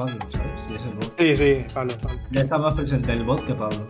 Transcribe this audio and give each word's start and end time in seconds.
Pablo, 0.00 0.16
¿sabes? 0.30 0.62
Y 0.70 0.74
es 0.76 0.82
el 0.84 0.94
bot. 0.94 1.14
Sí, 1.18 1.36
sí, 1.36 1.74
Pablo. 1.74 1.94
Pablo. 2.00 2.18
Ya 2.30 2.40
está 2.40 2.56
más 2.56 2.72
presente 2.72 3.12
el 3.12 3.22
bot 3.22 3.46
que 3.46 3.52
Pablo. 3.52 3.86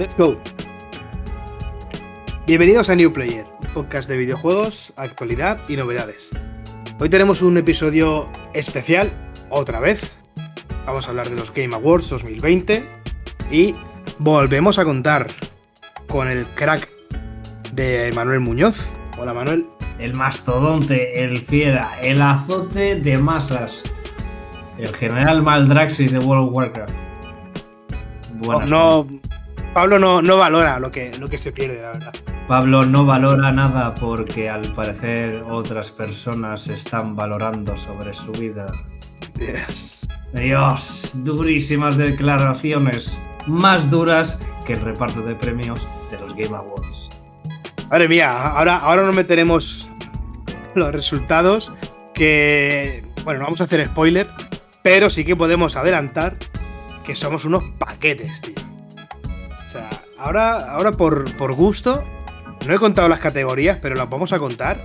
Let's 0.00 0.16
go. 0.16 0.36
Bienvenidos 2.44 2.90
a 2.90 2.96
New 2.96 3.12
Player, 3.12 3.46
un 3.62 3.72
podcast 3.72 4.08
de 4.08 4.16
videojuegos, 4.16 4.92
actualidad 4.96 5.60
y 5.68 5.76
novedades. 5.76 6.30
Hoy 6.98 7.08
tenemos 7.08 7.42
un 7.42 7.58
episodio 7.58 8.28
especial, 8.54 9.12
otra 9.50 9.78
vez. 9.78 10.16
Vamos 10.84 11.06
a 11.06 11.10
hablar 11.10 11.30
de 11.30 11.36
los 11.36 11.54
Game 11.54 11.72
Awards 11.72 12.08
2020 12.08 12.88
y 13.52 13.72
volvemos 14.18 14.80
a 14.80 14.84
contar 14.84 15.28
con 16.08 16.26
el 16.26 16.44
crack 16.56 16.88
de 17.72 18.10
Manuel 18.16 18.40
Muñoz. 18.40 18.84
Hola 19.16 19.32
Manuel. 19.32 19.64
El 20.00 20.16
mastodonte, 20.16 21.22
el 21.22 21.38
fiera, 21.38 22.00
el 22.02 22.20
azote 22.20 22.96
de 22.96 23.16
masas. 23.16 23.80
El 24.78 24.94
general 24.94 25.42
Maldraxi 25.42 26.06
de 26.06 26.18
World 26.18 26.48
of 26.48 26.54
Warcraft. 26.54 26.94
Buenas 28.34 28.68
no, 28.68 29.06
Pablo 29.74 29.98
no, 29.98 30.22
no 30.22 30.36
valora 30.36 30.78
lo 30.78 30.90
que, 30.90 31.10
lo 31.18 31.26
que 31.26 31.38
se 31.38 31.52
pierde, 31.52 31.82
la 31.82 31.88
verdad. 31.88 32.14
Pablo 32.46 32.82
no 32.84 33.04
valora 33.04 33.52
nada 33.52 33.92
porque 33.94 34.48
al 34.48 34.62
parecer 34.74 35.44
otras 35.50 35.90
personas 35.90 36.66
están 36.68 37.14
valorando 37.14 37.76
sobre 37.76 38.14
su 38.14 38.32
vida. 38.32 38.66
Yes. 39.38 40.08
Dios, 40.32 41.12
durísimas 41.14 41.96
declaraciones, 41.96 43.18
más 43.46 43.88
duras 43.90 44.38
que 44.66 44.74
el 44.74 44.80
reparto 44.80 45.22
de 45.22 45.34
premios 45.34 45.86
de 46.10 46.18
los 46.18 46.34
Game 46.34 46.56
Awards. 46.56 47.08
Madre 47.90 48.08
mía, 48.08 48.42
ahora, 48.42 48.76
ahora 48.76 49.02
nos 49.04 49.16
meteremos 49.16 49.90
los 50.74 50.92
resultados 50.92 51.72
que, 52.14 53.02
bueno, 53.24 53.40
no 53.40 53.46
vamos 53.46 53.60
a 53.60 53.64
hacer 53.64 53.86
spoiler, 53.86 54.26
pero 54.88 55.10
sí 55.10 55.22
que 55.24 55.36
podemos 55.36 55.76
adelantar 55.76 56.36
que 57.04 57.14
somos 57.14 57.44
unos 57.44 57.62
paquetes, 57.78 58.40
tío. 58.40 58.54
O 59.66 59.70
sea, 59.70 59.90
ahora, 60.18 60.56
ahora 60.72 60.92
por, 60.92 61.30
por 61.36 61.52
gusto, 61.52 62.02
no 62.66 62.74
he 62.74 62.78
contado 62.78 63.06
las 63.08 63.18
categorías, 63.18 63.76
pero 63.82 63.94
las 63.96 64.08
vamos 64.08 64.32
a 64.32 64.38
contar 64.38 64.82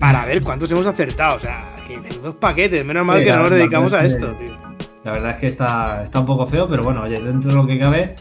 para 0.00 0.24
ver 0.26 0.42
cuántos 0.42 0.68
hemos 0.72 0.84
acertado. 0.86 1.36
O 1.36 1.40
sea, 1.40 1.64
que 1.86 1.96
dos 2.22 2.34
paquetes, 2.36 2.84
menos 2.84 3.06
mal 3.06 3.18
Sí, 3.20 3.24
que 3.24 3.30
no 3.30 3.38
nos 3.42 3.50
dedicamos 3.50 3.92
a 3.92 4.04
esto, 4.04 4.32
tío. 4.34 4.58
La 5.04 5.12
verdad 5.12 5.30
es 5.30 5.38
que 5.38 5.46
está, 5.46 6.02
está 6.02 6.18
un 6.20 6.26
poco 6.26 6.46
feo, 6.48 6.68
pero 6.68 6.82
bueno, 6.82 7.02
oye, 7.02 7.20
dentro 7.20 7.50
de 7.50 7.56
lo 7.56 7.66
que 7.66 7.78
cabe, 7.78 8.14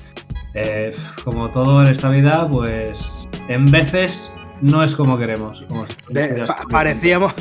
eh, 0.53 0.95
como 1.23 1.49
todo 1.49 1.81
en 1.81 1.87
esta 1.87 2.09
vida, 2.09 2.47
pues 2.47 3.27
en 3.47 3.65
veces 3.65 4.31
no 4.61 4.83
es 4.83 4.95
como 4.95 5.17
queremos. 5.17 5.63
como- 5.67 5.85
De- 6.09 6.45
pa- 6.47 6.63
parecíamos, 6.69 7.33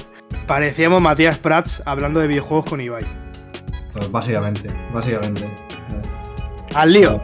parecíamos 0.46 1.00
Matías 1.02 1.38
Prats 1.38 1.82
hablando 1.84 2.18
de 2.20 2.28
videojuegos 2.28 2.64
con 2.70 2.80
Ibai. 2.80 3.04
Pues 3.96 4.10
básicamente, 4.10 4.68
básicamente. 4.92 5.48
Al 6.74 6.92
lío. 6.92 7.22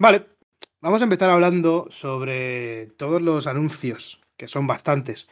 Vale, 0.00 0.26
vamos 0.82 1.00
a 1.00 1.04
empezar 1.04 1.30
hablando 1.30 1.86
sobre 1.90 2.88
todos 2.98 3.22
los 3.22 3.46
anuncios, 3.46 4.20
que 4.36 4.46
son 4.46 4.66
bastantes, 4.66 5.26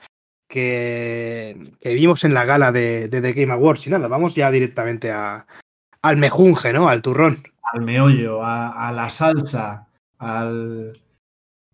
que, 0.48 1.75
que 1.81 1.93
vimos 1.93 2.25
en 2.25 2.32
la 2.32 2.47
gala 2.47 2.72
de, 2.72 3.08
de 3.08 3.20
The 3.20 3.34
Game 3.34 3.53
Awards. 3.53 3.87
Y 3.87 3.91
nada, 3.91 4.08
vamos 4.08 4.34
ya 4.34 4.50
directamente 4.50 5.10
a, 5.10 5.47
al 6.09 6.17
mejunje, 6.17 6.72
¿no? 6.72 6.89
Al 6.89 7.03
turrón. 7.03 7.43
Al 7.72 7.83
meollo, 7.83 8.43
a, 8.43 8.89
a 8.89 8.93
la 8.93 9.11
salsa, 9.11 9.89
al, 10.19 10.93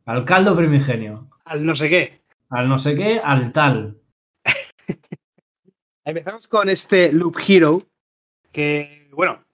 al 0.07 0.25
caldo 0.25 0.57
primigenio, 0.57 1.29
Al 1.45 1.65
no 1.65 1.77
sé 1.77 1.89
qué. 1.89 2.23
al 2.51 2.69
no 2.69 2.79
sé 2.79 2.95
qué, 2.95 3.21
al 3.23 3.53
tal. 3.53 3.99
Empezamos 6.05 6.49
con 6.49 6.69
este 6.69 7.13
Loop 7.13 7.37
Hero, 7.47 7.87
que, 8.51 9.09
bueno, 9.13 9.45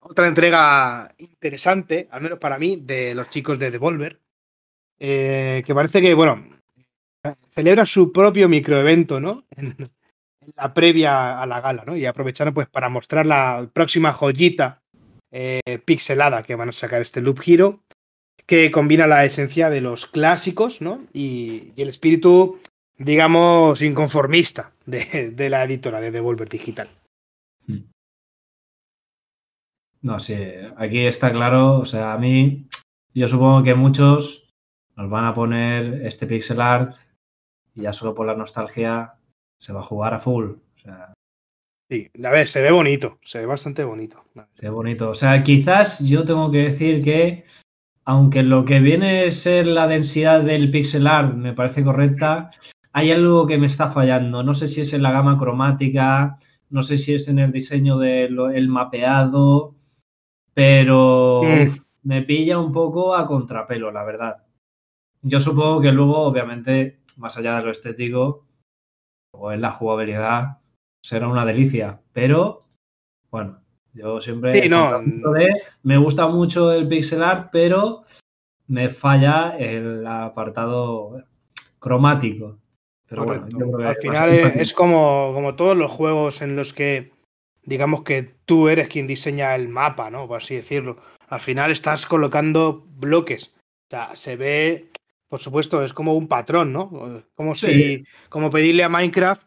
otra 0.00 0.26
entrega 0.26 1.12
interesante, 1.18 2.08
al 2.10 2.22
menos 2.22 2.38
para 2.38 2.58
mí, 2.58 2.76
de 2.80 3.14
los 3.14 3.28
chicos 3.28 3.58
de 3.58 3.70
Devolver, 3.70 4.20
eh, 4.98 5.62
que 5.66 5.74
parece 5.74 6.00
que, 6.00 6.14
bueno, 6.14 6.44
celebra 7.50 7.84
su 7.84 8.12
propio 8.12 8.48
microevento, 8.48 9.20
¿no? 9.20 9.44
En, 9.56 9.90
la 10.56 10.74
previa 10.74 11.40
a 11.40 11.46
la 11.46 11.60
gala, 11.60 11.84
¿no? 11.86 11.96
Y 11.96 12.06
aprovecharon 12.06 12.54
pues 12.54 12.68
para 12.68 12.88
mostrar 12.88 13.26
la 13.26 13.68
próxima 13.72 14.12
joyita 14.12 14.80
eh, 15.30 15.80
pixelada 15.84 16.42
que 16.42 16.54
van 16.54 16.70
a 16.70 16.72
sacar 16.72 17.00
este 17.02 17.20
Loop 17.20 17.40
Hero, 17.46 17.80
que 18.46 18.70
combina 18.70 19.06
la 19.06 19.24
esencia 19.24 19.70
de 19.70 19.80
los 19.80 20.06
clásicos, 20.06 20.80
¿no? 20.80 21.06
Y, 21.12 21.72
el 21.76 21.88
espíritu 21.88 22.58
digamos, 22.98 23.80
inconformista 23.80 24.72
de, 24.84 25.48
la 25.48 25.64
editora 25.64 26.00
de 26.00 26.10
Devolver 26.10 26.48
Digital. 26.48 26.88
No, 30.02 30.20
sí, 30.20 30.36
aquí 30.76 31.06
está 31.06 31.32
claro, 31.32 31.78
o 31.78 31.84
sea, 31.86 32.12
a 32.12 32.18
mí, 32.18 32.66
yo 33.14 33.28
supongo 33.28 33.62
que 33.62 33.74
muchos 33.74 34.50
nos 34.96 35.08
van 35.08 35.24
a 35.24 35.34
poner 35.34 36.06
este 36.06 36.26
pixel 36.26 36.60
art 36.60 36.94
y 37.74 37.82
ya 37.82 37.92
solo 37.92 38.14
por 38.14 38.26
la 38.26 38.34
nostalgia 38.34 39.14
se 39.60 39.72
va 39.72 39.80
a 39.80 39.84
jugar 39.84 40.14
a 40.14 40.20
full. 40.20 40.44
O 40.50 40.78
sea, 40.82 41.12
Sí, 41.90 42.08
a 42.24 42.30
ver, 42.30 42.46
se 42.46 42.62
ve 42.62 42.70
bonito, 42.70 43.18
se 43.24 43.40
ve 43.40 43.46
bastante 43.46 43.82
bonito. 43.82 44.24
Qué 44.60 44.68
bonito. 44.68 45.10
O 45.10 45.14
sea, 45.14 45.42
quizás 45.42 45.98
yo 45.98 46.24
tengo 46.24 46.48
que 46.48 46.58
decir 46.70 47.02
que, 47.02 47.44
aunque 48.04 48.44
lo 48.44 48.64
que 48.64 48.78
viene 48.78 49.24
a 49.24 49.30
ser 49.32 49.66
la 49.66 49.88
densidad 49.88 50.42
del 50.42 50.70
pixel 50.70 51.08
art 51.08 51.34
me 51.34 51.52
parece 51.52 51.82
correcta, 51.82 52.52
hay 52.92 53.10
algo 53.10 53.48
que 53.48 53.58
me 53.58 53.66
está 53.66 53.88
fallando. 53.88 54.44
No 54.44 54.54
sé 54.54 54.68
si 54.68 54.82
es 54.82 54.92
en 54.92 55.02
la 55.02 55.10
gama 55.10 55.36
cromática, 55.36 56.38
no 56.68 56.82
sé 56.82 56.96
si 56.96 57.12
es 57.14 57.26
en 57.26 57.40
el 57.40 57.50
diseño 57.50 57.98
del 57.98 58.68
mapeado, 58.68 59.74
pero 60.54 61.42
Mm. 61.42 61.68
me 62.04 62.22
pilla 62.22 62.58
un 62.60 62.70
poco 62.70 63.16
a 63.16 63.26
contrapelo, 63.26 63.90
la 63.90 64.04
verdad. 64.04 64.36
Yo 65.22 65.40
supongo 65.40 65.80
que 65.80 65.90
luego, 65.90 66.18
obviamente, 66.18 67.00
más 67.16 67.36
allá 67.36 67.56
de 67.56 67.64
lo 67.64 67.70
estético, 67.72 68.46
o 69.32 69.52
en 69.52 69.60
la 69.60 69.70
jugabilidad, 69.70 70.58
será 71.02 71.28
una 71.28 71.44
delicia. 71.44 72.00
Pero, 72.12 72.64
bueno, 73.30 73.60
yo 73.94 74.20
siempre 74.20 74.62
Sí, 74.62 74.68
no. 74.68 74.82
contrapunto 74.90 75.32
de, 75.32 75.48
me 75.82 75.96
gusta 75.98 76.26
mucho 76.28 76.72
el 76.72 76.88
pixel 76.88 77.22
art, 77.22 77.48
pero 77.52 78.02
me 78.66 78.88
falla 78.90 79.56
el 79.58 80.06
apartado 80.06 81.22
cromático. 81.78 82.58
Pero 83.08 83.24
bueno, 83.24 83.42
Correcto. 83.42 83.58
yo 83.58 83.72
creo 83.72 83.78
que 83.78 83.86
Al 83.88 83.96
final 83.96 84.30
es, 84.30 84.56
es 84.56 84.72
como, 84.72 85.32
como 85.34 85.56
todos 85.56 85.76
los 85.76 85.90
juegos 85.90 86.42
en 86.42 86.54
los 86.54 86.72
que, 86.72 87.10
digamos 87.64 88.04
que 88.04 88.34
tú 88.44 88.68
eres 88.68 88.88
quien 88.88 89.08
diseña 89.08 89.54
el 89.56 89.68
mapa, 89.68 90.10
¿no? 90.10 90.28
Por 90.28 90.36
así 90.38 90.54
decirlo. 90.54 90.96
Al 91.28 91.40
final 91.40 91.70
estás 91.72 92.06
colocando 92.06 92.84
bloques. 92.96 93.52
O 93.56 93.90
sea, 93.90 94.14
se 94.14 94.36
ve, 94.36 94.90
por 95.30 95.40
supuesto, 95.40 95.82
es 95.82 95.94
como 95.94 96.14
un 96.14 96.26
patrón, 96.28 96.72
¿no? 96.72 96.90
Como 97.34 97.54
Sí. 97.54 97.66
si, 97.72 98.04
como 98.28 98.50
pedirle 98.50 98.82
a 98.84 98.88
Minecraft 98.90 99.44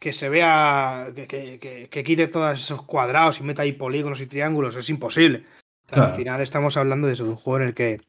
que 0.00 0.12
se 0.12 0.28
vea, 0.28 1.12
que, 1.14 1.26
que- 1.26 1.58
que- 1.60 1.88
que 1.88 2.04
quite 2.04 2.26
todos 2.26 2.58
esos 2.58 2.82
cuadrados 2.82 3.38
y 3.38 3.44
meta 3.44 3.62
ahí 3.62 3.72
polígonos 3.72 4.20
y 4.20 4.26
triángulos. 4.26 4.74
Es 4.76 4.88
imposible. 4.90 5.44
O 5.86 5.94
sea, 5.94 6.04
Al 6.06 6.14
final 6.14 6.40
estamos 6.40 6.76
hablando 6.76 7.06
de 7.06 7.12
eso, 7.12 7.24
de 7.24 7.30
un 7.30 7.36
juego 7.36 7.60
en 7.60 7.68
el 7.68 7.74
que 7.74 8.00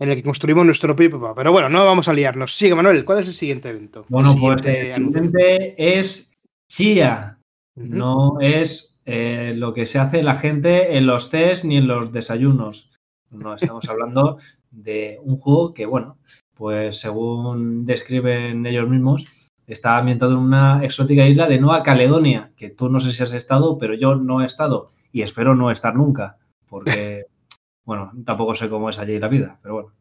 en 0.00 0.08
el 0.10 0.14
que 0.16 0.22
construimos 0.22 0.64
nuestro 0.64 0.94
mapa. 0.94 1.34
Pero 1.34 1.50
bueno, 1.50 1.68
no 1.68 1.84
vamos 1.84 2.06
a 2.06 2.12
liarnos. 2.12 2.54
Sigue, 2.54 2.74
Manuel, 2.76 3.04
¿cuál 3.04 3.18
es 3.18 3.26
el 3.26 3.32
siguiente 3.34 3.68
evento? 3.70 4.04
Bueno, 4.08 4.32
El 4.32 4.38
pues 4.38 4.62
siguiente 4.62 4.86
el 4.86 4.92
anuncio. 4.92 5.22
siguiente 5.22 5.98
es 5.98 6.30
Chia. 6.68 7.38
No 7.74 8.38
es 8.40 8.96
eh, 9.06 9.54
lo 9.56 9.74
que 9.74 9.86
se 9.86 9.98
hace 9.98 10.22
la 10.22 10.36
gente 10.36 10.96
en 10.96 11.06
los 11.06 11.30
test 11.30 11.64
ni 11.64 11.78
en 11.78 11.88
los 11.88 12.12
desayunos. 12.12 12.92
No 13.30 13.54
estamos 13.54 13.88
hablando 13.88 14.38
de 14.70 15.18
un 15.22 15.36
juego 15.38 15.74
que, 15.74 15.86
bueno, 15.86 16.16
pues 16.58 16.98
según 17.00 17.86
describen 17.86 18.66
ellos 18.66 18.88
mismos, 18.88 19.24
está 19.66 19.96
ambientado 19.98 20.32
en 20.32 20.38
una 20.38 20.84
exótica 20.84 21.26
isla 21.26 21.46
de 21.46 21.58
Nueva 21.60 21.82
Caledonia, 21.82 22.50
que 22.56 22.70
tú 22.70 22.88
no 22.90 22.98
sé 22.98 23.12
si 23.12 23.22
has 23.22 23.32
estado, 23.32 23.78
pero 23.78 23.94
yo 23.94 24.14
no 24.16 24.42
he 24.42 24.46
estado 24.46 24.90
y 25.12 25.22
espero 25.22 25.54
no 25.54 25.70
estar 25.70 25.94
nunca, 25.94 26.36
porque, 26.68 27.24
bueno, 27.86 28.12
tampoco 28.24 28.54
sé 28.54 28.68
cómo 28.68 28.90
es 28.90 28.98
allí 28.98 29.18
la 29.18 29.28
vida, 29.28 29.58
pero 29.62 29.74
bueno. 29.74 29.92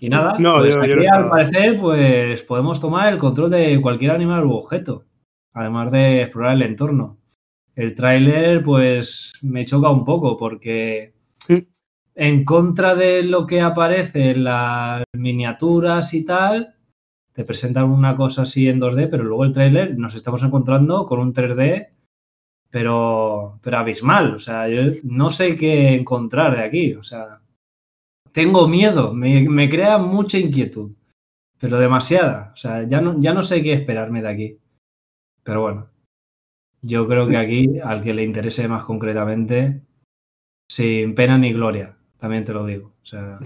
Y 0.00 0.08
nada, 0.08 0.36
No, 0.38 0.58
pues 0.58 0.74
yo- 0.74 0.80
yo 0.84 0.96
no 0.96 1.00
aquí 1.02 1.08
al 1.08 1.22
parecer 1.30 1.80
pues 1.80 2.42
podemos 2.42 2.80
tomar 2.80 3.12
el 3.12 3.18
control 3.18 3.50
de 3.50 3.80
cualquier 3.80 4.10
animal 4.12 4.44
u 4.44 4.52
objeto, 4.52 5.04
además 5.52 5.90
de 5.92 6.22
explorar 6.22 6.54
el 6.54 6.62
entorno. 6.62 7.18
El 7.76 7.94
tráiler 7.96 8.62
pues 8.62 9.32
me 9.42 9.64
choca 9.64 9.90
un 9.90 10.04
poco 10.04 10.36
porque. 10.36 11.12
En 12.14 12.44
contra 12.44 12.94
de 12.94 13.22
lo 13.22 13.46
que 13.46 13.60
aparece 13.60 14.30
en 14.32 14.44
las 14.44 15.04
miniaturas 15.12 16.14
y 16.14 16.24
tal, 16.24 16.74
te 17.32 17.44
presentan 17.44 17.90
una 17.90 18.16
cosa 18.16 18.42
así 18.42 18.68
en 18.68 18.80
2D, 18.80 19.08
pero 19.10 19.24
luego 19.24 19.44
el 19.44 19.52
tráiler 19.52 19.98
nos 19.98 20.14
estamos 20.14 20.42
encontrando 20.42 21.06
con 21.06 21.18
un 21.18 21.34
3D 21.34 21.94
pero, 22.74 23.60
pero 23.62 23.78
abismal. 23.78 24.34
O 24.34 24.38
sea, 24.40 24.68
yo 24.68 24.82
no 25.04 25.30
sé 25.30 25.54
qué 25.54 25.94
encontrar 25.94 26.56
de 26.56 26.64
aquí. 26.64 26.94
O 26.94 27.04
sea, 27.04 27.40
tengo 28.32 28.66
miedo, 28.66 29.14
me, 29.14 29.48
me 29.48 29.70
crea 29.70 29.96
mucha 29.98 30.38
inquietud, 30.38 30.90
pero 31.60 31.78
demasiada. 31.78 32.50
O 32.52 32.56
sea, 32.56 32.82
ya 32.82 33.00
no, 33.00 33.20
ya 33.20 33.32
no 33.32 33.44
sé 33.44 33.62
qué 33.62 33.74
esperarme 33.74 34.22
de 34.22 34.28
aquí. 34.28 34.58
Pero 35.44 35.60
bueno, 35.60 35.88
yo 36.82 37.06
creo 37.06 37.28
que 37.28 37.36
aquí, 37.36 37.78
al 37.78 38.02
que 38.02 38.12
le 38.12 38.24
interese 38.24 38.66
más 38.66 38.82
concretamente, 38.82 39.82
sin 40.68 41.14
pena 41.14 41.38
ni 41.38 41.52
gloria, 41.52 41.96
también 42.24 42.46
te 42.46 42.54
lo 42.54 42.64
digo. 42.64 42.90
O 43.02 43.04
sea, 43.04 43.38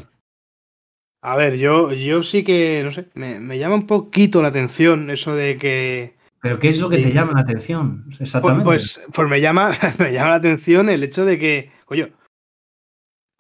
A 1.20 1.34
ver, 1.36 1.56
yo, 1.56 1.92
yo 1.92 2.22
sí 2.22 2.44
que, 2.44 2.80
no 2.84 2.92
sé, 2.92 3.08
me, 3.14 3.40
me 3.40 3.58
llama 3.58 3.74
un 3.74 3.88
poquito 3.88 4.40
la 4.40 4.48
atención 4.48 5.10
eso 5.10 5.34
de 5.34 5.56
que, 5.56 6.14
pero 6.40 6.60
¿qué 6.60 6.68
es 6.68 6.78
lo 6.78 6.88
que 6.88 6.98
te 6.98 7.12
llama 7.12 7.32
la 7.32 7.40
atención? 7.40 8.06
Exactamente. 8.20 8.62
pues, 8.64 9.02
pues 9.12 9.28
me 9.28 9.40
llama, 9.40 9.72
me 9.98 10.12
llama 10.12 10.30
la 10.30 10.36
atención 10.36 10.88
el 10.88 11.02
hecho 11.02 11.24
de 11.24 11.38
que, 11.40 11.72
coño, 11.86 12.08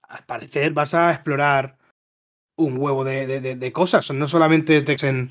al 0.08 0.24
parecer 0.24 0.72
vas 0.72 0.92
a 0.94 1.12
explorar 1.12 1.78
un 2.56 2.78
huevo 2.78 3.04
de, 3.04 3.28
de- 3.28 3.40
de- 3.40 3.54
de 3.54 3.72
cosas, 3.72 4.10
no 4.10 4.26
solamente 4.26 4.82
te 4.82 4.96
en, 5.06 5.30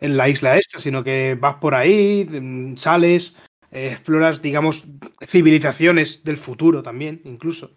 en 0.00 0.16
la 0.18 0.28
isla 0.28 0.58
esta, 0.58 0.78
sino 0.80 1.02
que 1.02 1.38
vas 1.40 1.54
por 1.54 1.74
ahí, 1.74 2.26
mm, 2.30 2.76
sales, 2.76 3.34
eh, 3.70 3.92
exploras, 3.92 4.42
digamos, 4.42 4.84
civilizaciones 5.26 6.22
del 6.22 6.36
futuro 6.36 6.82
también, 6.82 7.22
incluso. 7.24 7.70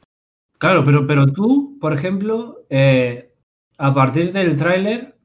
Claro, 0.62 0.86
pero, 0.86 1.08
pero 1.08 1.26
tú, 1.26 1.80
por 1.82 1.92
ejemplo, 1.92 2.66
eh, 2.70 3.34
a 3.80 3.92
partir 3.96 4.32
del 4.32 4.56
tráiler, 4.56 5.16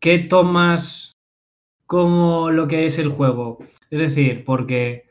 ¿qué 0.00 0.18
tomas 0.18 1.12
como 1.86 2.50
lo 2.50 2.68
que 2.68 2.84
es 2.84 2.98
el 2.98 3.08
juego? 3.08 3.56
Es 3.90 3.98
decir, 3.98 4.44
porque 4.44 5.06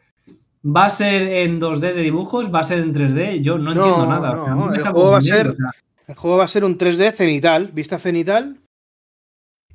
va 0.63 0.85
a 0.85 0.89
ser 0.91 1.23
en 1.23 1.59
2D 1.59 1.95
de 1.95 2.01
dibujos, 2.03 2.53
va 2.53 2.59
a 2.59 2.63
ser 2.63 2.77
en 2.77 2.93
3D, 2.93 3.41
yo 3.41 3.57
no, 3.57 3.71
entiendo 3.71 4.05
No, 4.05 4.05
nada. 4.05 4.39
o 4.39 4.45
sea, 4.45 4.53
no, 4.53 4.67
me 4.67 4.77
el 4.77 4.83
juego 4.83 5.09
va 5.09 5.17
a 5.17 5.21
ser- 5.21 5.47
o 5.47 5.53
sea, 5.53 5.71
El 6.07 6.15
juego 6.15 6.38
va 6.38 6.43
a 6.43 6.47
ser 6.47 6.63
un 6.63 6.77
3D 6.77 7.11
cenital, 7.11 7.71
vista 7.73 7.97
cenital. 7.97 8.59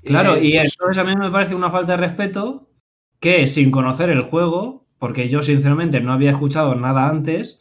Claro, 0.05 0.37
Eh, 0.37 0.45
y 0.45 0.57
entonces 0.57 0.99
a 0.99 1.03
mí 1.05 1.17
me 1.17 1.33
parece 1.33 1.57
una 1.57 1.73
falta 1.73 1.97
de 1.97 1.99
respeto 2.07 2.69
que 3.19 3.49
sin 3.49 3.73
conocer 3.73 4.09
el 4.09 4.23
juego, 4.23 4.87
porque 5.01 5.29
yo 5.29 5.43
sinceramente 5.43 6.01
no 6.01 6.13
había 6.13 6.31
escuchado 6.31 6.77
nada 6.77 7.09
antes, 7.09 7.61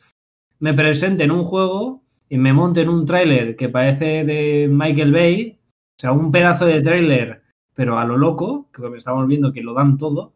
me 0.60 0.74
presenten 0.74 1.32
un 1.32 1.44
juego 1.44 2.04
y 2.30 2.38
me 2.38 2.54
monten 2.54 2.90
un 2.90 3.06
tráiler 3.06 3.56
que 3.56 3.70
parece 3.70 4.24
de 4.24 4.68
Michael 4.72 5.12
Bay, 5.12 5.58
o 5.62 6.00
sea, 6.00 6.12
un 6.12 6.32
pedazo 6.32 6.66
de 6.66 6.82
tráiler, 6.82 7.42
pero 7.74 7.98
a 7.98 8.06
lo 8.06 8.18
loco, 8.18 8.70
que 8.72 8.86
estamos 8.98 9.28
viendo 9.28 9.52
que 9.54 9.64
lo 9.64 9.74
dan 9.74 9.98
todo. 9.98 10.34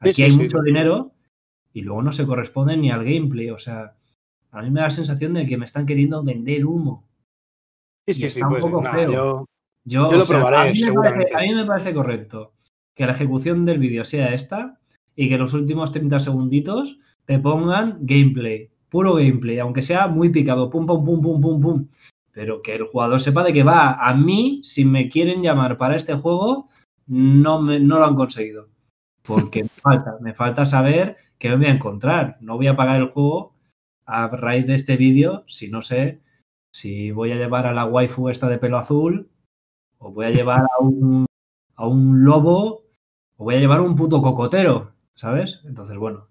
Aquí 0.00 0.14
sí, 0.14 0.22
hay 0.24 0.32
sí. 0.32 0.36
mucho 0.38 0.60
dinero 0.62 1.12
y 1.72 1.82
luego 1.82 2.02
no 2.02 2.12
se 2.12 2.26
corresponde 2.26 2.76
ni 2.76 2.90
al 2.90 3.04
gameplay, 3.04 3.50
o 3.50 3.58
sea, 3.58 3.94
a 4.52 4.62
mí 4.62 4.70
me 4.70 4.80
da 4.80 4.86
la 4.86 4.90
sensación 4.90 5.34
de 5.34 5.46
que 5.46 5.56
me 5.56 5.64
están 5.64 5.86
queriendo 5.86 6.22
vender 6.22 6.64
humo. 6.66 7.04
sí, 8.06 8.12
y 8.12 8.14
sí, 8.14 8.20
sí, 8.22 8.26
está 8.26 8.46
un 8.46 8.52
pues, 8.52 8.62
poco 8.62 8.82
feo. 8.82 9.12
yo- 9.12 9.44
Yo, 9.86 10.10
Yo 10.10 10.16
lo 10.16 10.24
sea, 10.24 10.38
probaré, 10.38 10.56
a, 10.70 10.72
mí 10.72 10.80
me 10.80 10.92
parece, 10.92 11.18
seguramente. 11.26 11.36
a 11.36 11.40
mí 11.40 11.54
me 11.54 11.66
parece 11.66 11.92
correcto 11.94 12.52
que 12.94 13.04
la 13.04 13.12
ejecución 13.12 13.66
del 13.66 13.78
vídeo 13.78 14.04
sea 14.06 14.32
esta 14.32 14.78
y 15.14 15.28
que 15.28 15.36
los 15.36 15.52
últimos 15.52 15.92
30 15.92 16.20
segunditos 16.20 16.98
te 17.26 17.38
pongan 17.38 17.98
gameplay, 18.00 18.70
puro 18.94 19.14
gameplay, 19.14 19.58
aunque 19.58 19.82
sea 19.82 20.06
muy 20.06 20.28
picado, 20.28 20.70
pum, 20.70 20.86
pum, 20.86 21.04
pum, 21.04 21.20
pum, 21.20 21.40
pum, 21.40 21.60
pum. 21.60 21.88
Pero 22.30 22.62
que 22.62 22.76
el 22.76 22.84
jugador 22.84 23.20
sepa 23.20 23.42
de 23.42 23.52
qué 23.52 23.64
va. 23.64 23.94
A 23.94 24.14
mí, 24.14 24.60
si 24.62 24.84
me 24.84 25.08
quieren 25.08 25.42
llamar 25.42 25.78
para 25.78 25.96
este 25.96 26.14
juego, 26.14 26.68
no, 27.08 27.60
me, 27.60 27.80
no 27.80 27.98
lo 27.98 28.04
han 28.04 28.14
conseguido. 28.14 28.68
Porque 29.26 29.64
me 29.64 29.68
falta, 29.82 30.16
me 30.20 30.32
falta 30.32 30.64
saber 30.64 31.16
qué 31.40 31.48
me 31.48 31.56
voy 31.56 31.66
a 31.66 31.70
encontrar. 31.70 32.38
No 32.40 32.54
voy 32.54 32.68
a 32.68 32.76
pagar 32.76 33.00
el 33.00 33.08
juego 33.08 33.56
a 34.06 34.28
raíz 34.28 34.64
de 34.68 34.76
este 34.76 34.96
vídeo 34.96 35.42
si 35.48 35.68
no 35.68 35.82
sé 35.82 36.20
si 36.72 37.10
voy 37.10 37.32
a 37.32 37.36
llevar 37.36 37.66
a 37.66 37.72
la 37.72 37.86
waifu 37.86 38.28
esta 38.28 38.48
de 38.48 38.58
pelo 38.58 38.78
azul 38.78 39.28
o 39.98 40.12
voy 40.12 40.26
a 40.26 40.30
llevar 40.30 40.60
a 40.60 40.82
un, 40.82 41.26
a 41.74 41.88
un 41.88 42.24
lobo 42.24 42.84
o 43.38 43.44
voy 43.44 43.56
a 43.56 43.60
llevar 43.60 43.80
un 43.80 43.96
puto 43.96 44.22
cocotero, 44.22 44.92
¿sabes? 45.16 45.62
Entonces, 45.64 45.96
bueno, 45.96 46.28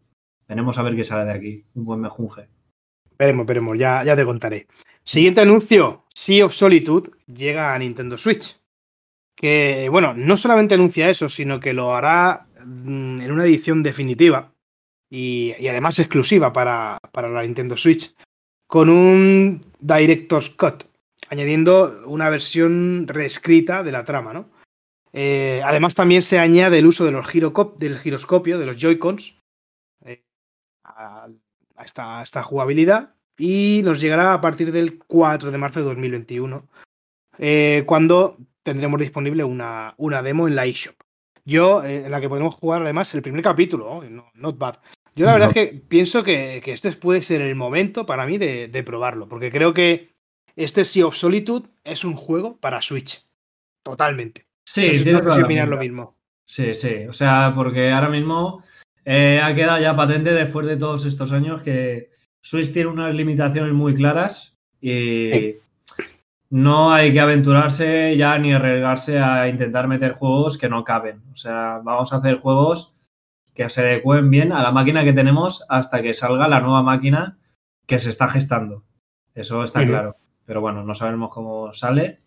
veremos 0.48 0.77
a 0.77 0.83
ver 0.83 0.95
qué 0.95 1.04
sale 1.04 1.25
de 1.25 1.33
aquí. 1.33 1.65
Un 1.74 1.83
buen 1.83 2.00
mejunje. 2.00 2.52
Veremos, 3.18 3.45
veremos, 3.45 3.77
ya, 3.77 4.04
ya 4.04 4.15
te 4.15 4.25
contaré. 4.25 4.68
Siguiente 5.04 5.42
anuncio: 5.42 6.06
Sea 6.13 6.45
of 6.45 6.54
Solitude 6.54 7.12
llega 7.27 7.74
a 7.74 7.80
Nintendo 7.80 8.18
Switch. 8.18 8.57
Que, 9.36 9.89
bueno, 9.89 10.13
no 10.13 10.38
solamente 10.38 10.75
anuncia 10.75 11.10
eso, 11.10 11.27
sino 11.27 11.60
que 11.60 11.74
lo 11.74 11.94
hará 11.94 12.48
mm, 12.63 13.21
en 13.21 13.31
una 13.31 13.45
edición 13.45 13.83
definitiva 13.83 14.54
y, 15.10 15.68
además 15.68 16.00
exclusiva 16.00 16.51
para, 16.51 16.98
para 17.12 17.30
la 17.30 17.44
Nintendo 17.44 17.77
Switch, 17.77 18.15
con 18.68 18.89
un 18.89 19.63
Director's 19.80 20.50
Cut, 20.50 20.86
añadiendo 21.30 22.04
una 22.07 22.30
versión 22.31 23.07
reescrita 23.07 23.83
de 23.83 23.92
la 23.92 24.04
trama, 24.06 24.33
¿no? 24.33 24.50
Eh, 25.12 25.62
además, 25.63 25.94
también 25.94 26.24
se 26.24 26.39
añade 26.39 26.80
el 26.80 26.88
uso 26.88 27.06
del 27.06 27.24
giroscopio, 27.24 28.57
de 28.57 28.65
los 28.65 28.77
Joy-Cons, 28.77 29.36
eh, 30.06 30.24
a 31.83 31.85
esta, 31.85 32.19
a 32.19 32.24
esta 32.24 32.41
jugabilidad 32.44 33.13
y 33.38 33.81
nos 33.83 34.00
llegará 34.00 34.33
a 34.33 34.41
partir 34.41 34.71
del 34.71 34.97
4 34.97 35.51
de 35.51 35.57
marzo 35.57 35.80
de 35.80 35.85
2021, 35.85 36.68
eh, 37.38 37.83
cuando 37.85 38.38
tendremos 38.63 39.00
disponible 39.00 39.44
una, 39.44 39.94
una 39.97 40.21
demo 40.24 40.47
en 40.47 40.56
la 40.56 40.65
eShop. 40.65 40.95
Yo, 41.45 41.83
eh, 41.83 42.06
en 42.06 42.12
la 42.12 42.21
que 42.21 42.30
podemos 42.30 42.56
jugar 42.56 42.81
además 42.83 43.13
el 43.13 43.21
primer 43.21 43.41
capítulo, 43.44 44.03
no, 44.09 44.31
not 44.33 44.57
bad. 44.57 44.75
Yo 45.15 45.25
la 45.25 45.33
verdad 45.33 45.51
No. 45.53 45.59
es 45.62 45.71
que 45.71 45.77
pienso 45.77 46.24
que, 46.24 46.62
que 46.63 46.71
este 46.71 46.91
puede 46.94 47.21
ser 47.21 47.41
el 47.41 47.56
momento 47.56 48.06
para 48.06 48.25
mí 48.25 48.38
de, 48.38 48.68
de 48.69 48.83
probarlo, 48.83 49.27
porque 49.27 49.51
creo 49.51 49.74
que 49.74 50.13
este 50.56 50.86
Sea 50.86 51.07
of 51.07 51.15
Solitude 51.15 51.68
es 51.83 52.03
un 52.06 52.13
juego 52.15 52.57
para 52.57 52.81
Switch. 52.81 53.24
Totalmente. 53.83 54.45
Sí, 54.65 54.88
no 54.91 55.03
sé, 55.03 55.12
no 55.12 55.36
si 55.36 55.41
opinas 55.41 55.68
lo 55.68 55.77
mismo. 55.77 56.15
Sí, 56.45 56.74
sí. 56.74 57.06
O 57.09 57.13
sea, 57.13 57.51
porque 57.56 57.91
ahora 57.91 58.09
mismo 58.09 58.63
eh, 59.05 59.41
ha 59.44 59.53
quedado 59.55 59.81
ya 59.81 59.95
patente 59.95 60.31
después 60.31 60.65
de 60.67 60.77
todos 60.77 61.05
estos 61.05 61.31
años 61.31 61.61
que 61.61 62.09
Switch 62.41 62.71
tiene 62.71 62.89
unas 62.89 63.13
limitaciones 63.13 63.73
muy 63.73 63.94
claras 63.94 64.55
y 64.81 65.31
Sí. 65.31 65.55
no 66.50 66.91
hay 66.91 67.13
que 67.13 67.19
aventurarse 67.19 68.15
ya 68.17 68.38
ni 68.38 68.53
arriesgarse 68.53 69.19
a 69.19 69.48
intentar 69.48 69.88
meter 69.88 70.13
juegos 70.13 70.57
que 70.57 70.69
no 70.69 70.83
caben. 70.83 71.22
O 71.33 71.36
sea, 71.36 71.81
vamos 71.83 72.13
a 72.13 72.17
hacer 72.17 72.39
juegos 72.39 72.93
que 73.53 73.69
se 73.69 73.81
adecuen 73.81 74.29
bien 74.29 74.51
a 74.51 74.62
la 74.63 74.72
máquina 74.72 75.03
que 75.03 75.13
tenemos 75.13 75.63
hasta 75.69 76.01
que 76.01 76.13
salga 76.13 76.48
la 76.48 76.60
nueva 76.60 76.81
máquina 76.83 77.38
que 77.88 78.00
se 78.00 78.10
está 78.10 78.27
gestando. 78.27 78.83
Eso 79.36 79.63
está 79.63 79.86
claro. 79.86 80.15
Pero 80.45 80.62
bueno, 80.62 80.83
no 80.83 80.95
sabemos 80.95 81.29
cómo 81.31 81.72
sale. 81.74 82.19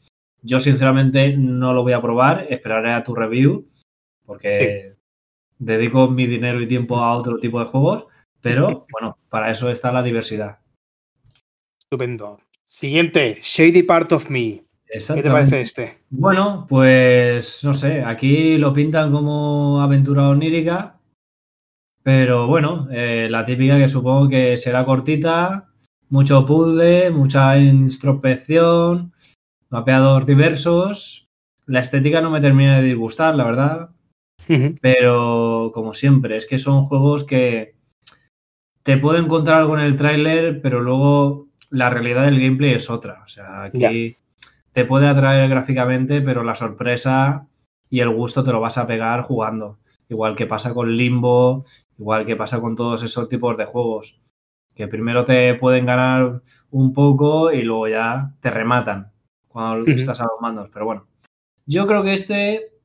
Yo 0.43 0.61
sinceramente 0.61 1.37
no 1.37 1.73
lo 1.73 1.83
voy 1.83 1.93
a 1.93 2.01
probar, 2.01 2.47
esperaré 2.51 2.93
a 2.93 3.03
tu 3.05 3.15
review 3.15 3.67
porque 4.25 4.96
dedico 5.59 6.09
mi 6.09 6.27
dinero 6.27 6.61
y 6.61 6.67
tiempo 6.67 6.99
a 6.99 7.17
otro 7.17 7.39
tipo 7.39 7.61
de 7.61 7.67
juegos, 7.67 8.07
pero 8.41 8.87
bueno, 8.93 9.19
para 9.29 9.51
eso 9.51 9.71
está 9.71 9.93
la 9.93 10.03
diversidad. 10.03 10.59
Estupendo. 11.79 12.39
Siguiente, 12.67 13.39
Shady 13.43 13.83
Part 13.83 14.13
of 14.13 14.31
Me. 14.31 14.65
¿Qué 14.89 15.23
te 15.23 15.31
parece 15.31 15.61
este? 15.61 15.99
Bueno, 16.11 16.65
pues 16.69 17.63
no 17.65 17.75
sé, 17.75 18.03
aquí 18.03 18.57
lo 18.57 18.73
pintan 18.73 19.11
como 19.11 19.81
aventura 19.81 20.29
onírica, 20.29 20.97
pero 22.03 22.47
bueno, 22.47 22.89
eh, 22.93 23.27
la 23.29 23.45
típica 23.45 23.79
que 23.79 23.89
supongo 23.89 24.29
que 24.29 24.57
será 24.57 24.85
cortita, 24.85 25.69
mucho 26.09 26.47
puzzle, 26.47 27.11
mucha 27.11 27.59
introspección, 27.59 29.13
mapeados 29.71 30.25
diversos. 30.25 31.29
La 31.67 31.81
estética 31.81 32.21
no 32.21 32.31
me 32.31 32.41
termina 32.41 32.79
de 32.79 32.87
disgustar, 32.87 33.35
la 33.35 33.45
verdad, 33.45 33.91
Pero 34.81 35.71
como 35.75 35.95
siempre, 35.95 36.37
es 36.37 36.47
que 36.47 36.59
son 36.59 36.87
juegos 36.87 37.25
que 37.25 37.75
te 38.83 38.97
puedo 38.97 39.19
encontrar 39.19 39.61
algo 39.61 39.77
en 39.77 39.85
el 39.85 39.97
tráiler, 39.97 40.61
pero 40.63 40.81
luego 40.81 41.49
la 41.71 41.91
realidad 41.91 42.25
del 42.25 42.41
gameplay 42.41 42.75
es 42.75 42.89
otra. 42.89 43.23
O 43.25 43.29
sea, 43.29 43.65
aquí 43.65 44.17
te 44.73 44.85
puede 44.85 45.09
atraer 45.09 45.49
gráficamente, 45.49 46.21
pero 46.21 46.45
la 46.45 46.55
sorpresa 46.55 47.49
y 47.91 48.01
el 48.01 48.11
gusto 48.11 48.45
te 48.45 48.53
lo 48.53 48.61
vas 48.61 48.79
a 48.79 48.87
pegar 48.87 49.23
jugando. 49.23 49.79
Igual 50.09 50.37
que 50.37 50.47
pasa 50.47 50.73
con 50.73 50.97
Limbo, 50.97 51.65
igual 51.99 52.25
que 52.25 52.37
pasa 52.37 52.61
con 52.61 52.77
todos 52.77 53.03
esos 53.03 53.29
tipos 53.29 53.57
de 53.57 53.65
juegos. 53.65 54.21
Que 54.75 54.87
primero 54.87 55.25
te 55.25 55.55
pueden 55.55 55.87
ganar 55.87 56.43
un 56.71 56.93
poco 56.93 57.51
y 57.51 57.63
luego 57.63 57.89
ya 57.89 58.35
te 58.41 58.51
rematan 58.51 59.11
cuando 59.49 59.91
estás 59.91 60.21
a 60.21 60.25
los 60.25 60.41
mandos. 60.41 60.69
Pero 60.73 60.85
bueno, 60.85 61.07
yo 61.65 61.87
creo 61.87 62.03
que 62.03 62.13
este, 62.13 62.76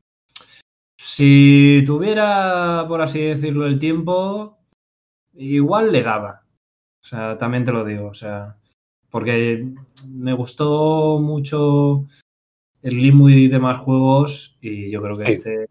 si 1.03 1.83
tuviera, 1.83 2.85
por 2.87 3.01
así 3.01 3.19
decirlo, 3.19 3.65
el 3.65 3.79
tiempo, 3.79 4.59
igual 5.33 5.91
le 5.91 6.03
daba. 6.03 6.43
O 7.03 7.05
sea, 7.05 7.37
también 7.39 7.65
te 7.65 7.71
lo 7.71 7.83
digo. 7.83 8.07
O 8.07 8.13
sea, 8.13 8.57
porque 9.09 9.67
me 10.07 10.33
gustó 10.33 11.19
mucho 11.19 12.05
el 12.83 12.97
Limbo 12.97 13.29
y 13.29 13.47
demás 13.47 13.81
juegos 13.81 14.57
y 14.61 14.91
yo 14.91 15.01
creo 15.01 15.17
que 15.17 15.25
Sí. 15.25 15.31
este... 15.33 15.69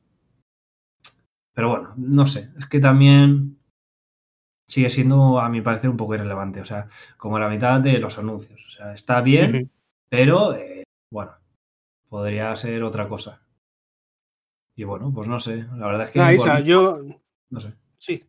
Pero 1.54 1.68
bueno, 1.68 1.94
no 1.96 2.26
sé, 2.26 2.50
es 2.58 2.66
que 2.66 2.80
también 2.80 3.58
sigue 4.66 4.90
siendo, 4.90 5.38
a 5.40 5.48
mi 5.48 5.60
parecer, 5.60 5.90
un 5.90 5.96
poco 5.96 6.14
irrelevante. 6.16 6.60
O 6.60 6.64
sea, 6.64 6.88
como 7.16 7.38
la 7.38 7.48
mitad 7.48 7.80
de 7.80 7.98
los 7.98 8.18
anuncios. 8.18 8.60
O 8.66 8.70
sea, 8.70 8.94
está 8.94 9.20
bien, 9.20 9.70
pero 10.08 10.54
eh, 10.54 10.84
bueno, 11.12 11.32
podría 12.08 12.54
ser 12.56 12.82
otra 12.82 13.08
cosa. 13.08 13.42
Y 14.80 14.84
bueno, 14.84 15.12
pues 15.14 15.28
no 15.28 15.38
sé. 15.38 15.66
La 15.76 15.88
verdad 15.88 16.04
es 16.04 16.10
que. 16.10 16.20
Ah, 16.20 16.60
yo. 16.60 17.00
No 17.50 17.60
sé. 17.60 17.74
Sí. 17.98 18.24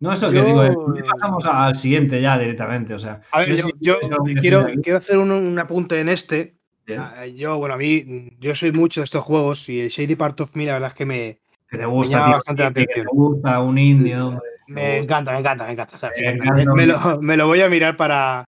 No, 0.00 0.14
eso 0.14 0.30
que 0.30 0.42
digo, 0.42 0.64
eh, 0.64 0.74
pasamos 1.12 1.44
al 1.44 1.74
siguiente 1.74 2.22
ya 2.22 2.38
directamente. 2.38 2.94
O 2.94 2.98
sea, 2.98 3.20
a 3.30 3.40
ver, 3.40 3.54
yo, 3.80 3.98
quiero, 4.40 4.66
quiero, 4.82 4.96
hacer 4.96 5.18
un, 5.18 5.58
apunte 5.58 6.00
en 6.00 6.08
este. 6.08 6.56
Ah, 6.96 7.26
yo, 7.26 7.58
bueno, 7.58 7.74
a 7.74 7.76
mí, 7.76 8.30
yo 8.40 8.54
soy 8.54 8.72
mucho 8.72 9.02
de 9.02 9.04
estos 9.04 9.22
juegos 9.24 9.68
y 9.68 9.82
el 9.82 9.90
Shady 9.90 10.14
Part 10.14 10.40
of 10.40 10.56
Me, 10.56 10.64
la 10.64 10.72
verdad 10.72 10.88
es 10.88 10.94
que 10.94 11.04
me. 11.04 11.40
Que 11.68 11.76
te 11.76 11.84
gusta, 11.84 12.30
bastante 12.30 12.62
la 12.62 12.68
atención. 12.68 13.04
te 13.04 13.14
gusta 13.14 13.60
un 13.60 13.76
indio. 13.76 14.40
Me 14.68 14.96
encanta, 15.00 15.32
me 15.32 15.40
encanta, 15.40 15.66
me 15.66 15.72
encanta. 15.72 17.20
me, 17.20 17.36
lo, 17.36 17.46
voy 17.46 17.60
a 17.60 17.68
mirar 17.68 17.98
para, 17.98 18.46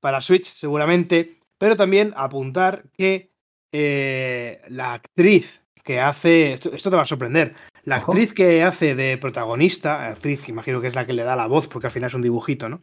para 0.00 0.22
Switch, 0.22 0.54
seguramente. 0.54 1.38
Pero 1.58 1.76
también 1.76 2.14
apuntar 2.16 2.84
que 2.96 3.30
eh, 3.72 4.62
la 4.68 4.94
actriz 4.94 5.60
que 5.88 6.00
hace. 6.00 6.52
Esto, 6.52 6.70
te 6.70 6.96
va 6.96 7.02
a 7.02 7.06
sorprender. 7.06 7.54
La 7.84 7.96
actriz 7.96 8.34
que 8.34 8.62
hace 8.62 8.94
de 8.94 9.16
protagonista, 9.16 10.06
actriz, 10.06 10.46
imagino 10.50 10.82
que 10.82 10.88
es 10.88 10.94
la 10.94 11.06
que 11.06 11.14
le 11.14 11.24
da 11.24 11.34
la 11.34 11.46
voz, 11.46 11.66
porque 11.66 11.86
al 11.86 11.90
final 11.90 12.08
es 12.08 12.14
un 12.14 12.20
dibujito, 12.20 12.68
¿no? 12.68 12.80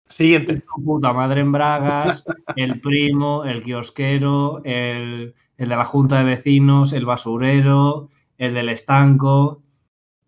Siguiente. 0.08 0.62
puta 0.84 1.12
madre 1.12 1.40
en 1.40 1.50
Bragas, 1.50 2.24
el 2.54 2.80
primo, 2.80 3.44
el 3.44 3.64
kiosquero, 3.64 4.62
el, 4.64 5.34
el 5.56 5.68
de 5.68 5.76
la 5.76 5.84
junta 5.84 6.18
de 6.18 6.24
vecinos, 6.24 6.92
el 6.92 7.04
basurero, 7.04 8.08
el 8.38 8.54
del 8.54 8.68
estanco. 8.68 9.64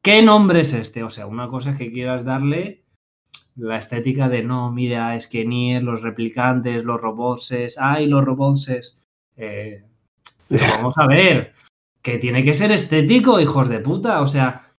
¿Qué 0.02 0.20
nombre 0.22 0.62
es 0.62 0.72
este? 0.72 1.04
O 1.04 1.10
sea, 1.10 1.26
una 1.26 1.48
cosa 1.48 1.70
es 1.70 1.76
que 1.76 1.92
quieras 1.92 2.24
darle 2.24 2.84
la 3.54 3.78
estética 3.78 4.28
de 4.28 4.42
no, 4.42 4.72
mira, 4.72 5.14
es 5.16 5.28
que 5.28 5.44
Nier, 5.44 5.82
los 5.82 6.02
replicantes, 6.02 6.84
los 6.84 7.00
robotses, 7.00 7.78
ay, 7.78 8.06
los 8.06 8.24
robotses. 8.24 9.02
Eh, 9.36 9.84
vamos 10.80 10.94
a 10.96 11.06
ver, 11.06 11.52
que 12.02 12.18
tiene 12.18 12.44
que 12.44 12.54
ser 12.54 12.72
estético, 12.72 13.40
hijos 13.40 13.68
de 13.68 13.80
puta. 13.80 14.20
O 14.20 14.26
sea, 14.26 14.74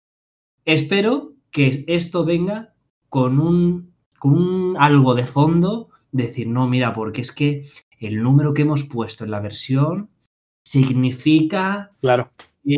espero 0.65 1.33
que 1.51 1.85
esto 1.87 2.25
venga 2.25 2.75
con 3.09 3.41
un, 3.41 3.93
con 4.19 4.35
un 4.35 4.77
algo 4.79 5.15
de 5.15 5.27
fondo, 5.27 5.89
decir, 6.13 6.49
no, 6.49 6.67
mira, 6.67 6.93
porque 6.93 7.23
es 7.23 7.33
que 7.33 7.67
el 8.01 8.23
número 8.23 8.55
que 8.55 8.63
hemos 8.63 8.85
puesto 8.85 9.25
en 9.25 9.31
la 9.31 9.41
versión 9.41 10.11
significa. 10.65 11.91
Claro. 12.01 12.31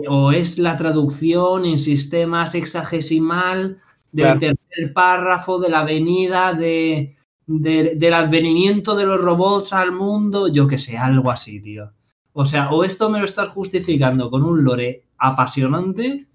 o 0.09 0.33
es 0.33 0.59
la 0.59 0.77
traducción 0.77 1.65
en 1.65 1.79
sistemas 1.79 2.55
hexagesimal 2.55 3.81
del 4.13 4.39
tercer 4.39 4.93
párrafo 4.93 5.59
de 5.59 5.69
la 5.69 5.85
venida 5.85 6.55
de, 6.55 7.17
del 7.47 8.15
advenimiento 8.15 8.95
de 8.97 9.07
los 9.07 9.21
robots 9.21 9.73
al 9.73 9.93
mundo, 9.93 10.49
yo 10.49 10.67
que 10.67 10.79
sé, 10.79 10.97
algo 10.97 11.31
así, 11.31 11.61
tío. 11.61 11.93
O 12.33 12.45
sea, 12.45 12.71
o 12.71 12.85
esto 12.85 13.11
me 13.11 13.19
lo 13.19 13.25
estás 13.25 13.49
justificando 13.49 14.31
con 14.31 14.45
un 14.45 14.65
lore 14.65 15.05
apasionante, 15.19 16.27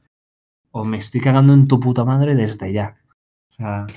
o 0.71 0.83
me 0.83 0.97
estoy 0.97 1.21
cagando 1.21 1.53
en 1.53 1.67
tu 1.67 1.79
puta 1.79 2.03
madre 2.03 2.35
desde 2.35 2.73
ya. 2.73 2.97
O 3.51 3.53
sea, 3.53 3.87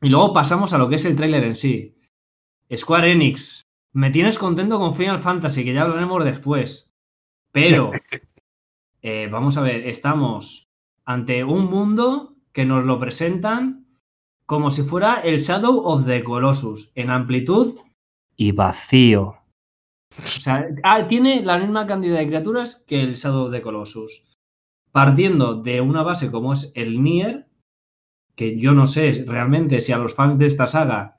y 0.00 0.08
luego 0.08 0.32
pasamos 0.32 0.72
a 0.72 0.78
lo 0.78 0.88
que 0.88 0.96
es 0.96 1.04
el 1.04 1.16
tráiler 1.16 1.44
en 1.44 1.56
sí. 1.56 1.96
Square 2.74 3.12
Enix, 3.12 3.66
me 3.92 4.10
tienes 4.10 4.38
contento 4.38 4.78
con 4.78 4.94
Final 4.94 5.20
Fantasy, 5.20 5.64
que 5.64 5.74
ya 5.74 5.82
hablaremos 5.82 6.24
después. 6.24 6.88
Pero, 7.52 7.92
eh, 9.02 9.28
vamos 9.30 9.56
a 9.56 9.62
ver, 9.62 9.86
estamos 9.88 10.68
ante 11.04 11.44
un 11.44 11.66
mundo 11.66 12.34
que 12.52 12.64
nos 12.64 12.84
lo 12.84 12.98
presentan 12.98 13.86
como 14.46 14.70
si 14.70 14.82
fuera 14.82 15.20
el 15.20 15.38
Shadow 15.38 15.78
of 15.84 16.06
the 16.06 16.22
Colossus, 16.22 16.92
en 16.94 17.10
amplitud 17.10 17.80
y 18.36 18.52
vacío. 18.52 19.38
O 20.18 20.22
sea, 20.22 20.68
ah, 20.82 21.06
tiene 21.06 21.42
la 21.42 21.58
misma 21.58 21.86
cantidad 21.86 22.18
de 22.18 22.26
criaturas 22.26 22.82
que 22.86 23.02
el 23.02 23.14
Shadow 23.14 23.46
of 23.46 23.52
the 23.52 23.62
Colossus. 23.62 24.24
Partiendo 24.92 25.62
de 25.62 25.80
una 25.80 26.02
base 26.02 26.30
como 26.30 26.52
es 26.54 26.72
el 26.74 27.02
Nier, 27.02 27.46
que 28.34 28.58
yo 28.58 28.72
no 28.72 28.86
sé 28.86 29.24
realmente 29.26 29.80
si 29.80 29.92
a 29.92 29.98
los 29.98 30.14
fans 30.14 30.38
de 30.38 30.46
esta 30.46 30.66
saga 30.66 31.18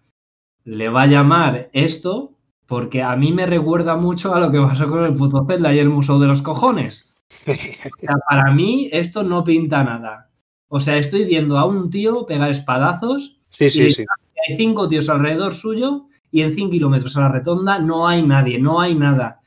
le 0.63 0.89
va 0.89 1.03
a 1.03 1.07
llamar 1.07 1.69
esto, 1.73 2.37
porque 2.65 3.01
a 3.01 3.15
mí 3.15 3.31
me 3.31 3.45
recuerda 3.45 3.95
mucho 3.95 4.33
a 4.33 4.39
lo 4.39 4.51
que 4.51 4.59
pasó 4.59 4.87
con 4.87 5.03
el 5.03 5.15
puto 5.15 5.45
Zelda 5.45 5.73
y 5.73 5.79
el 5.79 5.89
Museo 5.89 6.19
de 6.19 6.27
los 6.27 6.41
Cojones. 6.41 7.13
O 7.45 7.53
sea, 7.99 8.15
para 8.29 8.51
mí 8.51 8.89
esto 8.91 9.23
no 9.23 9.43
pinta 9.43 9.83
nada. 9.83 10.29
O 10.69 10.79
sea, 10.79 10.97
estoy 10.97 11.25
viendo 11.25 11.57
a 11.57 11.65
un 11.65 11.89
tío 11.89 12.25
pegar 12.25 12.51
espadazos. 12.51 13.39
Sí, 13.49 13.69
sí, 13.69 13.91
sí. 13.91 14.05
Hay 14.47 14.55
cinco 14.57 14.87
tíos 14.87 15.09
alrededor 15.09 15.53
suyo 15.53 16.07
y 16.31 16.41
en 16.41 16.53
100 16.53 16.71
kilómetros 16.71 17.15
a 17.17 17.21
la 17.21 17.29
retonda 17.29 17.79
no 17.79 18.07
hay 18.07 18.21
nadie, 18.21 18.59
no 18.59 18.79
hay 18.79 18.95
nada. 18.95 19.41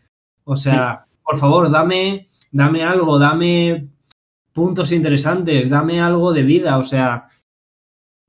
O 0.45 0.57
sea, 0.57 1.07
por 1.23 1.39
favor, 1.39 1.71
dame, 1.71 2.29
dame 2.51 2.83
algo, 2.83 3.19
dame 3.19 3.89
puntos 4.53 4.93
interesantes, 4.93 5.69
dame 5.69 6.01
algo 6.01 6.33
de 6.33 6.43
vida. 6.43 6.79
O 6.79 6.83
sea, 6.83 7.29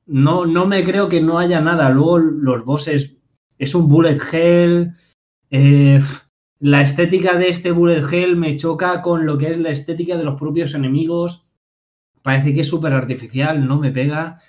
no, 0.05 0.45
no 0.45 0.65
me 0.65 0.83
creo 0.83 1.09
que 1.09 1.21
no 1.21 1.39
haya 1.39 1.61
nada. 1.61 1.89
Luego 1.89 2.19
los 2.19 2.65
bosses 2.65 3.15
es 3.57 3.75
un 3.75 3.87
bullet 3.87 4.19
hell. 4.31 4.93
Eh, 5.49 6.01
la 6.59 6.81
estética 6.81 7.37
de 7.37 7.49
este 7.49 7.71
bullet 7.71 8.03
hell 8.11 8.35
me 8.35 8.55
choca 8.55 9.01
con 9.01 9.25
lo 9.25 9.37
que 9.37 9.49
es 9.49 9.57
la 9.57 9.69
estética 9.69 10.17
de 10.17 10.23
los 10.23 10.39
propios 10.39 10.75
enemigos 10.75 11.45
parece 12.21 12.53
que 12.53 12.61
es 12.61 12.67
súper 12.67 12.93
artificial, 12.93 13.67
no 13.67 13.79
me 13.79 13.91
pega. 13.91 14.41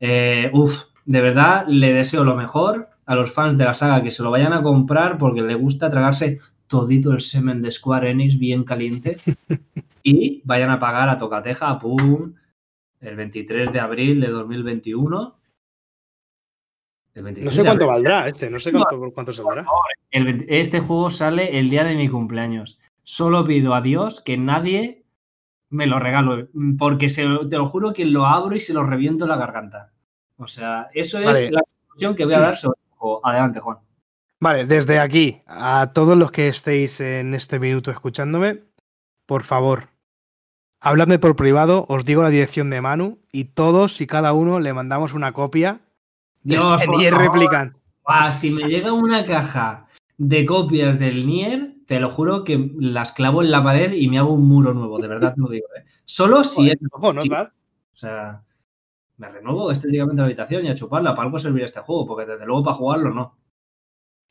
Eh, 0.00 0.50
uf, 0.52 0.84
de 1.04 1.20
verdad 1.20 1.66
le 1.68 1.92
deseo 1.92 2.24
lo 2.24 2.34
mejor 2.34 2.89
a 3.10 3.16
los 3.16 3.32
fans 3.32 3.58
de 3.58 3.64
la 3.64 3.74
saga 3.74 4.04
que 4.04 4.12
se 4.12 4.22
lo 4.22 4.30
vayan 4.30 4.52
a 4.52 4.62
comprar 4.62 5.18
porque 5.18 5.42
le 5.42 5.56
gusta 5.56 5.90
tragarse 5.90 6.38
todito 6.68 7.10
el 7.10 7.20
semen 7.20 7.60
de 7.60 7.72
Square 7.72 8.08
Enix 8.08 8.38
bien 8.38 8.62
caliente 8.62 9.16
y 10.04 10.40
vayan 10.44 10.70
a 10.70 10.78
pagar 10.78 11.08
a 11.08 11.18
Tocateja, 11.18 11.76
pum, 11.80 12.34
el 13.00 13.16
23 13.16 13.72
de 13.72 13.80
abril 13.80 14.20
de 14.20 14.28
2021. 14.28 15.34
no 17.16 17.50
sé 17.50 17.64
cuánto 17.64 17.88
valdrá 17.88 18.28
este, 18.28 18.48
no 18.48 18.60
sé 18.60 18.70
cuánto, 18.70 19.10
cuánto 19.12 19.32
saldrá. 19.32 19.66
este 20.46 20.78
juego 20.78 21.10
sale 21.10 21.58
el 21.58 21.68
día 21.68 21.82
de 21.82 21.96
mi 21.96 22.08
cumpleaños. 22.08 22.78
Solo 23.02 23.44
pido 23.44 23.74
a 23.74 23.80
Dios 23.80 24.20
que 24.20 24.36
nadie 24.36 25.02
me 25.68 25.88
lo 25.88 25.98
regalo, 25.98 26.46
porque 26.78 27.10
se, 27.10 27.22
te 27.24 27.56
lo 27.56 27.70
juro 27.70 27.92
que 27.92 28.04
lo 28.04 28.26
abro 28.26 28.54
y 28.54 28.60
se 28.60 28.72
lo 28.72 28.84
reviento 28.84 29.26
la 29.26 29.36
garganta. 29.36 29.90
O 30.36 30.46
sea, 30.46 30.90
eso 30.94 31.18
es 31.18 31.50
la 31.50 31.62
conclusión 31.62 32.14
que 32.14 32.24
voy 32.24 32.34
a 32.34 32.40
dar 32.40 32.56
sobre 32.56 32.78
Adelante, 33.22 33.60
Juan. 33.60 33.78
Vale, 34.40 34.64
desde 34.64 34.98
aquí, 34.98 35.42
a 35.46 35.90
todos 35.92 36.16
los 36.16 36.32
que 36.32 36.48
estéis 36.48 37.00
en 37.00 37.34
este 37.34 37.58
minuto 37.58 37.90
escuchándome, 37.90 38.62
por 39.26 39.44
favor, 39.44 39.88
habladme 40.80 41.18
por 41.18 41.36
privado, 41.36 41.84
os 41.88 42.06
digo 42.06 42.22
la 42.22 42.30
dirección 42.30 42.70
de 42.70 42.80
Manu 42.80 43.18
y 43.32 43.44
todos 43.44 44.00
y 44.00 44.06
cada 44.06 44.32
uno 44.32 44.58
le 44.58 44.72
mandamos 44.72 45.12
una 45.12 45.32
copia 45.32 45.80
de 46.42 46.56
este 46.56 46.86
Nier 46.88 47.14
Replicant. 47.14 47.76
si 48.32 48.50
me 48.50 48.64
llega 48.64 48.92
una 48.92 49.26
caja 49.26 49.86
de 50.16 50.46
copias 50.46 50.98
del 50.98 51.26
Nier, 51.26 51.74
te 51.86 52.00
lo 52.00 52.10
juro 52.10 52.44
que 52.44 52.70
las 52.78 53.12
clavo 53.12 53.42
en 53.42 53.50
la 53.50 53.62
pared 53.62 53.92
y 53.92 54.08
me 54.08 54.18
hago 54.18 54.32
un 54.32 54.48
muro 54.48 54.72
nuevo, 54.72 54.98
de 54.98 55.08
verdad 55.08 55.34
lo 55.36 55.48
digo. 55.48 55.66
¿eh? 55.76 55.84
Solo 56.06 56.44
si 56.44 56.70
es. 56.70 56.78
¿no, 56.80 57.10
o 57.10 57.96
sea, 57.96 58.42
me 59.20 59.28
renuevo 59.28 59.70
estéticamente 59.70 60.22
la 60.22 60.24
habitación 60.24 60.64
y 60.64 60.70
a 60.70 60.74
chuparla. 60.74 61.14
Para 61.14 61.26
algo 61.26 61.38
serviría 61.38 61.66
este 61.66 61.80
juego, 61.80 62.06
porque 62.06 62.30
desde 62.30 62.46
luego 62.46 62.64
para 62.64 62.76
jugarlo 62.76 63.10
no. 63.10 63.36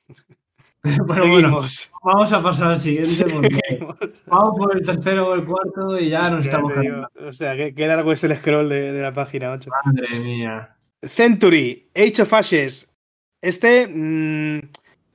Pero, 0.81 1.27
bueno, 1.27 1.61
vamos 2.03 2.31
a 2.31 2.41
pasar 2.41 2.69
al 2.69 2.79
siguiente 2.79 3.25
vamos 4.27 4.57
por 4.57 4.77
el 4.77 4.85
tercero 4.85 5.27
o 5.27 5.33
el 5.33 5.43
cuarto 5.43 5.99
y 5.99 6.07
ya 6.07 6.29
nos 6.29 6.45
estamos 6.45 6.73
O 7.19 7.33
sea, 7.33 7.53
qué, 7.53 7.85
largo 7.85 8.13
es 8.13 8.23
el 8.23 8.37
scroll 8.37 8.69
de, 8.69 8.93
la 8.93 9.11
página 9.11 9.51
8. 9.51 9.69
Madre 9.83 10.19
mía. 10.21 10.77
Century, 11.03 11.89
Age 11.93 12.21
of 12.21 12.33
Ashes. 12.33 12.95
Este, 13.41 13.87
mm, 13.87 14.59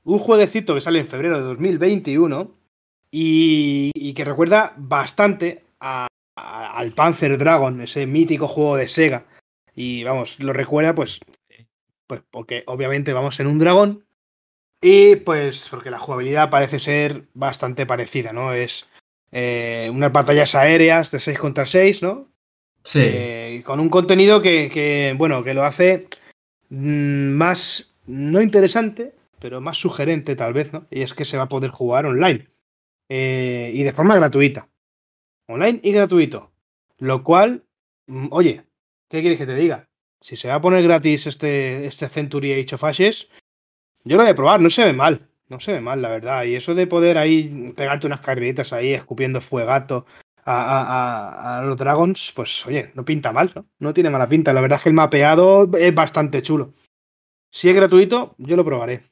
un 0.04 0.18
jueguecito 0.18 0.74
que 0.74 0.82
sale 0.82 1.00
en 1.00 1.08
febrero 1.08 1.38
de 1.38 1.44
2021 1.44 2.50
y, 3.10 4.12
que 4.12 4.24
recuerda 4.24 4.74
bastante 4.76 5.64
al 5.80 6.92
Panzer 6.94 7.38
Dragon, 7.38 7.80
ese 7.80 8.06
mítico 8.06 8.48
juego 8.48 8.76
de 8.76 8.86
Sega. 8.86 9.24
Y 9.74 10.04
vamos, 10.04 10.38
lo 10.40 10.52
recuerda 10.52 10.94
pues, 10.94 11.20
pues 12.06 12.22
porque 12.30 12.62
obviamente 12.66 13.12
vamos 13.12 13.40
en 13.40 13.46
un 13.46 13.58
dragón 13.58 14.04
y 14.80 15.16
pues 15.16 15.68
porque 15.70 15.90
la 15.90 15.98
jugabilidad 15.98 16.50
parece 16.50 16.78
ser 16.78 17.24
bastante 17.32 17.86
parecida, 17.86 18.34
¿no? 18.34 18.52
Es 18.52 18.86
eh, 19.32 19.90
unas 19.90 20.12
batallas 20.12 20.54
aéreas 20.54 21.10
de 21.10 21.20
6 21.20 21.38
contra 21.38 21.64
6, 21.64 22.02
¿no? 22.02 22.28
Sí. 22.84 23.00
Eh, 23.02 23.62
con 23.64 23.80
un 23.80 23.88
contenido 23.88 24.42
que, 24.42 25.14
bueno, 25.16 25.42
que 25.42 25.54
lo 25.54 25.64
hace 25.64 26.06
mm, 26.68 27.30
más, 27.30 27.94
no 28.06 28.42
interesante, 28.42 29.14
pero 29.40 29.62
más 29.62 29.78
sugerente 29.78 30.36
tal 30.36 30.52
vez, 30.52 30.72
¿no? 30.72 30.86
Y 30.90 31.00
es 31.00 31.14
que 31.14 31.24
se 31.24 31.38
va 31.38 31.44
a 31.44 31.48
poder 31.48 31.70
jugar 31.70 32.04
online. 32.04 32.48
Eh, 33.08 33.72
y 33.74 33.82
de 33.84 33.92
forma 33.94 34.16
gratuita. 34.16 34.68
Online 35.48 35.80
y 35.82 35.92
gratuito. 35.92 36.52
Lo 36.98 37.24
cual, 37.24 37.64
mm, 38.06 38.28
oye, 38.30 38.64
¿qué 39.14 39.20
quieres 39.20 39.38
que 39.38 39.46
te 39.46 39.54
diga? 39.54 39.88
Si 40.20 40.34
se 40.34 40.48
va 40.48 40.54
a 40.54 40.60
poner 40.60 40.82
gratis 40.82 41.28
este, 41.28 41.86
este 41.86 42.08
Century 42.08 42.52
Age 42.52 42.74
of 42.74 42.82
Ashes, 42.82 43.28
yo 44.02 44.16
lo 44.16 44.24
voy 44.24 44.32
a 44.32 44.34
probar, 44.34 44.60
no 44.60 44.70
se 44.70 44.84
ve 44.84 44.92
mal. 44.92 45.28
No 45.48 45.60
se 45.60 45.72
ve 45.72 45.80
mal, 45.80 46.02
la 46.02 46.08
verdad. 46.08 46.44
Y 46.44 46.56
eso 46.56 46.74
de 46.74 46.86
poder 46.86 47.18
ahí 47.18 47.72
pegarte 47.76 48.06
unas 48.06 48.20
carreritas 48.20 48.72
ahí, 48.72 48.92
escupiendo 48.92 49.40
fuegato 49.40 50.06
a, 50.44 51.62
los 51.64 51.76
Dragons, 51.76 52.32
pues 52.34 52.66
oye, 52.66 52.90
no 52.94 53.04
pinta 53.04 53.32
mal, 53.32 53.50
¿no? 53.54 53.66
No 53.78 53.94
tiene 53.94 54.10
mala 54.10 54.28
pinta. 54.28 54.52
La 54.52 54.60
verdad 54.60 54.78
es 54.78 54.82
que 54.82 54.88
el 54.88 54.94
mapeado 54.94 55.70
es 55.78 55.94
bastante 55.94 56.42
chulo. 56.42 56.72
Si 57.52 57.68
es 57.68 57.76
gratuito, 57.76 58.34
yo 58.38 58.56
lo 58.56 58.64
probaré. 58.64 59.02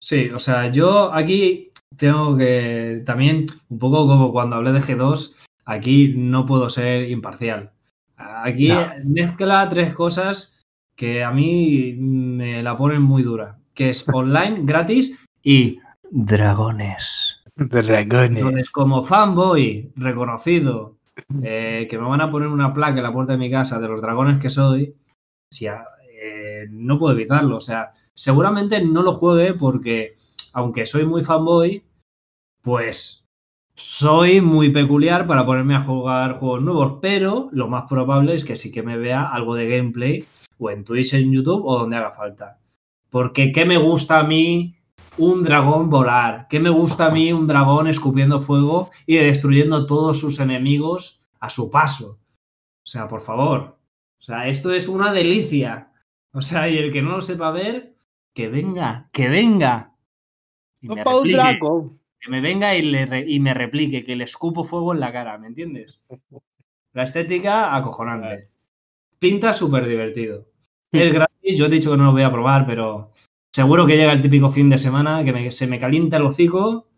Sí, 0.00 0.28
o 0.30 0.38
sea, 0.38 0.70
yo 0.70 1.14
aquí 1.14 1.72
tengo 1.96 2.36
que 2.36 3.02
también, 3.06 3.46
un 3.68 3.78
poco 3.78 4.06
como 4.06 4.32
cuando 4.32 4.56
hablé 4.56 4.72
de 4.72 4.80
G2, 4.80 5.34
aquí 5.64 6.12
no 6.14 6.44
puedo 6.44 6.68
ser 6.68 7.10
imparcial. 7.10 7.72
Aquí 8.18 8.72
mezcla 9.04 9.68
tres 9.68 9.94
cosas 9.94 10.52
que 10.96 11.22
a 11.22 11.30
mí 11.30 11.94
me 11.96 12.62
la 12.62 12.76
ponen 12.76 13.02
muy 13.02 13.22
dura 13.22 13.58
que 13.78 13.90
es 13.90 14.04
online, 14.12 14.58
gratis 14.64 15.16
y 15.42 15.78
dragones. 16.10 17.36
Dragones. 17.54 18.70
como 18.70 19.04
fanboy 19.04 19.92
reconocido, 19.94 20.96
eh, 21.42 21.86
que 21.88 21.98
me 21.98 22.08
van 22.08 22.20
a 22.20 22.30
poner 22.30 22.48
una 22.48 22.74
placa 22.74 22.96
en 22.96 23.04
la 23.04 23.12
puerta 23.12 23.32
de 23.32 23.38
mi 23.38 23.50
casa 23.50 23.78
de 23.78 23.88
los 23.88 24.02
dragones 24.02 24.38
que 24.38 24.50
soy, 24.50 24.94
si, 25.50 25.66
eh, 25.66 26.66
no 26.70 26.98
puedo 26.98 27.14
evitarlo. 27.14 27.56
O 27.56 27.60
sea, 27.60 27.92
seguramente 28.14 28.84
no 28.84 29.02
lo 29.02 29.12
juegue 29.12 29.54
porque, 29.54 30.16
aunque 30.54 30.84
soy 30.84 31.06
muy 31.06 31.22
fanboy, 31.22 31.84
pues 32.62 33.24
soy 33.78 34.40
muy 34.40 34.70
peculiar 34.70 35.28
para 35.28 35.46
ponerme 35.46 35.76
a 35.76 35.84
jugar 35.84 36.40
juegos 36.40 36.62
nuevos, 36.62 36.98
pero 37.00 37.48
lo 37.52 37.68
más 37.68 37.84
probable 37.88 38.34
es 38.34 38.44
que 38.44 38.56
sí 38.56 38.72
que 38.72 38.82
me 38.82 38.98
vea 38.98 39.22
algo 39.22 39.54
de 39.54 39.68
gameplay 39.68 40.24
o 40.58 40.70
en 40.70 40.82
Twitch, 40.82 41.14
en 41.14 41.32
YouTube 41.32 41.64
o 41.64 41.78
donde 41.78 41.96
haga 41.96 42.10
falta. 42.10 42.58
Porque 43.08 43.52
¿qué 43.52 43.64
me 43.64 43.78
gusta 43.78 44.18
a 44.18 44.24
mí 44.24 44.74
un 45.16 45.44
dragón 45.44 45.90
volar? 45.90 46.48
¿Qué 46.50 46.58
me 46.58 46.70
gusta 46.70 47.06
a 47.06 47.10
mí 47.10 47.32
un 47.32 47.46
dragón 47.46 47.86
escupiendo 47.86 48.40
fuego 48.40 48.90
y 49.06 49.16
destruyendo 49.16 49.86
todos 49.86 50.18
sus 50.18 50.40
enemigos 50.40 51.22
a 51.38 51.48
su 51.48 51.70
paso? 51.70 52.18
O 52.82 52.86
sea, 52.86 53.06
por 53.06 53.20
favor. 53.20 53.78
O 54.18 54.22
sea, 54.22 54.48
esto 54.48 54.72
es 54.72 54.88
una 54.88 55.12
delicia. 55.12 55.92
O 56.32 56.42
sea, 56.42 56.68
y 56.68 56.78
el 56.78 56.92
que 56.92 57.00
no 57.00 57.12
lo 57.12 57.20
sepa 57.20 57.52
ver, 57.52 57.94
que 58.34 58.48
venga, 58.48 59.08
que 59.12 59.28
venga. 59.28 59.94
Y 60.80 60.88
me 60.88 61.04
replique, 61.04 61.60
que 62.20 62.30
me 62.30 62.40
venga 62.40 62.74
y, 62.74 62.82
le 62.82 63.24
y 63.28 63.40
me 63.40 63.54
replique, 63.54 64.04
que 64.04 64.16
le 64.16 64.24
escupo 64.24 64.64
fuego 64.64 64.92
en 64.92 65.00
la 65.00 65.12
cara, 65.12 65.38
¿me 65.38 65.48
entiendes? 65.48 66.00
La 66.94 67.04
estética 67.04 67.76
acojonante. 67.76 68.48
Pinta 69.18 69.52
súper 69.52 69.86
divertido. 69.86 70.46
Es 70.90 71.14
gratis, 71.14 71.56
yo 71.56 71.66
he 71.66 71.70
dicho 71.70 71.90
que 71.90 71.96
no 71.96 72.04
lo 72.04 72.12
voy 72.12 72.22
a 72.22 72.32
probar, 72.32 72.66
pero 72.66 73.12
seguro 73.52 73.86
que 73.86 73.96
llega 73.96 74.12
el 74.12 74.22
típico 74.22 74.50
fin 74.50 74.70
de 74.70 74.78
semana 74.78 75.24
que 75.24 75.52
se 75.52 75.66
me 75.66 75.78
calienta 75.78 76.16
el 76.16 76.24
hocico 76.24 76.88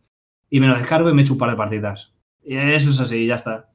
y 0.49 0.61
me 0.61 0.69
lo 0.69 0.77
descargo 0.77 1.11
y 1.11 1.15
me 1.15 1.23
echo 1.23 1.35
un 1.35 1.39
par 1.39 1.51
de 1.51 1.57
partidas. 1.57 2.15
Y 2.43 2.57
eso 2.57 2.91
es 2.91 3.01
así, 3.01 3.27
ya 3.27 3.35
está. 3.35 3.69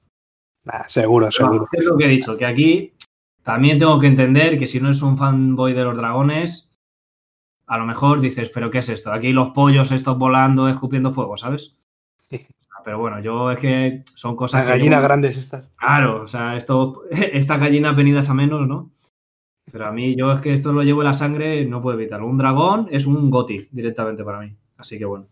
seguro, 0.87 1.31
seguro. 1.31 1.67
es 1.71 1.85
lo 1.85 1.97
que 1.97 2.05
he 2.05 2.09
dicho, 2.09 2.35
que 2.37 2.45
aquí 2.45 2.93
también 3.43 3.77
tengo 3.77 3.99
que 3.99 4.07
entender 4.07 4.57
que 4.57 4.67
si 4.67 4.79
no 4.79 4.89
es 4.89 5.01
un 5.03 5.17
fanboy 5.17 5.73
de 5.73 5.83
los 5.83 5.95
dragones, 5.95 6.64
a 7.67 7.77
lo 7.77 7.85
mejor 7.85 8.21
dices, 8.21 8.49
pero 8.53 8.69
¿qué 8.69 8.79
es 8.79 8.89
esto? 8.89 9.11
Aquí 9.11 9.33
los 9.33 9.49
pollos 9.49 9.91
estos 9.91 10.17
volando, 10.17 10.69
escupiendo 10.69 11.11
fuego, 11.11 11.37
¿sabes? 11.37 11.75
Pero 12.85 12.99
bueno, 12.99 13.19
yo 13.19 13.49
es 13.49 13.57
que 13.57 14.03
son 14.13 14.35
cosas... 14.35 14.61
Las 14.61 14.77
gallinas 14.77 15.01
grandes 15.01 15.37
estas. 15.37 15.67
Claro, 15.75 16.21
o 16.21 16.27
sea, 16.27 16.55
esto, 16.55 17.01
estas 17.09 17.59
gallinas 17.59 17.95
venidas 17.95 18.29
a 18.29 18.35
menos, 18.35 18.67
¿no? 18.67 18.91
Pero 19.71 19.87
a 19.87 19.91
mí, 19.91 20.15
yo 20.15 20.31
es 20.31 20.41
que 20.41 20.53
esto 20.53 20.71
lo 20.71 20.83
llevo 20.83 21.01
en 21.01 21.07
la 21.07 21.15
sangre, 21.15 21.65
no 21.65 21.81
puedo 21.81 21.97
evitarlo. 21.97 22.27
Un 22.27 22.37
dragón 22.37 22.87
es 22.91 23.07
un 23.07 23.31
goti 23.31 23.67
directamente 23.71 24.23
para 24.23 24.39
mí. 24.39 24.55
Así 24.77 24.99
que 24.99 25.05
bueno. 25.05 25.27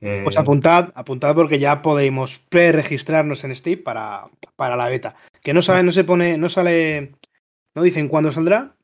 Pues 0.00 0.36
apuntad, 0.36 0.90
apuntad 0.96 1.32
porque 1.36 1.60
ya 1.60 1.80
podemos 1.80 2.40
pre-registrarnos 2.48 3.44
en 3.44 3.54
Steam 3.54 3.84
para, 3.84 4.24
para 4.56 4.74
la 4.74 4.88
beta. 4.88 5.14
Que 5.40 5.54
no 5.54 5.62
sabe, 5.62 5.84
no 5.84 5.92
se 5.92 6.02
pone, 6.02 6.36
no 6.36 6.48
sale, 6.48 7.12
no 7.76 7.82
dicen 7.82 8.08
cuándo 8.08 8.32
saldrá, 8.32 8.74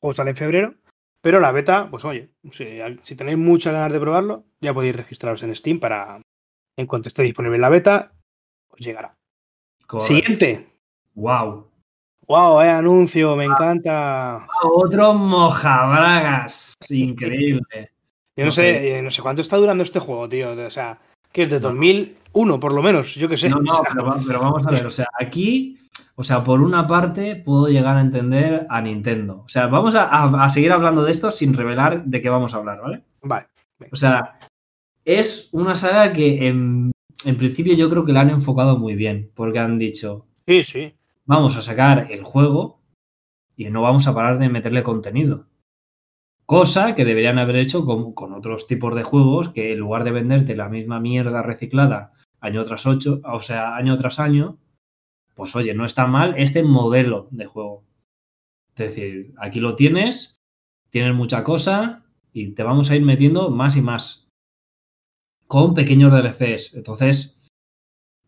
o 0.00 0.12
sale 0.12 0.30
en 0.30 0.36
febrero, 0.36 0.74
pero 1.22 1.40
la 1.40 1.52
beta, 1.52 1.88
pues 1.90 2.04
oye, 2.04 2.30
si, 2.50 3.16
tenéis 3.16 3.38
muchas 3.38 3.72
ganas 3.72 3.92
de 3.92 4.00
probarlo, 4.00 4.44
ya 4.60 4.74
podéis 4.74 4.96
registraros 4.96 5.42
en 5.42 5.54
Steam 5.54 5.80
para, 5.80 6.20
en 6.76 6.86
cuanto 6.86 7.08
esté 7.08 7.22
disponible 7.22 7.58
la 7.58 7.68
beta, 7.68 8.12
os 8.68 8.80
llegará. 8.80 9.14
Siguiente. 10.00 10.68
Wow. 11.14 11.68
Wow, 12.26 12.60
eh, 12.62 12.70
anuncio, 12.70 13.36
me 13.36 13.44
encanta. 13.44 14.46
Otro 14.62 15.14
mojabragas, 15.14 16.74
increíble. 16.88 17.62
Yo 18.36 18.46
no, 18.46 18.50
sé, 18.50 18.98
eh, 18.98 19.02
no 19.02 19.10
sé 19.10 19.20
cuánto 19.20 19.42
está 19.42 19.58
durando 19.58 19.84
este 19.84 19.98
juego, 19.98 20.28
tío. 20.28 20.52
O 20.52 20.70
sea, 20.70 20.98
que 21.30 21.42
es 21.42 21.50
de 21.50 21.60
2001 21.60 22.60
por 22.60 22.72
lo 22.72 22.82
menos, 22.82 23.14
yo 23.14 23.28
qué 23.28 23.36
sé. 23.36 23.50
No, 23.50 23.60
no, 23.60 23.82
pero, 24.26 24.40
vamos 24.40 24.66
a 24.66 24.70
ver, 24.70 24.86
o 24.86 24.90
sea, 24.90 25.08
aquí, 25.20 25.78
o 26.14 26.24
sea, 26.24 26.44
por 26.44 26.60
una 26.60 26.86
parte 26.86 27.36
puedo 27.36 27.68
llegar 27.68 27.96
a 27.96 28.00
entender 28.00 28.66
a 28.68 28.80
Nintendo. 28.80 29.42
O 29.44 29.48
sea, 29.48 29.66
vamos 29.66 29.94
a, 29.96 30.48
seguir 30.50 30.72
hablando 30.72 31.04
de 31.04 31.10
esto 31.10 31.30
sin 31.30 31.54
revelar 31.54 32.04
de 32.04 32.20
qué 32.20 32.28
vamos 32.28 32.54
a 32.54 32.58
hablar, 32.58 32.80
¿vale? 32.80 33.02
Vale. 33.22 33.46
O 33.90 33.96
sea, 33.96 34.38
es 35.04 35.48
una 35.52 35.74
saga 35.74 36.12
que 36.12 36.46
en, 36.46 36.92
en 37.24 37.36
principio 37.36 37.74
yo 37.74 37.90
creo 37.90 38.04
que 38.04 38.12
la 38.12 38.20
han 38.20 38.30
enfocado 38.30 38.78
muy 38.78 38.94
bien, 38.94 39.30
porque 39.34 39.58
han 39.58 39.78
dicho... 39.78 40.26
Sí, 40.46 40.62
sí 40.62 40.94
vamos 41.24 41.56
a 41.56 41.62
sacar 41.62 42.08
el 42.10 42.24
juego 42.24 42.80
y 43.56 43.70
no 43.70 43.82
vamos 43.82 44.06
a 44.06 44.14
parar 44.14 44.38
de 44.38 44.48
meterle 44.48 44.82
contenido. 44.82 45.46
Cosa 46.46 46.94
que 46.94 47.04
deberían 47.04 47.38
haber 47.38 47.56
hecho 47.56 47.84
con, 47.84 48.12
con 48.12 48.32
otros 48.32 48.66
tipos 48.66 48.94
de 48.94 49.04
juegos 49.04 49.50
que 49.50 49.72
en 49.72 49.78
lugar 49.78 50.04
de 50.04 50.10
venderte 50.10 50.56
la 50.56 50.68
misma 50.68 51.00
mierda 51.00 51.42
reciclada 51.42 52.12
año 52.40 52.64
tras 52.64 52.86
ocho, 52.86 53.20
o 53.24 53.40
sea, 53.40 53.76
año 53.76 53.96
tras 53.96 54.18
año, 54.18 54.58
pues 55.42 55.56
oye, 55.56 55.74
no 55.74 55.84
está 55.84 56.06
mal 56.06 56.34
este 56.36 56.62
modelo 56.62 57.26
de 57.32 57.46
juego. 57.46 57.82
Es 58.76 58.88
decir, 58.88 59.34
aquí 59.38 59.58
lo 59.58 59.74
tienes, 59.74 60.38
tienes 60.90 61.14
mucha 61.14 61.42
cosa 61.42 62.04
y 62.32 62.52
te 62.52 62.62
vamos 62.62 62.90
a 62.90 62.96
ir 62.96 63.02
metiendo 63.02 63.50
más 63.50 63.76
y 63.76 63.82
más. 63.82 64.28
Con 65.48 65.74
pequeños 65.74 66.12
DLCs. 66.12 66.74
Entonces, 66.74 67.36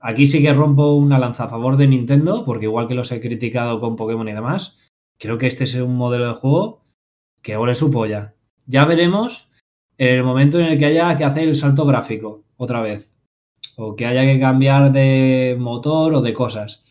Aquí 0.07 0.27
sí 0.27 0.43
que 0.43 0.53
rompo 0.53 0.97
una 0.97 1.19
lanza 1.19 1.45
a 1.45 1.49
favor 1.49 1.79
de 1.79 1.87
Nintendo, 1.87 2.45
porque 2.45 2.67
igual 2.67 2.89
que 2.89 2.95
los 2.95 3.11
he 3.11 3.23
criticado 3.23 3.81
con 3.81 3.97
Pokémon 3.97 4.29
y 4.29 4.35
demás, 4.35 4.77
creo 5.19 5.39
que 5.39 5.47
este 5.47 5.65
es 5.65 5.75
un 5.77 5.97
modelo 5.97 6.27
de 6.27 6.35
juego 6.35 6.85
que 7.41 7.57
ole 7.57 7.75
su 7.75 7.91
polla. 7.91 8.35
Ya 8.67 8.85
veremos 8.85 9.49
en 9.97 10.17
el 10.17 10.23
momento 10.23 10.59
en 10.59 10.67
el 10.67 10.79
que 10.79 10.85
haya 10.85 11.17
que 11.17 11.25
hacer 11.25 11.49
el 11.49 11.57
salto 11.57 11.87
gráfico 11.87 12.45
otra 12.59 12.83
vez. 12.83 13.09
O 13.79 13.97
que 13.97 14.05
haya 14.05 14.31
que 14.31 14.39
cambiar 14.39 14.93
de 14.93 15.57
motor 15.59 16.13
o 16.13 16.21
de 16.21 16.35
cosas. 16.35 16.84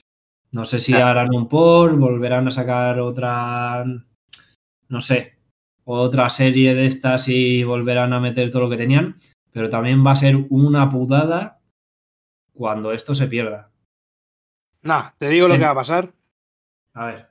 No 0.53 0.65
sé 0.65 0.79
si 0.79 0.93
harán 0.93 1.33
un 1.33 1.49
por, 1.49 1.95
volverán 1.97 2.47
a 2.47 2.51
sacar 2.51 2.99
otra, 2.99 3.83
no 4.87 5.01
sé, 5.01 5.33
otra 5.83 6.29
serie 6.29 6.75
de 6.75 6.85
estas 6.85 7.27
y 7.27 7.63
volverán 7.63 8.13
a 8.13 8.19
meter 8.19 8.51
todo 8.51 8.61
lo 8.63 8.69
que 8.69 8.77
tenían. 8.77 9.19
Pero 9.51 9.69
también 9.69 10.05
va 10.05 10.11
a 10.11 10.15
ser 10.15 10.37
una 10.49 10.89
putada 10.89 11.59
cuando 12.53 12.91
esto 12.91 13.13
se 13.15 13.27
pierda. 13.27 13.71
Nah, 14.83 15.09
te 15.17 15.29
digo 15.29 15.47
lo 15.47 15.55
que 15.55 15.63
va 15.63 15.71
a 15.71 15.75
pasar. 15.75 16.13
A 16.93 17.05
ver. 17.07 17.27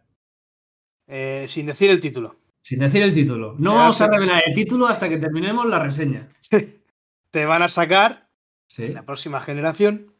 eh, 1.06 1.46
sin 1.48 1.66
decir 1.66 1.90
el 1.90 2.00
título. 2.00 2.36
Sin 2.64 2.78
decir 2.80 3.02
el 3.02 3.14
título. 3.14 3.54
No 3.58 3.74
vamos 3.74 4.00
a 4.00 4.08
revelar 4.08 4.42
el 4.46 4.54
título 4.54 4.86
hasta 4.86 5.08
que 5.08 5.18
terminemos 5.18 5.66
la 5.66 5.78
reseña. 5.78 6.28
Te 7.30 7.44
van 7.46 7.62
a 7.62 7.68
sacar 7.68 8.28
Sí, 8.68 8.84
en 8.86 8.94
la 8.94 9.04
próxima 9.04 9.40
generación 9.40 10.12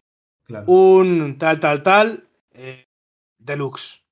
claro. 0.45 0.67
un 0.71 1.37
tal, 1.39 1.59
tal, 1.61 1.83
tal 1.83 2.29
eh, 2.53 2.85
deluxe. 3.45 4.03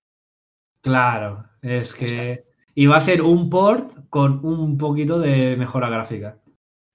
Claro, 0.82 1.44
es 1.62 1.94
que. 1.94 2.44
Y 2.74 2.86
va 2.86 2.96
a 2.96 3.00
ser 3.00 3.22
un 3.22 3.50
port 3.50 4.08
con 4.08 4.44
un 4.44 4.78
poquito 4.78 5.18
de 5.18 5.56
mejora 5.56 5.90
gráfica. 5.90 6.38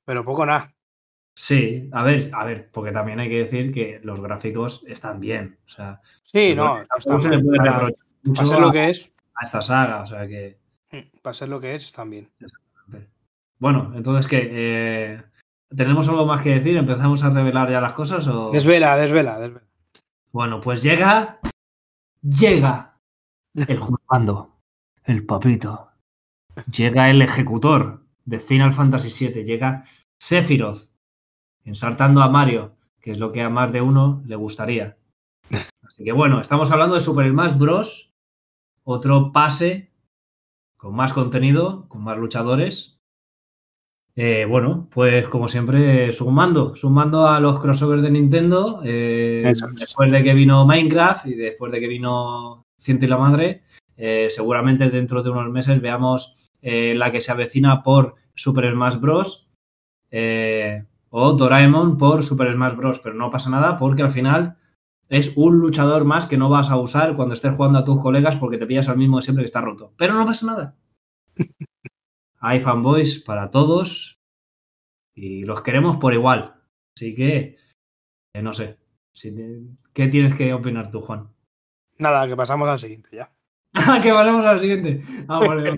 Pero 0.05 0.23
poco 0.23 0.45
nada. 0.45 0.73
Sí, 1.37 1.89
a 1.91 2.03
ver, 2.03 2.29
a 2.33 2.45
ver, 2.45 2.69
porque 2.71 2.93
también 2.93 3.19
hay 3.19 3.29
que 3.29 3.39
decir 3.39 3.73
que 3.73 3.99
los 4.03 4.21
gráficos 4.21 4.83
están 4.87 5.19
bien. 5.19 5.59
O 5.65 5.69
sea, 5.69 6.01
Sí, 6.23 6.55
no, 6.55 6.79
no, 7.05 7.19
se 7.19 7.29
le 7.29 7.39
puede 7.39 7.57
Para, 7.57 7.89
mucho 8.23 8.43
para 8.43 8.47
ser 8.47 8.57
a, 8.57 8.59
lo 8.59 8.71
que 8.71 8.89
es, 8.89 9.11
a 9.35 9.43
esta 9.45 9.61
saga. 9.61 10.01
O 10.01 10.07
sea 10.07 10.27
que. 10.27 10.57
para 11.21 11.33
ser 11.33 11.49
lo 11.49 11.59
que 11.59 11.75
es, 11.75 11.85
están 11.85 12.09
bien. 12.09 12.29
Bueno, 13.57 13.93
entonces 13.95 14.27
que 14.27 14.49
eh, 14.51 15.23
¿tenemos 15.75 16.09
algo 16.09 16.25
más 16.25 16.41
que 16.41 16.55
decir? 16.55 16.75
¿Empezamos 16.75 17.23
a 17.23 17.29
revelar 17.29 17.69
ya 17.69 17.79
las 17.79 17.93
cosas? 17.93 18.27
O... 18.27 18.51
Desvela, 18.51 18.97
desvela, 18.97 19.39
desvela. 19.39 19.65
Bueno, 20.31 20.59
pues 20.59 20.83
llega. 20.83 21.39
Llega 22.27 22.99
el 23.53 23.79
juzgando, 23.79 24.55
el 25.03 25.27
papito. 25.27 25.91
Llega 26.71 27.11
el 27.11 27.21
ejecutor 27.21 28.03
de 28.25 28.39
Final 28.39 28.73
Fantasy 28.73 29.27
VII. 29.27 29.43
Llega 29.43 29.85
Sephiroth, 30.19 30.89
ensartando 31.65 32.23
a 32.23 32.29
Mario, 32.29 32.77
que 32.99 33.11
es 33.11 33.19
lo 33.19 33.31
que 33.31 33.43
a 33.43 33.49
más 33.49 33.71
de 33.71 33.81
uno 33.81 34.23
le 34.25 34.35
gustaría. 34.37 34.97
Así 35.87 36.03
que 36.03 36.13
bueno, 36.13 36.41
estamos 36.41 36.71
hablando 36.71 36.95
de 36.95 37.01
Super 37.01 37.29
Smash 37.29 37.55
Bros. 37.59 38.11
Otro 38.83 39.31
pase 39.31 39.91
con 40.77 40.95
más 40.95 41.13
contenido, 41.13 41.87
con 41.89 42.03
más 42.03 42.17
luchadores. 42.17 42.94
Eh, 44.17 44.45
bueno, 44.47 44.87
pues 44.93 45.27
como 45.27 45.49
siempre, 45.49 46.13
sumando, 46.13 46.73
sumando 46.73 47.27
a 47.27 47.41
los 47.41 47.59
crossovers 47.59 48.01
de 48.01 48.11
Nintendo, 48.11 48.81
eh, 48.85 49.53
después 49.73 50.09
de 50.09 50.23
que 50.23 50.33
vino 50.33 50.65
Minecraft 50.65 51.25
y 51.25 51.35
después 51.35 51.71
de 51.73 51.81
que 51.81 51.89
vino 51.89 52.65
Ciento 52.79 53.05
y 53.05 53.09
la 53.09 53.17
Madre, 53.17 53.63
eh, 53.97 54.27
seguramente 54.29 54.89
dentro 54.89 55.21
de 55.21 55.31
unos 55.31 55.49
meses 55.49 55.81
veamos 55.81 56.49
la 56.61 57.11
que 57.11 57.21
se 57.21 57.31
avecina 57.31 57.83
por 57.83 58.15
Super 58.33 58.71
Smash 58.71 58.95
Bros. 58.95 59.47
o 61.11 61.33
Doraemon 61.33 61.97
por 61.97 62.23
Super 62.23 62.51
Smash 62.51 62.73
Bros. 62.75 62.99
Pero 62.99 63.13
no 63.13 63.29
pasa 63.29 63.51
nada 63.51 63.77
porque 63.77 64.01
al 64.01 64.09
final 64.09 64.57
es 65.07 65.33
un 65.35 65.59
luchador 65.59 66.05
más 66.05 66.25
que 66.25 66.37
no 66.37 66.49
vas 66.49 66.71
a 66.71 66.77
usar 66.77 67.15
cuando 67.15 67.35
estés 67.35 67.55
jugando 67.55 67.77
a 67.77 67.85
tus 67.85 68.01
colegas 68.01 68.37
porque 68.37 68.57
te 68.57 68.65
pillas 68.65 68.89
al 68.89 68.97
mismo 68.97 69.17
de 69.17 69.23
siempre 69.23 69.43
que 69.43 69.47
está 69.47 69.61
roto. 69.61 69.93
Pero 69.95 70.15
no 70.15 70.25
pasa 70.25 70.47
nada. 70.47 70.75
Hay 72.47 72.61
fanboys 72.61 73.19
para 73.23 73.49
todos 73.49 74.19
y 75.15 75.45
los 75.45 75.63
queremos 75.63 75.97
por 75.97 76.13
igual. 76.13 76.61
Así 76.95 77.15
que, 77.15 77.57
eh, 78.35 78.41
no 78.43 78.53
sé. 78.53 78.77
si 79.13 79.33
te- 79.33 79.61
¿Qué 79.93 80.07
tienes 80.09 80.35
que 80.35 80.53
opinar 80.53 80.91
tú, 80.91 81.01
Juan? 81.01 81.27
Nada, 81.97 82.27
que 82.27 82.35
pasamos 82.35 82.69
al 82.69 82.79
siguiente 82.79 83.09
ya. 83.15 83.31
Ah, 83.73 83.73
que 84.03 84.11
pasamos 84.11 84.45
al 84.45 84.59
siguiente. 84.59 85.01
Ah, 85.27 85.39
vale. 85.39 85.71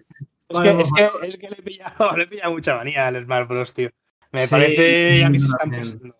Es, 0.49 0.59
Vale, 0.59 0.75
que, 0.75 0.81
es, 0.81 0.91
que, 0.91 1.27
es 1.27 1.37
que 1.37 1.49
le 1.49 1.55
he 1.57 1.61
pillado, 1.61 2.17
le 2.17 2.23
he 2.23 2.27
pillado 2.27 2.51
mucha 2.51 2.75
manía 2.75 3.07
al 3.07 3.23
Smash 3.23 3.47
Bros, 3.47 3.73
tío. 3.73 3.89
Me 4.33 4.41
Sí, 4.41 4.51
parece 4.51 5.19
ya 5.21 5.31
que 5.31 5.39
se 5.39 5.47
están 5.47 5.71
pasando. 5.71 6.15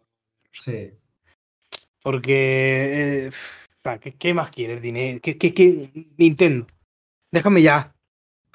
Sí. 0.54 0.92
Porque. 2.02 3.28
eh, 3.28 3.32
¿qué, 4.00 4.14
qué 4.16 4.34
más 4.34 4.50
quieres? 4.52 4.82
Dinero. 4.82 5.20
¿Qué, 5.22 5.38
qué, 5.38 5.54
qué? 5.54 5.90
Nintendo. 6.18 6.68
Déjame 7.34 7.62
ya. 7.62 7.92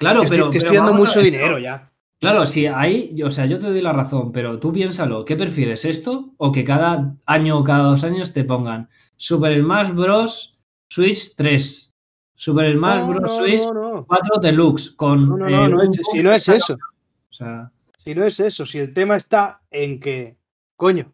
Claro, 0.03 0.19
te 0.21 0.25
estoy, 0.25 0.37
pero. 0.37 0.49
te 0.49 0.57
pero 0.59 0.65
estoy 0.65 0.77
dando 0.77 0.91
a 0.93 0.97
mucho 0.97 1.19
dinero 1.21 1.59
ya. 1.59 1.89
Claro, 2.19 2.45
sí, 2.45 2.67
ahí, 2.67 3.21
o 3.21 3.29
sea, 3.31 3.45
yo 3.47 3.59
te 3.59 3.67
doy 3.67 3.81
la 3.81 3.91
razón, 3.91 4.31
pero 4.31 4.57
tú 4.59 4.71
piénsalo, 4.71 5.25
¿qué 5.25 5.35
prefieres 5.35 5.83
esto 5.83 6.31
o 6.37 6.51
que 6.53 6.63
cada 6.63 7.15
año 7.25 7.57
o 7.59 7.63
cada 7.65 7.83
dos 7.83 8.03
años 8.05 8.31
te 8.31 8.45
pongan 8.45 8.87
Super 9.17 9.59
Smash 9.61 9.91
Bros. 9.91 10.57
Switch 10.89 11.35
3, 11.35 11.91
Super 12.35 12.73
Smash 12.77 13.07
Bros. 13.07 13.21
no, 13.23 13.27
Switch 13.27 13.65
no, 13.65 13.73
no. 13.95 14.05
4 14.05 14.39
Deluxe 14.41 14.91
con... 14.95 15.27
No, 15.27 15.37
no, 15.37 15.47
eh, 15.65 15.67
no, 15.69 15.81
es- 15.81 15.99
si 16.11 16.21
no 16.23 16.31
es 16.31 16.47
eso. 16.47 16.75
O 16.75 17.33
sea, 17.33 17.69
Si 17.97 18.13
no 18.15 18.23
es 18.25 18.39
eso, 18.39 18.65
si 18.65 18.79
el 18.79 18.93
tema 18.93 19.17
está 19.17 19.61
en 19.71 19.99
que, 19.99 20.37
coño, 20.77 21.11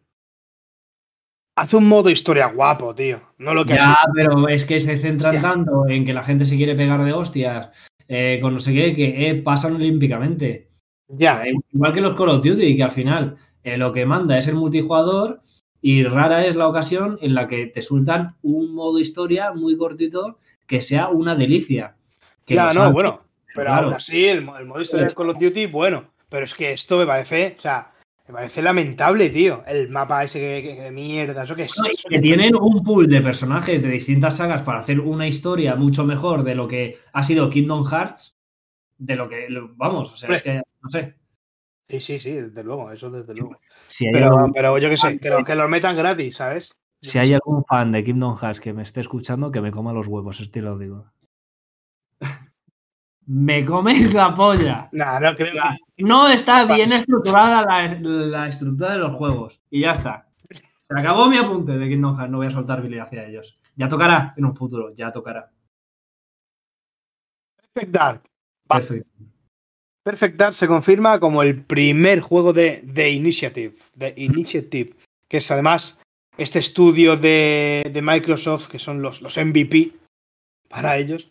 haz 1.56 1.74
un 1.74 1.88
modo 1.88 2.10
historia 2.10 2.46
guapo, 2.46 2.94
tío. 2.94 3.20
No 3.38 3.54
lo 3.54 3.64
que 3.64 3.74
ya, 3.74 3.96
pero 4.14 4.48
es 4.48 4.64
que 4.64 4.80
se 4.80 4.98
centran 4.98 5.34
Hostia. 5.36 5.50
tanto 5.50 5.88
en 5.88 6.04
que 6.04 6.12
la 6.12 6.22
gente 6.22 6.44
se 6.44 6.56
quiere 6.56 6.74
pegar 6.74 7.02
de 7.04 7.12
hostias 7.12 7.70
eh, 8.12 8.40
con 8.42 8.54
no 8.54 8.60
sé 8.60 8.74
qué, 8.74 8.92
que 8.92 9.30
eh, 9.30 9.36
pasan 9.36 9.76
olímpicamente. 9.76 10.66
Ya, 11.06 11.44
Igual 11.72 11.92
que 11.92 12.00
los 12.00 12.16
Call 12.16 12.30
of 12.30 12.44
Duty, 12.44 12.76
que 12.76 12.82
al 12.82 12.90
final 12.90 13.36
eh, 13.62 13.78
lo 13.78 13.92
que 13.92 14.04
manda 14.04 14.36
es 14.36 14.48
el 14.48 14.56
multijugador 14.56 15.42
y 15.80 16.02
rara 16.02 16.44
es 16.44 16.56
la 16.56 16.66
ocasión 16.66 17.20
en 17.22 17.34
la 17.34 17.46
que 17.46 17.66
te 17.66 17.82
sueltan 17.82 18.34
un 18.42 18.74
modo 18.74 18.98
historia 18.98 19.52
muy 19.52 19.76
cortito 19.76 20.38
que 20.66 20.82
sea 20.82 21.08
una 21.08 21.36
delicia. 21.36 21.94
Que 22.44 22.56
ya, 22.56 22.72
no, 22.72 22.92
bueno. 22.92 23.20
Pero 23.54 23.66
claro. 23.66 23.86
aún 23.86 23.94
así, 23.94 24.26
el 24.26 24.42
modo 24.42 24.80
historia 24.80 25.06
de 25.06 25.14
Call 25.14 25.30
of 25.30 25.38
Duty, 25.38 25.66
bueno. 25.66 26.06
Pero 26.28 26.44
es 26.44 26.54
que 26.54 26.72
esto 26.72 26.98
me 26.98 27.06
parece, 27.06 27.54
o 27.58 27.60
sea, 27.60 27.92
me 28.30 28.38
parece 28.38 28.62
lamentable, 28.62 29.28
tío. 29.30 29.62
El 29.66 29.88
mapa 29.90 30.24
ese 30.24 30.38
que, 30.40 30.62
que- 30.62 30.76
que 30.76 30.82
de 30.82 30.90
mierda, 30.90 31.44
eso 31.44 31.56
que 31.56 31.64
es. 31.64 31.76
No, 31.78 31.86
y 31.86 31.90
eso 31.90 32.08
que 32.08 32.20
tienen 32.20 32.54
un 32.54 32.82
pool 32.82 33.08
de 33.08 33.20
personajes 33.20 33.82
de 33.82 33.88
distintas 33.88 34.36
sagas 34.36 34.62
para 34.62 34.80
hacer 34.80 35.00
una 35.00 35.26
historia 35.26 35.74
mucho 35.74 36.04
mejor 36.04 36.44
de 36.44 36.54
lo 36.54 36.68
que 36.68 36.98
ha 37.12 37.22
sido 37.22 37.50
Kingdom 37.50 37.84
Hearts, 37.84 38.36
de 38.98 39.16
lo 39.16 39.28
que, 39.28 39.46
vamos, 39.76 40.12
o 40.12 40.16
sea, 40.16 40.34
es 40.34 40.42
que, 40.42 40.62
no 40.82 40.90
sé. 40.90 41.14
Sí, 41.88 42.00
sí, 42.00 42.20
sí, 42.20 42.30
desde 42.32 42.62
luego, 42.62 42.92
eso 42.92 43.10
desde 43.10 43.34
luego. 43.34 43.58
Si 43.88 44.06
hay, 44.06 44.12
Pero, 44.12 44.26
algún, 44.26 44.52
pero 44.52 44.78
yo 44.78 44.88
qué 44.88 44.96
sé, 44.96 45.18
que 45.18 45.28
lo, 45.30 45.44
que 45.44 45.54
lo 45.56 45.68
metan 45.68 45.96
gratis, 45.96 46.36
¿sabes? 46.36 46.72
Yo 47.02 47.10
si 47.10 47.18
hay 47.18 47.28
sé. 47.28 47.34
algún 47.34 47.64
fan 47.64 47.90
de 47.92 48.04
Kingdom 48.04 48.36
Hearts 48.36 48.60
que 48.60 48.72
me 48.72 48.82
esté 48.82 49.00
escuchando, 49.00 49.50
que 49.50 49.60
me 49.60 49.72
coma 49.72 49.92
los 49.92 50.06
huevos, 50.06 50.38
esto 50.40 50.52
te 50.52 50.62
lo 50.62 50.78
digo. 50.78 51.06
Me 53.32 53.64
coméis 53.64 54.12
la 54.12 54.34
polla. 54.34 54.88
Nah, 54.90 55.20
no 55.20 55.36
creo 55.36 55.54
Ya. 55.54 55.76
que. 55.96 56.02
No 56.02 56.28
está 56.28 56.64
bien 56.64 56.90
estructurada 56.90 57.62
la, 57.62 57.94
la 58.00 58.48
estructura 58.48 58.92
de 58.92 58.98
los 58.98 59.16
juegos. 59.16 59.60
Y 59.70 59.82
ya 59.82 59.92
está. 59.92 60.26
Se 60.82 60.98
acabó 60.98 61.28
mi 61.28 61.36
apunte 61.36 61.72
de 61.78 61.88
Kingdom 61.88 62.16
Hearts. 62.16 62.30
No 62.32 62.38
voy 62.38 62.48
a 62.48 62.50
soltar 62.50 62.82
Billy 62.82 62.98
hacia 62.98 63.24
ellos. 63.26 63.56
Ya 63.76 63.86
tocará 63.88 64.34
en 64.36 64.44
un 64.46 64.56
futuro. 64.56 64.92
Ya 64.94 65.12
tocará. 65.12 65.48
Perfect 67.72 67.92
Dark. 67.92 68.22
Perfect 70.02 70.36
Dark 70.36 70.54
se 70.54 70.66
confirma 70.66 71.20
como 71.20 71.42
el 71.42 71.62
primer 71.62 72.20
juego 72.20 72.52
de 72.52 72.84
The 72.92 73.10
Initiative. 73.10 73.74
The 73.96 74.14
Initiative. 74.16 74.96
Que 75.28 75.36
es 75.36 75.50
además 75.52 76.00
este 76.36 76.58
estudio 76.58 77.16
de, 77.16 77.88
de 77.92 78.02
Microsoft, 78.02 78.66
que 78.68 78.80
son 78.80 79.02
los, 79.02 79.22
los 79.22 79.36
MVP 79.36 79.92
para 80.68 80.96
ellos. 80.98 81.30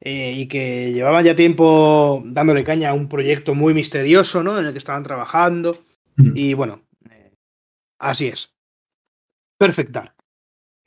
Eh, 0.00 0.32
y 0.32 0.46
que 0.48 0.92
llevaban 0.92 1.24
ya 1.24 1.34
tiempo 1.36 2.22
dándole 2.24 2.64
caña 2.64 2.90
a 2.90 2.94
un 2.94 3.08
proyecto 3.08 3.54
muy 3.54 3.74
misterioso, 3.74 4.42
¿no? 4.42 4.58
En 4.58 4.66
el 4.66 4.72
que 4.72 4.78
estaban 4.78 5.02
trabajando. 5.02 5.82
Y 6.16 6.54
bueno, 6.54 6.82
eh, 7.10 7.32
así 8.00 8.26
es. 8.28 8.50
Perfect 9.58 9.90
Dark. 9.90 10.14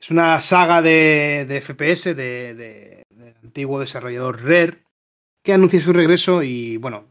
Es 0.00 0.10
una 0.10 0.40
saga 0.40 0.82
de, 0.82 1.46
de 1.48 1.60
FPS 1.60 2.14
de, 2.14 3.02
antiguo 3.42 3.80
desarrollador 3.80 4.42
Rare 4.42 4.82
que 5.42 5.52
anuncia 5.52 5.80
su 5.80 5.92
regreso 5.92 6.42
y 6.42 6.76
bueno, 6.76 7.04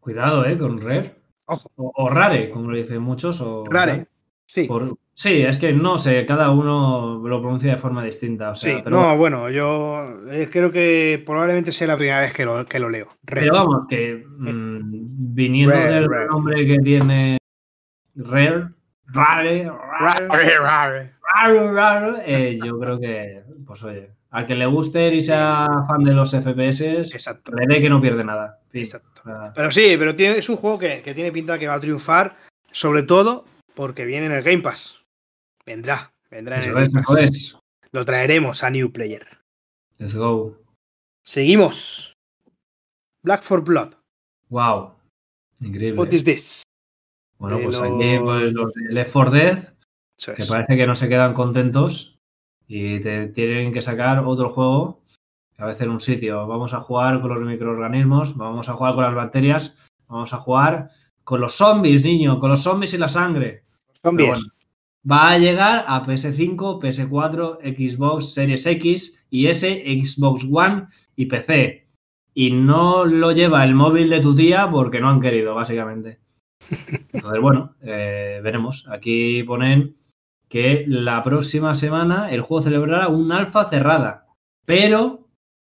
Cuidado, 0.00 0.46
¿eh? 0.46 0.56
Con 0.56 0.80
Rare. 0.80 1.16
Ojo. 1.46 1.68
O, 1.74 1.92
o 1.96 2.08
Rare, 2.08 2.50
como 2.50 2.70
lo 2.70 2.76
dicen 2.76 3.02
muchos. 3.02 3.40
O 3.40 3.64
Rare. 3.68 4.06
Sí, 4.46 4.64
Por- 4.64 4.96
sí, 5.16 5.42
es 5.42 5.58
que 5.58 5.72
no 5.72 5.98
sé. 5.98 6.24
Cada 6.26 6.50
uno 6.50 7.20
lo 7.26 7.40
pronuncia 7.40 7.72
de 7.72 7.78
forma 7.78 8.04
distinta. 8.04 8.50
O 8.50 8.54
sea, 8.54 8.76
sí. 8.76 8.80
pero, 8.84 8.96
No, 8.96 9.16
bueno, 9.16 9.50
yo 9.50 10.20
eh, 10.30 10.48
creo 10.50 10.70
que 10.70 11.22
probablemente 11.26 11.72
sea 11.72 11.88
la 11.88 11.96
primera 11.96 12.20
vez 12.20 12.32
que 12.32 12.44
lo, 12.44 12.64
que 12.66 12.78
lo 12.78 12.88
leo. 12.88 13.08
Pero 13.24 13.52
vamos, 13.52 13.86
que 13.88 14.24
mm, 14.24 15.34
viniendo 15.34 15.76
del 15.76 16.08
nombre 16.28 16.66
que 16.66 16.78
tiene 16.78 17.38
Rare, 18.14 18.68
Rare, 19.06 19.70
Rare, 20.00 20.28
Rare, 20.28 21.10
rare. 21.72 22.22
eh, 22.24 22.58
yo 22.64 22.78
creo 22.78 22.98
que, 22.98 23.42
pues 23.66 23.82
oye, 23.82 24.10
al 24.30 24.46
que 24.46 24.54
le 24.54 24.66
guste 24.66 25.14
y 25.14 25.20
sea 25.20 25.66
fan 25.86 26.04
de 26.04 26.12
los 26.12 26.30
FPS, 26.34 26.82
Exacto. 27.14 27.52
le 27.52 27.66
ve 27.66 27.80
que 27.80 27.90
no 27.90 28.00
pierde 28.00 28.24
nada. 28.24 28.60
Sí, 28.72 28.80
Exacto. 28.80 29.22
Pero 29.54 29.70
sí, 29.70 29.96
pero 29.98 30.14
tiene, 30.14 30.38
es 30.38 30.48
un 30.48 30.56
juego 30.56 30.78
que, 30.78 31.02
que 31.02 31.14
tiene 31.14 31.32
pinta 31.32 31.58
que 31.58 31.66
va 31.66 31.74
a 31.74 31.80
triunfar, 31.80 32.36
sobre 32.70 33.02
todo 33.02 33.44
porque 33.74 34.04
viene 34.04 34.26
en 34.26 34.32
el 34.32 34.42
Game 34.42 34.62
Pass. 34.62 34.96
Vendrá, 35.66 36.12
vendrá 36.30 36.62
en 36.62 36.76
el 36.76 37.24
es. 37.24 37.56
Lo 37.92 38.04
traeremos 38.04 38.62
a 38.62 38.70
New 38.70 38.92
Player. 38.92 39.26
Let's 39.98 40.14
go. 40.14 40.56
Seguimos. 41.24 42.14
Black 43.22 43.42
for 43.42 43.62
Blood. 43.62 43.94
Wow. 44.48 44.94
Increíble. 45.60 45.98
What 45.98 46.12
is 46.12 46.24
this? 46.24 46.62
bueno, 47.38 47.58
de 47.58 47.64
pues 47.64 47.76
los- 47.76 47.84
aquí 47.84 48.18
pues, 48.22 48.52
los 48.52 48.72
de 48.72 48.92
Left 48.94 49.12
4 49.12 49.30
Dead, 49.32 49.74
que 50.36 50.44
parece 50.46 50.76
que 50.76 50.86
no 50.86 50.94
se 50.94 51.08
quedan 51.08 51.34
contentos 51.34 52.18
y 52.66 53.00
te 53.00 53.26
tienen 53.28 53.72
que 53.72 53.82
sacar 53.82 54.20
otro 54.24 54.50
juego 54.50 55.02
a 55.58 55.66
veces 55.66 55.82
en 55.82 55.90
un 55.90 56.00
sitio 56.00 56.46
vamos 56.46 56.74
a 56.74 56.80
jugar 56.80 57.20
con 57.20 57.34
los 57.34 57.42
microorganismos, 57.42 58.36
vamos 58.36 58.68
a 58.68 58.74
jugar 58.74 58.94
con 58.94 59.04
las 59.04 59.14
bacterias, 59.14 59.74
vamos 60.06 60.32
a 60.32 60.38
jugar 60.38 60.90
con 61.24 61.40
los 61.40 61.54
zombies, 61.54 62.04
niño, 62.04 62.38
con 62.38 62.50
los 62.50 62.62
zombies 62.62 62.94
y 62.94 62.98
la 62.98 63.08
sangre. 63.08 63.64
Zombies. 64.02 64.28
Bueno, 64.28 64.44
va 65.08 65.30
a 65.30 65.38
llegar 65.38 65.84
a 65.86 66.04
PS5, 66.04 66.80
PS4, 66.80 67.58
Xbox 67.62 68.32
Series 68.32 68.66
X 68.66 69.18
y 69.30 69.46
S, 69.46 69.84
Xbox 69.86 70.46
One 70.50 70.88
y 71.14 71.26
PC. 71.26 71.86
Y 72.34 72.50
no 72.50 73.04
lo 73.04 73.32
lleva 73.32 73.64
el 73.64 73.74
móvil 73.74 74.10
de 74.10 74.20
tu 74.20 74.34
tía 74.34 74.68
porque 74.70 75.00
no 75.00 75.08
han 75.08 75.20
querido, 75.20 75.54
básicamente. 75.54 76.18
Entonces, 77.12 77.40
bueno, 77.40 77.74
eh, 77.82 78.40
veremos. 78.42 78.86
Aquí 78.90 79.42
ponen 79.44 79.96
que 80.48 80.84
la 80.86 81.22
próxima 81.22 81.74
semana 81.74 82.30
el 82.30 82.42
juego 82.42 82.62
celebrará 82.62 83.08
un 83.08 83.32
alfa 83.32 83.64
cerrada, 83.64 84.26
pero 84.64 85.28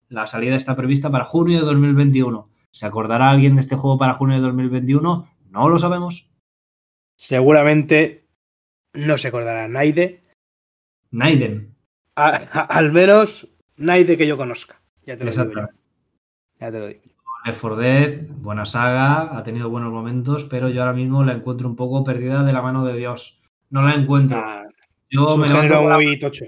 la 0.09 0.27
salida 0.27 0.57
está 0.57 0.77
prevista 0.77 1.11
para 1.11 1.25
junio 1.25 1.61
de 1.61 1.67
2021. 1.67 2.49
¿Se 2.73 2.87
acordará 2.87 3.31
alguien 3.31 3.55
de 3.55 3.61
este 3.61 3.77
juego 3.77 3.99
para 3.99 4.15
junio 4.15 4.37
de 4.37 4.43
2021? 4.43 5.27
No 5.51 5.69
lo 5.69 5.79
sabemos. 5.79 6.29
Seguramente 7.17 8.26
no 8.97 9.19
se 9.19 9.29
acordará 9.29 9.69
Naide. 9.69 10.23
Naiden. 11.11 11.75
A- 12.17 12.29
a- 12.53 12.61
al 12.63 12.93
menos 12.93 13.49
Naide 13.77 14.17
que 14.17 14.27
yo 14.27 14.37
conozca. 14.37 14.81
Ya 15.05 15.17
te 15.17 15.25
lo 15.25 15.31
digo 15.31 15.45
yo. 15.55 15.69
Ya 16.61 16.73
te 16.73 16.79
lo 16.79 16.87
digo. 16.89 17.01
Left 17.45 17.61
4 17.61 17.77
Dead, 17.77 18.23
buena 18.29 18.67
saga, 18.67 19.37
ha 19.37 19.43
tenido 19.45 19.71
buenos 19.71 19.93
momentos, 19.93 20.45
pero 20.45 20.69
yo 20.69 20.81
ahora 20.83 20.95
mismo 20.95 21.23
la 21.25 21.33
encuentro 21.35 21.69
un 21.69 21.77
poco 21.77 22.03
perdida 22.03 22.43
de 22.43 22.53
la 22.53 22.61
mano 22.63 22.85
de 22.85 22.97
Dios. 22.97 23.39
No 23.71 23.83
la 23.83 23.95
encuentro. 23.95 24.39
Ah, 24.39 24.65
Yo 25.11 25.37
me 25.37 25.47
levanto, 25.49 25.89
la- 25.89 26.19
tocho. 26.19 26.47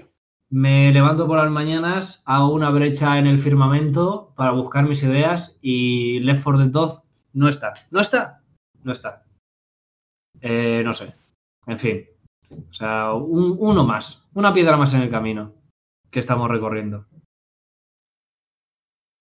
me 0.49 0.91
levanto 0.91 1.25
por 1.27 1.37
las 1.37 1.49
mañanas, 1.51 2.21
hago 2.25 2.53
una 2.53 2.69
brecha 2.71 3.17
en 3.17 3.27
el 3.27 3.39
firmamento 3.39 4.33
para 4.35 4.51
buscar 4.51 4.85
mis 4.89 5.01
ideas 5.03 5.57
y 5.61 6.19
Left 6.19 6.43
4 6.43 6.59
Dead 6.59 6.69
2 6.69 7.03
no 7.33 7.47
está. 7.47 7.73
¿No 7.91 8.01
está? 8.01 8.41
No 8.83 8.91
está. 8.91 9.23
Eh, 10.41 10.81
no 10.83 10.93
sé. 10.93 11.13
En 11.67 11.79
fin. 11.79 12.05
O 12.51 12.73
sea, 12.73 13.13
un- 13.13 13.55
uno 13.59 13.85
más. 13.85 14.21
Una 14.33 14.53
piedra 14.53 14.77
más 14.77 14.93
en 14.93 15.01
el 15.01 15.09
camino 15.09 15.53
que 16.09 16.19
estamos 16.19 16.49
recorriendo. 16.49 17.05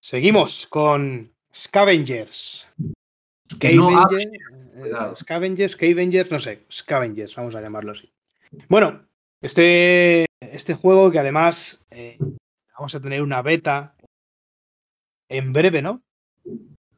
Seguimos 0.02 0.66
con 0.68 1.32
Scavengers. 1.54 2.68
Que 3.58 3.74
no 3.74 3.90
Scavenger, 3.90 4.40
eh. 4.76 5.16
Scavengers, 5.16 5.72
Scavengers, 5.72 6.30
no 6.30 6.38
sé, 6.40 6.64
Scavengers, 6.70 7.34
vamos 7.36 7.54
a 7.54 7.60
llamarlo 7.62 7.92
así. 7.92 8.10
Bueno, 8.68 9.02
este, 9.42 10.26
este 10.40 10.74
juego 10.74 11.10
que 11.10 11.18
además 11.18 11.82
eh, 11.90 12.18
vamos 12.76 12.94
a 12.94 13.00
tener 13.00 13.22
una 13.22 13.42
beta 13.42 13.94
en 15.30 15.52
breve, 15.52 15.82
¿no? 15.82 16.02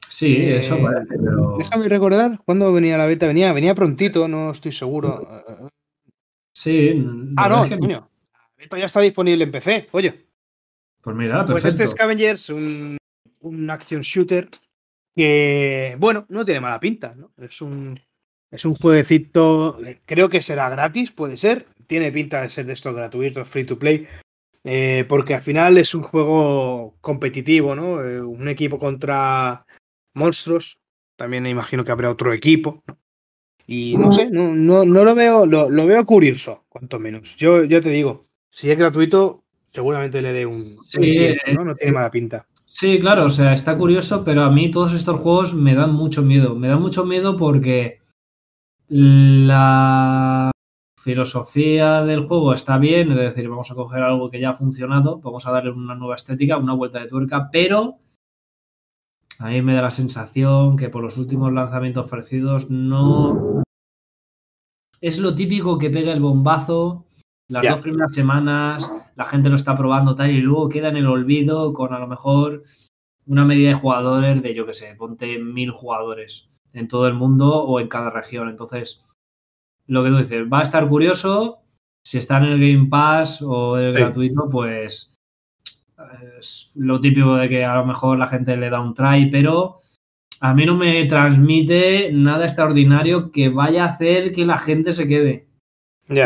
Sí, 0.08 0.36
Eh, 0.36 0.58
eso 0.60 0.76
parece, 0.82 1.16
pero. 1.18 1.56
Déjame 1.58 1.88
recordar 1.88 2.40
cuándo 2.44 2.72
venía 2.72 2.98
la 2.98 3.06
beta. 3.06 3.26
Venía, 3.26 3.52
venía 3.52 3.74
prontito, 3.74 4.28
no 4.28 4.50
estoy 4.50 4.72
seguro. 4.72 5.26
Sí. 6.62 6.92
Ah, 7.36 7.48
no, 7.48 7.64
es 7.64 7.70
que- 7.70 7.78
coño. 7.78 8.08
La 8.32 8.40
beta 8.58 8.78
ya 8.78 8.84
está 8.86 9.00
disponible 9.00 9.44
en 9.44 9.50
PC. 9.50 9.88
Oye, 9.92 10.26
Pues 11.00 11.16
mira, 11.16 11.46
pues 11.46 11.64
este 11.64 11.86
Scavengers, 11.86 12.50
un, 12.50 12.98
un 13.40 13.70
action 13.70 14.02
shooter 14.02 14.50
que, 15.16 15.96
bueno, 15.98 16.26
no 16.28 16.44
tiene 16.44 16.60
mala 16.60 16.78
pinta, 16.78 17.14
¿no? 17.14 17.32
Es 17.38 17.62
un, 17.62 17.98
es 18.50 18.64
un 18.66 18.74
jueguecito, 18.74 19.82
eh, 19.84 20.00
creo 20.04 20.28
que 20.28 20.42
será 20.42 20.68
gratis, 20.68 21.10
puede 21.10 21.38
ser. 21.38 21.66
Tiene 21.86 22.12
pinta 22.12 22.42
de 22.42 22.50
ser 22.50 22.66
de 22.66 22.74
estos 22.74 22.94
gratuitos, 22.94 23.48
free 23.48 23.64
to 23.64 23.78
play. 23.78 24.06
eh, 24.62 25.06
porque 25.08 25.34
al 25.34 25.40
final 25.40 25.78
es 25.78 25.94
un 25.94 26.02
juego 26.02 26.94
competitivo, 27.00 27.74
¿no? 27.74 28.04
Eh, 28.04 28.20
un 28.20 28.46
equipo 28.48 28.78
contra 28.78 29.64
monstruos. 30.14 30.78
También 31.16 31.46
imagino 31.46 31.82
que 31.82 31.92
habrá 31.92 32.10
otro 32.10 32.34
equipo. 32.34 32.82
¿no? 32.86 32.98
Y 33.72 33.96
no 33.96 34.10
sé, 34.10 34.28
no, 34.28 34.52
no, 34.52 34.84
no 34.84 35.04
lo 35.04 35.14
veo, 35.14 35.46
lo, 35.46 35.70
lo 35.70 35.86
veo 35.86 36.04
curioso, 36.04 36.64
cuanto 36.68 36.98
menos. 36.98 37.36
Yo, 37.36 37.62
yo 37.62 37.80
te 37.80 37.90
digo, 37.90 38.26
si 38.50 38.68
es 38.68 38.76
gratuito, 38.76 39.44
seguramente 39.68 40.20
le 40.20 40.32
dé 40.32 40.44
un, 40.44 40.56
un 40.56 40.84
Sí, 40.84 40.98
tiempo, 41.00 41.42
eh, 41.46 41.54
¿no? 41.54 41.64
No 41.64 41.76
tiene 41.76 41.92
mala 41.92 42.10
pinta. 42.10 42.48
Sí, 42.66 42.98
claro, 42.98 43.26
o 43.26 43.30
sea, 43.30 43.52
está 43.52 43.78
curioso, 43.78 44.24
pero 44.24 44.42
a 44.42 44.50
mí 44.50 44.72
todos 44.72 44.92
estos 44.92 45.20
juegos 45.20 45.54
me 45.54 45.76
dan 45.76 45.92
mucho 45.92 46.22
miedo. 46.22 46.56
Me 46.56 46.66
dan 46.66 46.82
mucho 46.82 47.04
miedo 47.04 47.36
porque 47.36 48.00
la 48.88 50.50
filosofía 50.96 52.02
del 52.02 52.26
juego 52.26 52.54
está 52.54 52.76
bien, 52.76 53.12
es 53.12 53.18
decir, 53.18 53.48
vamos 53.48 53.70
a 53.70 53.76
coger 53.76 54.02
algo 54.02 54.32
que 54.32 54.40
ya 54.40 54.50
ha 54.50 54.56
funcionado, 54.56 55.20
vamos 55.20 55.46
a 55.46 55.52
darle 55.52 55.70
una 55.70 55.94
nueva 55.94 56.16
estética, 56.16 56.56
una 56.56 56.74
vuelta 56.74 56.98
de 56.98 57.06
tuerca, 57.06 57.48
pero 57.52 57.98
a 59.40 59.48
mí 59.48 59.62
me 59.62 59.74
da 59.74 59.82
la 59.82 59.90
sensación 59.90 60.76
que 60.76 60.88
por 60.90 61.02
los 61.02 61.16
últimos 61.16 61.52
lanzamientos 61.52 62.08
parecidos 62.08 62.70
no 62.70 63.62
es 65.00 65.18
lo 65.18 65.34
típico 65.34 65.78
que 65.78 65.90
pega 65.90 66.12
el 66.12 66.20
bombazo 66.20 67.06
las 67.48 67.66
dos 67.68 67.80
primeras 67.80 68.14
semanas, 68.14 68.88
la 69.16 69.24
gente 69.24 69.48
lo 69.48 69.56
está 69.56 69.76
probando 69.76 70.14
tal 70.14 70.30
y 70.30 70.40
luego 70.40 70.68
queda 70.68 70.88
en 70.88 70.96
el 70.96 71.06
olvido 71.08 71.72
con 71.72 71.92
a 71.92 71.98
lo 71.98 72.06
mejor 72.06 72.62
una 73.26 73.44
medida 73.44 73.70
de 73.70 73.74
jugadores 73.74 74.40
de 74.40 74.54
yo 74.54 74.66
que 74.66 74.74
sé, 74.74 74.94
ponte 74.94 75.38
mil 75.40 75.72
jugadores 75.72 76.48
en 76.72 76.86
todo 76.86 77.08
el 77.08 77.14
mundo 77.14 77.64
o 77.64 77.80
en 77.80 77.88
cada 77.88 78.10
región. 78.10 78.48
Entonces, 78.48 79.02
lo 79.86 80.04
que 80.04 80.10
tú 80.10 80.18
dices, 80.18 80.44
va 80.52 80.60
a 80.60 80.62
estar 80.62 80.88
curioso. 80.88 81.58
Si 82.06 82.18
está 82.18 82.38
en 82.38 82.44
el 82.44 82.60
Game 82.60 82.88
Pass 82.88 83.42
o 83.42 83.78
es 83.78 83.92
Sí. 83.92 83.98
gratuito, 83.98 84.48
pues 84.48 85.12
es 86.40 86.70
lo 86.74 87.00
típico 87.00 87.34
de 87.36 87.48
que 87.48 87.64
a 87.64 87.74
lo 87.76 87.86
mejor 87.86 88.18
la 88.18 88.26
gente 88.28 88.56
le 88.56 88.70
da 88.70 88.80
un 88.80 88.94
try, 88.94 89.30
pero 89.30 89.80
a 90.40 90.54
mí 90.54 90.64
no 90.64 90.74
me 90.76 91.04
transmite 91.06 92.10
nada 92.12 92.44
extraordinario 92.44 93.30
que 93.32 93.48
vaya 93.48 93.84
a 93.84 93.88
hacer 93.88 94.32
que 94.32 94.44
la 94.46 94.58
gente 94.58 94.92
se 94.92 95.06
quede. 95.08 95.46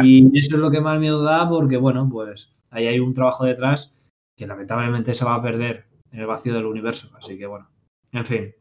Y 0.02 0.38
eso 0.38 0.56
es 0.56 0.60
lo 0.62 0.70
que 0.70 0.80
más 0.80 0.98
miedo 0.98 1.22
da 1.22 1.48
porque, 1.48 1.76
bueno, 1.76 2.08
pues 2.10 2.50
ahí 2.70 2.86
hay 2.86 2.98
un 3.00 3.12
trabajo 3.12 3.44
detrás 3.44 3.92
que 4.36 4.46
lamentablemente 4.46 5.14
se 5.14 5.24
va 5.24 5.34
a 5.34 5.42
perder 5.42 5.86
en 6.10 6.20
el 6.20 6.26
vacío 6.26 6.54
del 6.54 6.66
universo. 6.66 7.10
Así 7.18 7.36
que, 7.36 7.46
bueno, 7.46 7.68
en 8.12 8.24
fin. 8.24 8.54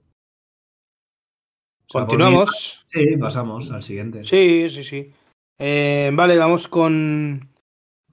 O 1.88 1.92
sea, 1.92 2.06
por 2.06 2.18
mí- 2.18 2.24
Continuamos. 2.24 2.84
Sí, 2.88 3.18
pasamos 3.18 3.72
al 3.72 3.84
siguiente. 3.84 4.24
Sí, 4.26 4.70
sí, 4.70 4.84
sí. 4.84 5.12
Eh, 5.60 6.10
vale, 6.14 6.38
vamos 6.38 6.68
con 6.68 7.40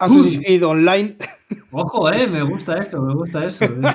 Assassin's 0.00 0.38
Creed 0.44 0.64
Online. 0.64 1.16
Ojo, 1.72 2.10
eh, 2.10 2.26
me 2.26 2.42
gusta 2.42 2.78
esto, 2.78 3.00
me 3.02 3.14
gusta 3.14 3.44
eso. 3.44 3.64
eh. 3.64 3.70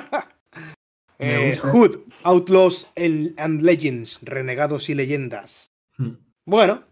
Eh, 1.18 1.52
gusta. 1.52 1.72
Hood, 1.72 1.98
Outlaws 2.24 2.88
and 2.98 3.62
Legends, 3.62 4.20
Renegados 4.22 4.90
y 4.90 4.96
Leyendas. 4.96 5.72
Hmm. 5.98 6.16
Bueno, 6.46 6.84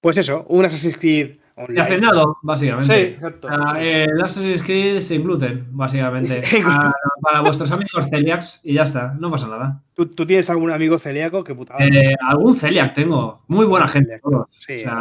pues 0.00 0.16
eso, 0.16 0.44
un 0.48 0.64
Assassin's 0.64 0.96
Creed 0.98 1.36
Online. 1.54 1.86
Sí, 2.00 2.04
básicamente. 2.42 3.02
exacto. 3.10 3.48
Ah, 3.48 3.76
eh, 3.80 4.04
el 4.10 4.20
Assassin's 4.20 4.62
Creed 4.62 5.00
sin 5.00 5.22
gluten, 5.22 5.66
básicamente. 5.70 6.42
Sí. 6.50 6.62
Para, 6.64 6.92
para 7.22 7.40
vuestros 7.42 7.70
amigos 7.70 8.08
celiacs 8.10 8.60
y 8.64 8.74
ya 8.74 8.82
está, 8.82 9.14
no 9.20 9.30
pasa 9.30 9.46
nada. 9.46 9.80
¿Tú, 9.94 10.06
tú 10.06 10.26
tienes 10.26 10.50
algún 10.50 10.72
amigo 10.72 10.98
celíaco? 10.98 11.44
Qué 11.44 11.54
putada. 11.54 11.78
Eh, 11.84 12.16
algún 12.28 12.56
celiac 12.56 12.92
tengo, 12.94 13.44
muy 13.46 13.66
buena 13.66 13.86
gente. 13.86 14.18
todos. 14.18 14.48
Sí, 14.66 14.76
O 14.76 14.78
sea, 14.80 14.94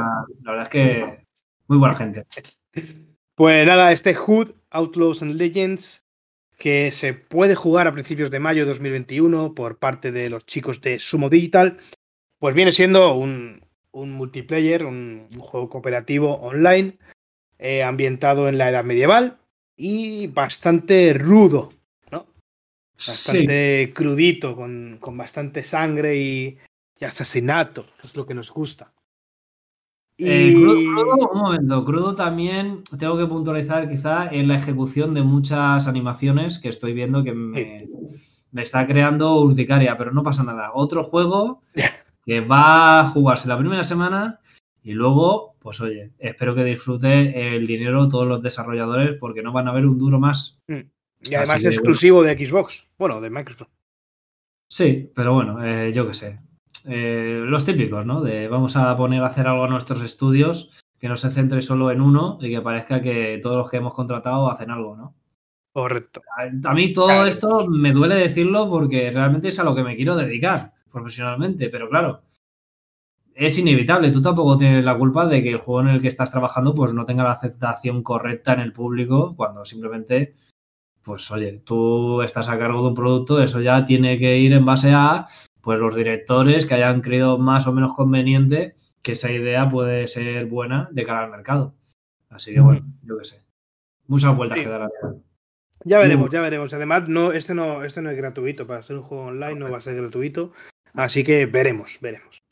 la 0.43 0.51
verdad 0.51 0.63
es 0.63 0.69
que 0.69 1.25
muy 1.67 1.79
buena 1.79 1.95
gente. 1.95 2.25
Pues 3.39 3.65
nada, 3.65 3.93
este 3.93 4.15
Hood, 4.15 4.51
Outlaws 4.69 5.21
and 5.21 5.35
Legends, 5.35 6.05
que 6.57 6.91
se 6.91 7.13
puede 7.13 7.55
jugar 7.55 7.87
a 7.87 7.93
principios 7.93 8.31
de 8.31 8.39
mayo 8.41 8.63
de 8.63 8.67
2021 8.67 9.55
por 9.55 9.79
parte 9.79 10.11
de 10.11 10.29
los 10.29 10.45
chicos 10.45 10.81
de 10.81 10.99
Sumo 10.99 11.29
Digital, 11.29 11.77
pues 12.37 12.53
viene 12.53 12.73
siendo 12.73 13.13
un, 13.13 13.65
un 13.91 14.11
multiplayer, 14.11 14.83
un, 14.83 15.29
un 15.33 15.39
juego 15.39 15.69
cooperativo 15.69 16.33
online, 16.41 16.97
eh, 17.59 17.81
ambientado 17.81 18.49
en 18.49 18.57
la 18.57 18.71
edad 18.71 18.83
medieval 18.83 19.39
y 19.77 20.27
bastante 20.27 21.13
rudo, 21.13 21.71
¿no? 22.11 22.27
Sí, 22.97 23.11
Bastante 23.11 23.93
crudito, 23.95 24.53
con, 24.53 24.97
con 24.99 25.15
bastante 25.15 25.63
sangre 25.63 26.17
y, 26.17 26.57
y 26.99 27.05
asesinato, 27.05 27.85
es 28.03 28.17
lo 28.17 28.25
que 28.25 28.33
nos 28.33 28.51
gusta. 28.51 28.91
Eh, 30.19 30.53
crudo, 30.53 30.75
crudo, 30.75 31.29
un 31.31 31.39
momento, 31.39 31.85
crudo 31.85 32.15
también 32.15 32.83
tengo 32.97 33.17
que 33.17 33.25
puntualizar 33.25 33.89
quizá 33.89 34.27
en 34.27 34.49
la 34.49 34.55
ejecución 34.55 35.13
de 35.13 35.23
muchas 35.23 35.87
animaciones 35.87 36.59
que 36.59 36.67
estoy 36.67 36.93
viendo 36.93 37.23
que 37.23 37.33
me, 37.33 37.87
me 38.51 38.61
está 38.61 38.85
creando 38.85 39.39
urticaria, 39.41 39.97
pero 39.97 40.11
no 40.11 40.23
pasa 40.23 40.43
nada. 40.43 40.71
Otro 40.73 41.05
juego 41.05 41.61
que 42.25 42.41
va 42.41 42.99
a 42.99 43.09
jugarse 43.11 43.47
la 43.47 43.57
primera 43.57 43.83
semana 43.83 44.39
y 44.83 44.93
luego, 44.93 45.55
pues 45.59 45.79
oye, 45.81 46.11
espero 46.19 46.55
que 46.55 46.63
disfrute 46.63 47.55
el 47.55 47.67
dinero 47.67 48.07
todos 48.07 48.27
los 48.27 48.41
desarrolladores 48.41 49.17
porque 49.19 49.41
no 49.41 49.51
van 49.51 49.67
a 49.67 49.73
ver 49.73 49.85
un 49.85 49.99
duro 49.99 50.19
más. 50.19 50.59
y 50.67 51.35
además 51.35 51.63
exclusivo 51.63 52.23
de 52.23 52.45
Xbox, 52.45 52.87
bueno, 52.97 53.21
de 53.21 53.29
Microsoft. 53.29 53.69
Sí, 54.67 55.11
pero 55.15 55.33
bueno, 55.33 55.63
eh, 55.63 55.91
yo 55.93 56.07
qué 56.07 56.13
sé. 56.13 56.39
Eh, 56.85 57.41
los 57.45 57.65
típicos, 57.65 58.05
¿no? 58.05 58.21
De 58.21 58.47
vamos 58.47 58.75
a 58.75 58.95
poner 58.95 59.21
a 59.23 59.27
hacer 59.27 59.47
algo 59.47 59.65
a 59.65 59.69
nuestros 59.69 60.01
estudios 60.01 60.71
que 60.99 61.07
no 61.09 61.17
se 61.17 61.31
centre 61.31 61.61
solo 61.61 61.91
en 61.91 62.01
uno 62.01 62.37
y 62.41 62.49
que 62.49 62.61
parezca 62.61 63.01
que 63.01 63.39
todos 63.41 63.57
los 63.57 63.69
que 63.69 63.77
hemos 63.77 63.93
contratado 63.93 64.49
hacen 64.49 64.69
algo, 64.71 64.95
¿no? 64.97 65.13
Correcto. 65.73 66.21
A, 66.37 66.69
a 66.71 66.73
mí 66.73 66.91
todo 66.93 67.07
Claro. 67.07 67.27
esto 67.27 67.67
me 67.67 67.91
duele 67.91 68.15
decirlo 68.15 68.69
porque 68.69 69.11
realmente 69.11 69.49
es 69.49 69.59
a 69.59 69.63
lo 69.63 69.75
que 69.75 69.83
me 69.83 69.95
quiero 69.95 70.15
dedicar 70.15 70.73
profesionalmente, 70.91 71.69
pero 71.69 71.87
claro, 71.89 72.21
es 73.35 73.57
inevitable. 73.57 74.11
Tú 74.11 74.21
tampoco 74.21 74.57
tienes 74.57 74.83
la 74.83 74.97
culpa 74.97 75.25
de 75.25 75.41
que 75.43 75.49
el 75.49 75.57
juego 75.57 75.81
en 75.81 75.95
el 75.95 76.01
que 76.01 76.07
estás 76.09 76.31
trabajando 76.31 76.73
pues 76.75 76.93
no 76.93 77.05
tenga 77.05 77.23
la 77.23 77.31
aceptación 77.33 78.03
correcta 78.03 78.53
en 78.53 78.59
el 78.61 78.73
público 78.73 79.35
cuando 79.37 79.63
simplemente, 79.63 80.35
pues 81.03 81.29
oye, 81.31 81.61
tú 81.63 82.21
estás 82.21 82.49
a 82.49 82.57
cargo 82.59 82.81
de 82.81 82.87
un 82.89 82.95
producto, 82.95 83.41
eso 83.41 83.61
ya 83.61 83.85
tiene 83.85 84.17
que 84.17 84.37
ir 84.37 84.51
en 84.53 84.65
base 84.65 84.91
a 84.91 85.27
pues 85.61 85.79
los 85.79 85.95
directores 85.95 86.65
que 86.65 86.75
hayan 86.75 87.01
creído 87.01 87.37
más 87.37 87.67
o 87.67 87.73
menos 87.73 87.93
conveniente 87.93 88.75
que 89.03 89.13
esa 89.13 89.31
idea 89.31 89.67
puede 89.69 90.07
ser 90.07 90.45
buena 90.45 90.89
de 90.91 91.03
cara 91.05 91.23
al 91.23 91.31
mercado. 91.31 91.73
Así 92.29 92.53
que 92.53 92.59
bueno, 92.59 92.85
yo 93.03 93.17
qué 93.17 93.25
sé. 93.25 93.41
Muchas 94.07 94.35
vueltas 94.35 94.57
Sí. 94.57 94.63
que 94.65 94.69
da 94.69 94.79
la 94.79 94.87
vida. 94.87 95.15
Ya 95.85 95.99
veremos, 95.99 96.29
ya 96.29 96.41
veremos. 96.41 96.73
Además, 96.73 97.07
no, 97.07 97.31
este 97.31 97.53
no, 97.53 97.83
este 97.83 98.01
no 98.01 98.09
es 98.09 98.17
gratuito. 98.17 98.67
Para 98.67 98.83
ser 98.83 98.97
un 98.97 99.03
juego 99.03 99.25
online 99.25 99.55
no 99.55 99.71
va 99.71 99.77
a 99.77 99.81
ser 99.81 99.95
gratuito. 99.95 100.51
Así 100.93 101.23
que 101.23 101.45
veremos, 101.45 101.97
veremos. 102.01 102.43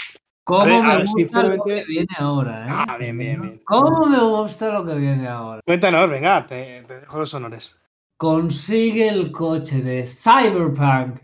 ¿Cómo 0.45 0.63
ver, 0.63 0.81
me 0.81 0.95
ver, 0.97 1.05
gusta 1.07 1.43
lo 1.43 1.63
que 1.65 1.83
viene 1.83 2.07
ahora, 2.17 2.65
eh? 2.65 2.69
Ah, 2.71 2.97
bien, 2.97 3.17
bien, 3.17 3.41
bien. 3.41 3.61
¿Cómo 3.65 4.05
me 4.05 4.23
gusta 4.23 4.71
lo 4.71 4.85
que 4.85 4.95
viene 4.95 5.27
ahora? 5.27 5.59
Cuéntanos, 5.65 6.09
venga, 6.09 6.47
te, 6.47 6.83
te 6.87 7.01
dejo 7.01 7.19
los 7.19 7.33
honores. 7.33 7.75
Consigue 8.15 9.09
el 9.09 9.31
coche 9.33 9.81
de 9.81 10.07
Cyberpunk 10.07 11.19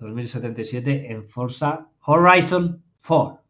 2077 0.00 1.12
en 1.12 1.24
Forza 1.26 1.88
Horizon 2.04 2.82
4. 3.06 3.40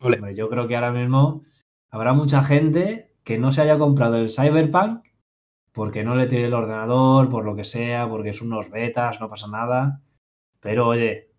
Ole. 0.00 0.16
Hombre, 0.16 0.34
yo 0.34 0.48
creo 0.50 0.68
que 0.68 0.74
ahora 0.74 0.92
mismo 0.92 1.42
habrá 1.90 2.12
mucha 2.12 2.42
gente 2.42 3.12
que 3.22 3.38
no 3.38 3.52
se 3.52 3.62
haya 3.62 3.78
comprado 3.78 4.16
el 4.16 4.30
Cyberpunk 4.30 5.06
porque 5.72 6.04
no 6.04 6.14
le 6.14 6.26
tiene 6.26 6.46
el 6.46 6.54
ordenador, 6.54 7.30
por 7.30 7.44
lo 7.44 7.56
que 7.56 7.64
sea, 7.64 8.08
porque 8.08 8.30
es 8.30 8.40
unos 8.42 8.70
betas, 8.70 9.20
no 9.20 9.28
pasa 9.28 9.48
nada. 9.48 10.02
Pero 10.60 10.88
oye, 10.88 11.30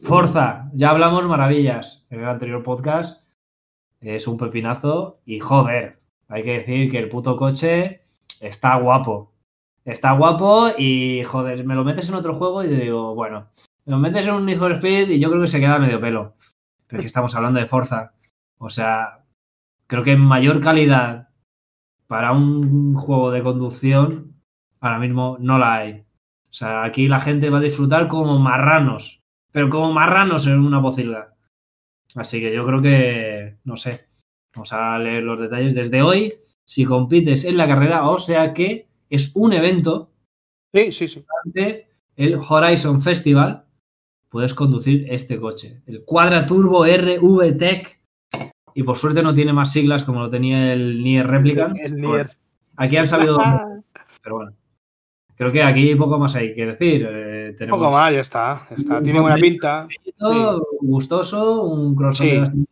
Forza, 0.00 0.70
ya 0.72 0.90
hablamos 0.90 1.26
maravillas 1.26 2.06
en 2.08 2.20
el 2.20 2.28
anterior 2.28 2.62
podcast. 2.62 3.22
Es 4.00 4.28
un 4.28 4.38
pepinazo 4.38 5.20
y 5.24 5.40
joder, 5.40 5.98
hay 6.28 6.44
que 6.44 6.58
decir 6.60 6.90
que 6.90 6.98
el 6.98 7.08
puto 7.08 7.36
coche 7.36 8.00
está 8.40 8.76
guapo. 8.76 9.32
Está 9.88 10.12
guapo 10.12 10.68
y 10.76 11.22
joder, 11.24 11.64
me 11.64 11.74
lo 11.74 11.82
metes 11.82 12.10
en 12.10 12.14
otro 12.14 12.34
juego 12.34 12.62
y 12.62 12.68
te 12.68 12.76
digo, 12.76 13.14
bueno, 13.14 13.48
me 13.86 13.92
lo 13.92 13.98
metes 13.98 14.26
en 14.26 14.34
un 14.34 14.44
Need 14.44 14.58
for 14.58 14.72
Speed 14.72 15.08
y 15.08 15.18
yo 15.18 15.30
creo 15.30 15.40
que 15.40 15.46
se 15.46 15.60
queda 15.60 15.78
medio 15.78 15.98
pelo. 15.98 16.34
Pero 16.86 16.98
es 16.98 17.04
que 17.04 17.06
estamos 17.06 17.34
hablando 17.34 17.58
de 17.58 17.66
Forza. 17.66 18.12
O 18.58 18.68
sea, 18.68 19.24
creo 19.86 20.02
que 20.02 20.14
mayor 20.14 20.60
calidad 20.60 21.30
para 22.06 22.32
un 22.32 22.96
juego 22.96 23.30
de 23.30 23.42
conducción 23.42 24.34
ahora 24.80 24.98
mismo 24.98 25.38
no 25.40 25.56
la 25.56 25.76
hay. 25.76 26.04
O 26.50 26.52
sea, 26.52 26.84
aquí 26.84 27.08
la 27.08 27.20
gente 27.20 27.48
va 27.48 27.56
a 27.56 27.62
disfrutar 27.62 28.08
como 28.08 28.38
marranos, 28.38 29.22
pero 29.52 29.70
como 29.70 29.90
marranos 29.94 30.46
en 30.46 30.58
una 30.58 30.82
pocilga. 30.82 31.34
Así 32.14 32.40
que 32.40 32.54
yo 32.54 32.66
creo 32.66 32.82
que, 32.82 33.56
no 33.64 33.78
sé, 33.78 34.06
vamos 34.54 34.70
a 34.74 34.98
leer 34.98 35.22
los 35.22 35.40
detalles. 35.40 35.74
Desde 35.74 36.02
hoy, 36.02 36.34
si 36.66 36.84
compites 36.84 37.46
en 37.46 37.56
la 37.56 37.66
carrera, 37.66 38.10
o 38.10 38.18
sea 38.18 38.52
que 38.52 38.87
es 39.10 39.32
un 39.34 39.52
evento 39.52 40.10
Sí, 40.74 40.92
sí, 40.92 41.08
sí. 41.08 41.24
durante 41.44 41.88
el 42.16 42.38
Horizon 42.46 43.00
Festival, 43.00 43.64
puedes 44.28 44.54
conducir 44.54 45.06
este 45.08 45.38
coche, 45.38 45.82
el 45.86 46.04
Quadra 46.04 46.46
Turbo 46.46 46.84
RV 46.84 47.56
Tech. 47.56 47.98
Y 48.74 48.82
por 48.82 48.96
suerte 48.96 49.22
no 49.22 49.34
tiene 49.34 49.52
más 49.52 49.72
siglas 49.72 50.04
como 50.04 50.20
lo 50.20 50.28
tenía 50.28 50.72
el 50.72 51.02
Nier 51.02 51.26
Replicant. 51.26 51.76
El 51.80 51.96
Nier. 51.96 52.36
Aquí 52.76 52.96
han 52.96 53.08
sabido 53.08 53.38
pero 54.22 54.36
bueno. 54.36 54.52
Creo 55.36 55.52
que 55.52 55.62
aquí 55.62 55.94
poco 55.94 56.18
más 56.18 56.34
hay 56.34 56.52
que 56.52 56.66
decir. 56.66 57.06
Eh, 57.08 57.54
tenemos 57.56 57.78
poco 57.78 57.92
más, 57.92 58.12
ya 58.12 58.20
está. 58.20 58.66
ya 58.70 58.76
está. 58.76 59.02
Tiene 59.02 59.20
buena 59.20 59.36
pinta. 59.36 59.86
gustoso, 60.80 61.62
un 61.62 61.94
crossover 61.94 62.48
Sí. 62.48 62.66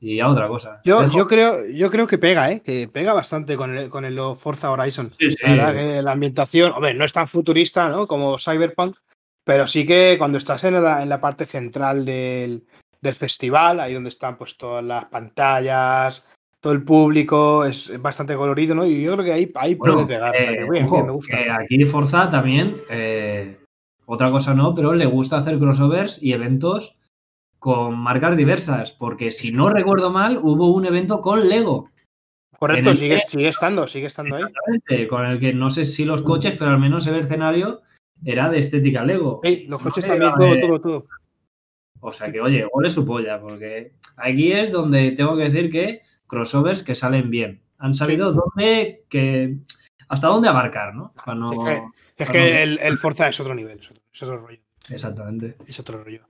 Y 0.00 0.20
a 0.20 0.28
otra 0.28 0.48
cosa. 0.48 0.80
Yo, 0.84 1.02
Dejo- 1.02 1.16
yo, 1.16 1.26
creo, 1.26 1.66
yo 1.66 1.90
creo 1.90 2.06
que 2.06 2.18
pega, 2.18 2.52
¿eh? 2.52 2.60
Que 2.64 2.88
pega 2.88 3.12
bastante 3.12 3.56
con 3.56 3.76
el, 3.76 3.88
con 3.88 4.04
el 4.04 4.18
Forza 4.36 4.70
Horizon. 4.70 5.10
Sí, 5.18 5.30
sí. 5.30 5.46
La 5.46 5.50
verdad 5.50 5.74
que 5.74 6.02
la 6.02 6.12
ambientación, 6.12 6.72
hombre, 6.72 6.94
no 6.94 7.04
es 7.04 7.12
tan 7.12 7.26
futurista, 7.28 7.88
¿no? 7.88 8.06
Como 8.06 8.38
Cyberpunk, 8.38 8.96
pero 9.44 9.66
sí 9.66 9.86
que 9.86 10.16
cuando 10.18 10.38
estás 10.38 10.62
en 10.64 10.82
la, 10.82 11.02
en 11.02 11.08
la 11.08 11.20
parte 11.20 11.46
central 11.46 12.04
del, 12.04 12.64
del 13.00 13.14
festival, 13.14 13.80
ahí 13.80 13.94
donde 13.94 14.10
están 14.10 14.36
pues 14.36 14.56
todas 14.56 14.84
las 14.84 15.06
pantallas, 15.06 16.26
todo 16.60 16.72
el 16.72 16.82
público, 16.84 17.64
es, 17.64 17.90
bastante 18.00 18.36
colorido, 18.36 18.74
¿no? 18.74 18.84
Y 18.84 19.02
yo 19.02 19.14
creo 19.14 19.24
que 19.24 19.32
ahí, 19.32 19.52
ahí 19.54 19.74
Bueno, 19.74 19.94
puede 19.94 20.06
pegar. 20.06 20.34
eh, 20.36 20.58
que 20.64 20.70
bien, 20.70 20.84
ojo, 20.84 20.96
bien, 20.96 21.06
me 21.06 21.12
gusta. 21.12 21.36
que 21.36 21.50
aquí 21.50 21.84
Forza 21.86 22.30
también, 22.30 22.76
eh, 22.90 23.58
otra 24.06 24.30
cosa 24.30 24.54
no, 24.54 24.74
pero 24.74 24.92
le 24.94 25.06
gusta 25.06 25.38
hacer 25.38 25.58
crossovers 25.58 26.22
y 26.22 26.32
eventos 26.32 26.94
con 27.58 27.98
marcas 27.98 28.36
diversas, 28.36 28.92
porque 28.92 29.32
si 29.32 29.52
no 29.52 29.68
recuerdo 29.68 30.10
mal, 30.10 30.38
hubo 30.42 30.72
un 30.72 30.86
evento 30.86 31.20
con 31.20 31.48
Lego, 31.48 31.90
Correcto, 32.58 32.94
sigue, 32.94 33.16
que- 33.16 33.20
sigue 33.20 33.48
estando, 33.48 33.86
sigue 33.86 34.06
estando 34.06 34.36
ahí. 34.36 35.06
con 35.06 35.24
el 35.26 35.38
que 35.38 35.52
no 35.52 35.70
sé 35.70 35.84
si 35.84 36.04
los 36.04 36.22
coches, 36.22 36.56
pero 36.58 36.70
al 36.72 36.78
menos 36.78 37.06
el 37.06 37.16
escenario 37.16 37.82
era 38.24 38.48
de 38.48 38.58
estética 38.58 39.04
Lego. 39.04 39.40
Sí, 39.44 39.64
los 39.68 39.80
coches 39.82 40.04
también, 40.04 40.32
todo, 40.36 40.60
todo, 40.60 40.80
todo. 40.80 41.06
O 42.00 42.12
sea 42.12 42.30
que, 42.30 42.40
oye, 42.40 42.66
ole 42.72 42.90
su 42.90 43.04
polla, 43.06 43.40
porque 43.40 43.92
aquí 44.16 44.52
es 44.52 44.70
donde 44.72 45.12
tengo 45.12 45.36
que 45.36 45.50
decir 45.50 45.70
que 45.70 46.02
crossovers 46.26 46.82
que 46.82 46.94
salen 46.94 47.30
bien. 47.30 47.60
Han 47.78 47.94
sabido 47.94 48.32
dónde, 48.32 49.04
que, 49.08 49.56
hasta 50.08 50.26
dónde 50.28 50.48
abarcar, 50.48 50.94
¿no? 50.94 51.12
Es 51.16 51.58
que- 51.64 51.82
Es 52.22 52.26
para 52.26 52.32
que 52.32 52.38
no- 52.52 52.58
el, 52.58 52.78
el 52.80 52.98
Forza 52.98 53.28
es 53.28 53.38
otro 53.38 53.54
nivel, 53.54 53.78
es 53.78 53.90
otro, 53.90 54.02
es 54.12 54.22
otro 54.22 54.36
rollo. 54.38 54.60
Exactamente. 54.88 55.56
Es 55.66 55.78
otro 55.78 56.02
rollo. 56.02 56.22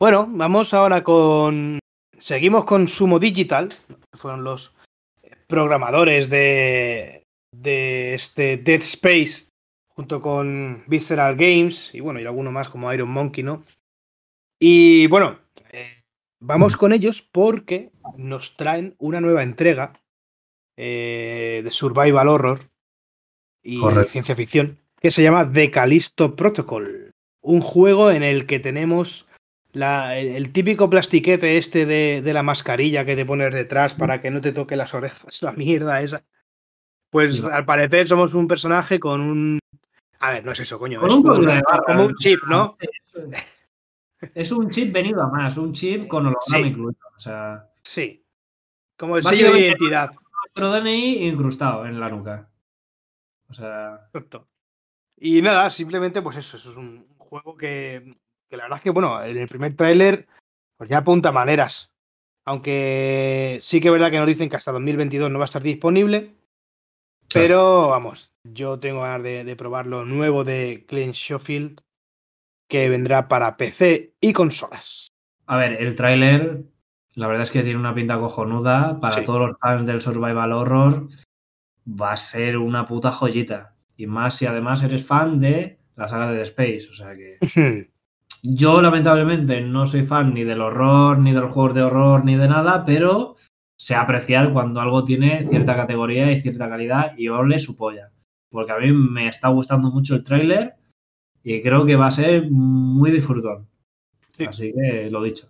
Bueno, 0.00 0.26
vamos 0.30 0.72
ahora 0.72 1.04
con. 1.04 1.78
Seguimos 2.16 2.64
con 2.64 2.88
Sumo 2.88 3.18
Digital, 3.18 3.68
que 4.10 4.16
fueron 4.16 4.44
los 4.44 4.72
programadores 5.46 6.30
de, 6.30 7.24
de 7.52 8.14
este 8.14 8.56
Dead 8.56 8.80
Space, 8.80 9.48
junto 9.88 10.22
con 10.22 10.84
Visceral 10.86 11.36
Games 11.36 11.94
y 11.94 12.00
bueno, 12.00 12.18
y 12.18 12.24
alguno 12.24 12.50
más 12.50 12.70
como 12.70 12.90
Iron 12.94 13.10
Monkey, 13.10 13.44
¿no? 13.44 13.62
Y 14.58 15.06
bueno, 15.08 15.38
eh, 15.70 16.02
vamos 16.40 16.78
con 16.78 16.94
ellos 16.94 17.20
porque 17.20 17.90
nos 18.16 18.56
traen 18.56 18.94
una 18.98 19.20
nueva 19.20 19.42
entrega 19.42 20.00
eh, 20.78 21.60
de 21.62 21.70
Survival 21.70 22.28
Horror 22.28 22.70
y 23.62 23.80
Correcto. 23.80 24.12
ciencia 24.12 24.34
ficción 24.34 24.78
que 24.98 25.10
se 25.10 25.22
llama 25.22 25.52
The 25.52 25.70
Callisto 25.70 26.36
Protocol. 26.36 27.10
Un 27.42 27.60
juego 27.60 28.10
en 28.10 28.22
el 28.22 28.46
que 28.46 28.60
tenemos 28.60 29.26
la- 29.72 30.18
el, 30.18 30.28
el 30.28 30.52
típico 30.52 30.88
plastiquete 30.90 31.56
este 31.58 31.86
de, 31.86 32.22
de 32.22 32.32
la 32.32 32.42
mascarilla 32.42 33.04
que 33.04 33.16
te 33.16 33.24
pones 33.26 33.52
detrás 33.54 33.94
para 33.94 34.20
que 34.20 34.30
no 34.30 34.40
te 34.40 34.52
toque 34.52 34.76
las 34.76 34.94
orejas, 34.94 35.42
la 35.42 35.52
mierda 35.52 36.00
esa. 36.02 36.22
Pues 37.10 37.42
al 37.42 37.64
parecer 37.64 38.06
somos 38.08 38.34
un 38.34 38.46
personaje 38.46 39.00
con 39.00 39.20
un... 39.20 39.58
A 40.20 40.32
ver, 40.32 40.44
no 40.44 40.52
es 40.52 40.60
eso, 40.60 40.78
coño. 40.78 41.04
Es 41.06 41.12
un 41.12 41.22
como, 41.22 41.34
una- 41.40 41.62
un 41.98 42.14
chip, 42.16 42.40
¿no? 42.46 42.76
Es 44.34 44.52
un 44.52 44.70
chip 44.70 44.92
venido 44.92 45.22
a 45.22 45.28
más, 45.28 45.56
un 45.56 45.72
chip 45.72 46.06
con 46.08 46.26
holograma 46.26 46.42
Sí. 46.66 46.68
incluido. 46.68 47.00
O 47.16 47.20
sea, 47.20 47.66
Sí. 47.82 48.24
Como 48.98 49.16
el 49.16 49.22
sello 49.22 49.52
de 49.52 49.60
identidad. 49.60 50.12
nuestro 50.44 50.70
DNI 50.72 51.26
incrustado 51.26 51.86
en 51.86 51.98
la 51.98 52.10
nuca. 52.10 52.48
O 53.48 53.54
sea, 53.54 54.00
Exacto. 54.12 54.46
Y 55.16 55.40
nada, 55.42 55.70
simplemente, 55.70 56.20
pues 56.22 56.36
eso, 56.36 56.56
eso 56.58 56.70
es 56.70 56.76
un 56.76 57.06
juego 57.18 57.56
que, 57.56 58.14
que 58.50 58.56
la 58.56 58.64
verdad 58.64 58.78
es 58.78 58.82
que, 58.82 58.90
bueno, 58.90 59.22
en 59.22 59.38
el 59.38 59.48
primer 59.48 59.74
tráiler, 59.76 60.26
pues 60.76 60.90
ya 60.90 60.98
apunta 60.98 61.30
maneras. 61.32 61.90
Aunque 62.44 63.58
sí 63.60 63.80
que 63.80 63.88
es 63.88 63.92
verdad 63.92 64.10
que 64.10 64.18
nos 64.18 64.26
dicen 64.26 64.48
que 64.50 64.56
hasta 64.56 64.72
2022 64.72 65.30
no 65.30 65.38
va 65.38 65.44
a 65.44 65.46
estar 65.46 65.62
disponible. 65.62 66.34
Pero 67.32 67.88
vamos, 67.88 68.32
yo 68.44 68.80
tengo 68.80 69.02
ganas 69.02 69.22
de, 69.22 69.44
de 69.44 69.56
probar 69.56 69.86
lo 69.86 70.04
nuevo 70.04 70.42
de 70.42 70.84
Clint 70.88 71.14
Schofield, 71.14 71.80
que 72.68 72.88
vendrá 72.88 73.28
para 73.28 73.56
PC 73.56 74.14
y 74.20 74.32
consolas. 74.32 75.08
a 75.46 75.56
ver, 75.56 75.80
el 75.80 75.94
tráiler, 75.94 76.62
la 77.14 77.26
verdad 77.28 77.42
es 77.44 77.50
que 77.52 77.62
tiene 77.62 77.78
una 77.78 77.94
pinta 77.94 78.18
cojonuda. 78.18 78.98
Para 79.00 79.16
Sí. 79.16 79.24
todos 79.24 79.40
los 79.40 79.58
fans 79.60 79.86
del 79.86 80.00
Survival 80.00 80.52
Horror, 80.52 81.08
va 81.86 82.12
a 82.12 82.16
ser 82.16 82.56
una 82.56 82.86
puta 82.86 83.12
joyita. 83.12 83.74
Y 83.96 84.06
más 84.06 84.36
si 84.36 84.46
además 84.46 84.82
eres 84.82 85.06
fan 85.06 85.40
de 85.40 85.78
la 85.94 86.08
saga 86.08 86.32
de 86.32 86.38
The 86.38 86.42
Space. 86.44 86.88
O 86.90 86.94
sea 86.94 87.14
que. 87.14 87.38
Yo, 88.42 88.80
lamentablemente, 88.80 89.60
no 89.60 89.86
soy 89.86 90.02
fan 90.04 90.32
ni 90.32 90.44
del 90.44 90.62
horror, 90.62 91.18
ni 91.18 91.32
de 91.32 91.40
los 91.40 91.52
juegos 91.52 91.74
de 91.74 91.82
horror, 91.82 92.24
ni 92.24 92.36
de 92.36 92.48
nada, 92.48 92.84
pero 92.84 93.36
sé 93.78 93.94
apreciar 93.94 94.52
cuando 94.52 94.80
algo 94.80 95.04
tiene 95.04 95.46
cierta 95.48 95.74
categoría 95.76 96.32
y 96.32 96.40
cierta 96.40 96.68
calidad 96.68 97.16
y 97.16 97.28
ole 97.28 97.58
su 97.58 97.76
polla. 97.76 98.10
Porque 98.50 98.72
a 98.72 98.78
mí 98.78 98.92
me 98.92 99.28
está 99.28 99.48
gustando 99.48 99.90
mucho 99.90 100.14
el 100.14 100.24
tráiler 100.24 100.74
y 101.42 101.62
creo 101.62 101.86
que 101.86 101.96
va 101.96 102.06
a 102.06 102.12
ser 102.12 102.50
muy 102.50 103.10
disfrutón. 103.10 103.68
Sí. 104.32 104.44
Así 104.44 104.72
que 104.72 105.10
lo 105.10 105.22
dicho. 105.22 105.48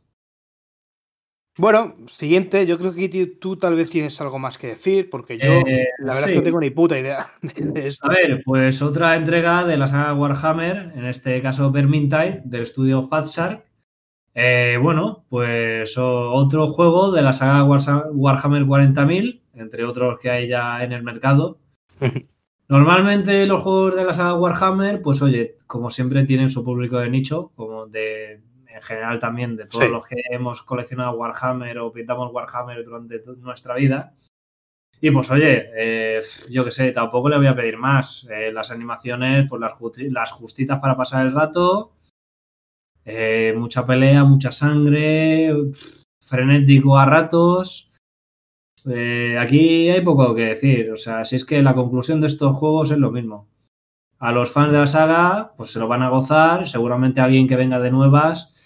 Bueno, 1.60 1.94
siguiente, 2.08 2.66
yo 2.66 2.78
creo 2.78 2.94
que 2.94 3.36
tú 3.38 3.58
tal 3.58 3.74
vez 3.74 3.90
tienes 3.90 4.18
algo 4.22 4.38
más 4.38 4.56
que 4.56 4.68
decir, 4.68 5.10
porque 5.10 5.36
yo 5.36 5.60
Eh, 5.66 5.88
la 5.98 6.14
verdad 6.14 6.28
sí. 6.28 6.30
es 6.30 6.30
que 6.30 6.36
no 6.36 6.42
tengo 6.42 6.60
ni 6.60 6.70
puta 6.70 6.98
idea 6.98 7.26
de, 7.42 7.86
esto. 7.86 8.10
A 8.10 8.14
ver, 8.14 8.40
pues 8.46 8.80
otra 8.80 9.14
entrega 9.14 9.66
de 9.66 9.76
la 9.76 9.86
saga 9.86 10.14
Warhammer, 10.14 10.92
en 10.96 11.04
este 11.04 11.42
caso 11.42 11.70
Vermintide, 11.70 12.40
del 12.46 12.62
estudio 12.62 13.02
Fatshark. 13.02 13.62
Eh, 14.34 14.78
bueno, 14.80 15.26
pues 15.28 15.98
otro 15.98 16.66
juego 16.68 17.12
de 17.12 17.20
la 17.20 17.34
saga 17.34 17.62
Warhammer 17.64 18.64
40.000, 18.64 19.42
entre 19.52 19.84
otros 19.84 20.18
que 20.18 20.30
hay 20.30 20.48
ya 20.48 20.82
en 20.82 20.92
el 20.92 21.02
mercado. 21.02 21.58
Normalmente 22.68 23.44
los 23.44 23.60
juegos 23.60 23.96
de 23.96 24.04
la 24.04 24.14
saga 24.14 24.32
Warhammer, 24.32 25.02
pues 25.02 25.20
oye, 25.20 25.56
como 25.66 25.90
siempre 25.90 26.24
tienen 26.24 26.48
su 26.48 26.64
público 26.64 26.98
de 26.98 27.10
nicho, 27.10 27.52
como 27.54 27.86
de 27.86 28.40
en 28.80 28.86
general 28.86 29.18
también 29.18 29.56
de 29.56 29.66
todos 29.66 29.84
Sí. 29.84 29.90
los 29.90 30.06
que 30.06 30.16
hemos 30.30 30.62
coleccionado 30.62 31.12
Warhammer 31.12 31.78
o 31.78 31.92
pintamos 31.92 32.32
Warhammer 32.32 32.82
durante 32.84 33.20
nuestra 33.38 33.74
vida. 33.74 34.14
Y 35.02 35.10
pues 35.10 35.30
oye, 35.30 35.70
eh, 35.76 36.22
yo 36.50 36.64
qué 36.64 36.70
sé, 36.70 36.92
tampoco 36.92 37.28
le 37.28 37.38
voy 37.38 37.46
a 37.46 37.54
pedir 37.54 37.78
más. 37.78 38.26
Eh, 38.30 38.52
las 38.52 38.70
animaciones, 38.70 39.46
pues 39.48 39.60
las, 39.60 39.72
justi- 39.72 40.10
las 40.10 40.30
justitas 40.32 40.78
para 40.80 40.96
pasar 40.96 41.26
el 41.26 41.32
rato. 41.34 41.92
Eh, 43.04 43.54
mucha 43.56 43.86
pelea, 43.86 44.24
mucha 44.24 44.52
sangre, 44.52 45.54
frenético 46.22 46.98
a 46.98 47.06
ratos. 47.06 47.90
Aquí 49.38 49.88
hay 49.90 50.00
poco 50.02 50.34
que 50.34 50.46
decir. 50.46 50.92
O 50.92 50.96
sea, 50.96 51.24
si 51.24 51.36
es 51.36 51.44
que 51.44 51.62
la 51.62 51.74
conclusión 51.74 52.20
de 52.20 52.26
estos 52.26 52.56
juegos 52.56 52.90
es 52.90 52.98
lo 52.98 53.10
mismo. 53.10 53.48
A 54.18 54.32
los 54.32 54.52
fans 54.52 54.70
de 54.72 54.78
la 54.78 54.86
saga, 54.86 55.54
pues 55.56 55.72
se 55.72 55.78
lo 55.78 55.88
van 55.88 56.02
a 56.02 56.10
gozar. 56.10 56.68
Seguramente 56.68 57.22
alguien 57.22 57.48
que 57.48 57.56
venga 57.56 57.78
de 57.78 57.90
nuevas, 57.90 58.59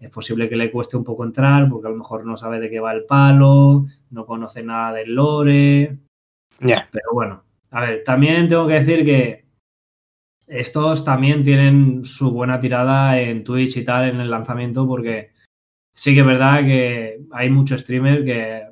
es 0.00 0.10
posible 0.10 0.48
que 0.48 0.56
le 0.56 0.70
cueste 0.70 0.96
un 0.96 1.04
poco 1.04 1.24
entrar, 1.24 1.68
porque 1.68 1.88
a 1.88 1.90
lo 1.90 1.96
mejor 1.96 2.24
no 2.26 2.36
sabe 2.36 2.60
de 2.60 2.68
qué 2.68 2.80
va 2.80 2.92
el 2.92 3.04
palo, 3.04 3.86
no 4.10 4.26
conoce 4.26 4.62
nada 4.62 4.92
del 4.92 5.14
lore. 5.14 5.98
Ya. 6.60 6.88
Pero 6.92 7.08
bueno, 7.12 7.44
a 7.70 7.80
ver, 7.80 8.04
también 8.04 8.48
tengo 8.48 8.66
que 8.66 8.74
decir 8.74 9.04
que 9.04 9.46
estos 10.46 11.04
también 11.04 11.42
tienen 11.42 12.04
su 12.04 12.30
buena 12.30 12.60
tirada 12.60 13.20
en 13.20 13.42
Twitch 13.42 13.78
y 13.78 13.84
tal 13.84 14.08
en 14.08 14.20
el 14.20 14.30
lanzamiento, 14.30 14.86
porque 14.86 15.32
sí 15.92 16.14
que 16.14 16.20
es 16.20 16.26
verdad 16.26 16.60
que 16.60 17.20
hay 17.32 17.50
mucho 17.50 17.78
streamer 17.78 18.24
que 18.24 18.64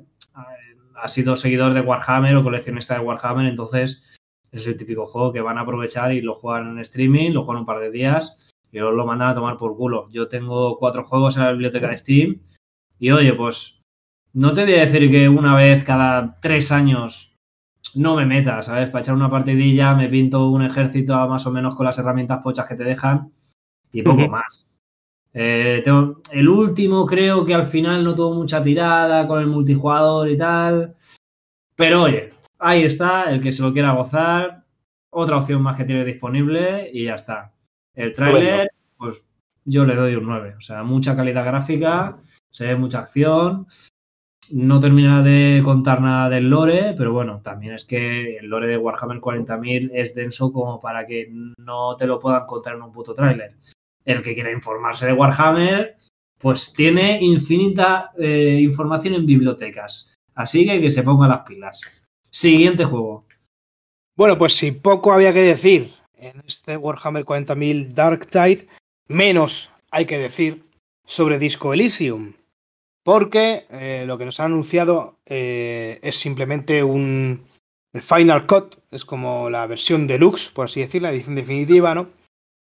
ha 0.95 1.07
sido 1.07 1.35
seguidor 1.35 1.73
de 1.73 1.81
Warhammer 1.81 2.35
o 2.35 2.43
coleccionista 2.43 2.95
de 2.95 3.01
Warhammer, 3.01 3.45
entonces 3.47 4.03
es 4.51 4.65
el 4.65 4.77
típico 4.77 5.05
juego 5.05 5.33
que 5.33 5.41
van 5.41 5.57
a 5.57 5.61
aprovechar 5.61 6.13
y 6.13 6.21
lo 6.21 6.33
juegan 6.33 6.69
en 6.69 6.79
streaming, 6.79 7.31
lo 7.31 7.43
juegan 7.43 7.61
un 7.61 7.65
par 7.65 7.79
de 7.81 7.91
días 7.91 8.54
y 8.75 8.79
luego 8.79 8.93
lo 8.95 9.05
mandan 9.05 9.29
a 9.29 9.33
tomar 9.33 9.55
por 9.55 9.75
culo. 9.77 10.09
Yo 10.11 10.27
tengo 10.27 10.77
cuatro 10.77 11.05
juegos 11.05 11.37
en 11.37 11.43
la 11.43 11.51
biblioteca 11.51 11.87
de 11.87 11.97
Steam 11.97 12.41
y 12.99 13.09
oye, 13.11 13.33
pues 13.33 13.79
no 14.33 14.53
te 14.53 14.65
voy 14.65 14.73
a 14.73 14.85
decir 14.85 15.09
que 15.09 15.29
una 15.29 15.55
vez 15.55 15.85
cada 15.85 16.37
tres 16.41 16.73
años 16.73 17.33
no 17.93 18.15
me 18.17 18.25
meta, 18.25 18.61
¿sabes? 18.61 18.89
Para 18.89 19.01
echar 19.01 19.15
una 19.15 19.29
partidilla 19.29 19.93
me 19.95 20.09
pinto 20.09 20.49
un 20.49 20.61
ejército 20.63 21.15
más 21.29 21.47
o 21.47 21.51
menos 21.51 21.75
con 21.77 21.85
las 21.85 21.97
herramientas 21.99 22.41
pochas 22.43 22.67
que 22.67 22.75
te 22.75 22.83
dejan 22.83 23.31
y 23.93 24.01
poco 24.01 24.27
más. 24.27 24.67
Eh, 25.33 25.81
tengo- 25.85 26.21
el 26.31 26.49
último 26.49 27.05
creo 27.05 27.45
que 27.45 27.53
al 27.53 27.65
final 27.65 28.03
no 28.03 28.13
tuvo 28.13 28.33
mucha 28.33 28.61
tirada 28.61 29.25
con 29.25 29.39
el 29.39 29.47
multijugador 29.47 30.29
y 30.29 30.37
tal. 30.37 30.95
Pero 31.77 32.03
oye, 32.03 32.31
ahí 32.59 32.83
está, 32.83 33.31
el 33.31 33.39
que 33.39 33.53
se 33.53 33.61
lo 33.63 33.71
quiera 33.71 33.93
gozar, 33.93 34.63
otra 35.11 35.37
opción 35.37 35.61
más 35.61 35.77
que 35.77 35.85
tiene 35.85 36.03
disponible 36.03 36.89
y 36.93 37.05
ya 37.05 37.15
está. 37.15 37.53
El 37.95 38.13
tráiler, 38.13 38.69
pues 38.97 39.25
yo 39.65 39.85
le 39.85 39.95
doy 39.95 40.15
un 40.15 40.25
9. 40.25 40.55
O 40.57 40.61
sea, 40.61 40.83
mucha 40.83 41.15
calidad 41.15 41.45
gráfica, 41.45 42.17
se 42.49 42.67
ve 42.67 42.75
mucha 42.75 42.99
acción. 42.99 43.67
No 44.51 44.79
termina 44.79 45.23
de 45.23 45.61
contar 45.63 46.01
nada 46.01 46.29
del 46.29 46.49
lore, 46.49 46.93
pero 46.95 47.11
bueno, 47.11 47.41
también 47.41 47.73
es 47.73 47.83
que 47.83 48.37
el 48.37 48.47
lore 48.47 48.67
de 48.67 48.77
Warhammer 48.77 49.19
40.000 49.19 49.89
es 49.91 50.13
denso 50.13 50.53
como 50.53 50.79
para 50.79 51.07
que 51.07 51.31
no 51.57 51.95
te 51.97 52.05
lo 52.05 52.19
puedan 52.19 52.45
contar 52.45 52.75
en 52.75 52.83
un 52.83 52.91
puto 52.91 53.15
tráiler. 53.15 53.55
El 54.03 54.21
que 54.21 54.35
quiera 54.35 54.51
informarse 54.51 55.07
de 55.07 55.13
Warhammer, 55.13 55.95
pues 56.37 56.73
tiene 56.73 57.19
infinita 57.23 58.11
eh, 58.19 58.59
información 58.61 59.15
en 59.15 59.25
bibliotecas. 59.25 60.13
Así 60.35 60.63
que 60.65 60.79
que 60.79 60.91
se 60.91 61.01
ponga 61.01 61.27
las 61.27 61.41
pilas. 61.41 61.81
Siguiente 62.29 62.83
juego. 62.85 63.25
Bueno, 64.15 64.37
pues 64.37 64.53
si 64.53 64.71
poco 64.73 65.11
había 65.11 65.33
que 65.33 65.41
decir 65.41 65.91
en 66.25 66.43
este 66.45 66.77
Warhammer 66.77 67.23
40.000 67.23 67.89
Dark 67.89 68.27
Tide, 68.27 68.67
menos 69.07 69.71
hay 69.91 70.05
que 70.05 70.17
decir 70.17 70.63
sobre 71.05 71.39
Disco 71.39 71.73
Elysium. 71.73 72.33
Porque 73.03 73.67
eh, 73.69 74.03
lo 74.07 74.17
que 74.17 74.25
nos 74.25 74.39
han 74.39 74.47
anunciado 74.47 75.19
eh, 75.25 75.99
es 76.01 76.15
simplemente 76.17 76.83
un 76.83 77.45
Final 77.93 78.47
Cut, 78.47 78.77
es 78.91 79.05
como 79.05 79.49
la 79.49 79.67
versión 79.67 80.07
deluxe, 80.07 80.49
por 80.49 80.65
así 80.65 80.81
decirlo, 80.81 81.07
la 81.07 81.13
edición 81.13 81.35
definitiva, 81.35 81.93
¿no? 81.93 82.09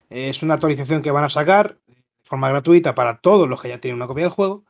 Es 0.10 0.44
una 0.44 0.56
actualización 0.56 1.02
que 1.02 1.12
van 1.12 1.24
a 1.24 1.30
sacar 1.30 1.78
de 1.88 1.96
forma 2.24 2.50
gratuita 2.50 2.94
para 2.94 3.18
todos 3.20 3.48
los 3.48 3.62
que 3.62 3.70
ya 3.70 3.80
tienen 3.80 3.96
una 3.96 4.08
copia 4.08 4.26
del 4.26 4.34
juego. 4.34 4.66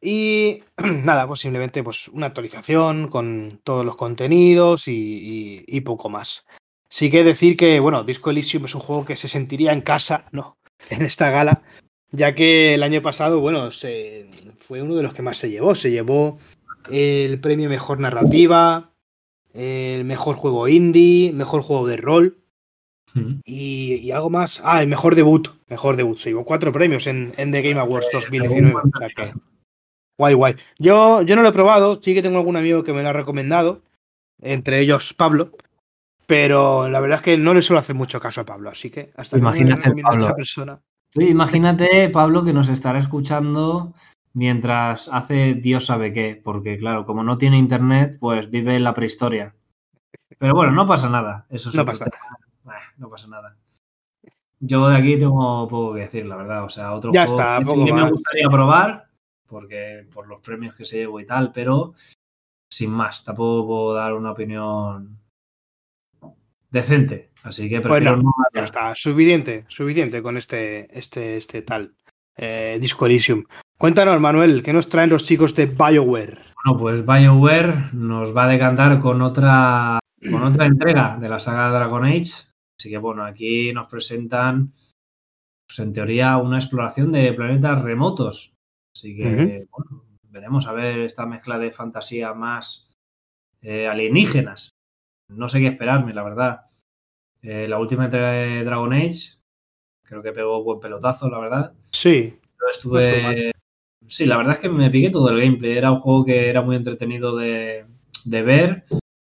Y 0.00 0.62
nada, 1.04 1.26
pues 1.26 1.40
simplemente 1.40 1.82
pues, 1.82 2.08
una 2.08 2.26
actualización 2.26 3.08
con 3.08 3.60
todos 3.62 3.86
los 3.86 3.96
contenidos 3.96 4.84
y 4.86 5.80
poco 5.82 6.10
más. 6.10 6.44
Sí 6.94 7.10
que 7.10 7.24
decir 7.24 7.56
que, 7.56 7.80
bueno, 7.80 8.04
Disco 8.04 8.30
Elysium 8.30 8.66
es 8.66 8.74
un 8.76 8.80
juego 8.80 9.04
que 9.04 9.16
se 9.16 9.26
sentiría 9.26 9.72
en 9.72 9.80
casa, 9.80 10.26
¿no? 10.30 10.58
En 10.90 11.02
esta 11.02 11.28
gala, 11.28 11.62
ya 12.12 12.36
que 12.36 12.74
el 12.74 12.84
año 12.84 13.02
pasado, 13.02 13.40
bueno, 13.40 13.72
se, 13.72 14.28
fue 14.58 14.80
uno 14.80 14.94
de 14.94 15.02
los 15.02 15.12
que 15.12 15.22
más 15.22 15.36
se 15.36 15.50
llevó. 15.50 15.74
Se 15.74 15.90
llevó 15.90 16.38
el 16.92 17.40
premio 17.40 17.68
Mejor 17.68 17.98
Narrativa, 17.98 18.92
el 19.52 20.04
Mejor 20.04 20.36
Juego 20.36 20.68
Indie, 20.68 21.32
Mejor 21.32 21.62
Juego 21.62 21.88
de 21.88 21.96
Rol 21.96 22.38
y, 23.44 23.94
y 23.94 24.12
algo 24.12 24.30
más. 24.30 24.62
Ah, 24.62 24.80
el 24.80 24.86
Mejor 24.86 25.16
Debut. 25.16 25.48
Mejor 25.66 25.96
Debut. 25.96 26.18
Se 26.18 26.28
llevó 26.30 26.44
cuatro 26.44 26.70
premios 26.70 27.08
en, 27.08 27.34
en 27.36 27.50
The 27.50 27.62
Game 27.62 27.80
Awards 27.80 28.06
2019. 28.12 28.72
o 28.72 28.98
sea 29.00 29.08
que- 29.08 29.32
Guay, 30.16 30.34
guay. 30.34 30.54
Yo, 30.78 31.22
yo 31.22 31.34
no 31.34 31.42
lo 31.42 31.48
he 31.48 31.52
probado, 31.52 32.00
sí 32.00 32.14
que 32.14 32.22
tengo 32.22 32.38
algún 32.38 32.56
amigo 32.56 32.84
que 32.84 32.92
me 32.92 33.02
lo 33.02 33.08
ha 33.08 33.12
recomendado, 33.12 33.82
entre 34.40 34.78
ellos 34.78 35.12
Pablo, 35.12 35.50
pero 36.26 36.88
la 36.88 37.00
verdad 37.00 37.18
es 37.18 37.22
que 37.22 37.36
no 37.38 37.54
le 37.54 37.62
suelo 37.62 37.80
hacer 37.80 37.94
mucho 37.94 38.20
caso 38.20 38.40
a 38.40 38.44
Pablo, 38.46 38.70
así 38.70 38.90
que 38.90 39.12
hasta 39.16 39.36
que 39.36 39.40
Imagínate, 39.40 39.76
recomiende 39.82 40.02
Pablo. 40.02 40.24
otra 40.24 40.36
persona. 40.36 40.80
Tú 41.12 41.20
imagínate, 41.20 42.08
Pablo, 42.10 42.44
que 42.44 42.52
nos 42.52 42.68
estará 42.68 42.98
escuchando 42.98 43.94
mientras 44.32 45.08
hace 45.12 45.54
Dios 45.54 45.86
sabe 45.86 46.12
qué, 46.12 46.40
porque 46.42 46.76
claro, 46.76 47.06
como 47.06 47.22
no 47.22 47.38
tiene 47.38 47.56
internet, 47.58 48.16
pues 48.18 48.50
vive 48.50 48.76
en 48.76 48.84
la 48.84 48.94
prehistoria. 48.94 49.54
Pero 50.38 50.54
bueno, 50.54 50.72
no 50.72 50.86
pasa 50.86 51.08
nada. 51.08 51.46
Eso 51.50 51.68
es 51.68 51.74
No 51.74 51.84
pasa. 51.84 52.06
Bah, 52.64 52.74
no 52.96 53.08
pasa 53.08 53.28
nada. 53.28 53.56
Yo 54.60 54.88
de 54.88 54.96
aquí 54.96 55.18
tengo 55.18 55.68
poco 55.68 55.94
que 55.94 56.00
decir, 56.00 56.26
la 56.26 56.36
verdad. 56.36 56.64
O 56.64 56.68
sea, 56.70 56.92
otro 56.94 57.12
Ya 57.12 57.26
juego 57.26 57.40
está, 57.40 57.58
que 57.58 57.64
poco 57.66 57.78
sí 57.78 57.84
que 57.84 57.92
me 57.92 58.10
gustaría 58.10 58.48
probar, 58.48 59.06
porque 59.46 60.06
por 60.12 60.26
los 60.26 60.40
premios 60.40 60.74
que 60.74 60.84
se 60.84 60.98
llevo 60.98 61.20
y 61.20 61.26
tal, 61.26 61.52
pero 61.52 61.94
sin 62.70 62.90
más, 62.90 63.22
tampoco 63.22 63.66
puedo 63.66 63.94
dar 63.94 64.14
una 64.14 64.32
opinión 64.32 65.18
decente. 66.74 67.30
Así 67.42 67.68
que 67.68 67.80
prefiero 67.80 68.16
Bueno, 68.16 68.22
no 68.22 68.32
Ya 68.52 68.64
está, 68.64 68.94
suficiente, 68.94 69.64
suficiente 69.68 70.20
con 70.22 70.36
este, 70.36 70.98
este, 70.98 71.36
este 71.36 71.62
tal 71.62 71.94
eh, 72.36 72.78
Disco 72.80 73.06
Elysium. 73.06 73.44
Cuéntanos, 73.78 74.20
Manuel, 74.20 74.62
¿qué 74.62 74.72
nos 74.72 74.88
traen 74.88 75.10
los 75.10 75.24
chicos 75.24 75.54
de 75.54 75.66
BioWare? 75.66 76.38
Bueno, 76.64 76.78
pues 76.78 77.06
BioWare 77.06 77.92
nos 77.92 78.36
va 78.36 78.44
a 78.44 78.48
decantar 78.48 78.98
con 79.00 79.22
otra, 79.22 80.00
con 80.30 80.42
otra 80.42 80.66
entrega 80.66 81.16
de 81.20 81.28
la 81.28 81.38
saga 81.38 81.70
Dragon 81.70 82.04
Age. 82.04 82.32
Así 82.78 82.90
que 82.90 82.98
bueno, 82.98 83.24
aquí 83.24 83.72
nos 83.72 83.88
presentan, 83.88 84.72
pues 85.66 85.78
en 85.78 85.92
teoría, 85.92 86.36
una 86.38 86.58
exploración 86.58 87.12
de 87.12 87.32
planetas 87.34 87.82
remotos. 87.82 88.52
Así 88.96 89.16
que, 89.16 89.66
bueno, 89.70 90.04
veremos 90.24 90.66
a 90.66 90.72
ver 90.72 91.00
esta 91.00 91.26
mezcla 91.26 91.58
de 91.58 91.70
fantasía 91.70 92.32
más 92.34 92.88
eh, 93.62 93.86
alienígenas. 93.86 94.73
No 95.28 95.48
sé 95.48 95.60
qué 95.60 95.68
esperarme, 95.68 96.12
la 96.14 96.22
verdad. 96.22 96.60
Eh, 97.42 97.66
la 97.68 97.78
última 97.78 98.06
entrega 98.06 98.30
de 98.32 98.64
Dragon 98.64 98.92
Age, 98.92 99.34
creo 100.02 100.22
que 100.22 100.32
pegó 100.32 100.62
buen 100.62 100.80
pelotazo, 100.80 101.28
la 101.28 101.38
verdad. 101.38 101.72
Sí, 101.90 102.38
Yo 102.60 102.66
estuve. 102.70 103.52
Sí, 104.06 104.26
la 104.26 104.36
verdad 104.36 104.54
es 104.54 104.60
que 104.60 104.68
me 104.68 104.90
piqué 104.90 105.10
todo 105.10 105.30
el 105.30 105.40
gameplay. 105.40 105.78
Era 105.78 105.90
un 105.90 106.00
juego 106.00 106.24
que 106.24 106.48
era 106.48 106.62
muy 106.62 106.76
entretenido 106.76 107.36
de, 107.36 107.86
de 108.24 108.42
ver. 108.42 108.84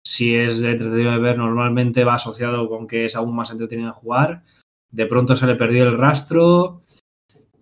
Si 0.04 0.34
es 0.34 0.62
entretenido 0.62 1.12
de 1.12 1.18
ver, 1.18 1.38
normalmente 1.38 2.04
va 2.04 2.14
asociado 2.14 2.68
con 2.68 2.86
que 2.86 3.04
es 3.06 3.16
aún 3.16 3.34
más 3.34 3.50
entretenido 3.50 3.88
de 3.88 3.94
jugar. 3.94 4.42
De 4.90 5.06
pronto 5.06 5.34
se 5.36 5.46
le 5.46 5.54
perdió 5.54 5.84
el 5.84 5.96
rastro. 5.96 6.82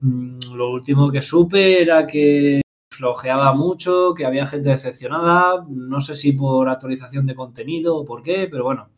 Mm, 0.00 0.54
Lo 0.54 0.70
último 0.70 1.10
que 1.10 1.22
supe 1.22 1.82
era 1.82 2.06
que 2.06 2.62
flojeaba 3.02 3.52
mucho, 3.52 4.14
que 4.14 4.24
había 4.24 4.46
gente 4.46 4.70
decepcionada. 4.70 5.64
No 5.68 6.00
sé 6.00 6.14
si 6.14 6.32
por 6.32 6.68
actualización 6.68 7.26
de 7.26 7.34
contenido 7.34 7.96
o 7.96 8.04
por 8.04 8.22
qué, 8.22 8.46
pero 8.48 8.62
bueno. 8.62 8.90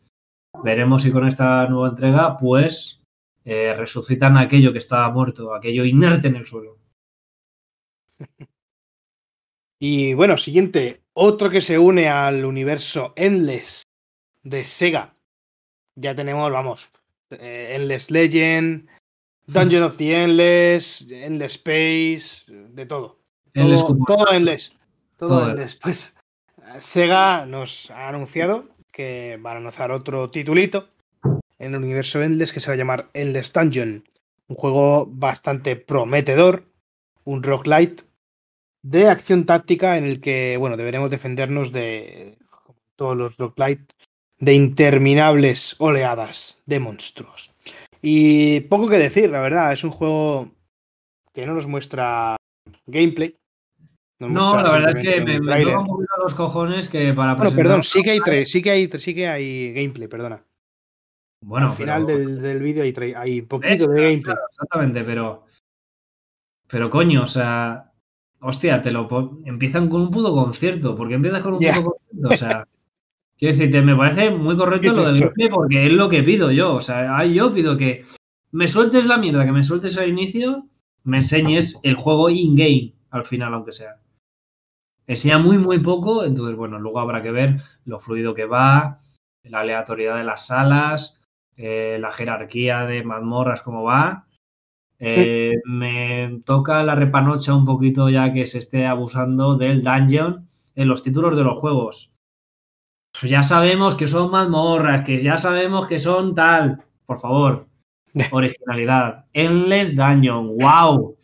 Veremos 0.63 1.01
si 1.01 1.11
con 1.11 1.27
esta 1.27 1.67
nueva 1.67 1.89
entrega, 1.89 2.37
pues, 2.37 3.01
eh, 3.45 3.73
resucitan 3.73 4.37
aquello 4.37 4.71
que 4.71 4.77
estaba 4.77 5.09
muerto, 5.09 5.55
aquello 5.55 5.83
inerte 5.85 6.27
en 6.27 6.35
el 6.35 6.45
suelo. 6.45 6.77
Y 9.79 10.13
bueno, 10.13 10.37
siguiente, 10.37 11.01
otro 11.13 11.49
que 11.49 11.61
se 11.61 11.79
une 11.79 12.07
al 12.07 12.45
universo 12.45 13.11
Endless 13.15 13.81
de 14.43 14.65
Sega. 14.65 15.15
Ya 15.95 16.15
tenemos, 16.15 16.51
vamos, 16.51 16.91
eh, 17.31 17.75
Endless 17.75 18.11
Legend, 18.11 18.87
Dungeon 19.47 19.83
of 19.83 19.97
the 19.97 20.23
Endless, 20.23 21.05
Endless 21.09 21.55
Space, 21.55 22.45
de 22.47 22.85
todo. 22.85 23.24
Todo, 23.55 23.85
como- 23.87 24.05
todo 24.05 24.31
Endless. 24.31 24.73
Todo. 25.17 25.55
Pues 25.81 26.15
Sega 26.79 27.45
nos 27.45 27.89
ha 27.91 28.09
anunciado 28.09 28.65
que 28.91 29.37
van 29.41 29.57
a 29.57 29.59
lanzar 29.61 29.91
otro 29.91 30.29
titulito 30.29 30.89
en 31.57 31.73
el 31.73 31.83
universo 31.83 32.21
Endless 32.21 32.51
que 32.51 32.59
se 32.59 32.67
va 32.67 32.73
a 32.73 32.77
llamar 32.77 33.09
Endless 33.13 33.51
Dungeon. 33.53 34.03
Un 34.47 34.55
juego 34.55 35.05
bastante 35.07 35.75
prometedor, 35.75 36.65
un 37.23 37.41
roguelite 37.43 38.03
de 38.83 39.07
acción 39.09 39.45
táctica 39.45 39.97
en 39.97 40.03
el 40.05 40.21
que, 40.21 40.57
bueno, 40.59 40.77
deberemos 40.77 41.09
defendernos 41.09 41.71
de 41.71 42.37
todos 42.95 43.17
los 43.17 43.35
roguelite, 43.37 43.93
de 44.37 44.53
interminables 44.53 45.75
oleadas 45.79 46.61
de 46.65 46.79
monstruos. 46.79 47.51
Y 48.01 48.59
poco 48.61 48.87
que 48.87 48.97
decir, 48.97 49.31
la 49.31 49.41
verdad, 49.41 49.73
es 49.73 49.83
un 49.83 49.91
juego 49.91 50.51
que 51.33 51.45
no 51.45 51.53
nos 51.53 51.65
muestra 51.65 52.35
gameplay. 52.85 53.35
Nos 54.19 54.31
No, 54.31 54.55
la 54.61 54.71
verdad 54.71 54.97
es 54.97 55.03
que 55.03 55.21
me, 55.21 55.39
me 55.39 55.65
un 55.77 55.85
poquito 55.87 56.11
los 56.23 56.33
cojones 56.35 56.87
que 56.89 57.13
para 57.13 57.35
Bueno, 57.35 57.55
perdón, 57.55 57.83
sí 57.83 58.01
que 58.01 58.11
hay 58.11 58.19
tra- 58.19 58.45
sí 58.45 58.61
que 58.61 58.71
hay, 58.71 58.89
sí 58.97 59.13
que 59.15 59.27
hay 59.27 59.73
gameplay, 59.73 60.07
perdona. 60.07 60.43
Bueno, 61.41 61.67
Al 61.67 61.73
final 61.73 62.05
pero- 62.05 62.17
del, 62.19 62.41
del 62.41 62.59
vídeo 62.61 62.83
hay, 62.83 63.13
hay 63.15 63.39
un 63.41 63.47
poquito 63.47 63.87
de 63.87 64.01
gameplay. 64.01 64.21
claro, 64.21 64.41
exactamente, 64.51 65.03
pero. 65.03 65.43
Pero 66.67 66.89
coño, 66.89 67.23
o 67.23 67.27
sea. 67.27 67.91
Hostia, 68.41 68.81
te 68.81 68.91
lo 68.91 69.07
empiezan 69.45 69.89
con 69.89 70.01
un 70.01 70.11
puto 70.11 70.33
concierto. 70.33 70.95
porque 70.95 71.15
empiezas 71.15 71.41
con 71.41 71.53
un 71.55 71.59
Ya. 71.59 71.73
puto 71.75 71.97
concierto? 72.11 72.29
O 72.33 72.37
sea. 72.37 72.67
Quiero 73.37 73.53
decirte, 73.57 73.81
me 73.81 73.95
parece 73.97 74.31
muy 74.31 74.55
correcto 74.55 74.81
¿Qué 74.83 74.87
es 74.87 74.95
lo 74.95 75.03
del 75.03 75.19
gameplay 75.19 75.49
porque 75.49 75.85
es 75.87 75.91
lo 75.93 76.07
que 76.09 76.23
pido 76.23 76.51
yo. 76.51 76.73
O 76.75 76.81
sea, 76.81 77.17
ahí 77.17 77.33
yo 77.33 77.53
pido 77.53 77.75
que 77.75 78.05
me 78.51 78.67
sueltes 78.69 79.05
la 79.07 79.17
mierda, 79.17 79.45
que 79.45 79.51
me 79.51 79.63
sueltes 79.65 79.97
al 79.97 80.07
inicio, 80.07 80.67
me 81.03 81.17
enseñes 81.17 81.77
el 81.83 81.95
juego 81.95 82.29
in-game 82.29 82.93
al 83.09 83.25
final, 83.25 83.53
aunque 83.53 83.73
sea. 83.73 83.97
Enseña 85.07 85.37
muy, 85.37 85.57
muy 85.57 85.79
poco, 85.79 86.23
entonces, 86.23 86.55
bueno, 86.55 86.79
luego 86.79 86.99
habrá 86.99 87.21
que 87.21 87.31
ver 87.31 87.61
lo 87.85 87.99
fluido 87.99 88.33
que 88.33 88.45
va, 88.45 88.99
la 89.43 89.59
aleatoriedad 89.59 90.17
de 90.17 90.23
las 90.23 90.47
salas, 90.47 91.21
eh, 91.57 91.97
la 91.99 92.11
jerarquía 92.11 92.85
de 92.85 93.03
mazmorras, 93.03 93.61
cómo 93.61 93.83
va. 93.83 94.25
Eh, 94.97 95.53
me 95.65 96.41
toca 96.45 96.81
la 96.83 96.95
repanocha 96.95 97.53
un 97.53 97.65
poquito 97.65 98.09
ya 98.09 98.31
que 98.33 98.45
se 98.45 98.59
esté 98.59 98.85
abusando 98.85 99.55
del 99.57 99.83
dungeon 99.83 100.47
en 100.73 100.87
los 100.87 101.03
títulos 101.03 101.35
de 101.37 101.43
los 101.43 101.57
juegos. 101.57 102.11
Pues 103.19 103.29
ya 103.29 103.43
sabemos 103.43 103.95
que 103.95 104.07
son 104.07 104.31
mazmorras, 104.31 105.03
que 105.03 105.21
ya 105.21 105.37
sabemos 105.37 105.87
que 105.87 105.99
son 105.99 106.33
tal. 106.33 106.83
Por 107.05 107.19
favor, 107.19 107.67
originalidad. 108.31 109.25
Endless 109.33 109.95
Dungeon, 109.95 110.57
wow. 110.57 111.15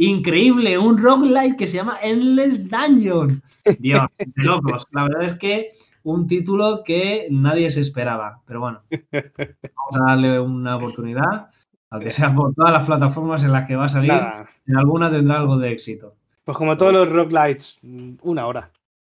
Increíble, 0.00 0.78
un 0.78 0.96
roguelike 0.96 1.58
que 1.58 1.66
se 1.66 1.76
llama 1.76 1.98
Endless 2.00 2.70
Dungeon. 2.70 3.42
Dios, 3.78 4.02
de 4.16 4.42
locos. 4.42 4.86
La 4.92 5.02
verdad 5.02 5.24
es 5.24 5.34
que 5.34 5.72
un 6.04 6.26
título 6.26 6.82
que 6.82 7.28
nadie 7.30 7.70
se 7.70 7.82
esperaba. 7.82 8.40
Pero 8.46 8.60
bueno, 8.60 8.82
vamos 9.12 9.96
a 9.96 10.10
darle 10.10 10.40
una 10.40 10.76
oportunidad, 10.76 11.50
aunque 11.90 12.12
sea 12.12 12.34
por 12.34 12.54
todas 12.54 12.72
las 12.72 12.86
plataformas 12.86 13.44
en 13.44 13.52
las 13.52 13.68
que 13.68 13.76
va 13.76 13.84
a 13.84 13.88
salir. 13.90 14.08
Nada. 14.08 14.48
En 14.66 14.78
alguna 14.78 15.10
tendrá 15.10 15.38
algo 15.38 15.58
de 15.58 15.70
éxito. 15.70 16.16
Pues 16.44 16.56
como 16.56 16.78
todos 16.78 16.94
los 16.94 17.06
roguelites, 17.06 17.78
una 18.22 18.46
hora, 18.46 18.70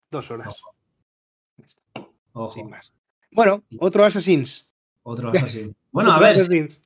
dos 0.10 0.32
horas, 0.32 0.56
Ojo, 2.32 2.54
sin 2.54 2.70
más. 2.70 2.94
Bueno, 3.34 3.62
otro 3.80 4.06
Assassins. 4.06 4.70
otro 5.04 5.32
así. 5.36 5.76
Bueno, 5.92 6.14
a 6.14 6.20
ver, 6.20 6.36
Assassins. 6.36 6.82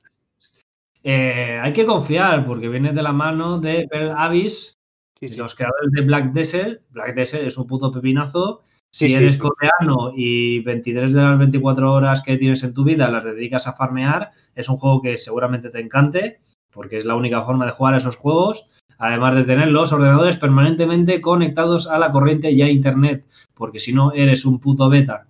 Eh, 1.02 1.58
hay 1.62 1.72
que 1.72 1.86
confiar 1.86 2.46
porque 2.46 2.68
viene 2.68 2.92
de 2.92 3.02
la 3.02 3.12
mano 3.12 3.58
de 3.58 3.86
Pearl 3.90 4.14
Abyss, 4.16 4.78
Sí, 5.18 5.28
sí. 5.28 5.36
los 5.36 5.54
creadores 5.54 5.90
de 5.92 6.00
Black 6.02 6.32
Desert. 6.32 6.82
Black 6.90 7.14
Desert 7.14 7.44
es 7.44 7.56
un 7.56 7.66
puto 7.66 7.92
pepinazo. 7.92 8.62
Si 8.90 9.08
Sí, 9.08 9.14
eres 9.14 9.38
coreano 9.38 10.12
y 10.14 10.60
23 10.64 11.12
de 11.14 11.22
las 11.22 11.38
24 11.38 11.92
horas 11.92 12.20
que 12.20 12.36
tienes 12.36 12.62
en 12.64 12.74
tu 12.74 12.84
vida 12.84 13.10
las 13.10 13.24
dedicas 13.24 13.66
a 13.66 13.72
farmear, 13.72 14.32
es 14.54 14.68
un 14.68 14.76
juego 14.76 15.00
que 15.00 15.16
seguramente 15.18 15.70
te 15.70 15.80
encante, 15.80 16.40
porque 16.72 16.98
es 16.98 17.04
la 17.04 17.14
única 17.14 17.42
forma 17.42 17.64
de 17.64 17.70
jugar 17.72 17.94
a 17.94 17.98
esos 17.98 18.16
juegos, 18.16 18.66
además 18.98 19.34
de 19.34 19.44
tener 19.44 19.68
los 19.68 19.92
ordenadores 19.92 20.36
permanentemente 20.36 21.20
conectados 21.20 21.86
a 21.86 21.98
la 21.98 22.10
corriente 22.10 22.50
y 22.50 22.60
a 22.60 22.68
internet, 22.68 23.24
porque 23.54 23.78
si 23.78 23.92
no 23.92 24.12
eres 24.12 24.44
un 24.44 24.58
puto 24.60 24.90
beta. 24.90 25.26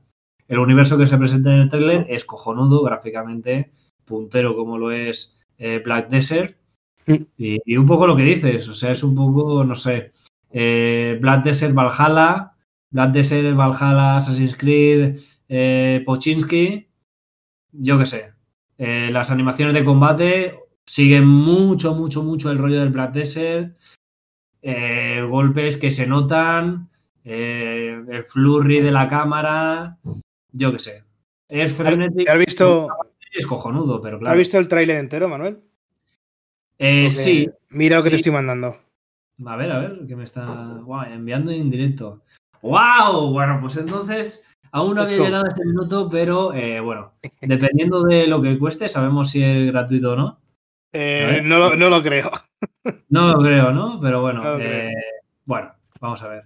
El 0.49 0.59
universo 0.59 0.99
que 0.99 1.07
se 1.07 1.19
presenta 1.19 1.53
en 1.55 1.61
el 1.61 1.69
trailer 1.69 2.07
es 2.09 2.25
cojonudo 2.25 2.83
gráficamente, 2.83 3.71
puntero 4.05 4.57
como 4.57 4.77
lo 4.79 4.91
es 4.91 5.39
eh, 5.63 5.81
Black 5.85 6.09
Desert, 6.09 6.57
y, 7.07 7.61
y 7.65 7.77
un 7.77 7.87
poco 7.87 8.09
lo 8.09 8.17
que 8.17 8.25
dices, 8.25 8.69
o 8.69 8.75
sea, 8.75 8.91
es 8.91 9.05
un 9.05 9.15
poco, 9.15 9.63
no 9.63 9.77
sé, 9.77 10.11
eh, 10.51 11.17
Black 11.21 11.45
Desert 11.45 11.73
Valhalla, 11.73 12.53
Black 12.91 13.13
Desert 13.13 13.57
Valhalla, 13.57 14.17
Assassin's 14.17 14.57
Creed, 14.57 15.21
eh, 15.49 16.03
Pochinski, 16.05 16.89
yo 17.71 17.97
qué 17.99 18.07
sé. 18.07 18.33
Las 18.79 19.31
animaciones 19.31 19.75
de 19.75 19.85
combate 19.85 20.59
siguen 20.85 21.29
mucho, 21.29 21.95
mucho, 21.95 22.25
mucho 22.25 22.51
el 22.51 22.59
rollo 22.59 22.81
del 22.81 22.89
Black 22.89 23.13
Desert. 23.13 23.77
golpes 25.29 25.77
que 25.77 25.93
se 25.93 26.09
notan, 26.09 26.91
el 27.23 28.25
flurry 28.25 28.81
de 28.81 28.91
la 28.91 29.07
cámara, 29.07 29.99
yo 30.51 30.73
qué 30.73 30.81
sé. 30.81 31.05
Es 31.49 31.73
frenético, 31.73 32.25
¿Te 32.25 32.31
has 32.33 32.39
visto, 32.39 32.89
es 33.33 33.47
cojonudo, 33.47 34.01
pero 34.01 34.19
¿te 34.19 34.25
has 34.25 34.27
claro. 34.27 34.39
visto 34.39 34.59
el 34.59 34.69
tráiler 34.69 34.97
entero, 34.99 35.29
Manuel? 35.29 35.59
Eh, 36.79 37.11
sí, 37.11 37.49
Mira 37.71 37.97
lo 37.97 38.03
que 38.03 38.11
te 38.11 38.17
estoy 38.17 38.33
mandando. 38.33 38.77
A 39.47 39.57
ver, 39.57 39.73
a 39.73 39.79
ver, 39.79 40.07
que 40.07 40.15
me 40.15 40.25
está 40.25 40.45
guau, 40.85 41.05
enviando 41.11 41.51
en 41.51 41.71
directo. 41.71 42.23
¡Wow! 42.61 43.33
Bueno, 43.33 43.59
pues 43.61 43.77
entonces 43.77 44.47
aún 44.71 44.95
no 44.95 45.03
había 45.03 45.19
llegado 45.19 45.45
a 45.45 45.49
este 45.49 45.65
minuto, 45.65 46.09
pero 46.11 46.53
eh, 46.53 46.81
bueno, 46.81 47.13
dependiendo 47.41 48.03
de 48.03 48.27
lo 48.27 48.43
que 48.43 48.59
cueste, 48.59 48.89
sabemos 48.89 49.31
si 49.31 49.43
es 49.43 49.73
gratuito 49.73 50.13
o 50.13 50.17
no. 50.17 50.41
Eh, 50.93 51.41
no, 51.43 51.59
lo, 51.59 51.77
no 51.77 51.89
lo 51.89 52.03
creo. 52.03 52.31
No 53.09 53.29
lo 53.29 53.39
creo, 53.43 53.73
¿no? 53.73 54.01
Pero 54.01 54.21
bueno, 54.21 54.43
No 54.43 54.59
eh, 54.59 54.93
bueno, 55.45 55.73
vamos 56.01 56.23
a 56.23 56.29
ver. 56.29 56.45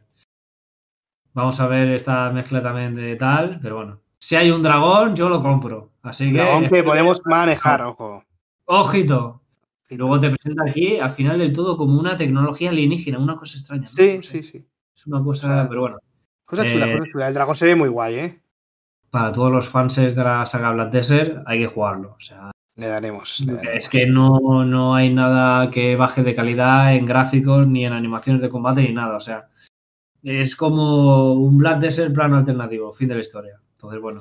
Vamos 1.35 1.59
a 1.61 1.67
ver 1.67 1.89
esta 1.91 2.31
mezcla 2.31 2.63
también 2.63 2.95
de 2.95 3.17
tal, 3.17 3.59
pero 3.61 3.77
bueno. 3.77 4.01
Si 4.19 4.37
hay 4.37 4.51
un 4.51 4.63
dragón, 4.63 5.15
yo 5.15 5.29
lo 5.29 5.43
compro. 5.43 5.91
Así 6.07 6.33
que. 6.33 6.83
Podemos 6.85 7.21
manejar, 7.25 7.83
ojo. 7.87 8.23
Ojito. 8.67 9.43
Y 9.89 9.97
luego 9.97 10.19
te 10.19 10.31
presenta 10.31 10.65
aquí, 10.69 10.99
al 10.99 11.13
final 11.13 11.39
del 11.39 11.53
todo, 11.53 11.77
como 11.77 12.01
una 12.01 12.17
tecnología 12.17 12.71
alienígena, 12.71 13.19
una 13.19 13.37
cosa 13.37 13.57
extraña. 13.57 13.83
¿no? 13.83 13.87
Sí, 13.87 14.17
No 14.17 14.23
sé, 14.23 14.43
sí, 14.43 14.43
sí. 14.43 14.67
Es 14.95 15.07
una 15.07 15.23
cosa, 15.23 15.47
O 15.47 15.51
sea, 15.55 15.69
pero 15.69 15.81
bueno. 15.83 15.99
Cosa 16.45 16.67
chula, 16.67 16.87
Eh, 16.89 16.99
cosa 16.99 17.11
chula. 17.13 17.29
El 17.29 17.35
dragón 17.35 17.57
se 17.57 17.67
ve 17.67 17.75
muy 17.77 17.89
guay, 17.89 18.15
¿eh? 18.17 18.41
para 19.11 19.33
todos 19.33 19.51
los 19.51 19.69
fans 19.69 19.97
de 19.97 20.15
la 20.15 20.45
saga 20.45 20.73
Black 20.73 20.91
Desert 20.91 21.43
hay 21.47 21.61
que 21.61 21.67
jugarlo. 21.69 22.17
O 22.19 22.21
sea, 22.21 22.51
Le 22.77 22.87
daremos. 22.89 23.41
le 23.41 23.55
daremos. 23.55 23.77
es 23.77 23.89
que 23.89 24.07
no, 24.07 24.65
no 24.65 24.95
hay 24.95 25.15
nada 25.15 25.71
que 25.71 25.97
baje 25.97 26.23
de 26.23 26.35
calidad 26.35 26.95
en 26.95 27.07
gráficos 27.07 27.67
ni 27.67 27.87
en 27.87 27.93
animaciones 27.95 28.43
de 28.43 28.51
combate 28.51 28.83
ni 28.83 28.93
nada. 28.93 29.17
O 29.17 29.21
sea, 29.21 29.49
es 30.23 30.55
como 30.57 31.33
un 31.35 31.57
Black 31.57 31.79
Desert 31.79 32.13
plano 32.13 32.37
alternativo, 32.37 32.93
fin 32.93 33.09
de 33.09 33.15
la 33.15 33.21
historia. 33.23 33.61
Entonces, 33.93 34.01
bueno. 34.03 34.21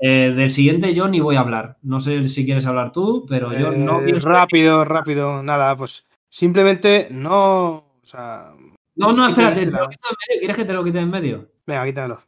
Eh, 0.00 0.32
del 0.36 0.50
siguiente 0.50 0.92
yo 0.94 1.08
ni 1.08 1.20
voy 1.20 1.36
a 1.36 1.40
hablar. 1.40 1.78
No 1.82 2.00
sé 2.00 2.24
si 2.24 2.44
quieres 2.44 2.66
hablar 2.66 2.92
tú, 2.92 3.24
pero 3.28 3.52
yo 3.52 3.72
no 3.72 4.00
Eh, 4.00 4.04
pienso- 4.06 4.28
rápido, 4.28 4.84
rápido. 4.84 5.42
Nada, 5.42 5.76
pues 5.76 6.04
simplemente 6.28 7.08
no. 7.10 7.76
O 8.02 8.06
sea, 8.06 8.52
No, 8.96 9.12
no, 9.12 9.28
espérate, 9.28 9.64
te 9.66 9.70
la- 9.70 9.88
quito 9.88 10.08
en 10.10 10.16
medio. 10.28 10.40
¿Quieres 10.40 10.56
que 10.56 10.64
te 10.64 10.72
lo 10.72 10.84
quite 10.84 10.98
en 10.98 11.10
medio? 11.10 11.48
venga, 11.66 11.84
quítalo. 11.86 12.18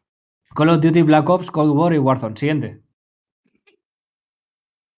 Call 0.55 0.71
of 0.71 0.81
Duty 0.81 1.03
Black 1.03 1.29
Ops, 1.29 1.51
Cold 1.51 1.71
War 1.77 1.93
y 1.93 1.99
Warzone. 1.99 2.37
Siguiente. 2.37 2.81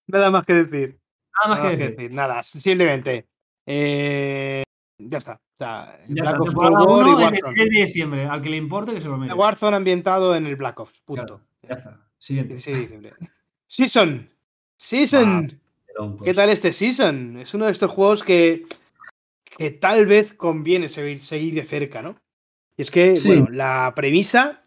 Nada 0.06 0.30
más 0.30 0.44
que 0.46 0.54
decir. 0.54 0.98
Nada 1.34 1.48
más 1.54 1.58
Nada 1.64 1.76
que 1.76 1.88
decir. 1.90 2.12
Nada, 2.12 2.42
simplemente. 2.42 3.26
eh, 3.66 4.62
ya 4.98 5.18
está. 5.18 5.34
O 5.34 5.58
sea, 5.64 5.98
el 6.08 6.14
Ya 6.14 6.22
Black 6.22 6.34
está, 6.34 6.42
Ops 6.42 6.54
Cold 6.54 6.72
War 6.72 6.80
y 6.80 6.84
uno, 6.86 6.96
el 7.18 7.24
Warzone. 7.24 7.32
16 7.54 7.70
de 7.80 7.86
diciembre. 7.86 8.26
Al 8.26 8.42
que 8.42 8.48
le 8.50 8.56
importe 8.56 8.94
que 8.94 9.00
se 9.00 9.08
lo 9.08 9.16
mire. 9.18 9.34
Warzone 9.34 9.76
ambientado 9.76 10.34
en 10.36 10.46
el 10.46 10.56
Black 10.56 10.80
Ops. 10.80 11.00
Punto. 11.04 11.26
Claro, 11.26 11.40
ya 11.68 11.74
está. 11.74 12.06
Siguiente. 12.18 12.54
16 12.54 12.76
de 12.76 12.82
diciembre. 12.82 13.12
Season. 13.66 14.30
Season. 14.76 15.60
Pues. 15.96 16.22
¿Qué 16.24 16.34
tal 16.34 16.50
este 16.50 16.72
Season? 16.72 17.38
Es 17.38 17.54
uno 17.54 17.66
de 17.66 17.72
estos 17.72 17.90
juegos 17.90 18.22
que, 18.22 18.66
que 19.44 19.70
tal 19.70 20.06
vez 20.06 20.32
conviene 20.34 20.88
seguir, 20.88 21.20
seguir 21.20 21.54
de 21.54 21.64
cerca, 21.64 22.02
¿no? 22.02 22.16
Y 22.76 22.82
es 22.82 22.90
que, 22.90 23.16
Sí. 23.16 23.28
bueno, 23.28 23.48
la 23.50 23.92
premisa 23.96 24.62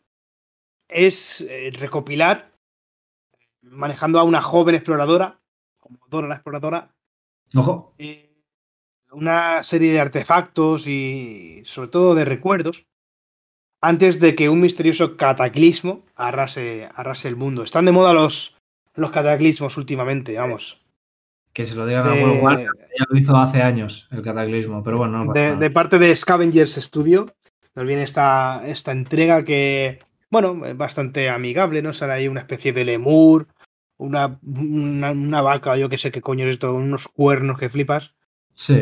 es 0.89 1.41
eh, 1.41 1.71
recopilar, 1.73 2.51
manejando 3.61 4.19
a 4.19 4.23
una 4.23 4.41
joven 4.41 4.75
exploradora, 4.75 5.39
como 5.79 5.99
Dora 6.09 6.27
la 6.27 6.35
exploradora, 6.35 6.93
Ojo. 7.55 7.95
eh, 7.97 8.29
una 9.11 9.63
serie 9.63 9.93
de 9.93 9.99
artefactos 10.01 10.87
y 10.87 11.61
sobre 11.65 11.87
todo 11.89 12.15
de 12.15 12.25
recuerdos 12.25 12.85
antes 13.82 14.19
de 14.19 14.36
que 14.36 14.47
un 14.47 14.61
misterioso 14.61 15.17
cataclismo 15.17 16.05
arrase, 16.15 16.88
arrase 16.93 17.27
el 17.27 17.36
mundo. 17.36 17.63
Están 17.63 17.86
de 17.86 17.91
moda 17.91 18.13
los, 18.13 18.55
los 18.93 19.11
cataclismos 19.11 19.75
últimamente, 19.77 20.38
vamos. 20.38 20.79
Que 21.51 21.65
se 21.65 21.75
lo 21.75 21.86
digan 21.86 22.07
a 22.07 22.13
World 22.13 22.43
War, 22.43 22.59
ya 22.59 23.05
lo 23.09 23.17
hizo 23.17 23.36
hace 23.36 23.61
años 23.61 24.07
el 24.11 24.21
cataclismo, 24.21 24.84
pero 24.84 24.97
bueno. 24.97 25.25
No 25.25 25.34
de, 25.34 25.57
de, 25.57 25.69
parte 25.69 25.99
de 25.99 26.15
Scavengers 26.15 26.75
Studio 26.75 27.34
nos 27.75 27.86
viene 27.86 28.03
esta, 28.03 28.61
esta 28.65 28.91
entrega 28.91 29.43
que, 29.43 29.99
bueno, 30.29 30.65
es 30.65 30.77
bastante 30.77 31.29
amigable, 31.29 31.82
¿no? 31.82 31.91
Sale 31.91 32.13
ahí 32.13 32.27
una 32.27 32.41
especie 32.41 32.71
de 32.71 32.86
lemur, 32.86 33.47
una, 33.97 34.39
una, 34.43 35.41
vaca, 35.41 35.75
yo 35.75 35.89
que 35.89 35.97
sé 35.97 36.11
qué 36.11 36.21
coño 36.21 36.45
es 36.45 36.53
esto, 36.53 36.73
unos 36.73 37.07
cuernos 37.07 37.57
que 37.57 37.69
flipas. 37.69 38.13
Sí. 38.53 38.79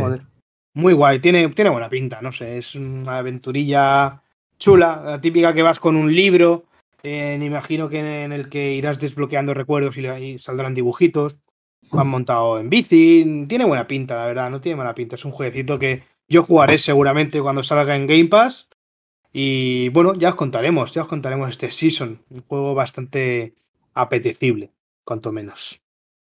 Muy 0.74 0.94
guay, 0.94 1.20
tiene, 1.20 1.50
tiene 1.50 1.72
buena 1.72 1.90
pinta, 1.90 2.22
no 2.22 2.32
sé, 2.32 2.58
es 2.58 2.76
una 2.76 3.18
aventurilla 3.18 4.22
chula, 4.60 5.02
la 5.04 5.22
típica 5.22 5.54
que 5.54 5.64
vas 5.64 5.80
con 5.80 5.96
un 5.96 6.14
libro, 6.14 6.66
me 7.04 7.46
imagino 7.46 7.90
que 7.90 8.24
en 8.24 8.32
el 8.32 8.50
que 8.50 8.74
irás 8.74 9.00
desbloqueando 9.00 9.54
recuerdos 9.54 9.98
y, 9.98 10.40
saldrán 10.40 10.76
dibujitos. 10.76 11.38
Van 11.92 12.08
montado 12.08 12.60
en 12.60 12.70
bici, 12.70 13.46
tiene 13.48 13.66
buena 13.66 13.88
pinta, 13.88 14.16
la 14.16 14.28
verdad, 14.28 14.52
no 14.52 14.62
tiene 14.62 14.76
mala 14.76 14.94
pinta. 14.94 15.16
Es 15.16 15.26
un 15.26 15.32
jueguecito 15.32 15.80
que 15.80 16.04
yo 16.28 16.44
jugaré 16.44 16.78
seguramente 16.78 17.42
cuando 17.42 17.64
salga 17.64 17.96
en 17.96 18.06
Game 18.06 18.26
Pass. 18.26 18.68
Y 19.34 19.90
bueno, 19.90 20.14
ya 20.14 20.30
os 20.30 20.36
contaremos, 20.36 20.94
ya 20.94 21.04
os 21.04 21.08
contaremos 21.08 21.50
este 21.50 21.72
season. 21.72 22.22
Un 22.30 22.44
juego 22.44 22.76
bastante 22.76 23.56
apetecible, 23.96 24.72
cuanto 25.04 25.32
menos. 25.32 25.82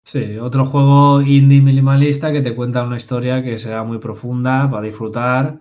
Sí, 0.04 0.38
otro 0.38 0.64
juego 0.64 1.20
indie 1.20 1.60
minimalista 1.60 2.32
que 2.32 2.40
te 2.40 2.54
cuenta 2.54 2.82
una 2.82 2.96
historia 2.96 3.42
que 3.42 3.58
será 3.58 3.84
muy 3.84 3.98
profunda 3.98 4.70
para 4.70 4.86
disfrutar 4.86 5.60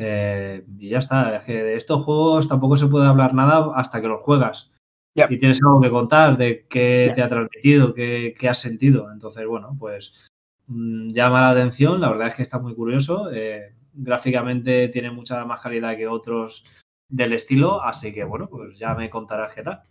eh, 0.00 0.64
y 0.78 0.90
ya 0.90 0.98
está. 0.98 1.36
Es 1.36 1.44
que 1.44 1.60
de 1.60 1.74
estos 1.74 2.04
juegos 2.04 2.46
tampoco 2.46 2.76
se 2.76 2.86
puede 2.86 3.08
hablar 3.08 3.34
nada 3.34 3.72
hasta 3.74 4.00
que 4.00 4.06
los 4.06 4.22
juegas. 4.22 4.70
Y 5.14 5.36
tienes 5.36 5.60
algo 5.60 5.80
que 5.80 5.90
contar 5.90 6.38
de 6.38 6.64
qué 6.68 7.12
te 7.12 7.22
ha 7.22 7.28
transmitido, 7.28 7.92
qué, 7.92 8.36
has 8.48 8.60
sentido. 8.60 9.10
Entonces, 9.10 9.44
bueno, 9.44 9.76
pues 9.76 10.28
mm, 10.68 11.10
llama 11.10 11.40
la 11.40 11.50
atención. 11.50 12.00
La 12.00 12.10
verdad 12.10 12.28
es 12.28 12.36
que 12.36 12.42
está 12.42 12.60
muy 12.60 12.76
curioso. 12.76 13.28
Eh, 13.32 13.74
gráficamente 13.92 14.86
tiene 14.88 15.10
mucha 15.10 15.44
más 15.44 15.60
calidad 15.60 15.96
que 15.96 16.06
otros 16.06 16.64
del 17.10 17.32
estilo. 17.32 17.82
Así 17.82 18.12
que, 18.12 18.22
bueno, 18.22 18.48
pues 18.48 18.78
ya 18.78 18.94
me 18.94 19.10
contarás 19.10 19.52
qué 19.52 19.64
tal. 19.64 19.82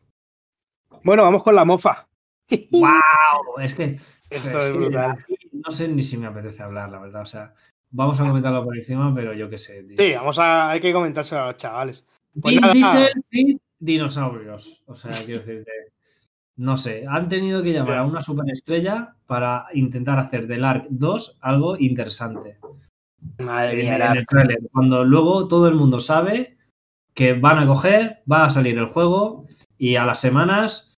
Bueno, 1.04 1.24
vamos 1.24 1.44
con 1.44 1.56
la 1.56 1.66
mofa. 1.66 2.08
¡Wow! 2.72 3.60
Es 3.62 3.76
que. 3.76 4.00
Esto 4.30 4.60
es 4.60 4.74
brutal. 4.74 5.26
No 5.52 5.72
sé 5.72 5.90
ni 5.90 6.04
si 6.04 6.16
me 6.18 6.28
apetece 6.28 6.64
hablar, 6.64 6.90
la 6.90 7.00
verdad. 7.00 7.24
O 7.24 7.26
sea, 7.26 7.54
Vamos 7.92 8.20
a 8.20 8.28
comentarlo 8.28 8.64
por 8.64 8.78
encima, 8.78 9.14
pero 9.16 9.34
yo 9.34 9.50
qué 9.50 9.58
sé. 9.58 9.86
Sí, 9.96 10.14
vamos 10.14 10.38
a, 10.40 10.72
hay 10.72 10.80
que 10.80 10.94
comentárselo 10.94 11.44
a 11.44 11.48
los 11.48 11.58
chavales. 11.58 12.04
Pues 12.42 12.60
Diesel 12.74 13.24
y 13.32 13.60
dinosaurios. 13.80 14.82
O 14.86 14.96
sea, 14.96 15.12
quiero 15.26 15.40
decirte, 15.40 15.72
no 16.58 16.76
sé, 16.76 17.06
han 17.08 17.30
tenido 17.30 17.64
que 17.64 17.74
llamar 17.74 17.98
a 17.98 18.06
una 18.06 18.22
superestrella 18.22 19.16
para 19.26 19.68
intentar 19.74 20.20
hacer 20.20 20.48
del 20.48 20.66
ARC 20.66 20.88
2 20.90 21.38
algo 21.42 21.78
interesante. 21.78 22.58
Madre 23.44 23.78
mía, 23.78 23.96
el 23.96 24.70
Cuando 24.72 25.04
luego 25.04 25.48
todo 25.48 25.68
el 25.68 25.76
mundo 25.76 26.00
sabe 26.00 26.58
que 27.14 27.34
van 27.34 27.60
a 27.60 27.68
coger, 27.68 28.24
va 28.32 28.46
a 28.46 28.50
salir 28.50 28.78
el 28.78 28.86
juego 28.86 29.46
y 29.78 29.96
a 29.96 30.06
las 30.06 30.20
semanas 30.20 30.96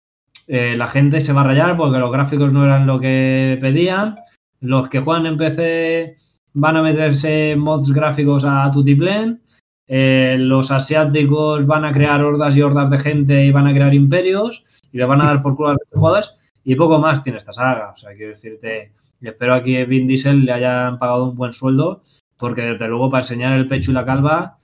eh, 0.47 0.75
la 0.77 0.87
gente 0.87 1.21
se 1.21 1.33
va 1.33 1.43
a 1.43 1.45
rayar 1.45 1.77
porque 1.77 1.99
los 1.99 2.13
gráficos 2.13 2.53
no 2.53 2.65
eran 2.65 2.87
lo 2.87 2.99
que 3.01 3.59
pedían. 3.61 4.17
Los 4.61 4.89
que 4.89 5.01
juegan 5.01 5.27
en 5.27 5.37
PC 5.37 6.17
van 6.61 6.77
a 6.77 6.83
meterse 6.83 7.57
mods 7.57 7.93
gráficos 7.93 8.45
a 8.45 8.71
Tutiplen, 8.73 9.41
eh, 9.87 10.37
los 10.39 10.71
asiáticos 10.71 11.67
van 11.67 11.85
a 11.85 11.93
crear 11.93 12.23
hordas 12.23 12.57
y 12.57 12.63
hordas 12.63 12.91
de 12.91 12.99
gente 12.99 13.45
y 13.45 13.53
van 13.53 13.67
a 13.67 13.73
crear 13.73 13.95
imperios 13.95 14.65
y 14.93 14.99
le 14.99 15.07
van 15.07 15.23
a 15.23 15.27
dar 15.27 15.43
por 15.43 15.57
culo 15.57 15.71
a 15.71 15.73
los 15.73 15.83
jugadores 15.91 16.37
y 16.65 16.75
poco 16.75 16.99
más 16.99 17.23
tiene 17.23 17.39
esta 17.39 17.53
saga. 17.53 17.93
O 17.95 17.97
sea, 17.97 18.15
quiero 18.15 18.33
decirte, 18.33 18.93
espero 19.23 19.55
aquí 19.55 19.77
a 19.77 19.87
Vin 19.87 20.07
Diesel 20.07 20.45
le 20.45 20.53
hayan 20.53 20.99
pagado 20.99 21.31
un 21.31 21.37
buen 21.37 21.53
sueldo 21.53 22.03
porque 22.37 22.63
desde 22.63 22.89
luego 22.89 23.11
para 23.11 23.23
enseñar 23.23 23.55
el 23.55 23.69
pecho 23.69 23.91
y 23.91 23.95
la 23.95 24.05
calva 24.05 24.59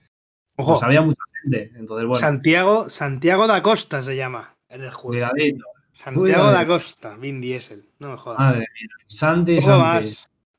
pues 0.56 0.82
había 0.82 1.00
mucha 1.00 1.22
gente. 1.42 1.72
Entonces, 1.76 2.06
bueno. 2.06 2.20
Santiago, 2.20 2.88
Santiago 2.90 3.46
da 3.46 3.62
Costa 3.62 4.02
se 4.02 4.16
llama 4.16 4.56
en 4.68 4.82
el 4.82 4.90
juego. 4.90 5.08
Cuidadito. 5.08 5.64
Santiago 5.94 6.50
da 6.50 6.66
Costa, 6.66 7.16
Vin 7.16 7.40
Diesel, 7.40 7.84
no 7.98 8.10
me 8.10 8.16
jodas. 8.16 8.40
Madre 8.40 8.58
mía. 8.58 8.88
Santi, 9.06 9.60
Santi. 9.60 10.08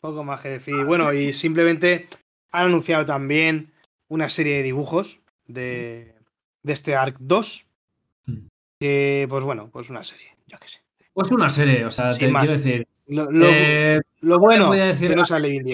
Poco 0.05 0.23
más 0.23 0.39
que 0.39 0.49
decir. 0.49 0.85
Bueno, 0.85 1.11
y 1.13 1.33
simplemente 1.33 2.05
han 2.51 2.65
anunciado 2.65 3.07
también 3.07 3.71
una 4.07 4.29
serie 4.29 4.57
de 4.57 4.61
dibujos 4.61 5.19
de, 5.47 6.13
de 6.61 6.73
este 6.73 6.95
ARC 6.95 7.17
2. 7.17 7.65
Hmm. 8.27 8.47
Que, 8.79 9.25
pues 9.27 9.43
bueno, 9.43 9.71
pues 9.73 9.89
una 9.89 10.03
serie, 10.03 10.27
yo 10.45 10.59
qué 10.59 10.67
sé. 10.67 10.81
Pues 11.11 11.31
una 11.31 11.49
serie, 11.49 11.85
o 11.85 11.89
sea, 11.89 12.11
te 12.11 12.19
quiero 12.19 12.51
decir. 12.51 12.87
Lo, 13.07 13.27
eh, 13.31 13.99
bueno 14.21 14.67
voy 14.67 14.79
a 14.79 14.85
decir 14.85 15.09
que 15.09 15.15
no 15.15 15.25
sale 15.25 15.49
bien 15.49 15.65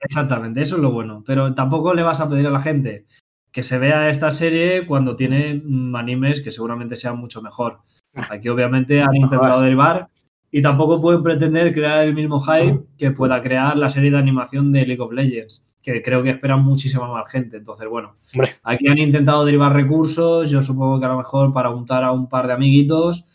Exactamente, 0.00 0.60
eso 0.60 0.74
es 0.74 0.82
lo 0.82 0.90
bueno. 0.90 1.22
Pero 1.24 1.54
tampoco 1.54 1.94
le 1.94 2.02
vas 2.02 2.20
a 2.20 2.28
pedir 2.28 2.48
a 2.48 2.50
la 2.50 2.60
gente 2.60 3.06
que 3.52 3.62
se 3.62 3.78
vea 3.78 4.10
esta 4.10 4.32
serie 4.32 4.84
cuando 4.84 5.14
tiene 5.14 5.62
mm, 5.64 5.94
animes 5.94 6.40
que 6.40 6.50
seguramente 6.50 6.96
sean 6.96 7.18
mucho 7.18 7.40
mejor. 7.40 7.82
Aquí 8.30 8.48
obviamente 8.48 9.00
han 9.00 9.14
intentado 9.14 9.60
derivar 9.60 10.08
y 10.50 10.62
tampoco 10.62 11.00
pueden 11.00 11.22
pretender 11.22 11.72
crear 11.72 12.04
el 12.04 12.14
mismo 12.14 12.40
hype 12.40 12.80
que 12.96 13.10
pueda 13.10 13.42
crear 13.42 13.76
la 13.76 13.88
serie 13.88 14.10
de 14.10 14.18
animación 14.18 14.72
de 14.72 14.86
League 14.86 15.02
of 15.02 15.12
Legends, 15.12 15.66
que 15.82 16.02
creo 16.02 16.22
que 16.22 16.30
esperan 16.30 16.62
muchísima 16.62 17.08
más 17.12 17.30
gente. 17.30 17.58
Entonces, 17.58 17.88
bueno, 17.88 18.16
aquí 18.62 18.88
han 18.88 18.98
intentado 18.98 19.44
derivar 19.44 19.72
recursos, 19.72 20.50
yo 20.50 20.62
supongo 20.62 21.00
que 21.00 21.06
a 21.06 21.10
lo 21.10 21.18
mejor 21.18 21.52
para 21.52 21.70
untar 21.70 22.04
a 22.04 22.12
un 22.12 22.28
par 22.28 22.46
de 22.46 22.54
amiguitos, 22.54 23.26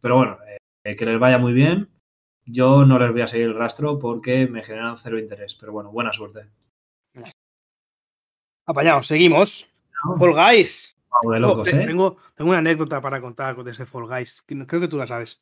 pero 0.00 0.16
bueno, 0.16 0.38
eh, 0.84 0.96
que 0.96 1.06
les 1.06 1.18
vaya 1.18 1.38
muy 1.38 1.52
bien. 1.52 1.88
Yo 2.46 2.84
no 2.84 2.98
les 2.98 3.12
voy 3.12 3.20
a 3.20 3.26
seguir 3.26 3.46
el 3.46 3.54
rastro 3.54 3.98
porque 3.98 4.46
me 4.48 4.62
generan 4.62 4.96
cero 4.96 5.18
interés, 5.18 5.56
pero 5.58 5.72
bueno, 5.72 5.92
buena 5.92 6.12
suerte. 6.12 6.46
Apañados, 8.66 9.06
seguimos. 9.06 9.68
Fall 10.18 10.32
Guys. 10.32 10.96
de 11.30 11.40
locos, 11.40 11.72
¿eh? 11.72 11.84
tengo, 11.86 12.16
tengo, 12.34 12.50
una 12.50 12.58
anécdota 12.58 13.00
para 13.00 13.20
contar 13.20 13.62
de 13.62 13.70
ese 13.70 13.84
Fall 13.84 14.06
Guys. 14.06 14.42
Creo 14.46 14.80
que 14.80 14.88
tú 14.88 14.96
la 14.96 15.06
sabes. 15.06 15.38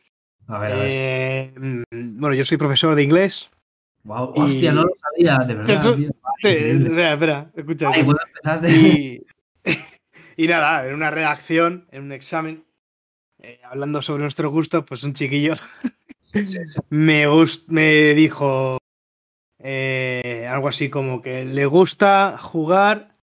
A 0.47 0.59
ver, 0.59 0.73
a 0.73 0.77
ver. 0.77 0.87
Eh, 0.89 1.53
bueno, 1.91 2.35
yo 2.35 2.45
soy 2.45 2.57
profesor 2.57 2.95
de 2.95 3.03
inglés. 3.03 3.51
Wow, 4.05 4.33
hostia, 4.37 4.73
no 4.73 4.85
lo 4.85 4.95
sabía, 5.01 5.39
de 5.47 5.55
verdad. 5.55 5.99
espera, 6.43 7.13
espera, 7.13 7.51
escucha. 7.55 7.91
y, 10.37 10.47
nada, 10.47 10.87
en 10.87 10.95
una 10.95 11.11
redacción, 11.11 11.89
en 11.91 12.05
un 12.05 12.13
examen, 12.13 12.65
eh, 13.41 13.61
hablando 13.65 14.01
sobre 14.01 14.23
nuestro 14.23 14.51
gusto, 14.51 14.87
pues 14.87 15.03
un 15.03 15.15
chiquillo 15.15 15.55
Me, 16.91 17.27
me 17.67 18.15
dijo 18.15 18.79
eh, 19.59 20.47
algo 20.49 20.69
así 20.69 20.89
como 20.89 21.23
que 21.23 21.45
le 21.45 21.67
gusta 21.67 22.37
jugar 22.39 23.17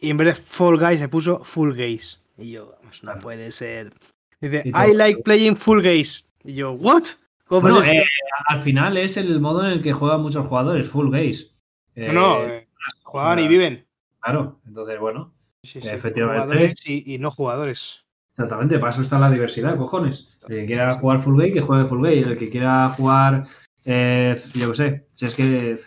y 0.00 0.10
en 0.10 0.16
vez 0.16 0.26
de 0.26 0.42
Fall 0.42 0.78
Guys 0.78 0.98
se 0.98 1.08
puso 1.08 1.44
Full 1.44 1.74
Gays. 1.74 2.20
Y 2.36 2.52
yo, 2.52 2.76
vamos, 2.78 3.02
no 3.02 3.18
puede 3.18 3.50
ser. 3.52 3.92
Dice, 4.40 4.62
I 4.66 4.94
like 4.94 5.22
playing 5.22 5.56
Full 5.56 5.82
Gays. 5.82 6.27
Y 6.44 6.54
yo, 6.54 6.72
¿what? 6.72 7.04
¿Cómo 7.44 7.80
eh, 7.80 8.04
al 8.46 8.60
final 8.60 8.98
es 8.98 9.16
el 9.16 9.40
modo 9.40 9.64
en 9.64 9.72
el 9.72 9.82
que 9.82 9.94
juegan 9.94 10.20
muchos 10.20 10.46
jugadores, 10.46 10.88
full 10.88 11.10
gays. 11.10 11.50
no, 11.94 12.44
eh, 12.44 12.58
eh, 12.58 12.68
juegan 13.02 13.38
y 13.38 13.48
viven. 13.48 13.86
Claro, 14.20 14.60
entonces, 14.66 15.00
bueno, 15.00 15.32
efectivamente. 15.62 16.74
Y, 16.84 17.16
no 17.18 17.30
jugadores. 17.30 18.04
Exactamente, 18.30 18.78
para 18.78 18.92
eso 18.92 19.02
está 19.02 19.18
la 19.18 19.30
diversidad, 19.30 19.78
cojones. 19.78 20.28
El 20.42 20.48
que 20.48 20.66
quiera 20.66 20.94
jugar 20.94 21.20
full 21.20 21.40
gay, 21.40 21.52
que 21.52 21.62
juegue 21.62 21.86
full 21.86 22.02
gay. 22.02 22.18
El 22.18 22.36
que 22.36 22.50
quiera 22.50 22.90
jugar, 22.90 23.44
yo 23.84 24.70
qué 24.70 24.74
sé, 24.74 25.06
si 25.14 25.26
es 25.26 25.34
que 25.34 25.80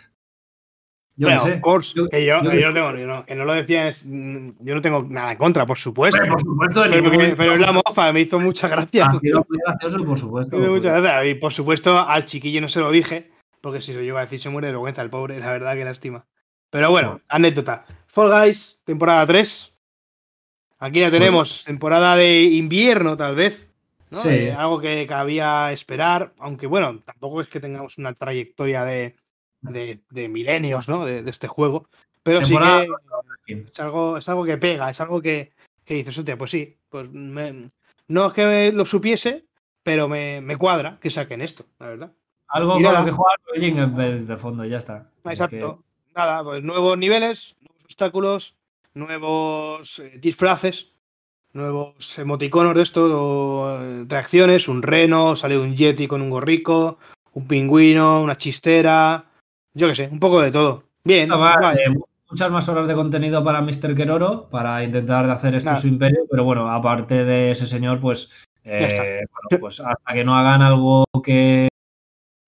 yo 1.21 1.29
no 1.29 1.39
sé. 1.39 1.61
Course, 1.61 1.93
que 2.09 2.25
yo, 2.25 2.41
yo, 2.41 2.73
tengo, 2.73 3.25
que 3.25 3.35
no 3.35 3.45
lo 3.45 3.53
decías, 3.53 4.03
mm, 4.05 4.49
yo 4.59 4.75
no 4.75 4.81
tengo 4.81 5.05
nada 5.07 5.33
en 5.33 5.37
contra, 5.37 5.67
por 5.67 5.77
supuesto. 5.77 6.19
por 6.27 6.41
supuesto, 6.41 6.83
pero, 7.37 7.53
es 7.53 7.61
la 7.61 7.71
mofa, 7.71 8.11
me 8.11 8.21
hizo 8.21 8.39
mucha 8.39 8.67
gracia. 8.67 9.05
Ha 9.05 9.19
sido 9.19 9.45
muy 9.47 9.59
gracioso, 9.63 10.03
por 10.03 10.17
supuesto. 10.17 10.57
Me 10.57 10.63
hizo 10.63 10.71
mucha 10.71 10.99
gracia. 10.99 11.25
Y 11.25 11.35
por 11.35 11.53
supuesto, 11.53 11.99
al 11.99 12.25
chiquillo 12.25 12.59
no 12.59 12.69
se 12.69 12.79
lo 12.79 12.89
dije, 12.89 13.29
porque 13.61 13.81
si 13.81 13.91
se 13.91 13.99
lo 13.99 14.03
llevo 14.03 14.17
a 14.17 14.21
decir 14.21 14.39
se 14.39 14.49
muere 14.49 14.67
de 14.67 14.73
vergüenza, 14.73 15.03
el 15.03 15.11
pobre, 15.11 15.39
la 15.39 15.51
verdad 15.51 15.75
que 15.75 15.85
lástima. 15.85 16.25
Pero 16.71 16.89
bueno, 16.89 17.21
anécdota. 17.27 17.85
Fall 18.07 18.31
Guys, 18.31 18.79
temporada 18.83 19.25
3. 19.27 19.73
Aquí 20.79 21.01
ya 21.01 21.11
tenemos, 21.11 21.63
temporada 21.65 22.15
de 22.15 22.41
invierno, 22.41 23.15
tal 23.15 23.35
vez. 23.35 23.69
Sí. 24.09 24.27
Eh, 24.27 24.53
algo 24.53 24.79
que 24.79 25.05
cabía 25.07 25.71
esperar, 25.71 26.33
aunque 26.39 26.65
bueno, 26.65 26.99
tampoco 27.05 27.41
es 27.41 27.47
que 27.47 27.59
tengamos 27.59 27.97
una 27.99 28.13
trayectoria 28.13 28.83
de, 28.83 29.15
de, 29.61 30.27
milenios, 30.29 30.89
¿no? 30.89 31.05
De, 31.05 31.27
este 31.29 31.47
juego. 31.47 31.87
Pero 32.23 32.43
sí 32.45 32.55
que 33.45 33.53
es 33.53 33.79
algo, 33.79 34.17
es 34.17 34.29
algo 34.29 34.45
que 34.45 34.57
pega, 34.57 34.89
es 34.89 35.01
algo 35.01 35.21
que, 35.21 35.51
que 35.83 35.95
dices, 35.95 36.17
hostia, 36.17 36.37
pues 36.37 36.51
sí, 36.51 36.77
pues 36.89 37.09
no 37.11 38.27
es 38.27 38.33
que 38.33 38.71
lo 38.71 38.85
supiese, 38.85 39.45
pero 39.83 40.07
me, 40.07 40.57
cuadra 40.57 40.97
que 41.01 41.09
saquen 41.09 41.41
esto, 41.41 41.65
la 41.79 41.87
verdad. 41.87 42.11
Algo 42.47 42.73
con 42.73 42.83
lo 42.83 43.05
que 43.05 43.11
jugar 43.11 44.25
de 44.25 44.37
fondo, 44.37 44.65
ya 44.65 44.77
está. 44.77 45.09
Exacto. 45.25 45.83
Nada, 46.15 46.43
pues 46.43 46.61
nuevos 46.61 46.97
niveles, 46.97 47.55
nuevos 47.61 47.85
obstáculos, 47.85 48.55
nuevos 48.93 49.99
eh, 49.99 50.17
disfraces, 50.19 50.91
nuevos 51.53 52.19
emoticonos 52.19 52.75
de 52.75 52.81
esto, 52.81 53.81
eh, 53.81 54.05
reacciones, 54.07 54.67
un 54.67 54.81
reno, 54.81 55.37
sale 55.37 55.57
un 55.57 55.75
yeti 55.75 56.07
con 56.07 56.21
un 56.21 56.29
gorrico, 56.29 56.97
un 57.33 57.47
pingüino, 57.47 58.21
una 58.21 58.35
chistera, 58.35 59.30
yo 59.73 59.87
qué 59.87 59.95
sé, 59.95 60.09
un 60.11 60.19
poco 60.19 60.41
de 60.41 60.51
todo. 60.51 60.83
Bien, 61.03 61.29
eh, 61.31 61.95
muchas 62.29 62.51
más 62.51 62.69
horas 62.69 62.87
de 62.87 62.93
contenido 62.93 63.43
para 63.43 63.61
Mr. 63.61 63.95
Keroro 63.95 64.49
para 64.49 64.83
intentar 64.83 65.29
hacer 65.29 65.55
esto 65.55 65.75
su 65.75 65.87
imperio, 65.87 66.21
pero 66.29 66.43
bueno, 66.43 66.71
aparte 66.71 67.25
de 67.25 67.51
ese 67.51 67.65
señor, 67.65 67.99
pues, 67.99 68.29
pues 69.59 69.79
hasta 69.79 70.13
que 70.13 70.23
no 70.23 70.35
hagan 70.35 70.61
algo 70.61 71.05
que 71.23 71.69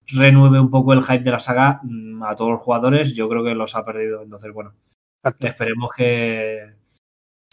renueve 0.06 0.60
un 0.60 0.70
poco 0.70 0.92
el 0.92 1.02
hype 1.02 1.24
de 1.24 1.30
la 1.30 1.40
saga 1.40 1.80
mm, 1.82 2.22
a 2.22 2.36
todos 2.36 2.52
los 2.52 2.60
jugadores, 2.60 3.14
yo 3.14 3.28
creo 3.28 3.44
que 3.44 3.54
los 3.54 3.74
ha 3.76 3.84
perdido. 3.84 4.22
Entonces, 4.22 4.52
bueno, 4.52 4.74
esperemos 5.40 5.90
que. 5.96 6.74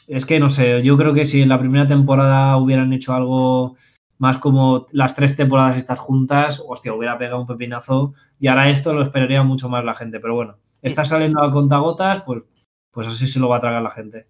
Es 0.08 0.26
que 0.26 0.40
no 0.40 0.50
sé, 0.50 0.82
yo 0.82 0.98
creo 0.98 1.14
que 1.14 1.26
si 1.26 1.42
en 1.42 1.50
la 1.50 1.60
primera 1.60 1.88
temporada 1.88 2.58
hubieran 2.58 2.92
hecho 2.92 3.14
algo 3.14 3.78
más 4.22 4.38
como 4.38 4.86
las 4.92 5.16
tres 5.16 5.36
temporadas 5.36 5.78
estas 5.78 5.98
juntas, 5.98 6.62
hostia, 6.64 6.94
hubiera 6.94 7.18
pegado 7.18 7.42
un 7.42 7.48
pepinazo. 7.48 8.14
Y 8.40 8.50
ahora 8.50 8.70
esto 8.70 8.94
lo 8.94 9.02
esperaría 9.02 9.42
mucho 9.42 9.68
más 9.68 9.84
la 9.84 9.96
gente. 9.96 10.20
Pero 10.20 10.36
bueno, 10.36 10.58
está 10.84 11.04
saliendo 11.04 11.42
a 11.42 11.50
contagotas, 11.50 12.22
pues, 12.22 12.44
pues 12.92 13.08
así 13.08 13.26
se 13.26 13.40
lo 13.40 13.50
va 13.50 13.58
a 13.58 13.62
tragar 13.62 13.82
la 13.82 13.90
gente. 13.90 14.28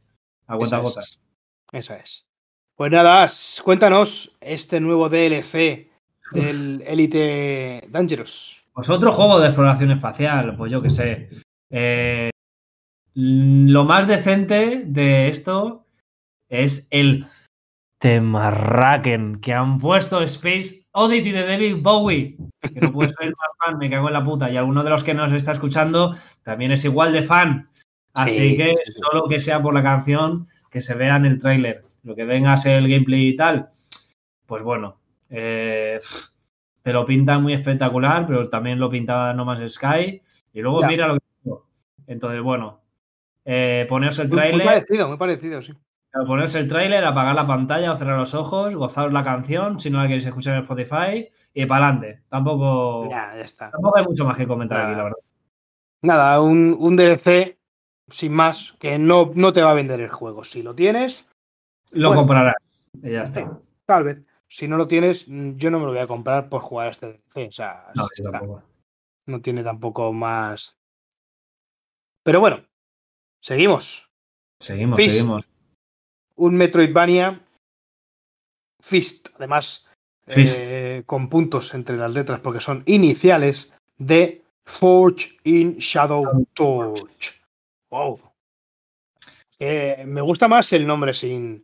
A 0.48 0.56
cuentagotas. 0.56 1.20
Eso 1.74 1.94
es. 1.94 2.26
Pues 2.78 2.90
nada, 2.90 3.28
cuéntanos 3.66 4.32
este 4.40 4.80
nuevo 4.80 5.10
DLC 5.10 5.92
del 6.32 6.82
Elite 6.88 7.86
Dangerous. 7.90 8.64
Pues 8.72 8.90
otro 8.90 9.12
juego 9.12 9.42
de 9.42 9.48
exploración 9.48 9.92
espacial, 9.92 10.56
pues 10.56 10.72
yo 10.72 10.82
qué 10.82 10.90
sé. 10.90 11.30
Eh, 11.70 12.30
lo 13.14 13.84
más 13.84 14.08
decente 14.08 14.84
de 14.86 15.28
esto 15.28 15.86
es 16.48 16.88
el 16.92 17.28
Temarraken, 18.02 19.40
que 19.42 19.54
han 19.54 19.78
puesto 19.78 20.22
Space 20.22 20.88
Oddity 20.92 21.32
de 21.32 21.46
David 21.46 21.78
Bowie. 21.82 22.36
Que 22.62 22.82
no 22.82 22.92
puedes 22.92 23.14
ser 23.14 23.28
más 23.30 23.50
fan, 23.60 23.78
me 23.78 23.92
cago 23.92 24.08
en 24.08 24.14
la 24.14 24.26
puta. 24.26 24.50
Y 24.50 24.58
alguno 24.58 24.84
de 24.84 24.90
los 24.90 25.04
que 25.04 25.14
nos 25.14 25.32
está 25.32 25.52
escuchando 25.52 26.16
también 26.42 26.72
es 26.72 26.84
igual 26.84 27.14
de 27.14 27.24
fan. 27.24 27.70
Así 28.16 28.58
que 28.58 28.74
solo 28.86 29.28
que 29.28 29.40
sea 29.40 29.62
por 29.62 29.76
la 29.76 29.84
canción, 29.84 30.48
que 30.72 30.82
se 30.82 30.96
vea 30.96 31.16
en 31.16 31.26
el 31.26 31.40
tráiler. 31.40 31.86
Lo 32.02 32.16
que 32.16 32.26
venga 32.26 32.54
a 32.54 32.58
ser 32.58 32.80
el 32.80 32.90
gameplay 32.90 33.28
y 33.28 33.36
tal, 33.36 33.70
pues 34.48 34.64
bueno, 34.64 34.98
eh, 35.30 36.00
te 36.82 36.94
lo 36.94 37.06
pinta 37.06 37.38
muy 37.38 37.54
espectacular, 37.54 38.26
pero 38.26 38.50
también 38.50 38.80
lo 38.80 38.90
pintaba 38.90 39.32
No 39.36 39.46
Man's 39.46 39.74
Sky. 39.74 40.20
Y 40.54 40.62
luego 40.62 40.82
mira 40.88 41.08
lo 41.08 41.20
que 41.20 41.52
Entonces, 42.08 42.42
bueno, 42.42 42.82
eh, 43.46 43.86
poneros 43.88 44.18
el 44.18 44.30
tráiler. 44.32 44.56
Muy 44.56 44.66
parecido, 44.66 45.08
muy 45.08 45.18
parecido, 45.18 45.62
sí. 45.62 45.74
Poneros 46.12 46.56
el 46.56 46.68
tráiler, 46.68 47.06
apagar 47.06 47.34
la 47.36 47.48
pantalla 47.48 47.94
o 47.94 47.98
cerrar 47.98 48.20
los 48.20 48.34
ojos, 48.34 48.76
gozaros 48.76 49.14
la 49.14 49.24
canción 49.24 49.80
si 49.80 49.90
no 49.90 50.00
la 50.00 50.08
queréis 50.08 50.26
escuchar 50.26 50.56
en 50.56 50.62
Spotify 50.62 51.30
y 51.54 51.66
para 51.66 51.88
adelante. 51.88 52.24
Tampoco, 52.28 53.10
ya, 53.10 53.34
ya 53.36 53.44
está. 53.44 53.72
tampoco 53.72 53.98
hay 53.98 54.04
mucho 54.04 54.26
más 54.26 54.36
que 54.36 54.46
comentar 54.46 54.82
aquí, 54.82 54.96
la 54.96 55.04
verdad. 55.04 55.18
Nada, 56.02 56.42
un, 56.42 56.76
un, 56.78 56.96
DLC 56.98 57.58
sin 58.10 58.34
más 58.34 58.76
que 58.80 58.98
no, 58.98 59.32
no 59.36 59.54
te 59.54 59.62
va 59.62 59.72
a 59.72 59.76
vender 59.76 60.02
el 60.02 60.10
juego. 60.10 60.44
Si 60.44 60.64
lo 60.64 60.76
tienes, 60.76 61.26
lo 61.92 62.14
comprarás. 62.14 62.56
Y 63.02 63.12
ya 63.12 63.24
está. 63.24 63.60
Tal 63.86 64.04
vez 64.04 64.22
si 64.52 64.68
no 64.68 64.78
lo 64.78 64.88
tienes, 64.88 65.28
mm, 65.28 65.56
yo 65.56 65.72
no 65.72 65.80
me 65.80 65.86
lo 65.86 65.92
voy 65.92 66.02
a 66.02 66.08
comprar 66.08 66.50
por 66.50 66.62
jugar 66.62 66.90
a 66.90 66.92
este 66.92 67.08
DLC. 67.08 67.48
O 67.48 67.52
sea, 67.52 67.92
no, 69.26 69.42
tiene 69.42 69.64
tampoco 69.64 70.12
más. 70.12 70.78
Pero 72.24 72.42
bueno, 72.42 72.64
seguimos. 73.42 74.10
Seguimos, 74.60 75.02
seguimos. 75.02 75.50
Un 76.42 76.56
Metroidvania 76.56 77.40
Fist, 78.82 79.30
además, 79.36 79.86
eh, 80.26 81.04
con 81.06 81.30
puntos 81.30 81.74
entre 81.76 81.98
las 81.98 82.12
letras 82.12 82.40
porque 82.40 82.60
son 82.60 82.82
iniciales 82.88 83.72
de 83.98 84.42
Forge 84.66 85.38
in 85.44 85.78
Shadow 85.78 86.48
Torch. 86.54 87.44
Wow. 87.92 88.20
me 89.60 90.22
gusta 90.22 90.48
más 90.48 90.74
el 90.74 90.88
nombre 90.88 91.14
sin, 91.14 91.64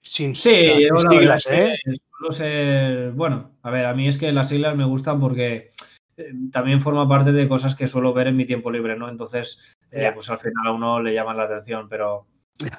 sin, 0.00 0.36
sí, 0.36 0.66
siglas, 1.10 1.48
¿eh? 1.50 3.10
bueno, 3.14 3.52
a 3.62 3.70
ver, 3.70 3.86
a 3.86 3.94
mí 3.94 4.06
es 4.06 4.16
que 4.16 4.30
las 4.30 4.50
siglas 4.50 4.76
me 4.76 4.84
gustan 4.84 5.18
porque 5.18 5.72
eh, 6.16 6.32
también 6.50 6.80
forma 6.80 7.08
parte 7.08 7.32
de 7.32 7.48
cosas 7.48 7.74
que 7.74 7.88
suelo 7.88 8.12
ver 8.12 8.28
en 8.28 8.36
mi 8.36 8.44
tiempo 8.44 8.70
libre, 8.70 8.96
¿no? 8.96 9.08
Entonces, 9.08 9.76
eh, 9.90 10.10
pues 10.14 10.28
al 10.30 10.38
final 10.38 10.66
a 10.66 10.72
uno 10.72 11.00
le 11.00 11.14
llama 11.14 11.34
la 11.34 11.44
atención, 11.44 11.88
pero, 11.88 12.26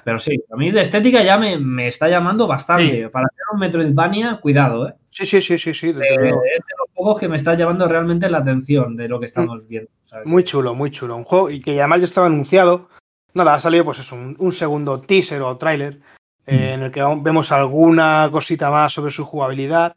pero 0.04 0.18
sí, 0.18 0.42
a 0.50 0.56
mí 0.56 0.70
de 0.70 0.80
estética 0.80 1.22
ya 1.22 1.36
me, 1.36 1.88
está 1.88 2.08
llamando 2.08 2.46
bastante. 2.46 3.08
Para 3.08 3.26
hacer 3.26 3.44
un 3.52 3.60
Metroidvania, 3.60 4.38
cuidado, 4.40 4.88
¿eh? 4.88 4.94
Sí, 5.10 5.26
sí, 5.26 5.40
sí, 5.40 5.58
sí, 5.58 5.72
sí. 5.72 5.90
es 5.90 5.96
de 5.96 6.30
los 6.30 6.88
juegos 6.92 7.20
que 7.20 7.28
me 7.28 7.36
está 7.36 7.54
llamando 7.54 7.86
realmente 7.86 8.28
la 8.28 8.38
atención 8.38 8.96
de 8.96 9.08
lo 9.08 9.20
que 9.20 9.26
estamos 9.26 9.66
viendo. 9.68 9.90
Muy 10.24 10.44
chulo, 10.44 10.74
muy 10.74 10.90
chulo. 10.90 11.16
Un 11.16 11.24
juego 11.24 11.50
y 11.50 11.60
que 11.60 11.78
además 11.80 12.00
ya 12.00 12.04
estaba 12.06 12.26
anunciado. 12.26 12.88
Nada, 13.32 13.54
ha 13.54 13.60
salido 13.60 13.84
pues 13.84 13.98
eso, 13.98 14.14
un, 14.14 14.36
un 14.38 14.52
segundo 14.52 15.00
teaser 15.00 15.42
o 15.42 15.56
tráiler 15.56 16.00
en 16.46 16.82
el 16.82 16.90
que 16.90 17.02
vemos 17.22 17.52
alguna 17.52 18.28
cosita 18.30 18.70
más 18.70 18.92
sobre 18.92 19.12
su 19.12 19.24
jugabilidad. 19.24 19.96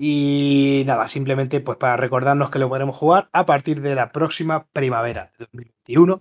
Y 0.00 0.84
nada, 0.86 1.08
simplemente 1.08 1.60
pues 1.60 1.76
para 1.76 1.96
recordarnos 1.96 2.50
que 2.50 2.60
lo 2.60 2.68
podremos 2.68 2.96
jugar 2.96 3.28
a 3.32 3.44
partir 3.46 3.80
de 3.80 3.96
la 3.96 4.12
próxima 4.12 4.66
primavera 4.72 5.32
de 5.38 5.46
2021. 5.46 6.20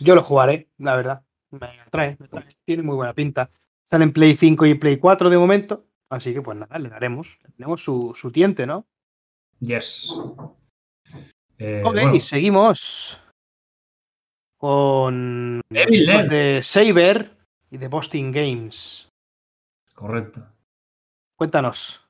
Yo 0.00 0.14
lo 0.14 0.22
jugaré, 0.22 0.68
la 0.78 0.96
verdad. 0.96 1.22
Me 1.50 1.80
atrae, 1.80 2.16
me 2.18 2.26
atrae. 2.26 2.46
Tiene 2.64 2.82
muy 2.82 2.96
buena 2.96 3.12
pinta. 3.12 3.50
Están 3.82 4.02
en 4.02 4.12
Play 4.12 4.34
5 4.34 4.66
y 4.66 4.74
Play 4.74 4.98
4 4.98 5.30
de 5.30 5.38
momento. 5.38 5.86
Así 6.08 6.32
que 6.32 6.42
pues 6.42 6.58
nada, 6.58 6.78
le 6.78 6.88
daremos. 6.88 7.38
Tenemos 7.56 7.82
su, 7.82 8.12
su 8.14 8.30
tiente, 8.30 8.66
¿no? 8.66 8.86
Yes. 9.60 10.20
Eh, 11.58 11.82
ok, 11.84 12.14
y 12.14 12.20
seguimos 12.20 13.22
con 14.56 15.60
de 15.70 16.60
Saber 16.62 17.36
y 17.70 17.78
de 17.78 17.88
Boston 17.88 18.32
Games. 18.32 19.08
Correcto. 19.94 20.46
Cuéntanos. 21.36 22.00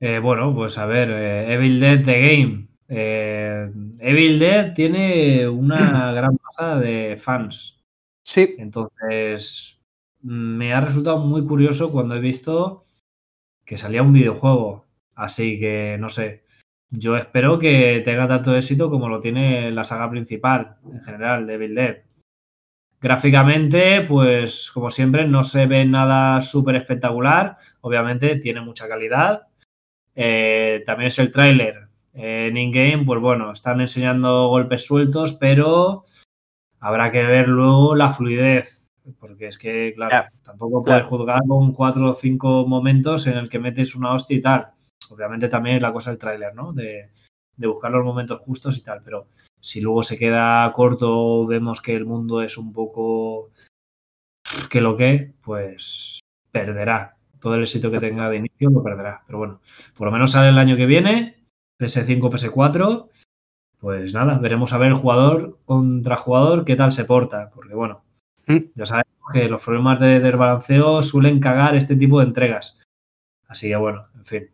Eh, 0.00 0.18
bueno, 0.18 0.54
pues 0.54 0.76
a 0.78 0.86
ver, 0.86 1.10
eh, 1.10 1.52
Evil 1.52 1.80
Dead 1.80 2.04
The 2.04 2.20
Game. 2.20 2.68
Eh, 2.88 3.70
Evil 4.00 4.38
Dead 4.38 4.74
tiene 4.74 5.48
una 5.48 6.12
gran 6.12 6.36
masa 6.42 6.76
de 6.76 7.16
fans. 7.22 7.73
Sí. 8.24 8.56
Entonces, 8.58 9.80
me 10.22 10.72
ha 10.72 10.80
resultado 10.80 11.18
muy 11.18 11.44
curioso 11.44 11.92
cuando 11.92 12.16
he 12.16 12.20
visto 12.20 12.86
que 13.64 13.76
salía 13.76 14.02
un 14.02 14.12
videojuego. 14.12 14.86
Así 15.14 15.60
que, 15.60 15.96
no 16.00 16.08
sé, 16.08 16.44
yo 16.90 17.16
espero 17.16 17.58
que 17.58 18.02
tenga 18.04 18.26
tanto 18.28 18.56
éxito 18.56 18.90
como 18.90 19.08
lo 19.08 19.20
tiene 19.20 19.70
la 19.70 19.84
saga 19.84 20.10
principal, 20.10 20.76
en 20.92 21.00
general, 21.00 21.46
de 21.46 21.58
Dead. 21.58 21.96
Gráficamente, 23.00 24.00
pues 24.02 24.70
como 24.72 24.90
siempre, 24.90 25.28
no 25.28 25.44
se 25.44 25.66
ve 25.66 25.84
nada 25.84 26.40
súper 26.40 26.76
espectacular. 26.76 27.58
Obviamente 27.82 28.36
tiene 28.36 28.62
mucha 28.62 28.88
calidad. 28.88 29.48
Eh, 30.14 30.82
también 30.86 31.08
es 31.08 31.18
el 31.18 31.30
tráiler. 31.30 31.88
en 32.14 32.56
in-game, 32.56 33.04
pues 33.04 33.20
bueno, 33.20 33.50
están 33.52 33.80
enseñando 33.80 34.48
golpes 34.48 34.86
sueltos, 34.86 35.34
pero 35.34 36.04
habrá 36.84 37.10
que 37.10 37.24
ver 37.24 37.48
luego 37.48 37.94
la 37.94 38.12
fluidez. 38.12 38.80
Porque 39.18 39.48
es 39.48 39.58
que, 39.58 39.92
claro, 39.94 40.28
tampoco 40.42 40.82
puedes 40.82 41.04
juzgar 41.04 41.40
con 41.46 41.72
cuatro 41.72 42.10
o 42.10 42.14
cinco 42.14 42.66
momentos 42.66 43.26
en 43.26 43.34
el 43.34 43.48
que 43.50 43.58
metes 43.58 43.94
una 43.94 44.14
hostia 44.14 44.36
y 44.36 44.40
tal. 44.40 44.68
Obviamente 45.10 45.48
también 45.48 45.76
es 45.76 45.82
la 45.82 45.92
cosa 45.92 46.10
del 46.10 46.18
tráiler, 46.18 46.54
¿no? 46.54 46.72
De, 46.72 47.10
de 47.56 47.66
buscar 47.66 47.90
los 47.90 48.04
momentos 48.04 48.40
justos 48.40 48.78
y 48.78 48.82
tal, 48.82 49.02
pero 49.04 49.28
si 49.60 49.80
luego 49.80 50.02
se 50.02 50.16
queda 50.18 50.72
corto, 50.72 51.46
vemos 51.46 51.82
que 51.82 51.94
el 51.94 52.06
mundo 52.06 52.40
es 52.40 52.56
un 52.56 52.72
poco 52.72 53.50
que 54.70 54.80
lo 54.80 54.96
que, 54.96 55.34
pues 55.42 56.20
perderá. 56.50 57.16
Todo 57.40 57.56
el 57.56 57.62
éxito 57.62 57.90
que 57.90 58.00
tenga 58.00 58.30
de 58.30 58.36
inicio 58.36 58.70
lo 58.70 58.82
perderá. 58.82 59.22
Pero 59.26 59.38
bueno, 59.38 59.60
por 59.96 60.06
lo 60.06 60.12
menos 60.12 60.32
sale 60.32 60.48
el 60.48 60.58
año 60.58 60.76
que 60.76 60.86
viene, 60.86 61.44
PS5, 61.78 62.30
PS4. 62.30 63.10
Pues 63.84 64.14
nada, 64.14 64.38
veremos 64.38 64.72
a 64.72 64.78
ver 64.78 64.94
jugador 64.94 65.58
contra 65.66 66.16
jugador 66.16 66.64
qué 66.64 66.74
tal 66.74 66.90
se 66.90 67.04
porta. 67.04 67.50
Porque 67.54 67.74
bueno, 67.74 68.02
mm. 68.46 68.56
ya 68.74 68.86
sabemos 68.86 69.30
que 69.30 69.46
los 69.46 69.62
problemas 69.62 70.00
de 70.00 70.20
desbalanceo 70.20 71.02
suelen 71.02 71.38
cagar 71.38 71.74
este 71.74 71.94
tipo 71.94 72.18
de 72.18 72.24
entregas. 72.24 72.78
Así 73.46 73.68
que 73.68 73.76
bueno, 73.76 74.06
en 74.14 74.24
fin. 74.24 74.50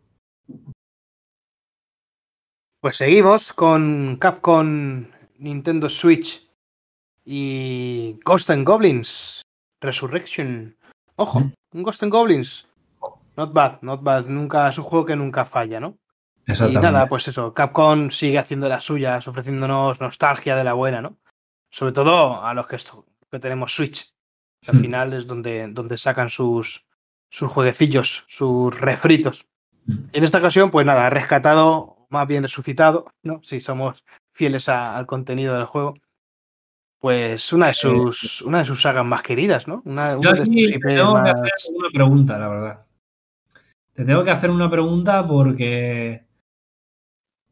Pues 2.81 2.97
seguimos 2.97 3.53
con 3.53 4.17
Capcom 4.19 5.05
Nintendo 5.37 5.87
Switch 5.87 6.45
y 7.23 8.19
Ghost 8.25 8.49
and 8.49 8.67
Goblins 8.67 9.43
Resurrection. 9.79 10.75
Ojo, 11.15 11.39
un 11.73 11.83
Ghost 11.83 12.03
and 12.03 12.11
Goblins. 12.11 12.67
Not 13.37 13.53
bad, 13.53 13.81
not 13.81 14.03
bad. 14.03 14.25
Nunca, 14.25 14.67
es 14.67 14.77
un 14.77 14.83
juego 14.83 15.05
que 15.05 15.15
nunca 15.15 15.45
falla, 15.45 15.79
¿no? 15.79 16.00
Y 16.69 16.73
nada, 16.81 17.07
pues 17.07 17.27
eso, 17.27 17.53
Capcom 17.53 18.09
sigue 18.11 18.37
haciendo 18.39 18.67
las 18.67 18.83
suyas, 18.83 19.27
ofreciéndonos 19.27 19.99
nostalgia 19.99 20.55
de 20.55 20.63
la 20.63 20.73
buena, 20.73 21.01
¿no? 21.01 21.17
Sobre 21.69 21.93
todo 21.93 22.43
a 22.43 22.53
los 22.53 22.67
que, 22.67 22.77
que 23.31 23.39
tenemos 23.39 23.73
Switch. 23.75 24.11
Al 24.67 24.77
final 24.79 25.13
es 25.13 25.25
donde, 25.27 25.67
donde 25.69 25.97
sacan 25.97 26.29
sus, 26.29 26.85
sus 27.31 27.49
jueguecillos, 27.51 28.25
sus 28.27 28.77
refritos. 28.79 29.47
Y 30.13 30.17
en 30.17 30.23
esta 30.23 30.37
ocasión, 30.39 30.69
pues 30.71 30.85
nada, 30.85 31.09
rescatado, 31.09 32.05
más 32.09 32.27
bien 32.27 32.43
resucitado, 32.43 33.11
¿no? 33.23 33.41
Si 33.43 33.59
somos 33.61 34.03
fieles 34.33 34.69
a- 34.69 34.97
al 34.97 35.05
contenido 35.07 35.55
del 35.55 35.65
juego. 35.65 35.93
Pues 36.99 37.51
una 37.53 37.67
de 37.67 37.73
sus, 37.73 38.41
una 38.43 38.59
de 38.59 38.65
sus 38.65 38.81
sagas 38.81 39.05
más 39.05 39.23
queridas, 39.23 39.67
¿no? 39.67 39.81
Una, 39.85 40.15
de 40.15 40.45
sus 40.45 40.55
te 40.55 40.79
tengo 40.79 41.15
que 41.15 41.21
más- 41.21 41.33
hacer 41.33 41.73
una 41.75 41.89
pregunta, 41.91 42.37
la 42.37 42.47
verdad. 42.47 42.85
Te 43.93 44.05
tengo 44.05 44.23
que 44.23 44.31
hacer 44.31 44.51
una 44.51 44.69
pregunta 44.69 45.27
porque 45.27 46.23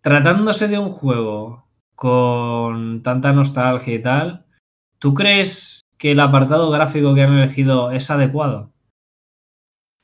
tratándose 0.01 0.67
de 0.67 0.77
un 0.79 0.91
juego 0.91 1.65
con 1.95 3.03
tanta 3.03 3.33
nostalgia 3.33 3.93
y 3.93 4.01
tal, 4.01 4.45
¿tú 4.99 5.13
crees 5.13 5.81
que 5.97 6.11
el 6.11 6.19
apartado 6.19 6.71
gráfico 6.71 7.13
que 7.13 7.23
han 7.23 7.33
elegido 7.37 7.91
es 7.91 8.09
adecuado? 8.09 8.69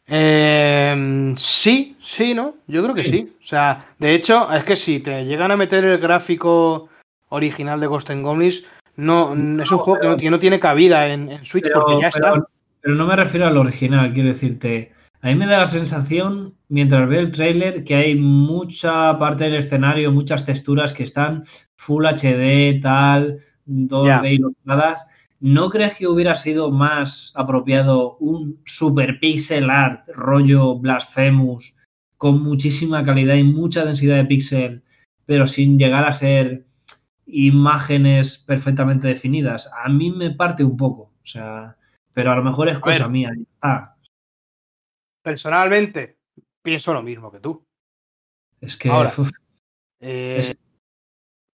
Eh, 0.07 1.33
sí, 1.37 1.97
sí, 2.01 2.33
¿no? 2.33 2.55
Yo 2.67 2.83
creo 2.83 2.93
que 2.95 3.03
Sí. 3.05 3.09
sí. 3.11 3.33
O 3.43 3.47
sea, 3.47 3.85
de 3.97 4.13
hecho, 4.13 4.51
es 4.53 4.63
que 4.63 4.75
si 4.75 4.99
te 4.99 5.25
llegan 5.25 5.51
a 5.51 5.57
meter 5.57 5.83
el 5.85 5.97
gráfico 5.97 6.89
original 7.29 7.79
de 7.79 7.87
Ghost 7.87 8.09
and 8.11 8.23
Goblins, 8.23 8.63
no, 8.97 9.33
es 9.61 9.71
un 9.71 9.77
juego 9.79 9.99
que 9.99 10.07
no, 10.07 10.17
que 10.17 10.29
no 10.29 10.39
tiene 10.39 10.59
cabida 10.59 11.07
en, 11.07 11.29
en 11.31 11.45
Switch 11.45 11.63
Pero, 11.65 11.81
porque 11.85 12.01
ya 12.01 12.07
está. 12.09 12.33
pero 12.81 12.95
no 12.95 13.05
me 13.05 13.15
refiero 13.15 13.47
al 13.47 13.57
original, 13.57 14.13
quiero 14.13 14.29
decirte. 14.29 14.93
A 15.25 15.29
mí 15.29 15.35
me 15.37 15.47
da 15.47 15.57
la 15.57 15.65
sensación, 15.65 16.53
mientras 16.69 17.09
veo 17.09 17.19
el 17.19 17.31
tráiler, 17.31 17.83
que 17.83 17.95
hay 17.95 18.13
mucha 18.13 19.17
parte 19.17 19.45
del 19.45 19.55
escenario, 19.55 20.11
muchas 20.11 20.45
texturas 20.45 20.93
que 20.93 21.01
están 21.01 21.45
Full 21.77 22.05
HD, 22.05 22.79
tal, 22.79 23.39
2D 23.65 24.05
Ya. 24.05 24.29
ilustradas. 24.29 25.09
¿No 25.39 25.71
crees 25.71 25.97
que 25.97 26.05
hubiera 26.07 26.35
sido 26.35 26.69
más 26.69 27.31
apropiado 27.33 28.17
un 28.17 28.59
super 28.65 29.19
pixel 29.19 29.71
art 29.71 30.07
rollo 30.13 30.77
Blasphemous 30.77 31.75
con 32.17 32.43
muchísima 32.43 33.03
calidad 33.03 33.33
y 33.33 33.43
mucha 33.43 33.83
densidad 33.83 34.17
de 34.17 34.25
píxel, 34.25 34.83
pero 35.25 35.47
sin 35.47 35.79
llegar 35.79 36.05
a 36.05 36.11
ser 36.13 36.67
imágenes 37.25 38.37
perfectamente 38.37 39.07
definidas? 39.07 39.71
A 39.83 39.89
mí 39.89 40.11
me 40.11 40.29
parte 40.35 40.63
un 40.63 40.77
poco, 40.77 41.01
o 41.01 41.25
sea, 41.25 41.77
pero 42.13 42.31
a 42.31 42.35
lo 42.35 42.43
mejor 42.43 42.69
es 42.69 42.77
cosa 42.77 43.09
mía. 43.09 43.31
está. 43.35 43.94
Personalmente, 45.25 46.19
pienso 46.61 46.93
lo 46.93 47.01
mismo 47.01 47.31
que 47.31 47.39
tú. 47.39 47.65
Es 48.61 48.77
que 48.77 48.89
Ahora. 48.91 49.11
Eh, 49.99 50.35
Es- 50.37 50.55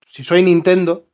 Si 0.08 0.24
soy 0.24 0.42
Nintendo 0.42 1.08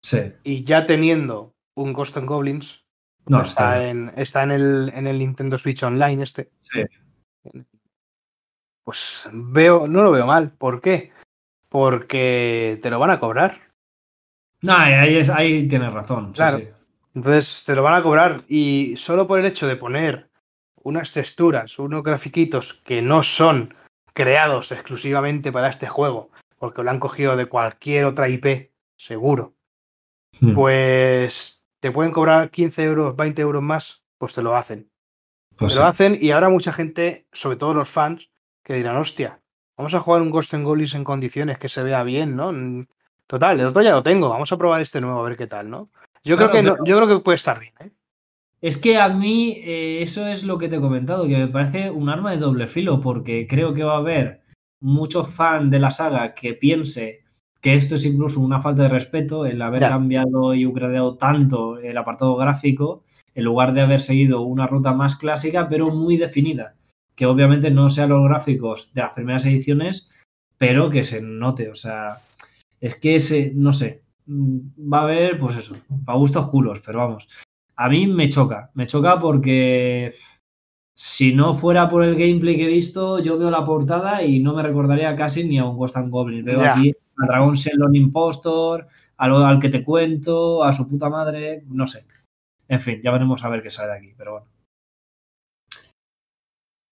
sí, 0.00 0.32
y 0.44 0.62
ya 0.62 0.86
teniendo 0.86 1.56
un 1.74 1.92
Ghost 1.92 2.16
and 2.18 2.28
Goblins, 2.28 2.84
no, 3.26 3.42
está, 3.42 3.78
está, 3.78 3.88
en, 3.88 4.12
está 4.16 4.42
en, 4.44 4.50
el, 4.52 4.92
en 4.94 5.08
el 5.08 5.18
Nintendo 5.18 5.58
Switch 5.58 5.82
Online 5.82 6.22
este, 6.22 6.52
sí. 6.60 6.82
pues 8.84 9.28
veo, 9.32 9.88
no 9.88 10.04
lo 10.04 10.12
veo 10.12 10.24
mal. 10.26 10.52
¿Por 10.52 10.80
qué? 10.80 11.10
Porque 11.68 12.78
te 12.80 12.90
lo 12.90 13.00
van 13.00 13.10
a 13.10 13.18
cobrar. 13.18 13.58
No, 14.60 14.74
ahí, 14.76 15.16
es- 15.16 15.30
ahí 15.30 15.66
tienes 15.66 15.92
razón. 15.92 16.28
sí, 16.28 16.32
Claro. 16.34 16.58
sí. 16.58 16.68
Entonces 17.14 17.64
te 17.66 17.74
lo 17.74 17.82
van 17.82 17.94
a 17.94 18.02
cobrar 18.04 18.40
y 18.48 18.94
solo 18.96 19.26
por 19.26 19.40
el 19.40 19.46
hecho 19.46 19.66
de 19.66 19.74
poner 19.76 20.30
unas 20.84 21.12
texturas, 21.12 21.78
unos 21.78 22.02
grafiquitos 22.02 22.74
que 22.84 23.02
no 23.02 23.22
son 23.22 23.74
creados 24.12 24.72
exclusivamente 24.72 25.52
para 25.52 25.68
este 25.68 25.88
juego, 25.88 26.30
porque 26.58 26.82
lo 26.82 26.90
han 26.90 27.00
cogido 27.00 27.36
de 27.36 27.46
cualquier 27.46 28.04
otra 28.04 28.28
IP, 28.28 28.70
seguro, 28.96 29.54
Hmm, 30.40 30.54
pues 30.54 31.62
te 31.80 31.90
pueden 31.92 32.10
cobrar 32.12 32.50
15 32.50 32.82
euros, 32.84 33.14
20 33.16 33.42
euros 33.42 33.62
más, 33.62 34.02
pues 34.18 34.32
te 34.34 34.42
lo 34.42 34.56
hacen. 34.56 34.88
pues 35.56 35.74
te 35.74 35.78
lo 35.80 35.86
hacen 35.86 36.18
y 36.20 36.30
ahora 36.30 36.48
mucha 36.48 36.72
gente, 36.72 37.26
sobre 37.32 37.56
todo 37.58 37.74
los 37.74 37.88
fans, 37.88 38.30
que 38.64 38.74
dirán, 38.74 38.96
hostia, 38.96 39.40
vamos 39.76 39.94
a 39.94 40.00
jugar 40.00 40.22
un 40.22 40.30
Ghost 40.30 40.54
and 40.54 40.64
Goblins 40.64 40.94
en 40.94 41.04
condiciones 41.04 41.58
que 41.58 41.68
se 41.68 41.82
vea 41.82 42.02
bien, 42.02 42.34
¿no? 42.34 42.50
Total, 43.26 43.60
el 43.60 43.66
otro 43.66 43.82
ya 43.82 43.90
lo 43.92 44.02
tengo, 44.02 44.28
vamos 44.30 44.50
a 44.52 44.56
probar 44.56 44.80
este 44.80 45.00
nuevo 45.00 45.20
a 45.20 45.28
ver 45.28 45.36
qué 45.36 45.46
tal, 45.46 45.68
¿no? 45.70 45.90
Yo 46.24 46.36
Claro, 46.36 46.52
creo 46.52 46.62
que 46.62 46.68
no- 46.80 46.84
yo 46.84 46.96
creo 46.96 47.08
que 47.18 47.22
puede 47.22 47.36
estar 47.36 47.60
bien, 47.60 47.74
¿eh? 47.80 47.90
Es 48.62 48.76
que 48.76 48.96
a 48.96 49.08
mí 49.08 49.60
eh, 49.64 50.02
eso 50.02 50.28
es 50.28 50.44
lo 50.44 50.56
que 50.56 50.68
te 50.68 50.76
he 50.76 50.80
comentado, 50.80 51.26
que 51.26 51.36
me 51.36 51.48
parece 51.48 51.90
un 51.90 52.08
arma 52.08 52.30
de 52.30 52.36
doble 52.36 52.68
filo, 52.68 53.00
porque 53.00 53.48
creo 53.48 53.74
que 53.74 53.82
va 53.82 53.94
a 53.94 53.98
haber 53.98 54.42
muchos 54.80 55.28
fans 55.28 55.68
de 55.70 55.80
la 55.80 55.90
saga 55.90 56.32
que 56.34 56.54
piense 56.54 57.22
que 57.60 57.74
esto 57.74 57.96
es 57.96 58.04
incluso 58.04 58.40
una 58.40 58.60
falta 58.60 58.84
de 58.84 58.88
respeto, 58.88 59.46
el 59.46 59.62
haber 59.62 59.82
cambiado 59.82 60.54
y 60.54 60.64
upgradeado 60.66 61.16
tanto 61.16 61.78
el 61.78 61.96
apartado 61.96 62.36
gráfico, 62.36 63.04
en 63.34 63.44
lugar 63.44 63.72
de 63.72 63.80
haber 63.80 64.00
seguido 64.00 64.42
una 64.42 64.66
ruta 64.68 64.92
más 64.92 65.16
clásica, 65.16 65.68
pero 65.68 65.90
muy 65.90 66.16
definida. 66.16 66.74
Que 67.16 67.26
obviamente 67.26 67.70
no 67.70 67.88
sean 67.88 68.10
los 68.10 68.24
gráficos 68.24 68.90
de 68.94 69.02
las 69.02 69.12
primeras 69.12 69.44
ediciones, 69.44 70.08
pero 70.56 70.90
que 70.90 71.04
se 71.04 71.20
note. 71.20 71.68
O 71.70 71.74
sea, 71.74 72.18
es 72.80 72.94
que 72.96 73.16
ese, 73.16 73.52
no 73.54 73.72
sé, 73.72 74.02
mm, 74.26 74.58
va 74.92 75.00
a 75.00 75.02
haber, 75.02 75.38
pues 75.38 75.56
eso, 75.56 75.76
para 76.04 76.18
gustos 76.18 76.48
culos, 76.48 76.80
pero 76.84 76.98
vamos. 76.98 77.28
A 77.82 77.88
mí 77.88 78.06
me 78.06 78.28
choca, 78.28 78.70
me 78.74 78.86
choca 78.86 79.18
porque 79.18 80.14
si 80.94 81.34
no 81.34 81.52
fuera 81.52 81.88
por 81.88 82.04
el 82.04 82.14
gameplay 82.14 82.56
que 82.56 82.64
he 82.66 82.68
visto, 82.68 83.18
yo 83.18 83.36
veo 83.36 83.50
la 83.50 83.66
portada 83.66 84.22
y 84.22 84.38
no 84.38 84.54
me 84.54 84.62
recordaría 84.62 85.16
casi 85.16 85.42
ni 85.42 85.58
a 85.58 85.64
un 85.64 85.76
Ghost 85.76 85.96
and 85.96 86.08
Goblin. 86.10 86.44
Veo 86.44 86.60
aquí 86.60 86.94
a 87.18 87.26
Dragon 87.26 87.54
Shenlong 87.54 87.96
Impostor, 87.96 88.86
al, 89.16 89.44
al 89.44 89.58
que 89.58 89.68
te 89.68 89.82
cuento, 89.82 90.62
a 90.62 90.72
su 90.72 90.88
puta 90.88 91.08
madre, 91.08 91.64
no 91.66 91.88
sé. 91.88 92.04
En 92.68 92.80
fin, 92.80 93.00
ya 93.02 93.10
veremos 93.10 93.42
a 93.42 93.48
ver 93.48 93.62
qué 93.62 93.70
sale 93.70 93.88
de 93.90 93.98
aquí, 93.98 94.14
pero 94.16 94.30
bueno. 94.32 94.46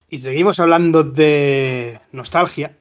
Y 0.09 0.19
seguimos 0.19 0.59
hablando 0.59 1.05
de 1.05 2.01
nostalgia. 2.11 2.77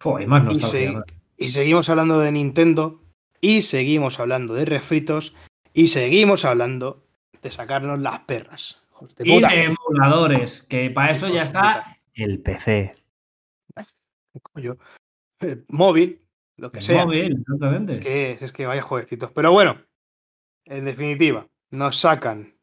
Fue, 0.00 0.22
hay 0.22 0.26
más 0.26 0.42
Y, 0.42 0.46
nostalgia. 0.46 1.04
y 1.38 1.50
seguimos 1.50 1.88
hablando 1.88 2.18
de 2.18 2.32
Nintendo. 2.32 3.02
Y 3.40 3.62
seguimos 3.62 4.18
hablando 4.18 4.54
de 4.54 4.64
refritos. 4.64 5.32
Y 5.72 5.88
seguimos 5.88 6.44
hablando 6.44 7.05
de 7.42 7.50
sacarnos 7.50 7.98
las 8.00 8.20
perras. 8.20 8.80
De 9.16 9.28
Y 9.28 9.40
de 9.40 9.64
emuladores, 9.64 10.62
que 10.68 10.90
para 10.90 11.12
eso 11.12 11.28
ya 11.28 11.42
está 11.42 11.98
el 12.14 12.40
PC. 12.40 12.94
Coño. 14.42 14.76
Eh, 15.40 15.62
Móvil, 15.68 16.20
lo 16.56 16.70
que 16.70 16.78
El 16.78 16.82
sea. 16.82 17.04
móvil, 17.04 17.38
exactamente. 17.40 17.92
Es 17.94 18.00
que, 18.00 18.32
es 18.40 18.52
que 18.52 18.66
vaya 18.66 18.82
jueguecitos. 18.82 19.30
Pero 19.32 19.52
bueno, 19.52 19.78
en 20.64 20.84
definitiva, 20.86 21.46
nos 21.70 21.98
sacan 21.98 22.54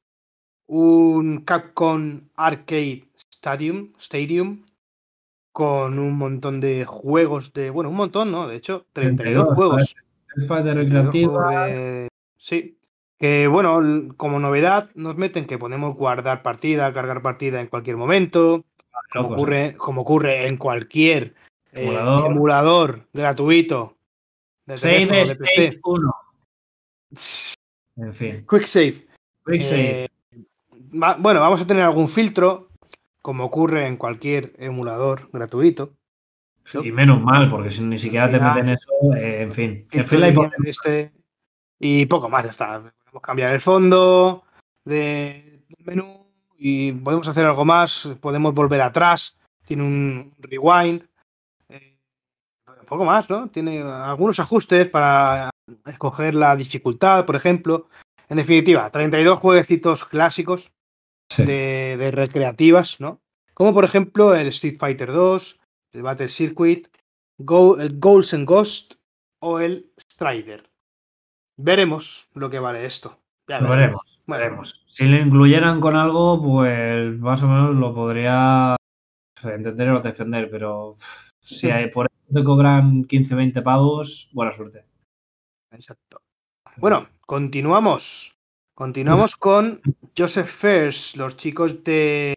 un 0.68 1.42
Capcom 1.46 2.22
Arcade 2.36 3.06
Stadium, 3.32 3.94
Stadium 4.00 4.66
con 5.52 6.00
un 6.00 6.18
montón 6.18 6.60
de 6.60 6.86
juegos 6.86 7.54
de. 7.54 7.70
Bueno, 7.70 7.90
un 7.92 7.96
montón, 7.98 8.32
¿no? 8.32 8.48
De 8.48 8.56
hecho, 8.56 8.88
32 8.94 9.18
32, 9.18 9.54
juegos. 9.56 9.96
Es 10.36 10.46
para 10.46 10.64
de 10.64 10.72
32 10.74 11.06
recreativa. 11.06 11.44
juegos 11.44 11.68
de- 11.68 12.08
Sí. 12.38 12.78
Que 13.24 13.48
bueno, 13.48 14.14
como 14.18 14.38
novedad 14.38 14.90
nos 14.96 15.16
meten 15.16 15.48
que 15.48 15.58
podemos 15.58 15.96
guardar 15.96 16.44
partida, 16.44 16.92
cargar 16.92 17.22
partida 17.22 17.62
en 17.62 17.68
cualquier 17.68 17.96
momento, 17.96 18.66
como 19.14 19.22
locos, 19.30 19.38
ocurre, 19.38 19.76
como 19.78 20.02
ocurre 20.02 20.48
en 20.50 20.58
cualquier 20.58 21.34
eh, 21.72 21.84
Emulador. 21.86 22.32
emulador 22.32 23.08
gratuito 23.14 23.96
de 24.66 24.76
Save 24.76 25.08
teléfono, 25.08 25.26
de 25.30 25.36
PC. 25.38 25.66
State 25.68 25.80
1. 25.86 26.14
En 27.96 28.14
fin. 28.14 28.46
Quick 28.46 28.66
Save. 28.66 29.08
Quick 29.46 29.62
save. 29.62 30.04
Eh, 30.04 30.10
va- 31.02 31.16
bueno, 31.18 31.40
vamos 31.40 31.62
a 31.62 31.66
tener 31.66 31.84
algún 31.84 32.10
filtro, 32.10 32.72
como 33.22 33.46
ocurre 33.46 33.88
en 33.88 33.96
cualquier 33.96 34.52
emulador 34.58 35.30
gratuito. 35.32 35.94
Y 36.84 36.92
menos 36.92 37.22
mal, 37.22 37.50
porque 37.50 37.72
si 37.72 37.84
ni 37.84 38.00
siquiera 38.00 38.30
te 38.30 38.38
meten 38.38 38.68
eso, 38.68 38.90
eh, 39.16 39.44
en 39.44 39.54
fin. 39.54 39.88
En 39.92 40.04
fin, 40.04 40.20
la 40.20 40.30
de 40.30 40.50
este, 40.66 41.14
y 41.80 42.06
poco 42.06 42.28
más, 42.28 42.44
ya 42.44 42.52
está. 42.52 42.94
Podemos 43.14 43.22
cambiar 43.28 43.53
el 43.53 43.61
fondo 43.61 44.43
de- 44.86 45.61
del 45.70 45.86
menú 45.86 46.26
y 46.57 46.91
podemos 46.93 47.28
hacer 47.28 47.45
algo 47.45 47.64
más. 47.64 48.09
Podemos 48.20 48.55
volver 48.55 48.82
atrás. 48.82 49.38
Tiene 49.68 49.84
un 49.84 50.34
rewind. 50.39 51.03
eh, 51.70 51.95
poco 52.88 53.05
más, 53.05 53.30
¿no? 53.30 53.49
Tiene 53.49 53.82
algunos 53.84 54.39
ajustes 54.39 54.88
para 54.89 55.51
escoger 55.86 56.34
la 56.34 56.55
dificultad, 56.55 57.24
por 57.28 57.36
ejemplo. 57.36 57.88
En 58.30 58.38
definitiva, 58.38 58.89
32 58.89 59.38
jueguecitos 59.39 60.05
clásicos 60.05 60.72
Sí. 61.30 61.45
de, 61.45 61.97
de 61.99 62.09
recreativas, 62.11 62.99
¿no? 62.99 63.20
Como 63.53 63.74
por 63.76 63.86
ejemplo 63.86 64.34
el 64.36 64.47
Street 64.47 64.78
Fighter 64.80 65.11
2, 65.11 65.59
el 65.93 66.01
Battle 66.01 66.30
Circuit, 66.30 66.88
Go- 67.38 67.80
el 67.80 67.99
Ghosts 67.99 68.34
and 68.34 68.47
Ghost 68.47 68.95
o 69.39 69.59
el 69.59 69.91
Strider. 69.99 70.68
Veremos 71.58 72.28
lo 72.34 72.49
que 72.49 72.60
vale 72.60 72.86
esto. 72.86 73.20
Ya 73.47 73.60
veremos, 73.60 74.22
veremos. 74.26 74.86
Si 74.88 75.06
lo 75.06 75.18
incluyeran 75.18 75.82
con 75.82 75.95
algo, 75.95 76.41
pues 76.41 77.20
más 77.20 77.43
o 77.43 77.47
menos 77.47 77.76
lo 77.76 77.93
podría 77.93 78.76
entender 79.43 79.89
o 79.89 79.99
defender, 80.01 80.49
pero 80.49 80.97
si 81.41 81.70
hay, 81.70 81.89
por 81.89 82.08
eso 82.08 82.34
te 82.34 82.43
cobran 82.43 83.04
15, 83.04 83.36
20 83.36 83.62
pavos, 83.62 84.30
buena 84.32 84.54
suerte. 84.54 84.86
Exacto. 85.72 86.22
Bueno, 86.78 87.10
continuamos 87.26 88.34
Continuamos 88.76 89.36
con 89.36 89.82
Joseph 90.18 90.47
First, 90.47 91.16
los 91.16 91.38
chicos 91.38 91.84
de, 91.84 92.34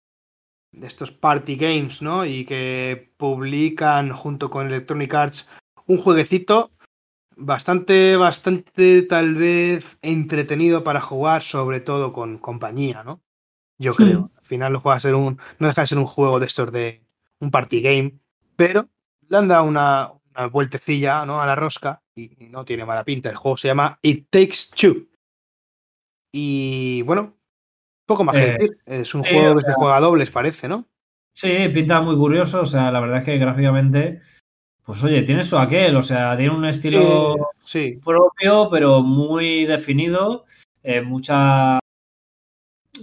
de 0.70 0.86
estos 0.86 1.10
party 1.10 1.56
games, 1.56 2.02
¿no? 2.02 2.26
Y 2.26 2.44
que 2.44 3.10
publican 3.16 4.12
junto 4.12 4.50
con 4.50 4.66
Electronic 4.66 5.14
Arts 5.14 5.48
un 5.86 5.98
jueguecito 5.98 6.72
bastante, 7.36 8.16
bastante 8.16 9.02
tal 9.02 9.34
vez 9.34 9.98
entretenido 10.02 10.82
para 10.84 11.00
jugar, 11.00 11.42
sobre 11.42 11.80
todo 11.80 12.12
con 12.12 12.38
compañía, 12.38 13.02
¿no? 13.04 13.20
Yo 13.78 13.92
Sí. 13.92 14.04
creo. 14.04 14.30
Al 14.36 14.44
final 14.46 14.72
lo 14.72 14.80
juega 14.80 14.96
a 14.96 15.00
ser 15.00 15.14
un, 15.14 15.38
no 15.58 15.66
deja 15.68 15.82
de 15.82 15.86
ser 15.86 15.98
un 15.98 16.06
juego 16.06 16.40
de 16.40 16.46
estos 16.46 16.72
de 16.72 17.04
un 17.40 17.50
party 17.50 17.80
game, 17.82 18.18
pero 18.56 18.88
le 19.28 19.36
han 19.36 19.48
dado 19.48 19.64
una, 19.64 20.12
una 20.34 20.46
vueltecilla 20.46 21.26
¿no? 21.26 21.40
a 21.42 21.46
la 21.46 21.54
rosca 21.54 22.02
y, 22.14 22.44
y 22.44 22.48
no 22.48 22.64
tiene 22.64 22.84
mala 22.86 23.04
pinta. 23.04 23.28
El 23.28 23.36
juego 23.36 23.56
se 23.56 23.68
llama 23.68 23.98
It 24.02 24.28
Takes 24.30 24.70
Two. 24.74 25.06
Y 26.32 27.02
bueno, 27.02 27.36
poco 28.06 28.24
más 28.24 28.34
que 28.36 28.42
Eh, 28.42 28.46
decir. 28.58 28.78
Es 28.86 29.14
un 29.14 29.24
juego 29.24 29.54
que 29.54 29.64
se 29.66 29.72
juega 29.74 29.96
a 29.96 30.00
dobles, 30.00 30.30
parece, 30.30 30.68
¿no? 30.68 30.86
Sí, 31.34 31.50
pinta 31.72 32.00
muy 32.00 32.16
curioso. 32.16 32.62
O 32.62 32.66
sea, 32.66 32.90
la 32.90 33.00
verdad 33.00 33.18
es 33.18 33.24
que 33.24 33.38
gráficamente, 33.38 34.20
pues 34.86 35.02
oye, 35.02 35.22
tiene 35.22 35.42
su 35.42 35.58
aquel. 35.58 35.96
O 35.96 36.02
sea, 36.02 36.36
tiene 36.36 36.54
un 36.54 36.64
estilo 36.64 37.34
Sí, 37.64 37.98
propio, 38.04 38.68
pero 38.70 39.02
muy 39.02 39.66
definido. 39.66 40.44
eh, 40.82 41.02
mucha. 41.02 41.78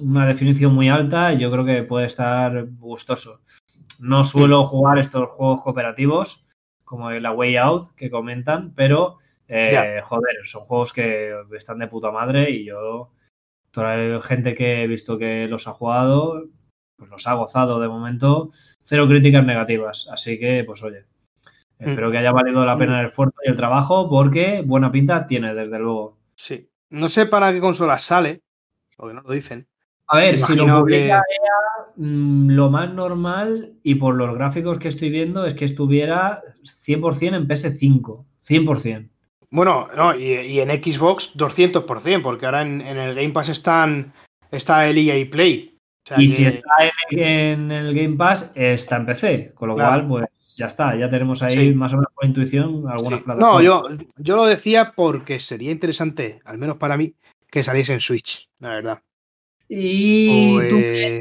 Una 0.01 0.25
definición 0.25 0.73
muy 0.73 0.89
alta. 0.89 1.33
Y 1.33 1.37
yo 1.39 1.51
creo 1.51 1.65
que 1.65 1.83
puede 1.83 2.07
estar 2.07 2.65
gustoso. 2.79 3.41
No 3.99 4.23
suelo 4.23 4.63
jugar 4.63 4.97
estos 4.97 5.29
juegos 5.29 5.61
cooperativos, 5.61 6.43
como 6.83 7.11
la 7.11 7.31
Way 7.31 7.57
Out 7.57 7.93
que 7.95 8.09
comentan, 8.09 8.73
pero 8.73 9.17
eh, 9.47 10.01
joder, 10.03 10.35
son 10.45 10.63
juegos 10.65 10.93
que 10.93 11.31
están 11.55 11.79
de 11.79 11.87
puta 11.87 12.11
madre 12.11 12.49
y 12.49 12.65
yo. 12.65 13.11
Toda 13.71 13.95
la 13.97 14.21
gente 14.21 14.53
que 14.55 14.83
he 14.83 14.87
visto 14.87 15.17
que 15.17 15.47
los 15.47 15.67
ha 15.67 15.73
jugado, 15.73 16.45
pues 16.97 17.09
los 17.09 17.27
ha 17.27 17.33
gozado 17.33 17.79
de 17.79 17.87
momento. 17.87 18.49
Cero 18.81 19.07
críticas 19.07 19.45
negativas. 19.45 20.07
Así 20.11 20.37
que, 20.39 20.63
pues 20.63 20.81
oye, 20.83 21.05
espero 21.89 22.11
que 22.11 22.17
haya 22.17 22.31
valido 22.31 22.65
la 22.65 22.77
pena 22.77 22.99
el 23.01 23.07
esfuerzo 23.07 23.35
y 23.45 23.49
el 23.49 23.55
trabajo, 23.55 24.09
porque 24.09 24.61
buena 24.65 24.91
pinta 24.91 25.25
tiene, 25.27 25.53
desde 25.53 25.79
luego. 25.79 26.17
sí. 26.35 26.67
No 26.89 27.09
sé 27.09 27.25
para 27.25 27.51
qué 27.51 27.59
consola 27.59 27.97
sale, 27.97 28.41
porque 28.95 29.15
no 29.15 29.21
lo 29.21 29.31
dicen. 29.33 29.65
A 30.09 30.17
ver, 30.17 30.37
si 30.37 30.53
lo 30.55 30.65
publica 30.81 31.23
que- 31.27 31.35
EA, 31.35 31.85
mm, 31.95 32.49
lo 32.51 32.69
más 32.69 32.93
normal, 32.93 33.73
y 33.81 33.95
por 33.95 34.13
los 34.13 34.35
gráficos 34.35 34.77
que 34.77 34.89
estoy 34.89 35.09
viendo, 35.09 35.43
es 35.47 35.55
que 35.55 35.65
estuviera 35.65 36.43
100% 36.63 37.35
en 37.35 37.47
PS5. 37.47 38.25
100%. 38.37 39.09
Bueno, 39.49 39.87
no, 39.97 40.15
y, 40.15 40.33
y 40.33 40.59
en 40.59 40.69
Xbox 40.69 41.31
200%, 41.35 42.21
porque 42.21 42.45
ahora 42.45 42.61
en, 42.61 42.81
en 42.81 42.97
el 42.97 43.15
Game 43.15 43.29
Pass 43.31 43.49
están, 43.49 44.13
está 44.51 44.87
el 44.87 44.97
EA 44.99 45.27
Play. 45.31 45.75
O 46.05 46.07
sea 46.09 46.17
Y 46.21 46.27
que- 46.27 46.31
si 46.31 46.45
está 46.45 46.73
en, 47.09 47.19
en 47.19 47.71
el 47.71 47.95
Game 47.95 48.17
Pass, 48.17 48.51
está 48.53 48.97
en 48.97 49.05
PC. 49.07 49.51
Con 49.55 49.69
lo 49.69 49.75
Claro. 49.75 50.07
cual, 50.07 50.07
pues 50.07 50.25
ya 50.55 50.67
está. 50.67 50.95
Ya 50.95 51.09
tenemos 51.09 51.41
ahí, 51.43 51.53
Sí. 51.69 51.73
más 51.73 51.93
o 51.93 51.97
menos 51.97 52.11
por 52.13 52.25
intuición, 52.25 52.83
algunas 52.89 53.19
Sí. 53.19 53.25
plataformas. 53.25 53.39
No, 53.39 53.61
yo, 53.61 53.83
yo 54.17 54.35
lo 54.35 54.45
decía 54.45 54.93
porque 54.95 55.39
sería 55.39 55.71
interesante, 55.71 56.39
al 56.45 56.57
menos 56.57 56.77
para 56.77 56.97
mí, 56.97 57.13
que 57.49 57.63
saliese 57.63 57.93
en 57.93 57.99
Switch, 57.99 58.49
la 58.59 58.69
verdad. 58.75 58.99
¿Y 59.69 60.27
tú 60.67 60.75
crees 60.75 61.13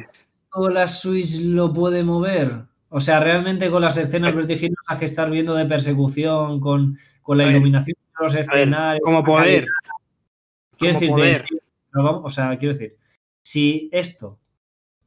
Pues, 0.51 0.69
que 0.69 0.75
la 0.75 0.87
Switch 0.87 1.39
lo 1.41 1.73
puede 1.73 2.03
mover? 2.05 2.51
O 2.91 3.01
sea, 3.01 3.21
realmente 3.21 3.71
con 3.71 3.81
las 3.83 3.97
escenas 3.97 4.35
vertiginosas 4.35 4.99
que 4.99 5.07
estás 5.07 5.31
viendo 5.31 5.55
de 5.55 5.65
persecución, 5.65 6.61
con, 6.61 6.99
con 7.23 7.39
la 7.39 7.45
ver, 7.45 7.55
iluminación 7.55 7.97
de 8.19 8.25
los 8.25 8.35
escenarios. 8.35 9.01
como 9.05 9.25
poder, 9.25 9.67
Quiero 10.77 10.99
poder. 11.01 11.45
vamos, 11.95 12.23
o 12.25 12.31
sea, 12.31 12.57
quiero 12.59 12.75
decir, 12.75 12.97
si 13.43 13.89
esto, 13.93 14.39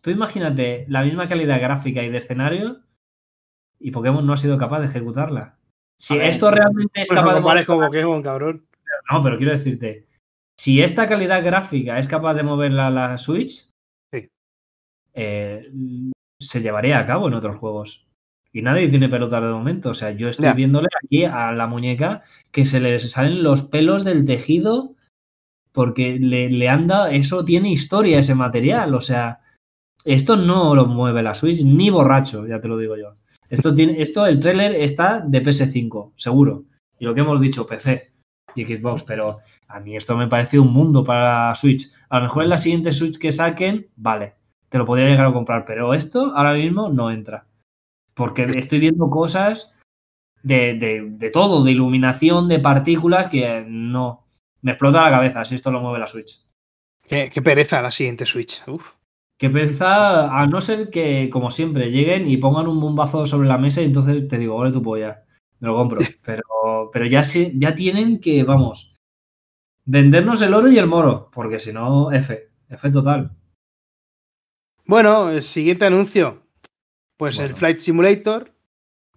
tú 0.01 0.09
imagínate 0.09 0.85
la 0.87 1.03
misma 1.03 1.27
calidad 1.27 1.59
gráfica 1.61 2.01
y 2.03 2.09
de 2.09 2.17
escenario 2.17 2.79
y 3.79 3.91
Pokémon 3.91 4.25
no 4.25 4.33
ha 4.33 4.37
sido 4.37 4.57
capaz 4.57 4.79
de 4.79 4.87
ejecutarla. 4.87 5.55
Si 5.97 6.15
A 6.15 6.17
ver, 6.17 6.29
esto 6.29 6.51
realmente 6.51 7.01
es 7.01 7.07
pues 7.07 7.19
no 7.21 7.27
capaz 7.27 7.55
de 7.55 7.65
con 7.65 7.79
Pokémon, 7.79 8.21
cabrón. 8.21 8.65
no, 9.11 9.23
pero 9.23 9.37
quiero 9.37 9.51
decirte, 9.53 10.07
si 10.59 10.81
esta 10.81 11.07
calidad 11.07 11.43
gráfica 11.43 11.99
es 11.99 12.07
capaz 12.07 12.33
de 12.33 12.43
moverla 12.43 12.89
la 12.89 13.17
Switch, 13.17 13.69
Sí. 14.13 14.27
eh, 15.13 15.69
se 16.41 16.61
llevaría 16.61 16.99
a 16.99 17.05
cabo 17.05 17.27
en 17.27 17.33
otros 17.33 17.57
juegos. 17.57 18.05
Y 18.51 18.61
nadie 18.61 18.87
tiene 18.87 19.09
pelotas 19.09 19.41
de 19.43 19.49
momento. 19.49 19.89
O 19.89 19.93
sea, 19.93 20.11
yo 20.11 20.29
estoy 20.29 20.49
viéndole 20.53 20.87
aquí 21.03 21.25
a 21.25 21.51
la 21.51 21.67
muñeca 21.67 22.23
que 22.51 22.63
se 22.65 22.79
le 22.79 22.97
salen 22.99 23.43
los 23.43 23.63
pelos 23.63 24.05
del 24.05 24.23
tejido 24.25 24.93
porque 25.73 26.17
le, 26.19 26.49
le 26.49 26.69
han 26.69 26.87
dado. 26.87 27.07
Eso 27.07 27.43
tiene 27.43 27.69
historia, 27.71 28.19
ese 28.19 28.33
material. 28.33 28.95
O 28.95 29.01
sea, 29.01 29.41
esto 30.05 30.37
no 30.37 30.73
lo 30.73 30.85
mueve 30.85 31.21
la 31.21 31.33
Switch 31.33 31.63
ni 31.65 31.89
borracho, 31.89 32.47
ya 32.47 32.61
te 32.61 32.69
lo 32.69 32.77
digo 32.77 32.95
yo. 32.95 33.15
Esto 33.49 33.73
tiene, 33.73 34.01
esto, 34.01 34.25
el 34.25 34.39
tráiler 34.39 34.75
está 34.75 35.19
de 35.25 35.43
PS5, 35.43 36.13
seguro. 36.15 36.63
Y 36.99 37.05
lo 37.05 37.13
que 37.13 37.21
hemos 37.21 37.39
dicho, 37.39 37.67
PC 37.67 38.11
y 38.55 38.63
Xbox, 38.63 39.03
pero 39.03 39.39
a 39.67 39.79
mí 39.79 39.95
esto 39.95 40.15
me 40.15 40.27
parece 40.27 40.59
un 40.59 40.71
mundo 40.71 41.03
para 41.03 41.53
Switch. 41.55 41.91
A 42.09 42.17
lo 42.17 42.23
mejor 42.23 42.43
en 42.43 42.49
la 42.49 42.57
siguiente 42.57 42.91
Switch 42.91 43.17
que 43.17 43.31
saquen, 43.31 43.87
vale, 43.95 44.33
te 44.69 44.77
lo 44.77 44.85
podría 44.85 45.09
llegar 45.09 45.27
a 45.27 45.33
comprar, 45.33 45.65
pero 45.65 45.93
esto 45.93 46.33
ahora 46.35 46.53
mismo 46.53 46.89
no 46.89 47.11
entra. 47.11 47.45
Porque 48.13 48.43
estoy 48.55 48.79
viendo 48.79 49.09
cosas 49.09 49.71
de, 50.41 50.75
de, 50.75 51.09
de 51.09 51.29
todo, 51.31 51.63
de 51.63 51.71
iluminación, 51.71 52.47
de 52.47 52.59
partículas, 52.59 53.27
que 53.27 53.65
no. 53.67 54.25
Me 54.61 54.71
explota 54.71 55.03
la 55.03 55.11
cabeza 55.11 55.43
si 55.43 55.55
esto 55.55 55.71
lo 55.71 55.81
mueve 55.81 55.99
la 55.99 56.07
Switch. 56.07 56.41
Qué, 57.07 57.29
qué 57.31 57.41
pereza 57.41 57.81
la 57.81 57.91
siguiente 57.91 58.25
Switch. 58.25 58.65
Uf. 58.67 58.93
Que 59.51 59.75
a 59.81 60.47
no 60.49 60.61
ser 60.61 60.89
que, 60.89 61.29
como 61.29 61.51
siempre, 61.51 61.91
lleguen 61.91 62.27
y 62.27 62.37
pongan 62.37 62.67
un 62.67 62.79
bombazo 62.79 63.25
sobre 63.25 63.47
la 63.47 63.57
mesa 63.57 63.81
y 63.81 63.85
entonces 63.85 64.27
te 64.27 64.37
digo, 64.37 64.55
ole 64.55 64.71
tu 64.71 64.81
polla, 64.81 65.23
me 65.59 65.67
lo 65.67 65.75
compro. 65.75 65.99
Pero, 66.25 66.89
pero 66.91 67.05
ya, 67.05 67.23
sí, 67.23 67.53
ya 67.55 67.75
tienen 67.75 68.19
que, 68.19 68.43
vamos, 68.43 68.93
vendernos 69.85 70.41
el 70.41 70.53
oro 70.53 70.69
y 70.69 70.77
el 70.77 70.87
moro, 70.87 71.29
porque 71.33 71.59
si 71.59 71.71
no, 71.71 72.11
F, 72.11 72.49
F 72.69 72.91
total. 72.91 73.31
Bueno, 74.85 75.29
el 75.29 75.41
siguiente 75.41 75.85
anuncio. 75.85 76.43
Pues 77.17 77.39
el. 77.39 77.55
Flight 77.55 77.79
Simulator 77.79 78.51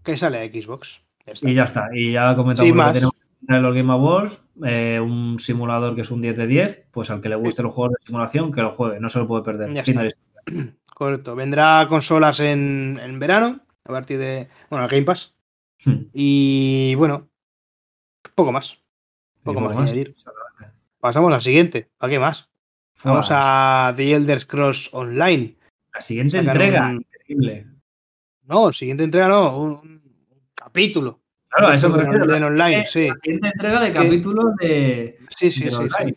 que 0.04 0.16
sale 0.16 0.38
a 0.38 0.46
Xbox. 0.46 1.02
Ya. 1.26 1.50
Y 1.50 1.54
ya 1.54 1.64
está, 1.64 1.88
y 1.92 2.12
ya 2.12 2.34
comentamos 2.34 2.74
lo 2.74 2.86
que 2.86 2.92
tenemos 2.92 3.14
los 3.46 3.74
Game 3.74 3.92
Awards, 3.92 4.38
eh, 4.64 5.00
un 5.00 5.38
simulador 5.38 5.94
que 5.94 6.02
es 6.02 6.10
un 6.10 6.20
10 6.20 6.36
de 6.36 6.46
10, 6.46 6.88
pues 6.90 7.10
al 7.10 7.20
que 7.20 7.28
le 7.28 7.36
guste 7.36 7.62
los 7.62 7.72
juegos 7.72 7.94
de 7.98 8.06
simulación, 8.06 8.52
que 8.52 8.62
lo 8.62 8.70
juegue, 8.70 9.00
no 9.00 9.08
se 9.08 9.18
lo 9.18 9.28
puede 9.28 9.44
perder. 9.44 9.72
De. 9.72 10.14
Correcto. 10.94 11.36
Vendrá 11.36 11.86
consolas 11.88 12.40
en, 12.40 12.98
en 13.02 13.18
verano, 13.18 13.60
a 13.84 13.88
partir 13.88 14.18
de. 14.18 14.48
Bueno, 14.68 14.84
el 14.84 14.90
Game 14.90 15.04
Pass. 15.04 15.34
Hmm. 15.84 16.06
Y 16.12 16.94
bueno, 16.96 17.28
poco 18.34 18.50
más. 18.50 18.78
Poco 19.44 19.60
más, 19.60 19.72
que 19.72 19.78
añadir. 19.82 20.16
Pasamos 21.00 21.28
a 21.28 21.34
la 21.34 21.40
siguiente. 21.40 21.88
¿A 22.00 22.08
qué 22.08 22.18
más? 22.18 22.50
Vamos 23.04 23.28
a 23.30 23.94
The 23.96 24.12
Elder 24.14 24.40
Scrolls 24.40 24.90
Online. 24.92 25.56
La 25.94 26.00
siguiente 26.00 26.38
entrega, 26.38 26.88
un- 26.88 26.96
increíble. 26.96 27.66
No, 28.42 28.72
siguiente 28.72 29.04
entrega 29.04 29.28
no, 29.28 29.56
un, 29.56 29.70
un 29.72 30.02
capítulo. 30.54 31.20
Claro, 31.50 31.72
eso 31.72 31.88
me 31.88 31.98
refiero. 32.02 32.26
del 32.26 32.42
online, 32.44 32.86
sí. 32.86 33.08
La 33.40 33.48
entrega 33.50 33.80
de 33.80 33.88
Que- 33.88 33.94
capítulos 33.94 34.56
de, 34.56 35.18
Sí, 35.38 35.50
sí, 35.50 35.64
de 35.64 35.70
sí, 35.70 35.76
sí. 36.04 36.16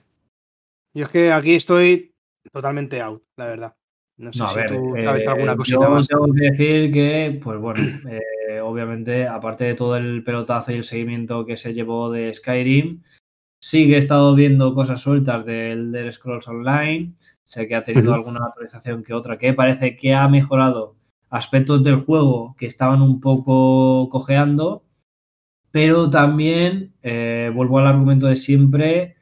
Yo 0.94 1.06
es 1.06 1.10
que 1.10 1.32
aquí 1.32 1.56
estoy 1.56 2.14
totalmente 2.52 3.02
out, 3.02 3.24
la 3.38 3.46
verdad. 3.46 3.76
No 4.18 4.32
sé 4.34 4.40
No, 4.40 4.46
a 4.46 4.50
si 4.50 4.56
ver, 4.58 4.68
tú 4.68 4.96
eh, 4.96 5.08
has 5.08 5.16
visto 5.16 5.32
alguna 5.32 5.56
cosita 5.56 5.80
yo 5.86 5.90
más. 5.90 6.08
tengo 6.08 6.26
que 6.34 6.42
decir 6.42 6.92
que, 6.92 7.40
pues 7.42 7.60
bueno, 7.60 7.80
eh, 8.10 8.60
obviamente, 8.62 9.26
aparte 9.28 9.64
de 9.64 9.74
todo 9.76 9.96
el 9.96 10.24
pelotazo 10.24 10.72
y 10.72 10.76
el 10.76 10.84
seguimiento 10.84 11.46
que 11.46 11.56
se 11.58 11.74
llevó 11.74 12.12
de 12.12 12.34
Skyrim, 12.34 13.02
sí 13.62 13.88
que 13.88 13.96
he 13.96 13.98
estado 13.98 14.36
viendo 14.36 14.76
cosas 14.76 15.02
sueltas 15.02 15.46
del 15.46 15.96
Elder 15.96 16.12
Scrolls 16.12 16.48
Online. 16.50 17.14
Sé 17.44 17.68
que 17.68 17.76
ha 17.76 17.84
tenido 17.84 18.14
alguna 18.14 18.46
actualización 18.46 19.04
que 19.04 19.14
otra 19.14 19.38
que 19.38 19.54
parece 19.54 19.96
que 19.96 20.14
ha 20.14 20.28
mejorado 20.28 20.96
aspectos 21.30 21.84
del 21.84 22.02
juego 22.02 22.56
que 22.58 22.66
estaban 22.66 23.02
un 23.02 23.20
poco 23.22 24.08
cojeando, 24.10 24.84
pero 25.72 26.10
también 26.10 26.94
eh, 27.02 27.52
vuelvo 27.54 27.80
al 27.80 27.88
argumento 27.88 28.28
de 28.28 28.36
siempre, 28.36 29.16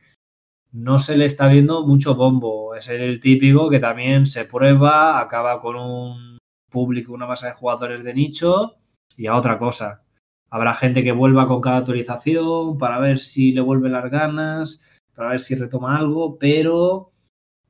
no 0.71 0.99
se 0.99 1.17
le 1.17 1.25
está 1.25 1.47
viendo 1.47 1.85
mucho 1.85 2.15
bombo. 2.15 2.75
Es 2.75 2.89
el 2.89 3.19
típico 3.19 3.69
que 3.69 3.79
también 3.79 4.25
se 4.25 4.45
prueba, 4.45 5.19
acaba 5.19 5.61
con 5.61 5.75
un 5.75 6.37
público, 6.69 7.13
una 7.13 7.27
masa 7.27 7.47
de 7.47 7.53
jugadores 7.53 8.03
de 8.03 8.13
nicho 8.13 8.75
y 9.17 9.27
a 9.27 9.35
otra 9.35 9.57
cosa. 9.57 10.03
Habrá 10.49 10.73
gente 10.73 11.03
que 11.03 11.11
vuelva 11.11 11.47
con 11.47 11.61
cada 11.61 11.77
actualización 11.77 12.77
para 12.77 12.99
ver 12.99 13.19
si 13.19 13.51
le 13.51 13.61
vuelve 13.61 13.89
las 13.89 14.09
ganas, 14.09 14.99
para 15.15 15.29
ver 15.29 15.39
si 15.39 15.55
retoma 15.55 15.97
algo, 15.97 16.39
pero 16.39 17.11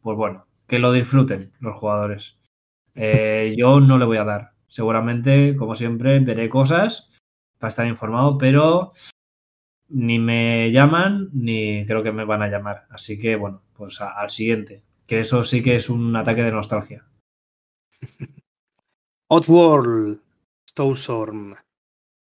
pues 0.02 0.16
bueno, 0.16 0.46
que 0.68 0.80
lo 0.80 0.94
disfruten 0.94 1.52
los 1.60 1.78
jugadores. 1.78 2.38
Eh, 2.96 3.56
yo 3.58 3.80
no 3.82 3.98
le 3.98 4.06
voy 4.06 4.18
a 4.18 4.24
dar. 4.24 4.52
Seguramente, 4.68 5.56
como 5.58 5.76
siempre, 5.76 6.20
veré 6.20 6.48
cosas 6.48 7.09
para 7.60 7.70
estar 7.70 7.86
informado, 7.86 8.38
pero 8.38 8.93
ni 9.89 10.20
me 10.20 10.72
llaman 10.72 11.30
ni 11.34 11.86
creo 11.86 12.01
que 12.03 12.12
me 12.12 12.26
van 12.26 12.41
a 12.41 12.47
llamar. 12.47 12.88
Así 12.89 13.20
que 13.20 13.36
bueno, 13.36 13.62
pues 13.74 13.99
al 14.01 14.30
siguiente. 14.30 14.84
Que 15.05 15.22
eso 15.22 15.43
sí 15.43 15.62
que 15.64 15.76
es 15.76 15.89
un 15.89 16.16
ataque 16.16 16.43
de 16.43 16.51
nostalgia. 16.51 17.05
Outworld 19.30 20.22
Soulstorm. 20.66 21.55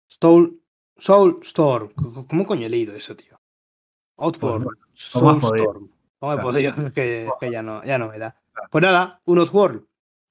Soul, 0.08 0.62
Soulstorm. 0.98 1.94
¿Cómo 2.28 2.46
coño 2.46 2.66
he 2.66 2.70
leído 2.70 2.96
eso, 2.96 3.16
tío? 3.16 3.40
Outworld 4.18 4.68
Soulstorm. 4.94 5.92
¿Cómo 6.20 6.34
he 6.34 6.38
podido? 6.38 6.74
Que, 6.94 7.30
que, 7.40 7.52
ya, 7.52 7.62
no, 7.62 7.84
ya 7.84 7.98
no 7.98 8.10
me 8.10 8.18
da. 8.18 8.36
Pues 8.72 8.82
nada, 8.82 9.22
un 9.26 9.40
Outworld. 9.40 9.86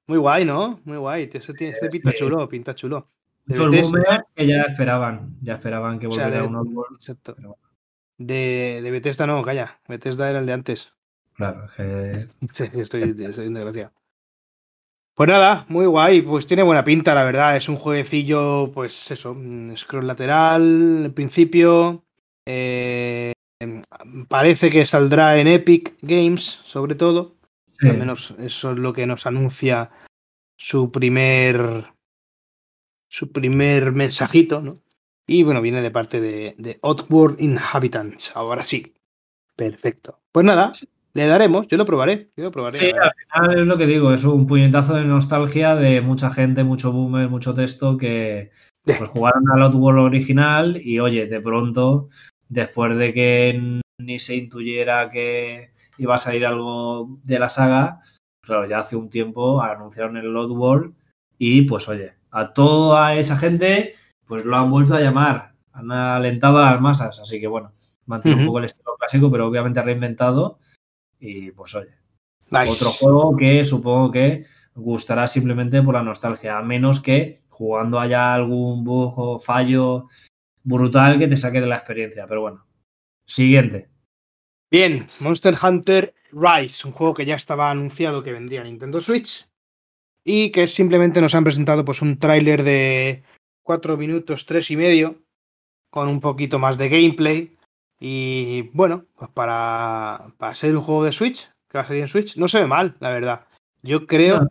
Muy 0.09 0.19
guay, 0.19 0.45
¿no? 0.45 0.81
Muy 0.85 0.97
guay. 0.97 1.31
Eso 1.33 1.53
tiene, 1.53 1.75
este 1.75 1.89
pinta 1.89 2.15
chulo, 2.15 2.49
pinta 2.49 2.75
chulo. 2.75 3.11
Boomer 3.49 4.25
que 4.35 4.47
ya 4.47 4.63
esperaban. 4.63 5.37
Ya 5.43 5.55
esperaban 5.55 5.99
que 5.99 6.07
volviera 6.07 6.45
un 6.45 6.57
Outworld. 6.57 6.97
Exacto. 6.97 7.37
De, 8.19 8.81
de 8.83 8.91
Bethesda 8.91 9.27
no, 9.27 9.43
calla. 9.43 9.81
Bethesda 9.89 10.29
era 10.29 10.41
el 10.41 10.47
de 10.47 10.53
antes. 10.53 10.93
Claro, 11.35 11.67
que... 11.77 12.29
Sí, 12.53 12.65
estoy, 12.75 13.03
estoy 13.03 13.53
desgraciado. 13.53 13.93
Pues 15.15 15.29
nada, 15.29 15.67
muy 15.69 15.87
guay, 15.87 16.23
pues 16.23 16.47
tiene 16.47 16.63
buena 16.63 16.85
pinta, 16.85 17.13
la 17.15 17.25
verdad. 17.25 17.57
Es 17.57 17.69
un 17.69 17.77
jueguecillo, 17.77 18.71
pues 18.73 19.11
eso, 19.11 19.35
mm, 19.35 19.77
scroll 19.77 20.07
lateral, 20.07 21.07
en 21.07 21.13
principio. 21.13 22.05
Eh, 22.47 23.33
parece 24.29 24.71
que 24.71 24.87
saldrá 24.87 25.39
en 25.39 25.49
Epic 25.49 25.97
Games, 26.03 26.61
sobre 26.65 26.95
todo. 26.95 27.37
Al 27.81 27.99
menos 27.99 28.35
eso 28.39 28.73
es 28.73 28.79
lo 28.79 28.93
que 28.93 29.07
nos 29.07 29.27
anuncia 29.27 29.91
su 30.57 30.91
primer. 30.91 31.93
Su 33.09 33.33
primer 33.33 33.93
mensajito, 33.93 34.61
¿no? 34.61 34.79
Y 35.27 35.43
bueno, 35.43 35.61
viene 35.61 35.83
de 35.83 35.91
parte 35.91 36.21
de, 36.21 36.55
de 36.59 36.79
Outward 36.83 37.37
Inhabitants. 37.39 38.35
Ahora 38.35 38.65
sí. 38.65 38.95
Perfecto. 39.57 40.21
Pues 40.33 40.47
nada, 40.47 40.73
le 41.15 41.27
daremos, 41.27 41.67
yo 41.67 41.77
lo 41.77 41.85
probaré, 41.85 42.31
yo 42.37 42.45
lo 42.45 42.53
probaré. 42.53 42.79
Sí, 42.79 42.91
al 42.91 43.11
final 43.11 43.59
es 43.59 43.67
lo 43.67 43.77
que 43.77 43.87
digo, 43.87 44.13
es 44.13 44.23
un 44.23 44.47
puñetazo 44.47 44.95
de 44.95 45.05
nostalgia 45.05 45.75
de 45.75 46.01
mucha 46.01 46.31
gente, 46.31 46.63
mucho 46.63 46.93
boomer, 46.93 47.29
mucho 47.29 47.55
texto 47.55 47.97
que 47.97 48.53
pues, 48.85 48.99
jugaron 49.11 49.43
al 49.53 49.63
Outworld 49.63 49.99
original 49.99 50.81
y 50.81 51.01
oye, 51.01 51.27
de 51.27 51.41
pronto, 51.41 52.09
después 52.49 52.97
de 52.97 53.13
que 53.13 53.81
ni 53.99 54.19
se 54.21 54.37
intuyera 54.37 55.11
que 55.11 55.73
iba 55.99 56.15
a 56.15 56.19
salir 56.19 56.47
algo 56.47 57.19
de 57.25 57.39
la 57.41 57.49
saga, 57.49 58.01
claro, 58.41 58.69
ya 58.69 58.79
hace 58.79 58.95
un 58.95 59.11
tiempo 59.11 59.61
anunciaron 59.61 60.17
el 60.19 60.37
Outworld 60.37 60.95
y 61.37 61.63
pues 61.63 61.89
oye, 61.89 62.13
a 62.31 62.53
toda 62.53 63.15
esa 63.15 63.37
gente 63.37 63.95
pues 64.27 64.45
lo 64.45 64.57
han 64.57 64.71
vuelto 64.71 64.95
a 64.95 65.01
llamar, 65.01 65.55
han 65.73 65.91
alentado 65.91 66.59
a 66.59 66.73
las 66.73 66.81
masas, 66.81 67.19
así 67.19 67.41
que 67.41 67.47
bueno, 67.47 67.73
mantiene 68.05 68.41
un 68.41 68.47
poco 68.47 68.59
el 68.59 68.67
estilo 68.67 68.97
clásico, 68.99 69.31
pero 69.31 69.47
obviamente 69.47 69.81
ha 69.81 69.85
reinventado. 69.85 70.59
Y 71.19 71.51
pues 71.53 71.75
oye, 71.75 71.95
otro 72.51 72.91
juego 72.91 73.37
que 73.37 73.65
supongo 73.65 74.11
que 74.11 74.47
gustará 74.75 75.27
simplemente 75.27 75.83
por 75.83 75.95
la 75.95 76.03
nostalgia, 76.03 76.59
a 76.59 76.63
menos 76.63 77.01
que 77.01 77.43
jugando 77.49 77.99
haya 77.99 78.35
algún 78.35 78.85
bug 78.85 79.19
o 79.19 79.39
fallo 79.39 80.09
brutal 80.63 81.19
que 81.19 81.27
te 81.27 81.37
saque 81.37 81.61
de 81.61 81.67
la 81.67 81.77
experiencia. 81.77 82.27
Pero 82.29 82.43
bueno, 82.43 82.67
siguiente. 83.27 83.89
Bien, 84.71 85.09
Monster 85.21 85.57
Hunter 85.61 86.15
Rise, 86.31 86.87
un 86.87 86.93
juego 86.93 87.15
que 87.15 87.25
ya 87.25 87.35
estaba 87.35 87.71
anunciado 87.71 88.23
que 88.23 88.33
vendría 88.33 88.61
a 88.61 88.65
Nintendo 88.65 89.01
Switch 89.01 89.48
y 90.25 90.51
que 90.51 90.67
simplemente 90.67 91.21
nos 91.21 91.35
han 91.35 91.45
presentado 91.45 91.85
pues 91.85 92.03
un 92.03 92.19
tráiler 92.19 92.63
de 92.63 93.23
4 93.63 93.97
minutos, 93.97 94.47
3 94.47 94.71
y 94.71 94.77
medio, 94.77 95.23
con 95.91 96.09
un 96.09 96.21
poquito 96.21 96.59
más 96.59 96.79
de 96.79 96.89
gameplay 96.89 97.57
y 98.01 98.63
bueno, 98.73 99.07
pues 99.17 99.31
para, 99.31 100.33
para 100.39 100.55
ser 100.55 100.77
un 100.77 100.83
juego 100.83 101.05
de 101.05 101.13
Switch, 101.13 101.51
que 101.69 101.79
va 101.79 101.83
a 101.83 101.87
salir 101.87 102.03
en 102.03 102.09
Switch, 102.09 102.37
no 102.37 102.49
se 102.49 102.61
ve 102.61 102.67
mal, 102.67 102.97
la 103.01 103.11
verdad. 103.11 103.47
Yo 103.83 104.07
creo 104.07 104.49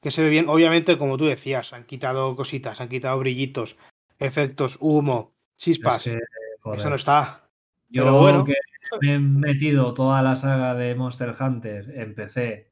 que 0.00 0.10
se 0.10 0.22
ve 0.22 0.28
bien. 0.28 0.48
Obviamente, 0.48 0.98
como 0.98 1.16
tú 1.16 1.26
decías, 1.26 1.72
han 1.72 1.84
quitado 1.84 2.34
cositas, 2.36 2.80
han 2.80 2.88
quitado 2.88 3.18
brillitos, 3.18 3.76
efectos, 4.18 4.78
humo, 4.80 5.32
chispas. 5.56 6.06
Eso 6.06 6.90
no 6.90 6.96
está. 6.96 7.48
Yo 7.88 8.04
Pero 8.04 8.18
bueno. 8.18 8.44
que 8.44 8.54
me 9.00 9.14
he 9.14 9.18
metido 9.18 9.94
toda 9.94 10.22
la 10.22 10.36
saga 10.36 10.74
de 10.74 10.94
Monster 10.94 11.34
Hunter 11.38 11.92
en 11.94 12.14
PC, 12.14 12.67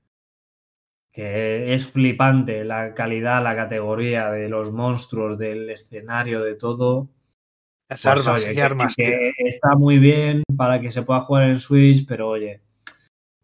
que 1.17 1.73
es 1.73 1.87
flipante 1.87 2.63
la 2.63 2.93
calidad, 2.93 3.43
la 3.43 3.57
categoría 3.57 4.31
de 4.31 4.51
los 4.51 4.71
monstruos, 4.71 5.39
del 5.39 5.71
escenario, 5.71 6.43
de 6.43 6.57
todo. 6.57 7.09
Las 7.89 8.03
pues, 8.03 8.27
armas, 8.27 8.59
armas. 8.59 8.95
está 8.99 9.77
muy 9.77 9.99
bien 9.99 10.43
para 10.59 10.79
que 10.79 10.93
se 10.93 11.05
pueda 11.05 11.23
jugar 11.23 11.45
en 11.45 11.59
Switch, 11.59 12.05
pero 12.07 12.29
oye, 12.29 12.61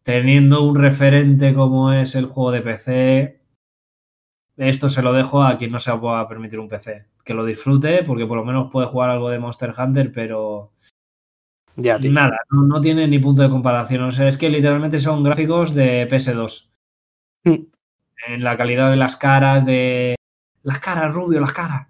teniendo 0.03 0.63
un 0.63 0.77
referente 0.77 1.55
como 1.55 1.95
es 1.95 2.15
el 2.15 2.27
juego 2.27 2.53
de 2.53 2.61
PC, 2.61 3.41
esto 4.59 4.91
se 4.91 5.01
lo 5.01 5.15
dejo 5.15 5.43
a 5.43 5.57
quien 5.57 5.73
no 5.73 5.81
se 5.81 5.97
pueda 5.97 6.29
permitir 6.29 6.61
un 6.61 6.69
PC. 6.69 7.07
Que 7.25 7.33
lo 7.33 7.47
disfrute, 7.47 8.03
porque 8.05 8.27
por 8.27 8.37
lo 8.37 8.45
menos 8.45 8.71
puede 8.71 8.89
jugar 8.89 9.09
algo 9.09 9.31
de 9.31 9.39
Monster 9.39 9.73
Hunter, 9.79 10.13
pero. 10.13 10.73
Ya, 11.77 11.97
Nada, 11.99 12.39
no, 12.51 12.83
tiene 12.83 13.09
ni 13.09 13.19
punto 13.19 13.41
de 13.41 13.49
comparación. 13.49 14.03
O 14.03 14.13
sea, 14.13 14.29
es 14.29 14.37
que 14.37 14.51
literalmente 14.51 14.99
son 14.99 15.25
gráficos 15.25 15.75
de 15.75 16.07
PS2. 16.07 16.72
Hmm. 17.45 17.67
En 18.29 18.45
la 18.45 18.57
calidad 18.57 18.91
de 18.91 18.97
las 18.97 19.17
caras, 19.17 19.67
de. 19.67 20.17
Las 20.63 20.79
caras, 20.79 21.13
rubio, 21.13 21.41
las 21.41 21.53
caras 21.53 21.87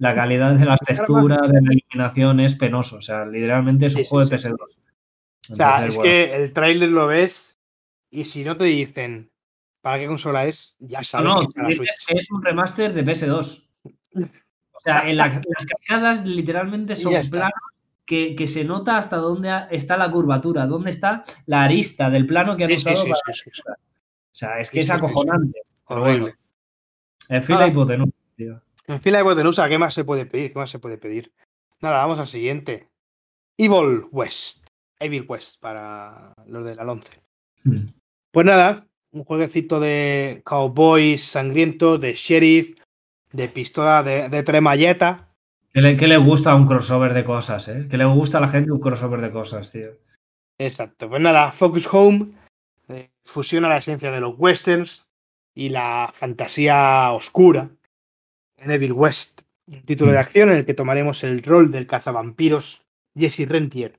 la 0.00 0.14
calidad 0.14 0.54
de 0.54 0.64
las 0.64 0.80
texturas, 0.80 1.42
de 1.42 1.60
la 1.60 1.74
iluminación 1.74 2.40
es 2.40 2.54
penoso. 2.54 2.96
O 2.96 3.00
sea, 3.02 3.26
literalmente 3.26 3.86
es 3.86 3.94
un 3.94 4.04
juego 4.04 4.28
de 4.28 4.36
PS2. 4.36 4.56
o 5.50 5.54
sea, 5.54 5.84
es 5.84 5.98
que 5.98 6.34
el 6.34 6.52
tráiler 6.54 6.88
lo 6.88 7.06
ves 7.06 7.58
y 8.10 8.24
si 8.24 8.42
no 8.42 8.56
te 8.56 8.64
dicen 8.64 9.30
para 9.82 9.98
qué 9.98 10.06
consola 10.06 10.46
es, 10.46 10.74
ya 10.78 11.04
sabes. 11.04 11.28
No, 11.28 11.42
no 11.54 11.68
es, 11.68 12.30
un 12.30 12.42
remaster 12.42 12.94
de 12.94 13.04
PS2. 13.04 13.62
O 14.72 14.80
sea, 14.80 15.06
en 15.06 15.18
las 15.18 15.42
cascadas 15.68 16.24
literalmente 16.24 16.96
son 16.96 17.12
planos 17.30 17.52
que, 18.06 18.34
que, 18.34 18.48
se 18.48 18.64
nota 18.64 18.96
hasta 18.96 19.16
dónde 19.16 19.66
está 19.70 19.98
la 19.98 20.10
curvatura, 20.10 20.66
dónde 20.66 20.90
está 20.90 21.24
la 21.44 21.62
arista 21.64 22.08
del 22.08 22.26
plano 22.26 22.56
que 22.56 22.64
han 22.64 22.72
usado 22.72 23.04
para... 23.04 23.76
O 24.30 24.34
sea, 24.34 24.60
es 24.60 24.70
que 24.70 24.80
es 24.80 24.90
acojonante. 24.90 25.60
Horrible. 25.86 26.36
En 27.28 27.42
fila 27.42 27.66
hipotenusa, 27.66 28.12
tío. 28.36 28.60
En 28.86 29.00
fila 29.00 29.18
de 29.18 29.24
hipotenusa, 29.24 29.68
¿qué 29.68 29.78
más 29.78 29.92
se 29.94 30.04
puede 30.04 30.26
pedir? 30.26 30.52
¿Qué 30.52 30.58
más 30.58 30.70
se 30.70 30.78
puede 30.78 30.98
pedir? 30.98 31.32
Nada, 31.80 31.98
vamos 31.98 32.18
al 32.18 32.26
siguiente. 32.26 32.88
Evil 33.58 34.06
West. 34.12 34.66
Evil 35.00 35.24
West 35.28 35.60
para 35.60 36.32
los 36.46 36.64
del 36.64 36.78
11. 36.78 37.10
Hmm. 37.64 37.86
Pues 38.30 38.46
nada, 38.46 38.86
un 39.10 39.24
jueguecito 39.24 39.80
de 39.80 40.42
cowboys 40.44 41.24
sangriento, 41.24 41.98
de 41.98 42.14
sheriff, 42.14 42.78
de 43.32 43.48
pistola 43.48 44.02
de, 44.02 44.28
de 44.28 44.42
tremalleta. 44.42 45.28
¿Qué 45.72 45.80
le, 45.80 45.94
le, 45.94 46.16
gusta 46.16 46.54
un 46.54 46.66
crossover 46.66 47.14
de 47.14 47.24
cosas, 47.24 47.68
eh? 47.68 47.86
Que 47.90 47.96
le 47.96 48.04
gusta 48.04 48.38
a 48.38 48.40
la 48.40 48.48
gente 48.48 48.72
un 48.72 48.80
crossover 48.80 49.20
de 49.20 49.30
cosas, 49.30 49.70
tío. 49.70 49.90
Exacto. 50.58 51.08
Pues 51.08 51.22
nada, 51.22 51.52
Focus 51.52 51.88
Home 51.92 52.32
fusiona 53.30 53.68
la 53.68 53.78
esencia 53.78 54.10
de 54.10 54.20
los 54.20 54.34
westerns 54.36 55.08
y 55.54 55.68
la 55.68 56.10
fantasía 56.12 57.12
oscura 57.12 57.70
en 58.56 58.70
Evil 58.70 58.92
West, 58.92 59.42
un 59.66 59.82
título 59.82 60.12
de 60.12 60.18
mm. 60.18 60.20
acción 60.20 60.50
en 60.50 60.56
el 60.58 60.66
que 60.66 60.74
tomaremos 60.74 61.24
el 61.24 61.42
rol 61.42 61.70
del 61.70 61.86
cazavampiros 61.86 62.84
Jesse 63.16 63.48
Rentier. 63.48 63.98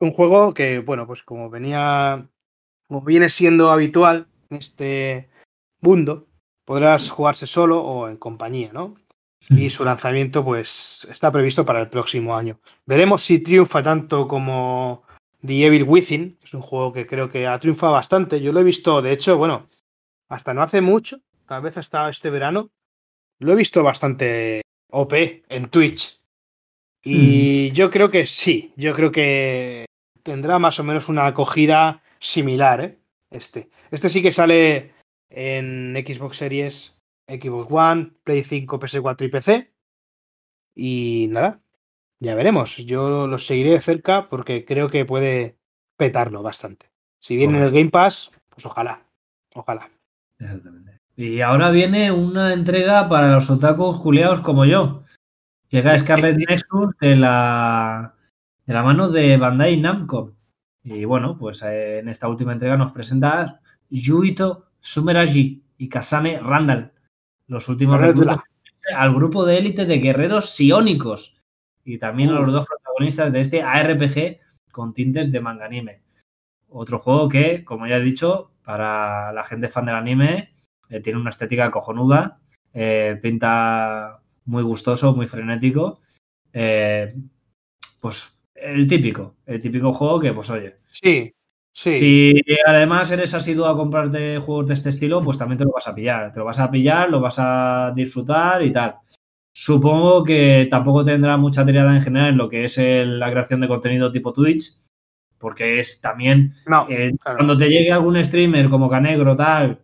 Un 0.00 0.12
juego 0.12 0.54
que, 0.54 0.78
bueno, 0.78 1.06
pues 1.06 1.22
como 1.22 1.50
venía, 1.50 2.28
como 2.88 3.02
viene 3.02 3.28
siendo 3.28 3.70
habitual 3.70 4.26
en 4.50 4.56
este 4.58 5.28
mundo, 5.80 6.26
podrás 6.64 7.10
jugarse 7.10 7.46
solo 7.46 7.82
o 7.82 8.08
en 8.08 8.16
compañía, 8.16 8.70
¿no? 8.72 8.94
Y 9.50 9.68
su 9.68 9.84
lanzamiento, 9.84 10.42
pues, 10.42 11.06
está 11.10 11.30
previsto 11.30 11.66
para 11.66 11.82
el 11.82 11.90
próximo 11.90 12.34
año. 12.34 12.58
Veremos 12.86 13.22
si 13.22 13.40
triunfa 13.40 13.82
tanto 13.82 14.26
como 14.26 15.04
The 15.46 15.66
Evil 15.66 15.84
Within, 15.84 16.36
que 16.36 16.46
es 16.46 16.54
un 16.54 16.62
juego 16.62 16.92
que 16.92 17.06
creo 17.06 17.30
que 17.30 17.46
ha 17.46 17.58
triunfado 17.58 17.92
bastante. 17.92 18.40
Yo 18.40 18.52
lo 18.52 18.60
he 18.60 18.64
visto, 18.64 19.02
de 19.02 19.12
hecho, 19.12 19.36
bueno, 19.36 19.68
hasta 20.28 20.54
no 20.54 20.62
hace 20.62 20.80
mucho, 20.80 21.20
tal 21.46 21.62
vez 21.62 21.76
hasta 21.76 22.08
este 22.08 22.30
verano, 22.30 22.70
lo 23.40 23.52
he 23.52 23.56
visto 23.56 23.82
bastante 23.82 24.62
OP 24.90 25.12
en 25.48 25.68
Twitch. 25.68 26.20
Y 27.02 27.70
hmm. 27.70 27.74
yo 27.74 27.90
creo 27.90 28.10
que 28.10 28.26
sí, 28.26 28.72
yo 28.76 28.94
creo 28.94 29.12
que 29.12 29.84
tendrá 30.22 30.58
más 30.58 30.80
o 30.80 30.84
menos 30.84 31.08
una 31.08 31.26
acogida 31.26 32.02
similar, 32.18 32.80
¿eh? 32.82 32.98
Este. 33.30 33.68
Este 33.90 34.08
sí 34.08 34.22
que 34.22 34.32
sale 34.32 34.94
en 35.28 35.94
Xbox 36.06 36.38
Series, 36.38 36.94
Xbox 37.28 37.70
One, 37.70 38.12
Play 38.22 38.44
5, 38.44 38.78
PS4 38.78 39.24
y 39.24 39.28
PC. 39.28 39.70
Y 40.76 41.26
nada, 41.30 41.60
ya 42.24 42.34
veremos. 42.34 42.76
Yo 42.78 43.26
lo 43.26 43.38
seguiré 43.38 43.70
de 43.70 43.80
cerca 43.80 44.28
porque 44.28 44.64
creo 44.64 44.88
que 44.88 45.04
puede 45.04 45.56
petarlo 45.96 46.42
bastante. 46.42 46.90
Si 47.20 47.36
viene 47.36 47.58
en 47.58 47.64
el 47.64 47.70
Game 47.70 47.90
Pass, 47.90 48.30
pues 48.48 48.66
ojalá. 48.66 49.02
Ojalá. 49.54 49.88
Exactamente. 50.38 51.00
Y 51.16 51.40
ahora 51.40 51.70
viene 51.70 52.10
una 52.10 52.52
entrega 52.52 53.08
para 53.08 53.32
los 53.32 53.48
otakus 53.48 53.96
juliados 53.96 54.40
como 54.40 54.64
yo. 54.64 55.04
Llega 55.68 55.98
Scarlet 55.98 56.36
Nexus 56.36 56.96
de 57.00 57.16
la, 57.16 58.14
de 58.66 58.74
la 58.74 58.82
mano 58.82 59.08
de 59.08 59.36
Bandai 59.36 59.80
Namco. 59.80 60.34
Y 60.82 61.04
bueno, 61.04 61.38
pues 61.38 61.62
eh, 61.62 62.00
en 62.00 62.08
esta 62.08 62.28
última 62.28 62.52
entrega 62.52 62.76
nos 62.76 62.92
presenta 62.92 63.60
Yuito 63.88 64.66
Sumeraji 64.80 65.62
y 65.78 65.88
Kazane 65.88 66.40
Randall, 66.40 66.92
los 67.46 67.68
últimos 67.68 68.00
reclutas 68.00 68.38
al 68.94 69.14
grupo 69.14 69.46
de 69.46 69.58
élite 69.58 69.86
de 69.86 69.98
guerreros 69.98 70.50
sionicos 70.50 71.33
y 71.84 71.98
también 71.98 72.30
a 72.30 72.40
los 72.40 72.52
dos 72.52 72.66
protagonistas 72.66 73.32
de 73.32 73.40
este 73.40 73.62
ARPG 73.62 74.40
con 74.72 74.94
tintes 74.94 75.30
de 75.30 75.40
manga 75.40 75.66
anime. 75.66 76.02
Otro 76.68 76.98
juego 76.98 77.28
que, 77.28 77.64
como 77.64 77.86
ya 77.86 77.98
he 77.98 78.02
dicho, 78.02 78.50
para 78.64 79.32
la 79.32 79.44
gente 79.44 79.68
fan 79.68 79.86
del 79.86 79.94
anime, 79.94 80.52
eh, 80.88 81.00
tiene 81.00 81.20
una 81.20 81.30
estética 81.30 81.70
cojonuda, 81.70 82.40
eh, 82.72 83.18
pinta 83.22 84.20
muy 84.46 84.62
gustoso, 84.62 85.14
muy 85.14 85.26
frenético. 85.26 86.00
Eh, 86.52 87.14
pues 88.00 88.34
el 88.54 88.86
típico, 88.86 89.36
el 89.46 89.60
típico 89.60 89.92
juego 89.92 90.18
que, 90.18 90.32
pues 90.32 90.50
oye. 90.50 90.76
Sí, 90.86 91.32
sí. 91.72 91.92
Si 91.92 92.42
además 92.66 93.10
eres 93.10 93.34
asiduo 93.34 93.66
a 93.66 93.76
comprarte 93.76 94.38
juegos 94.38 94.68
de 94.68 94.74
este 94.74 94.88
estilo, 94.88 95.20
pues 95.20 95.38
también 95.38 95.58
te 95.58 95.64
lo 95.64 95.72
vas 95.72 95.86
a 95.86 95.94
pillar. 95.94 96.32
Te 96.32 96.40
lo 96.40 96.44
vas 96.44 96.58
a 96.58 96.70
pillar, 96.70 97.10
lo 97.10 97.20
vas 97.20 97.36
a 97.38 97.92
disfrutar 97.94 98.62
y 98.62 98.72
tal. 98.72 98.96
Supongo 99.56 100.24
que 100.24 100.66
tampoco 100.68 101.04
tendrá 101.04 101.36
mucha 101.36 101.64
tirada 101.64 101.94
en 101.94 102.02
general 102.02 102.30
en 102.30 102.38
lo 102.38 102.48
que 102.48 102.64
es 102.64 102.76
la 102.76 103.30
creación 103.30 103.60
de 103.60 103.68
contenido 103.68 104.10
tipo 104.10 104.32
Twitch, 104.32 104.80
porque 105.38 105.78
es 105.78 106.00
también 106.00 106.54
eh, 106.88 107.12
cuando 107.22 107.56
te 107.56 107.68
llegue 107.68 107.92
algún 107.92 108.22
streamer 108.22 108.68
como 108.68 108.88
Canegro 108.88 109.36
tal, 109.36 109.80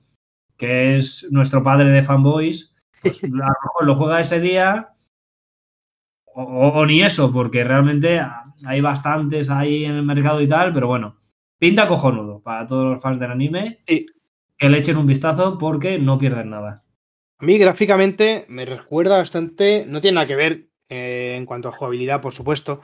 que 0.56 0.96
es 0.96 1.24
nuestro 1.30 1.62
padre 1.62 1.90
de 1.90 2.02
fanboys, 2.02 2.74
pues 3.00 3.22
a 3.24 3.28
lo 3.28 3.36
mejor 3.36 3.86
lo 3.86 3.94
juega 3.94 4.20
ese 4.20 4.40
día 4.40 4.88
o, 6.34 6.84
ni 6.84 7.02
eso, 7.02 7.32
porque 7.32 7.62
realmente 7.62 8.20
hay 8.64 8.80
bastantes 8.80 9.50
ahí 9.50 9.84
en 9.84 9.92
el 9.92 10.02
mercado 10.02 10.40
y 10.40 10.48
tal, 10.48 10.74
pero 10.74 10.88
bueno, 10.88 11.16
pinta 11.58 11.86
cojonudo 11.86 12.42
para 12.42 12.66
todos 12.66 12.92
los 12.92 13.02
fans 13.02 13.20
del 13.20 13.30
anime 13.30 13.84
que 13.86 14.68
le 14.68 14.78
echen 14.78 14.96
un 14.96 15.06
vistazo 15.06 15.58
porque 15.58 15.98
no 15.98 16.18
pierden 16.18 16.50
nada. 16.50 16.82
A 17.40 17.44
mí 17.44 17.56
gráficamente 17.56 18.44
me 18.48 18.66
recuerda 18.66 19.16
bastante, 19.16 19.86
no 19.88 20.02
tiene 20.02 20.16
nada 20.16 20.26
que 20.26 20.36
ver 20.36 20.68
eh, 20.90 21.34
en 21.36 21.46
cuanto 21.46 21.68
a 21.68 21.72
jugabilidad, 21.72 22.20
por 22.20 22.34
supuesto, 22.34 22.82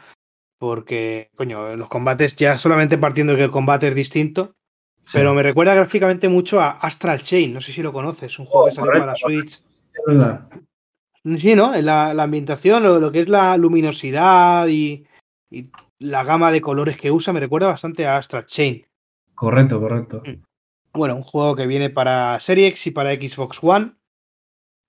porque, 0.58 1.28
coño, 1.36 1.76
los 1.76 1.88
combates, 1.88 2.34
ya 2.36 2.56
solamente 2.56 2.96
partiendo 2.96 3.34
de 3.34 3.38
que 3.38 3.44
el 3.44 3.50
combate 3.50 3.88
es 3.88 3.94
distinto, 3.94 4.54
pero 5.12 5.34
me 5.34 5.42
recuerda 5.42 5.74
gráficamente 5.74 6.28
mucho 6.30 6.60
a 6.60 6.70
Astral 6.70 7.20
Chain, 7.20 7.52
no 7.52 7.60
sé 7.60 7.72
si 7.72 7.82
lo 7.82 7.92
conoces, 7.92 8.38
un 8.38 8.46
juego 8.46 8.66
que 8.66 8.72
salió 8.72 8.92
para 8.92 9.14
Switch. 9.14 9.62
Sí, 11.36 11.54
¿no? 11.54 11.78
La, 11.82 12.14
la 12.14 12.22
ambientación, 12.22 12.82
lo, 12.82 12.98
lo, 12.98 13.12
que 13.12 13.20
es 13.20 13.28
la 13.28 13.56
luminosidad 13.58 14.68
y, 14.68 15.04
y, 15.50 15.70
la 15.98 16.24
gama 16.24 16.50
de 16.50 16.60
colores 16.60 16.96
que 16.96 17.10
usa 17.10 17.32
me 17.32 17.40
recuerda 17.40 17.68
bastante 17.68 18.06
a 18.06 18.16
Astral 18.16 18.46
Chain. 18.46 18.86
Correcto, 19.34 19.80
correcto. 19.80 20.22
Mm. 20.24 20.42
Bueno, 20.94 21.16
un 21.16 21.22
juego 21.22 21.54
que 21.56 21.66
viene 21.66 21.90
para 21.90 22.40
Series 22.40 22.70
X 22.70 22.86
y 22.86 22.90
para 22.92 23.14
Xbox 23.14 23.58
One, 23.62 23.92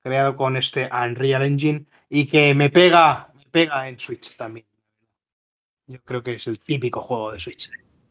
creado 0.08 0.36
con 0.36 0.56
este 0.56 0.90
Unreal 0.92 1.44
Engine 1.44 1.86
y 2.10 2.28
que 2.28 2.56
me 2.56 2.70
pega, 2.70 3.32
me 3.36 3.46
pega 3.52 3.90
en 3.90 4.00
Switch 4.00 4.38
también. 4.38 4.66
Yo 5.88 6.02
creo 6.04 6.24
que 6.24 6.34
es 6.34 6.48
el 6.48 6.60
típico 6.60 7.02
juego 7.02 7.32
de 7.32 7.40
Switch. 7.40 7.70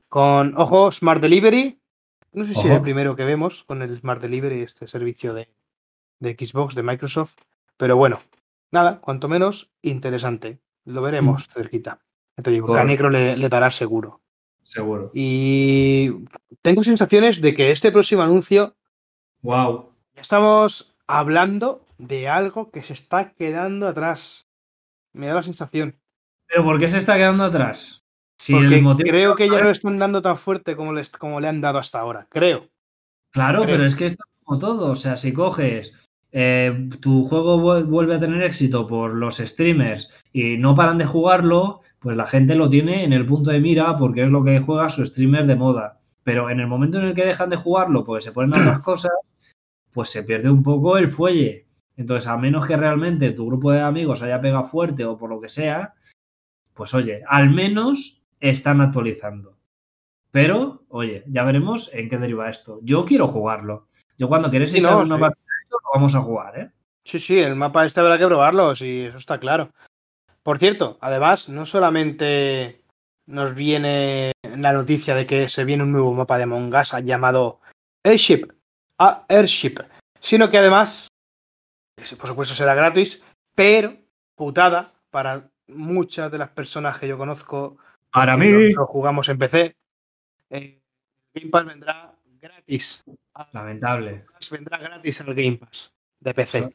Con, 0.09 0.55
ojo, 0.59 0.93
Smart 0.93 1.21
Delivery. 1.21 1.79
No 2.33 2.45
sé 2.45 2.55
si 2.55 2.61
es 2.61 2.67
el 2.67 2.83
primero 2.83 3.17
que 3.17 3.25
vemos 3.25 3.65
con 3.65 3.81
el 3.81 3.97
Smart 3.99 4.21
Delivery, 4.21 4.61
este 4.61 4.87
servicio 4.87 5.33
de, 5.33 5.49
de 6.21 6.35
Xbox, 6.35 6.75
de 6.75 6.83
Microsoft. 6.83 7.37
Pero 7.79 7.97
bueno, 7.97 8.21
nada, 8.71 9.01
cuanto 9.01 9.29
menos 9.29 9.71
interesante. 9.81 10.59
Lo 10.85 11.01
veremos 11.01 11.49
mm. 11.49 11.53
cerquita. 11.53 12.01
Te 12.37 12.51
digo, 12.51 12.75
Canecro 12.75 13.09
le, 13.09 13.37
le, 13.37 13.49
dará 13.49 13.71
seguro. 13.71 14.21
Seguro. 14.63 15.11
Y 15.15 16.11
tengo 16.61 16.85
sensaciones 16.85 17.41
de 17.41 17.55
que 17.55 17.71
este 17.71 17.91
próximo 17.91 18.23
anuncio. 18.23 18.75
Wow. 19.41 19.91
Ya 20.15 20.21
estamos 20.21 20.95
hablando 21.07 21.86
de 21.99 22.29
algo 22.29 22.71
que 22.71 22.83
se 22.83 22.93
está 22.93 23.33
quedando 23.33 23.89
atrás. 23.89 24.47
Me 25.13 25.27
da 25.27 25.35
la 25.35 25.43
sensación. 25.43 25.97
¿Pero 26.47 26.65
por 26.65 26.79
qué 26.79 26.89
se 26.89 26.99
está 26.99 27.17
quedando 27.17 27.45
atrás? 27.45 28.05
Si 28.39 28.53
Porque 28.53 28.83
creo 28.99 29.35
que 29.35 29.49
ya 29.49 29.59
no 29.59 29.65
le 29.65 29.71
están 29.71 29.99
dando 29.99 30.21
tan 30.21 30.37
fuerte 30.37 30.77
como, 30.77 30.93
les, 30.93 31.11
como 31.11 31.41
le 31.41 31.49
han 31.49 31.61
dado 31.61 31.79
hasta 31.79 32.01
ahora. 32.01 32.27
Creo. 32.31 32.69
Claro, 33.33 33.63
pero 33.65 33.85
es 33.85 33.95
que 33.95 34.07
esto 34.07 34.23
es 34.27 34.45
como 34.45 34.59
todo. 34.59 34.91
O 34.91 34.95
sea, 34.95 35.17
si 35.17 35.33
coges 35.33 35.95
eh, 36.33 36.91
tu 37.01 37.25
juego 37.25 37.59
vuelve 37.85 38.15
a 38.15 38.21
tener 38.21 38.43
éxito 38.43 38.87
por 38.87 39.15
los 39.15 39.39
streamers 39.39 40.11
y 40.33 40.59
no 40.59 40.75
paran 40.75 40.99
de 40.99 41.07
jugarlo, 41.07 41.81
pues 41.99 42.17
la 42.17 42.27
gente 42.27 42.55
lo 42.55 42.69
tiene 42.69 43.05
en 43.05 43.13
el 43.13 43.25
punto 43.25 43.51
de 43.51 43.61
mira 43.61 43.97
porque 43.97 44.25
es 44.25 44.31
lo 44.31 44.45
que 44.45 44.61
juega 44.61 44.89
su 44.89 45.05
streamer 45.05 45.47
de 45.47 45.57
moda. 45.57 46.01
Pero 46.23 46.51
en 46.51 46.61
el 46.61 46.67
momento 46.67 46.99
en 46.99 47.07
el 47.07 47.15
que 47.15 47.25
dejan 47.25 47.51
de 47.51 47.57
jugarlo, 47.57 48.05
pues 48.05 48.25
se 48.25 48.33
ponen 48.33 48.61
otras 48.61 48.79
cosas, 48.83 49.13
pues 49.93 50.11
se 50.11 50.25
pierde 50.25 50.51
un 50.51 50.63
poco 50.63 50.99
el 50.99 51.09
fuelle. 51.09 51.66
Entonces, 51.97 52.29
a 52.29 52.37
menos 52.37 52.67
que 52.67 52.77
realmente 52.77 53.31
tu 53.33 53.47
grupo 53.47 53.73
de 53.73 53.81
amigos 53.81 54.23
haya 54.23 54.41
pegado 54.41 54.65
fuerte 54.65 55.05
o 55.05 55.17
por 55.17 55.31
lo 55.31 55.41
que 55.41 55.49
sea, 55.49 55.95
pues 56.75 56.93
oye, 56.95 57.23
al 57.27 57.51
menos 57.51 58.23
están 58.41 58.81
actualizando. 58.81 59.57
Pero, 60.31 60.85
oye, 60.89 61.25
ya 61.27 61.45
veremos 61.45 61.91
en 61.95 62.11
qué 62.11 62.19
deriva 62.19 62.51
esto. 62.51 62.79
Yo 62.83 63.07
quiero 63.07 63.27
jugarlo. 63.27 63.89
Yo 64.19 64.29
cuando 64.29 64.51
quieres 64.51 64.75
ir 64.75 64.87
a 64.87 64.97
una 64.97 65.19
partida, 65.19 65.45
lo 65.71 65.79
vamos 65.95 66.15
a 66.15 66.21
jugar, 66.21 66.59
¿eh? 66.59 66.71
Sí, 67.05 67.19
sí, 67.19 67.39
el 67.39 67.55
mapa 67.55 67.87
este 67.87 68.01
habrá 68.01 68.19
que 68.19 68.27
probarlo, 68.27 68.75
sí, 68.75 69.07
eso 69.07 69.17
está 69.17 69.39
claro. 69.39 69.71
Por 70.43 70.59
cierto, 70.59 70.99
además, 71.01 71.49
no 71.49 71.65
solamente 71.65 72.83
nos 73.27 73.55
viene 73.55 74.33
la 74.57 74.73
noticia 74.73 75.15
de 75.15 75.27
que 75.27 75.49
se 75.49 75.65
viene 75.65 75.85
un 75.85 75.93
nuevo 75.93 76.13
mapa 76.13 76.37
de 76.37 76.45
Among 76.45 76.75
Us 76.75 76.93
llamado 77.05 77.61
Airship, 78.05 78.53
a 78.99 79.25
Airship, 79.29 79.81
sino 80.21 80.51
que 80.51 80.59
además, 80.59 81.09
por 82.19 82.29
supuesto 82.29 82.55
será 82.55 82.75
gratis, 82.75 83.23
pero 83.55 83.97
putada 84.35 84.93
para 85.11 85.49
muchas 85.69 86.31
de 86.31 86.39
las 86.39 86.51
personas 86.51 86.99
que 86.99 87.09
yo 87.09 87.19
conozco. 87.19 87.79
Para 88.13 88.37
mí. 88.37 88.73
Lo, 88.73 88.87
jugamos 88.87 89.29
en 89.29 89.39
PC. 89.39 89.77
Eh, 90.51 90.81
Game 91.35 91.51
Pass 91.51 91.67
vendrá 91.67 92.13
gratis. 92.41 93.05
Lamentable. 93.53 94.27
Vendrá 94.51 94.79
gratis 94.79 95.21
el 95.21 95.35
Game 95.35 95.57
Pass 95.57 95.93
de 96.21 96.35
PC. 96.35 96.75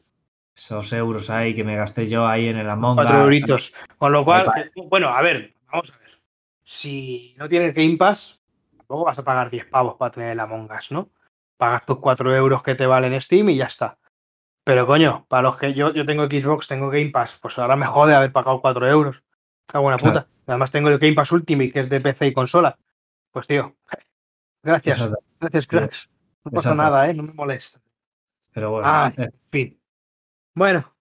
esos 0.54 0.92
euros 0.92 1.30
ahí 1.30 1.54
que 1.54 1.64
me 1.64 1.76
gasté 1.76 2.08
yo 2.08 2.26
ahí 2.26 2.48
en 2.48 2.58
el 2.58 2.68
Among 2.68 2.98
Us. 2.98 3.04
Cuatro 3.04 3.22
euritos. 3.22 3.72
Con 3.98 4.12
lo 4.12 4.24
cual, 4.24 4.70
bueno, 4.88 5.08
a 5.08 5.22
ver, 5.22 5.54
vamos 5.70 5.90
a 5.90 5.98
ver. 5.98 6.18
Si 6.64 7.34
no 7.38 7.48
tienes 7.48 7.74
Game 7.74 7.96
Pass, 7.96 8.38
tampoco 8.76 9.04
vas 9.04 9.18
a 9.18 9.24
pagar 9.24 9.50
10 9.50 9.66
pavos 9.66 9.96
para 9.96 10.12
tener 10.12 10.30
el 10.30 10.40
Among 10.40 10.70
Us, 10.70 10.92
¿no? 10.92 11.08
Pagas 11.56 11.86
tus 11.86 11.98
4 11.98 12.36
euros 12.36 12.62
que 12.62 12.74
te 12.74 12.86
valen 12.86 13.20
Steam 13.20 13.50
y 13.50 13.56
ya 13.56 13.66
está. 13.66 13.98
Pero 14.64 14.86
coño, 14.86 15.26
para 15.28 15.42
los 15.42 15.56
que 15.56 15.74
yo, 15.74 15.92
yo 15.92 16.06
tengo 16.06 16.26
Xbox, 16.26 16.68
tengo 16.68 16.88
Game 16.88 17.10
Pass, 17.10 17.38
pues 17.40 17.58
ahora 17.58 17.76
me 17.76 17.86
jode 17.86 18.14
haber 18.14 18.32
pagado 18.32 18.60
4 18.60 18.88
euros. 18.88 19.22
Qué 19.66 19.78
buena 19.78 19.98
puta. 19.98 20.28
Además 20.46 20.70
tengo 20.70 20.88
el 20.88 20.98
Game 20.98 21.14
Pass 21.14 21.32
Ultimate, 21.32 21.72
que 21.72 21.80
es 21.80 21.88
de 21.88 22.00
PC 22.00 22.28
y 22.28 22.32
consola. 22.32 22.78
Pues 23.32 23.46
tío, 23.46 23.74
gracias. 24.62 25.10
Gracias, 25.40 25.66
cracks. 25.66 26.10
No 26.44 26.50
pasa 26.52 26.74
nada, 26.74 27.08
¿eh? 27.08 27.14
No 27.14 27.22
me 27.22 27.32
molesta. 27.32 27.80
Pero 28.52 28.72
bueno. 28.72 28.86
Ah, 28.88 29.12
en 29.16 29.32
fin. 29.50 29.80
Bueno. 30.54 30.92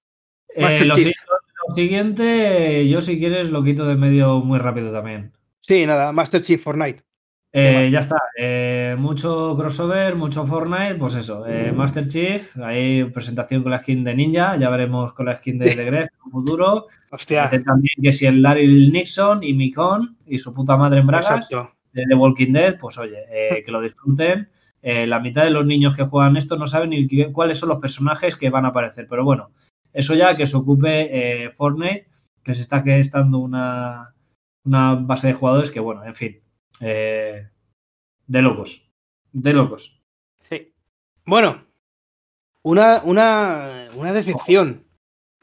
Eh, 0.56 0.86
lo, 0.86 0.96
lo, 0.96 1.76
siguiente, 1.76 2.88
yo 2.88 3.02
si 3.02 3.18
quieres 3.20 3.50
lo 3.50 3.64
quito 3.64 3.86
de 3.86 3.96
medio 3.96 4.40
muy 4.40 4.60
rápido 4.60 4.92
también. 4.92 5.34
Sí, 5.62 5.86
nada, 5.86 6.12
Master 6.12 6.42
Chief 6.42 6.62
Fortnite. 6.62 7.04
Eh, 7.54 7.90
ya 7.92 8.00
está. 8.00 8.16
Eh, 8.38 8.96
mucho 8.98 9.56
crossover, 9.58 10.16
mucho 10.16 10.46
Fortnite, 10.46 10.96
pues 10.96 11.16
eso. 11.16 11.46
Eh, 11.46 11.72
mm. 11.72 11.76
Master 11.76 12.08
Chief, 12.08 12.58
ahí 12.58 13.04
presentación 13.06 13.62
con 13.62 13.72
la 13.72 13.80
skin 13.80 14.04
de 14.04 14.16
Ninja, 14.16 14.56
ya 14.56 14.70
veremos 14.70 15.14
con 15.14 15.26
la 15.26 15.38
skin 15.38 15.60
de, 15.60 15.76
de 15.76 15.86
Gref 15.86 16.10
en 16.14 16.26
un 16.26 16.32
futuro. 16.32 16.88
Hostia. 17.12 17.50
También 17.50 17.96
que 18.02 18.14
si 18.14 18.26
el 18.26 18.42
Larry 18.42 18.90
Nixon 18.90 19.44
y 19.44 19.54
Mikon 19.54 20.18
y 20.26 20.40
su 20.40 20.54
puta 20.54 20.78
madre 20.78 21.00
en 21.00 21.08
Bragas 21.08 21.50
de 21.50 22.06
The 22.08 22.16
Walking 22.16 22.54
Dead, 22.54 22.78
pues 22.80 22.98
oye, 22.98 23.26
eh, 23.30 23.64
que 23.66 23.72
lo 23.72 23.82
disfruten. 23.82 24.50
La 24.84 25.20
mitad 25.20 25.44
de 25.44 25.52
los 25.52 25.64
niños 25.64 25.96
que 25.96 26.06
juegan 26.06 26.38
esto 26.38 26.58
no 26.58 26.66
saben 26.66 26.90
ni 26.90 27.08
cuáles 27.32 27.60
son 27.60 27.70
los 27.70 27.78
personajes 27.78 28.36
que 28.36 28.50
van 28.50 28.66
a 28.66 28.70
aparecer, 28.70 29.06
pero 29.08 29.24
bueno, 29.24 29.52
eso 29.94 30.16
ya 30.16 30.36
que 30.36 30.48
se 30.48 30.58
ocupe 30.58 31.52
Fortnite, 31.54 32.08
que 32.44 32.56
se 32.56 32.64
está 32.64 32.82
gestando 32.82 33.38
una, 33.38 34.16
una 34.64 34.96
base 34.96 35.28
de 35.28 35.34
jugadores 35.34 35.70
que, 35.70 35.80
bueno, 35.80 36.04
en 36.04 36.16
fin, 36.16 36.42
eh, 36.82 37.48
de 38.28 38.42
locos. 38.42 38.90
De 39.32 39.54
locos. 39.54 40.02
Sí. 40.50 40.74
Bueno, 41.26 41.64
una, 42.64 43.02
una, 43.04 43.90
una 43.96 44.14
decepción. 44.14 44.86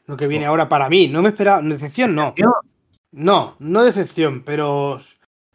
Lo 0.05 0.17
que 0.17 0.27
viene 0.27 0.45
ahora 0.45 0.69
para 0.69 0.89
mí. 0.89 1.07
No 1.07 1.21
me 1.21 1.29
esperaba. 1.29 1.61
Decepción 1.61 2.15
no. 2.15 2.33
No, 3.11 3.55
no 3.59 3.83
decepción, 3.83 4.43
pero 4.43 4.99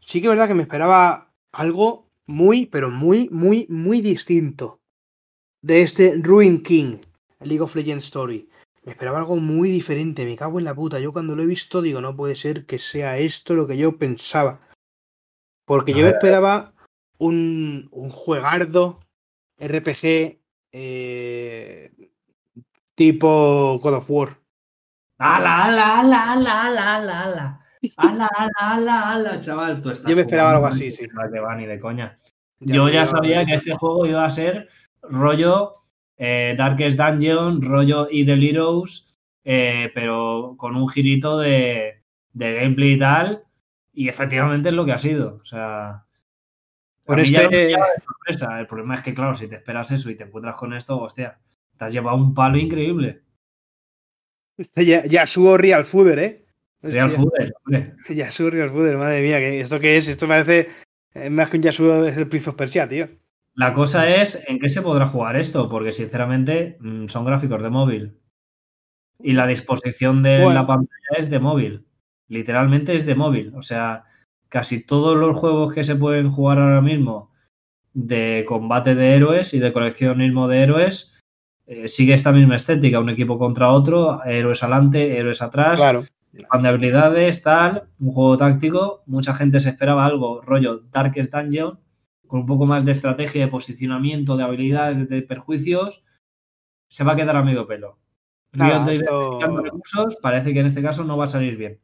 sí 0.01 0.21
que 0.21 0.27
es 0.27 0.31
verdad 0.31 0.49
que 0.49 0.55
me 0.55 0.63
esperaba 0.63 1.33
algo 1.53 2.11
muy, 2.27 2.67
pero 2.67 2.91
muy, 2.91 3.29
muy, 3.31 3.67
muy 3.69 4.01
distinto 4.01 4.81
de 5.63 5.83
este 5.83 6.15
Ruin 6.21 6.63
King, 6.63 6.99
League 7.41 7.63
of 7.63 7.75
Legends 7.77 8.05
Story. 8.05 8.49
Me 8.85 8.93
esperaba 8.93 9.19
algo 9.19 9.37
muy 9.37 9.71
diferente, 9.71 10.25
me 10.25 10.37
cago 10.37 10.59
en 10.59 10.65
la 10.65 10.75
puta. 10.75 10.99
Yo 11.01 11.13
cuando 11.13 11.35
lo 11.35 11.43
he 11.43 11.47
visto 11.47 11.81
digo, 11.81 12.01
no 12.01 12.15
puede 12.17 12.37
ser 12.37 12.67
que 12.67 12.79
sea 12.79 13.19
esto 13.19 13.55
lo 13.55 13.67
que 13.67 13.77
yo 13.77 13.97
pensaba. 13.97 14.61
Porque 15.65 15.93
yo 15.93 16.05
me 16.05 16.11
esperaba 16.11 16.73
un, 17.19 17.89
un 17.91 18.11
juegardo 18.11 19.01
RPG 19.59 20.39
eh, 20.73 21.91
tipo 22.95 23.79
God 23.83 23.95
of 23.95 24.11
War. 24.11 24.39
¡Ala, 25.19 25.65
ala, 25.65 26.01
ala, 26.01 26.33
ala, 26.33 26.63
ala, 26.63 26.97
ala, 26.97 27.23
ala! 27.23 27.61
¡Ala, 27.97 28.29
ala, 28.37 28.51
ala, 28.59 29.11
ala, 29.13 29.41
chaval! 29.41 29.81
Tú 29.81 29.91
estás 29.91 30.11
Yo 30.11 30.17
me 30.17 30.23
esperaba 30.23 30.53
algo 30.53 30.67
así, 30.67 30.91
sí. 30.91 31.07
No 31.13 31.31
te 31.31 31.39
va 31.39 31.55
ni 31.55 31.67
de 31.67 31.79
coña. 31.79 32.19
Ya 32.61 32.75
Yo 32.75 32.89
ya 32.89 33.07
sabía 33.07 33.45
que 33.45 33.55
este 33.55 33.75
juego 33.75 34.07
iba 34.07 34.25
a 34.25 34.31
ser 34.31 34.69
rollo 35.03 35.85
eh, 36.17 36.55
Darkest 36.57 36.99
Dungeon, 36.99 37.63
rollo 37.63 38.09
Idle 38.11 38.49
Heroes, 38.49 39.17
eh, 39.45 39.91
pero 39.95 40.55
con 40.57 40.77
un 40.77 40.89
girito 40.89 41.39
de, 41.39 42.03
de 42.33 42.55
gameplay 42.55 42.93
y 42.93 42.99
tal. 42.99 43.45
Y 43.95 44.09
efectivamente 44.09 44.69
es 44.71 44.75
lo 44.75 44.85
que 44.85 44.93
ha 44.93 44.99
sido. 44.99 45.39
O 45.43 45.45
sea. 45.45 46.05
Por 47.05 47.23
ya 47.23 47.43
este- 47.43 47.57
de 47.57 47.77
sorpresa. 48.07 48.59
El 48.61 48.67
problema 48.67 48.95
es 48.97 49.03
que, 49.03 49.15
claro, 49.15 49.35
si 49.35 49.47
te 49.47 49.57
esperas 49.57 49.91
eso 49.91 50.11
y 50.11 50.17
te 50.17 50.25
encuentras 50.25 50.57
con 50.57 50.73
esto, 50.73 51.01
hostia, 51.01 51.39
te 51.79 51.85
has 51.85 51.93
llevado 51.93 52.17
un 52.17 52.35
palo 52.35 52.57
increíble. 52.59 53.23
Este 54.57 54.85
ya- 54.85 55.05
Yasuo 55.05 55.57
Real 55.59 55.85
Fooder, 55.85 56.19
¿eh? 56.19 56.47
Real 56.83 57.09
Hostia. 57.09 57.23
Fooder, 57.23 57.55
hombre. 57.65 57.95
Yasuo 58.09 58.51
Real 58.51 58.71
Fooder, 58.71 58.97
madre 58.97 59.23
mía, 59.23 59.39
¿qué- 59.39 59.61
¿esto 59.61 59.81
qué 59.81 59.97
es? 59.97 60.09
Esto 60.09 60.27
parece 60.29 60.69
eh, 61.15 61.31
más 61.31 61.51
que 61.51 61.57
un 61.59 61.63
Yasuo 61.63 62.05
es 62.07 62.17
el 62.17 62.29
Prince 62.29 62.51
of 62.51 62.57
Persia, 62.57 62.89
tío. 62.89 63.09
La 63.55 63.73
cosa 63.73 64.09
es 64.09 64.43
en 64.49 64.59
qué 64.59 64.69
se 64.69 64.83
podrá 64.83 65.07
jugar 65.07 65.37
esto, 65.37 65.69
porque 65.69 65.93
sinceramente 65.93 66.77
mm, 66.81 67.07
son 67.07 67.25
gráficos 67.25 67.63
de 67.63 67.71
móvil. 67.71 68.19
Y 69.21 69.33
la 69.33 69.47
disposición 69.47 70.23
de 70.23 70.39
Bueno. 70.43 70.55
la 70.55 70.67
pantalla 70.67 71.17
es 71.19 71.31
de 71.31 71.39
móvil. 71.39 71.87
Literalmente 72.29 72.95
es 72.95 73.07
de 73.07 73.15
móvil. 73.15 73.53
O 73.55 73.63
sea, 73.63 74.05
casi 74.49 74.85
todos 74.85 75.17
los 75.19 75.37
juegos 75.37 75.75
que 75.75 75.85
se 75.85 75.97
pueden 75.97 76.31
jugar 76.31 76.59
ahora 76.59 76.81
mismo 76.81 77.31
de 77.93 78.45
combate 78.49 78.95
de 78.95 79.15
héroes 79.15 79.55
y 79.55 79.59
de 79.61 79.73
coleccionismo 79.73 80.49
de 80.49 80.63
héroes 80.63 81.13
eh, 81.67 81.89
sigue 81.89 82.13
esta 82.15 82.33
misma 82.33 82.57
estética, 82.57 83.01
un 83.01 83.09
equipo 83.09 83.39
contra 83.39 83.71
otro, 83.71 84.23
héroes 84.25 84.63
adelante, 84.63 85.17
héroes 85.17 85.41
atrás, 85.43 85.81
Claro. 85.81 86.03
de 86.33 86.69
habilidades, 86.69 87.41
tal, 87.43 87.85
un 88.01 88.13
juego 88.13 88.37
táctico. 88.37 89.03
Mucha 89.07 89.33
gente 89.35 89.61
se 89.61 89.71
esperaba 89.71 90.05
algo, 90.05 90.43
rollo 90.43 90.81
Darkest 90.91 91.33
Dungeon, 91.33 91.79
con 92.27 92.41
un 92.41 92.47
poco 92.47 92.67
más 92.67 92.85
de 92.85 92.93
estrategia 92.93 93.43
de 93.45 93.51
posicionamiento, 93.51 94.37
de 94.37 94.43
habilidades, 94.45 95.09
de 95.09 95.23
perjuicios. 95.23 96.03
Se 96.91 97.05
va 97.05 97.13
a 97.13 97.17
quedar 97.17 97.37
a 97.37 97.43
medio 97.43 97.67
pelo. 97.67 97.99
Nada, 98.53 98.85
Riot 98.85 98.87
de- 98.87 98.97
esto- 98.97 99.31
dedicando 99.31 99.63
recursos, 99.63 100.17
parece 100.17 100.53
que 100.53 100.61
en 100.61 100.67
este 100.67 100.83
caso 100.83 101.05
no 101.05 101.17
va 101.17 101.25
a 101.25 101.29
salir 101.29 101.57
bien. 101.57 101.79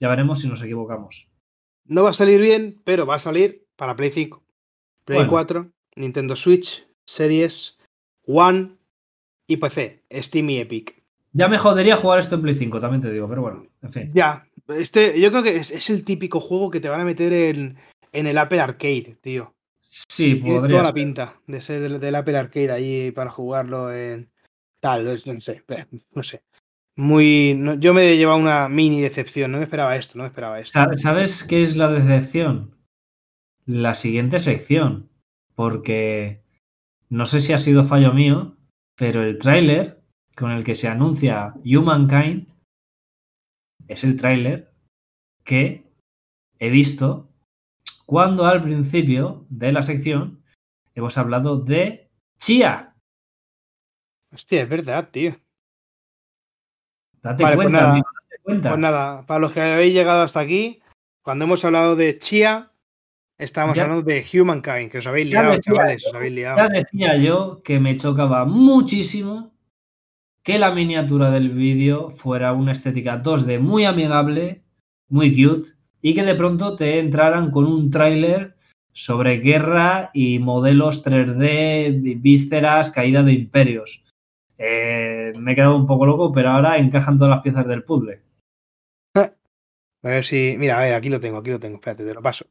Ya 0.00 0.08
veremos 0.08 0.40
si 0.40 0.48
nos 0.48 0.62
equivocamos. 0.62 1.28
No 1.84 2.02
va 2.02 2.10
a 2.10 2.14
salir 2.14 2.40
bien, 2.40 2.80
pero 2.84 3.06
va 3.06 3.16
a 3.16 3.18
salir 3.18 3.66
para 3.76 3.96
Play 3.96 4.10
5, 4.10 4.42
Play 5.04 5.18
Bueno. 5.18 5.30
4, 5.30 5.70
Nintendo 5.96 6.36
Switch, 6.36 6.86
Series, 7.06 7.78
One 8.26 8.76
y 9.46 9.56
PC, 9.56 10.02
Steam 10.12 10.50
y 10.50 10.58
Epic. 10.58 11.02
Ya 11.32 11.48
me 11.48 11.58
jodería 11.58 11.96
jugar 11.96 12.18
esto 12.18 12.34
en 12.36 12.42
Play 12.42 12.54
5, 12.54 12.80
también 12.80 13.02
te 13.02 13.12
digo, 13.12 13.28
pero 13.28 13.42
bueno, 13.42 13.66
en 13.82 13.92
fin. 13.92 14.10
Ya, 14.14 14.46
este, 14.68 15.20
yo 15.20 15.30
creo 15.30 15.42
que 15.42 15.56
es, 15.56 15.70
es 15.70 15.90
el 15.90 16.04
típico 16.04 16.40
juego 16.40 16.70
que 16.70 16.80
te 16.80 16.88
van 16.88 17.00
a 17.00 17.04
meter 17.04 17.32
en, 17.32 17.76
en 18.12 18.26
el 18.26 18.38
Apple 18.38 18.60
Arcade, 18.60 19.16
tío. 19.20 19.54
Sí, 19.82 20.36
Tiene 20.36 20.60
podría 20.60 20.78
toda 20.78 20.88
la 20.88 20.94
pinta 20.94 21.40
de 21.46 21.60
ser 21.60 21.80
del, 21.80 21.98
del 22.00 22.14
Apple 22.14 22.36
Arcade 22.36 22.70
ahí 22.70 23.10
para 23.10 23.30
jugarlo 23.30 23.92
en 23.92 24.30
tal, 24.78 25.04
no 25.04 25.40
sé, 25.40 25.64
no 26.14 26.22
sé. 26.22 26.42
Muy, 26.96 27.54
no- 27.56 27.74
yo 27.74 27.94
me 27.94 28.10
he 28.12 28.16
llevado 28.16 28.38
una 28.38 28.68
mini 28.68 29.00
decepción, 29.00 29.52
no 29.52 29.58
me 29.58 29.64
esperaba 29.64 29.96
esto, 29.96 30.18
no 30.18 30.24
me 30.24 30.28
esperaba 30.28 30.60
esto. 30.60 30.72
Sa- 30.78 30.96
¿Sabes 30.96 31.44
qué 31.44 31.62
es 31.62 31.76
la 31.76 31.88
decepción? 31.88 32.76
La 33.66 33.94
siguiente 33.94 34.38
sección. 34.38 35.08
Porque 35.54 36.42
no 37.08 37.26
sé 37.26 37.40
si 37.40 37.52
ha 37.52 37.58
sido 37.58 37.84
fallo 37.84 38.12
mío, 38.12 38.56
pero 38.96 39.22
el 39.22 39.38
tráiler 39.38 40.00
con 40.36 40.50
el 40.50 40.64
que 40.64 40.74
se 40.74 40.88
anuncia 40.88 41.54
Humankind 41.64 42.48
es 43.88 44.04
el 44.04 44.16
tráiler 44.16 44.72
que 45.44 45.84
he 46.58 46.70
visto 46.70 47.28
cuando 48.06 48.44
al 48.44 48.62
principio 48.62 49.46
de 49.50 49.72
la 49.72 49.82
sección 49.82 50.42
hemos 50.94 51.18
hablado 51.18 51.58
de 51.58 52.10
Chia. 52.38 52.94
Hostia, 54.32 54.62
es 54.62 54.68
verdad, 54.68 55.10
tío. 55.10 55.36
Date 57.22 57.42
Vale, 57.42 57.56
pues 57.56 57.64
cuenta, 57.66 57.80
nada. 57.80 57.90
amigo, 57.92 58.08
date 58.22 58.42
cuenta. 58.42 58.68
Pues 58.70 58.80
nada, 58.80 59.26
para 59.26 59.40
los 59.40 59.52
que 59.52 59.60
habéis 59.60 59.94
llegado 59.94 60.22
hasta 60.22 60.40
aquí, 60.40 60.80
cuando 61.22 61.44
hemos 61.44 61.64
hablado 61.64 61.96
de 61.96 62.18
Chia, 62.18 62.70
estábamos 63.38 63.76
Ya- 63.76 63.82
hablando 63.84 64.02
de 64.02 64.24
Humankind, 64.32 64.90
que 64.90 64.98
os 64.98 65.06
habéis 65.06 65.26
liado, 65.28 65.52
decía 65.52 65.72
chavales, 65.74 66.06
os 66.06 66.14
habéis 66.14 66.32
liado. 66.32 66.56
Ya 66.58 66.68
decía 66.68 67.16
yo 67.16 67.60
que 67.62 67.78
me 67.78 67.96
chocaba 67.96 68.44
muchísimo 68.46 69.52
que 70.42 70.58
la 70.58 70.70
miniatura 70.70 71.30
del 71.30 71.50
vídeo 71.50 72.10
fuera 72.16 72.52
una 72.54 72.72
estética 72.72 73.22
2D 73.22 73.58
muy 73.60 73.84
amigable, 73.84 74.62
muy 75.10 75.30
cute, 75.30 75.70
y 76.00 76.14
que 76.14 76.22
de 76.22 76.34
pronto 76.34 76.74
te 76.76 76.98
entraran 76.98 77.50
con 77.50 77.66
un 77.66 77.90
tráiler 77.90 78.56
sobre 78.92 79.36
guerra 79.38 80.10
y 80.14 80.38
modelos 80.38 81.02
3D, 81.04 81.90
vi- 82.00 82.14
vísceras, 82.14 82.90
caída 82.90 83.22
de 83.22 83.34
imperios. 83.34 84.02
Eh, 84.62 85.32
me 85.40 85.52
he 85.52 85.54
quedado 85.54 85.74
un 85.76 85.86
poco 85.86 86.04
loco, 86.04 86.30
pero 86.32 86.50
ahora 86.50 86.76
encajan 86.76 87.16
todas 87.16 87.30
las 87.30 87.42
piezas 87.42 87.66
del 87.66 87.82
puzzle. 87.84 88.20
A 90.02 90.08
ver 90.08 90.24
si. 90.24 90.54
Mira, 90.58 90.78
a 90.78 90.82
ver, 90.82 90.94
aquí 90.94 91.08
lo 91.08 91.18
tengo, 91.20 91.38
aquí 91.38 91.50
lo 91.50 91.58
tengo. 91.60 91.76
Espérate, 91.76 92.04
te 92.04 92.14
lo 92.14 92.22
paso. 92.22 92.46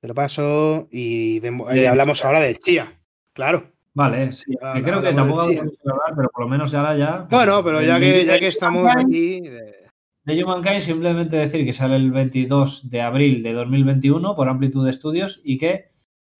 Te 0.00 0.08
lo 0.08 0.14
paso 0.14 0.88
y 0.90 1.38
vemos- 1.40 1.70
y 1.72 1.80
Bien. 1.80 1.90
hablamos 1.90 2.24
ahora 2.24 2.40
de 2.40 2.54
Chia. 2.56 2.92
Claro. 3.34 3.72
Vale, 3.94 4.32
sí, 4.32 4.54
Ah, 4.62 4.74
que 4.76 4.82
creo 4.82 5.02
que 5.02 5.12
tampoco 5.12 5.46
de- 5.48 5.62
mucho 5.62 5.76
que 5.82 5.90
hablar, 5.90 6.12
pero 6.16 6.28
por 6.30 6.44
lo 6.44 6.48
menos 6.48 6.72
ahora 6.74 6.96
ya. 6.96 7.18
pues 7.28 7.30
Bueno, 7.30 7.64
pero 7.64 7.82
ya 7.82 7.98
que, 7.98 8.24
ya 8.24 8.38
que 8.38 8.46
estamos 8.48 8.86
aquí. 8.94 9.40
eh, 9.44 9.88
De 10.24 10.44
Humankind 10.44 10.80
simplemente 10.80 11.36
decir 11.36 11.64
que 11.64 11.72
sale 11.72 11.96
el 11.96 12.10
22 12.12 12.88
de 12.90 13.00
abril 13.02 13.42
de 13.42 13.52
2021 13.54 14.36
por 14.36 14.48
Amplitude 14.48 14.92
Studios 14.92 15.40
y 15.42 15.58
que 15.58 15.86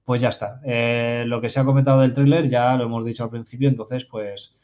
pues 0.08 0.22
ya 0.22 0.30
está. 0.30 0.58
Eh, 0.64 1.24
lo 1.26 1.38
que 1.38 1.50
se 1.50 1.60
ha 1.60 1.66
comentado 1.66 2.00
del 2.00 2.14
tráiler 2.14 2.48
ya 2.48 2.74
lo 2.76 2.84
hemos 2.84 3.04
dicho 3.04 3.24
al 3.24 3.28
principio, 3.28 3.68
entonces 3.68 4.06
pues 4.06 4.56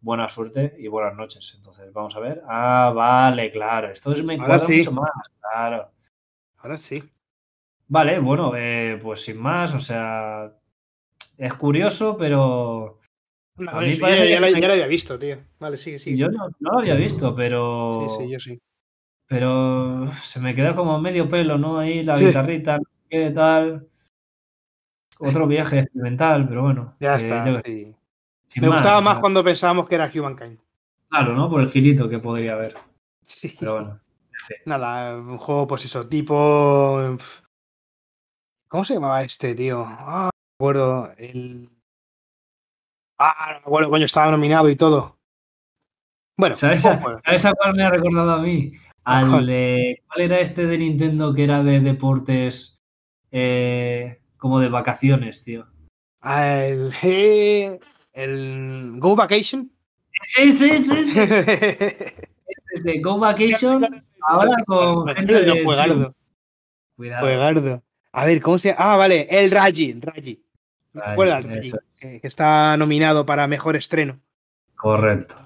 buena 0.00 0.28
suerte 0.28 0.76
y 0.78 0.86
buenas 0.86 1.16
noches. 1.16 1.54
Entonces 1.56 1.92
vamos 1.92 2.14
a 2.14 2.20
ver. 2.20 2.40
Ah, 2.48 2.92
vale, 2.94 3.50
claro. 3.50 3.90
Esto 3.90 4.12
es, 4.12 4.22
me 4.22 4.34
Ahora 4.34 4.46
cuadra 4.46 4.66
sí. 4.68 4.76
mucho 4.76 4.92
más, 4.92 5.10
claro. 5.40 5.90
Ahora 6.58 6.76
sí. 6.76 7.02
Vale, 7.88 8.20
bueno, 8.20 8.52
eh, 8.54 9.00
pues 9.02 9.24
sin 9.24 9.38
más, 9.38 9.74
o 9.74 9.80
sea, 9.80 10.52
es 11.36 11.54
curioso, 11.54 12.16
pero 12.16 13.00
No, 13.56 13.72
A 13.72 13.80
mí 13.80 13.92
sí, 13.92 14.00
parece 14.00 14.30
ya, 14.30 14.68
la 14.68 14.72
había 14.72 14.86
visto, 14.86 15.18
tío. 15.18 15.38
Vale, 15.58 15.78
sigue, 15.78 15.98
sigue. 15.98 16.16
yo 16.16 16.28
no, 16.28 16.46
no 16.60 16.70
lo 16.70 16.78
había 16.78 16.94
visto, 16.94 17.34
pero... 17.34 18.06
Sí, 18.08 18.18
sí, 18.20 18.30
yo 18.30 18.38
sí. 18.38 18.60
pero 19.26 20.06
se 20.22 20.38
me 20.38 20.54
queda 20.54 20.76
como 20.76 21.00
medio 21.00 21.28
pelo, 21.28 21.58
¿no? 21.58 21.76
Ahí 21.76 22.04
la 22.04 22.16
guitarrita, 22.16 22.78
no 22.78 22.84
sé 22.84 23.08
qué 23.10 23.30
tal. 23.30 23.88
Otro 25.18 25.46
viaje 25.46 25.80
experimental, 25.80 26.48
pero 26.48 26.62
bueno. 26.62 26.94
Ya 27.00 27.14
eh, 27.14 27.18
está. 27.18 27.46
yo- 27.50 27.60
sí. 27.64 27.94
Me 28.60 28.68
gustaba 28.68 29.00
más 29.00 29.18
cuando 29.18 29.44
pensábamos 29.44 29.88
que 29.88 29.96
era 29.96 30.10
Humankind. 30.14 30.58
Claro, 31.10 31.34
¿no? 31.34 31.50
Por 31.50 31.60
el 31.60 31.70
girito 31.70 32.08
que 32.08 32.18
podría 32.18 32.54
haber. 32.54 32.74
Sí. 33.26 33.54
Pero 33.58 33.74
bueno. 33.74 34.00
Nada, 34.64 35.16
un 35.16 35.38
juego, 35.38 35.66
pues 35.66 35.84
eso, 35.84 36.06
tipo. 36.08 37.16
¿Cómo 38.68 38.84
se 38.84 38.94
llamaba 38.94 39.22
este, 39.22 39.54
tío? 39.54 39.84
Ah, 39.86 40.30
no 40.32 40.66
me 40.66 40.70
acuerdo. 40.70 41.12
El. 41.18 41.70
Ah, 43.18 43.46
no 43.48 43.52
me 43.52 43.58
acuerdo, 43.58 43.90
coño, 43.90 44.04
estaba 44.04 44.30
nominado 44.30 44.68
y 44.68 44.76
todo. 44.76 45.16
Bueno, 46.38 46.54
¿Sabes 46.54 46.84
a, 46.84 46.98
juego. 46.98 47.18
¿sabes 47.24 47.44
a 47.46 47.52
cuál 47.54 47.74
me 47.74 47.82
ha 47.82 47.90
recordado 47.90 48.32
a 48.32 48.38
mí? 48.42 48.72
¿A 49.04 49.18
Al. 49.20 49.28
¿Cuál 49.28 49.50
era 50.20 50.40
este 50.40 50.66
de 50.66 50.78
Nintendo 50.78 51.32
que 51.32 51.44
era 51.44 51.62
de 51.62 51.80
deportes 51.80 52.78
eh, 53.30 54.20
como 54.46 54.60
de 54.60 54.68
vacaciones, 54.68 55.42
tío? 55.42 55.66
Ah, 56.20 56.64
el, 56.64 56.92
el 58.12 58.92
Go 58.98 59.16
Vacation. 59.16 59.70
Sí, 60.22 60.52
sí, 60.52 60.78
sí, 60.78 61.04
sí. 61.04 61.20
Es 62.70 62.84
de 62.84 63.00
Go 63.00 63.18
Vacation, 63.18 63.84
ahora 64.22 64.56
con 64.66 65.08
gente 65.08 65.32
de. 65.32 65.64
Juegardo, 65.64 66.14
Cuidado. 66.96 67.26
Juegardo. 67.26 67.82
A 68.12 68.24
ver, 68.24 68.40
¿cómo 68.40 68.58
se 68.58 68.68
llama? 68.68 68.92
Ah, 68.92 68.96
vale, 68.96 69.26
el 69.30 69.50
Raji, 69.50 69.94
Raji. 70.00 70.42
¿Me 70.92 71.00
Raji, 71.00 71.12
acuerdas, 71.12 71.44
Raji? 71.44 71.72
Que, 71.98 72.20
está 72.22 72.76
nominado 72.76 73.26
para 73.26 73.46
mejor 73.48 73.76
estreno 73.76 74.20
Correcto. 74.76 75.36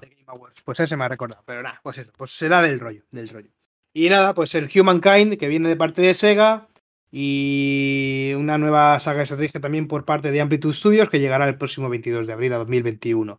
Pues 0.65 0.79
ese 0.79 0.95
me 0.95 1.05
ha 1.05 1.07
recordado, 1.07 1.41
pero 1.45 1.63
nada, 1.63 1.79
pues 1.83 1.97
eso, 1.97 2.11
pues 2.15 2.31
será 2.31 2.61
del 2.61 2.79
rollo, 2.79 3.03
del 3.11 3.29
rollo. 3.29 3.49
Y 3.93 4.09
nada, 4.09 4.33
pues 4.33 4.53
el 4.55 4.69
Humankind, 4.73 5.37
que 5.37 5.47
viene 5.47 5.69
de 5.69 5.75
parte 5.75 6.01
de 6.01 6.13
Sega, 6.13 6.67
y 7.11 8.33
una 8.37 8.57
nueva 8.57 8.99
saga 9.01 9.17
de 9.17 9.23
estrategia 9.23 9.59
también 9.59 9.87
por 9.87 10.05
parte 10.05 10.31
de 10.31 10.39
Amplitude 10.39 10.73
Studios, 10.73 11.09
que 11.09 11.19
llegará 11.19 11.47
el 11.47 11.57
próximo 11.57 11.89
22 11.89 12.25
de 12.25 12.33
abril 12.33 12.53
a 12.53 12.57
2021. 12.57 13.37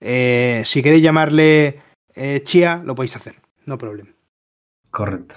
Eh, 0.00 0.62
si 0.66 0.82
queréis 0.82 1.02
llamarle 1.02 1.82
eh, 2.14 2.42
Chia, 2.42 2.82
lo 2.84 2.94
podéis 2.94 3.16
hacer, 3.16 3.36
no 3.64 3.78
problema. 3.78 4.10
Correcto. 4.90 5.36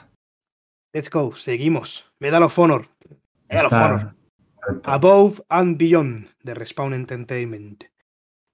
Let's 0.94 1.10
go, 1.10 1.34
seguimos. 1.36 2.12
Medal 2.20 2.44
of 2.44 2.60
Honor. 2.60 2.90
Medal 3.50 3.66
of 3.68 3.74
Honor. 3.74 4.16
Above 4.84 5.42
and 5.50 5.78
Beyond 5.78 6.30
de 6.44 6.54
Respawn 6.54 6.94
Entertainment. 6.94 7.86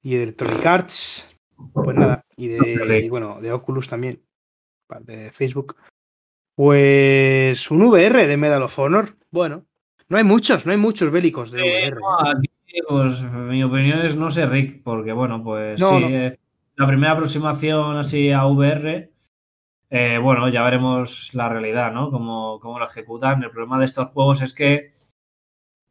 Y 0.04 0.16
de 0.16 0.24
Electronic 0.24 0.66
Arts. 0.66 1.28
Pues 1.74 1.98
nada. 1.98 2.26
Y 2.36 2.50
de, 2.50 3.00
y 3.04 3.10
bueno, 3.10 3.40
de 3.42 3.52
Oculus 3.52 3.88
también. 3.88 4.22
De 5.02 5.32
Facebook. 5.32 5.76
Pues 6.56 7.72
un 7.72 7.82
VR 7.84 8.28
de 8.28 8.38
Medal 8.38 8.64
of 8.64 8.78
Honor. 8.78 9.16
Bueno, 9.32 9.66
no 10.10 10.18
hay 10.18 10.24
muchos, 10.24 10.66
no 10.66 10.72
hay 10.72 10.78
muchos 10.78 11.12
bélicos 11.12 11.50
de 11.52 11.62
Eh, 11.62 11.88
VR. 11.92 11.96
no, 12.00 12.20
aquí, 12.30 12.50
pues 12.88 13.22
mi 13.24 13.64
opinión 13.64 14.00
es 14.06 14.16
no 14.16 14.30
sé, 14.30 14.46
Rick, 14.46 14.84
porque 14.84 15.14
bueno, 15.14 15.44
pues 15.44 15.80
No, 15.80 15.90
sí, 15.98 16.00
no. 16.02 16.08
eh, 16.10 16.40
la 16.76 16.88
primera 16.88 17.14
aproximación 17.14 17.98
así 17.98 18.32
a 18.32 18.46
VR, 18.46 19.12
eh, 19.90 20.18
bueno, 20.22 20.48
ya 20.50 20.64
veremos 20.64 21.32
la 21.34 21.50
realidad, 21.50 21.92
¿no? 21.92 22.12
Cómo, 22.12 22.60
cómo 22.60 22.78
lo 22.80 22.86
ejecutan. 22.86 23.42
El 23.44 23.50
problema 23.52 23.80
de 23.80 23.86
estos 23.86 24.10
juegos 24.10 24.42
es 24.42 24.54
que, 24.54 24.92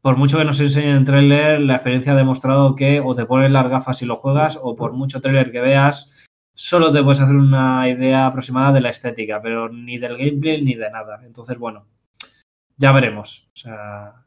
por 0.01 0.17
mucho 0.17 0.39
que 0.39 0.45
nos 0.45 0.61
enseñen 0.61 0.97
en 0.97 1.05
trailer, 1.05 1.61
la 1.61 1.75
experiencia 1.77 2.13
ha 2.13 2.17
demostrado 2.17 2.75
que 2.77 3.01
o 3.01 3.15
te 3.17 3.27
pones 3.27 3.51
las 3.51 3.69
gafas 3.69 4.01
y 4.03 4.07
lo 4.07 4.17
juegas, 4.17 4.59
o 4.63 4.77
por 4.77 4.93
mucho 4.93 5.21
trailer 5.21 5.51
que 5.53 5.61
veas, 5.61 6.29
solo 6.55 6.93
te 6.93 7.03
puedes 7.03 7.21
hacer 7.21 7.35
una 7.37 7.89
idea 7.89 8.27
aproximada 8.27 8.73
de 8.73 8.81
la 8.81 8.91
estética, 8.91 9.41
pero 9.43 9.69
ni 9.69 9.99
del 9.99 10.17
gameplay 10.19 10.63
ni 10.63 10.75
de 10.75 10.91
nada. 10.91 11.21
Entonces, 11.25 11.59
bueno, 11.59 11.87
ya 12.77 12.93
veremos. 12.93 13.49
O 13.55 13.57
sea, 13.57 14.25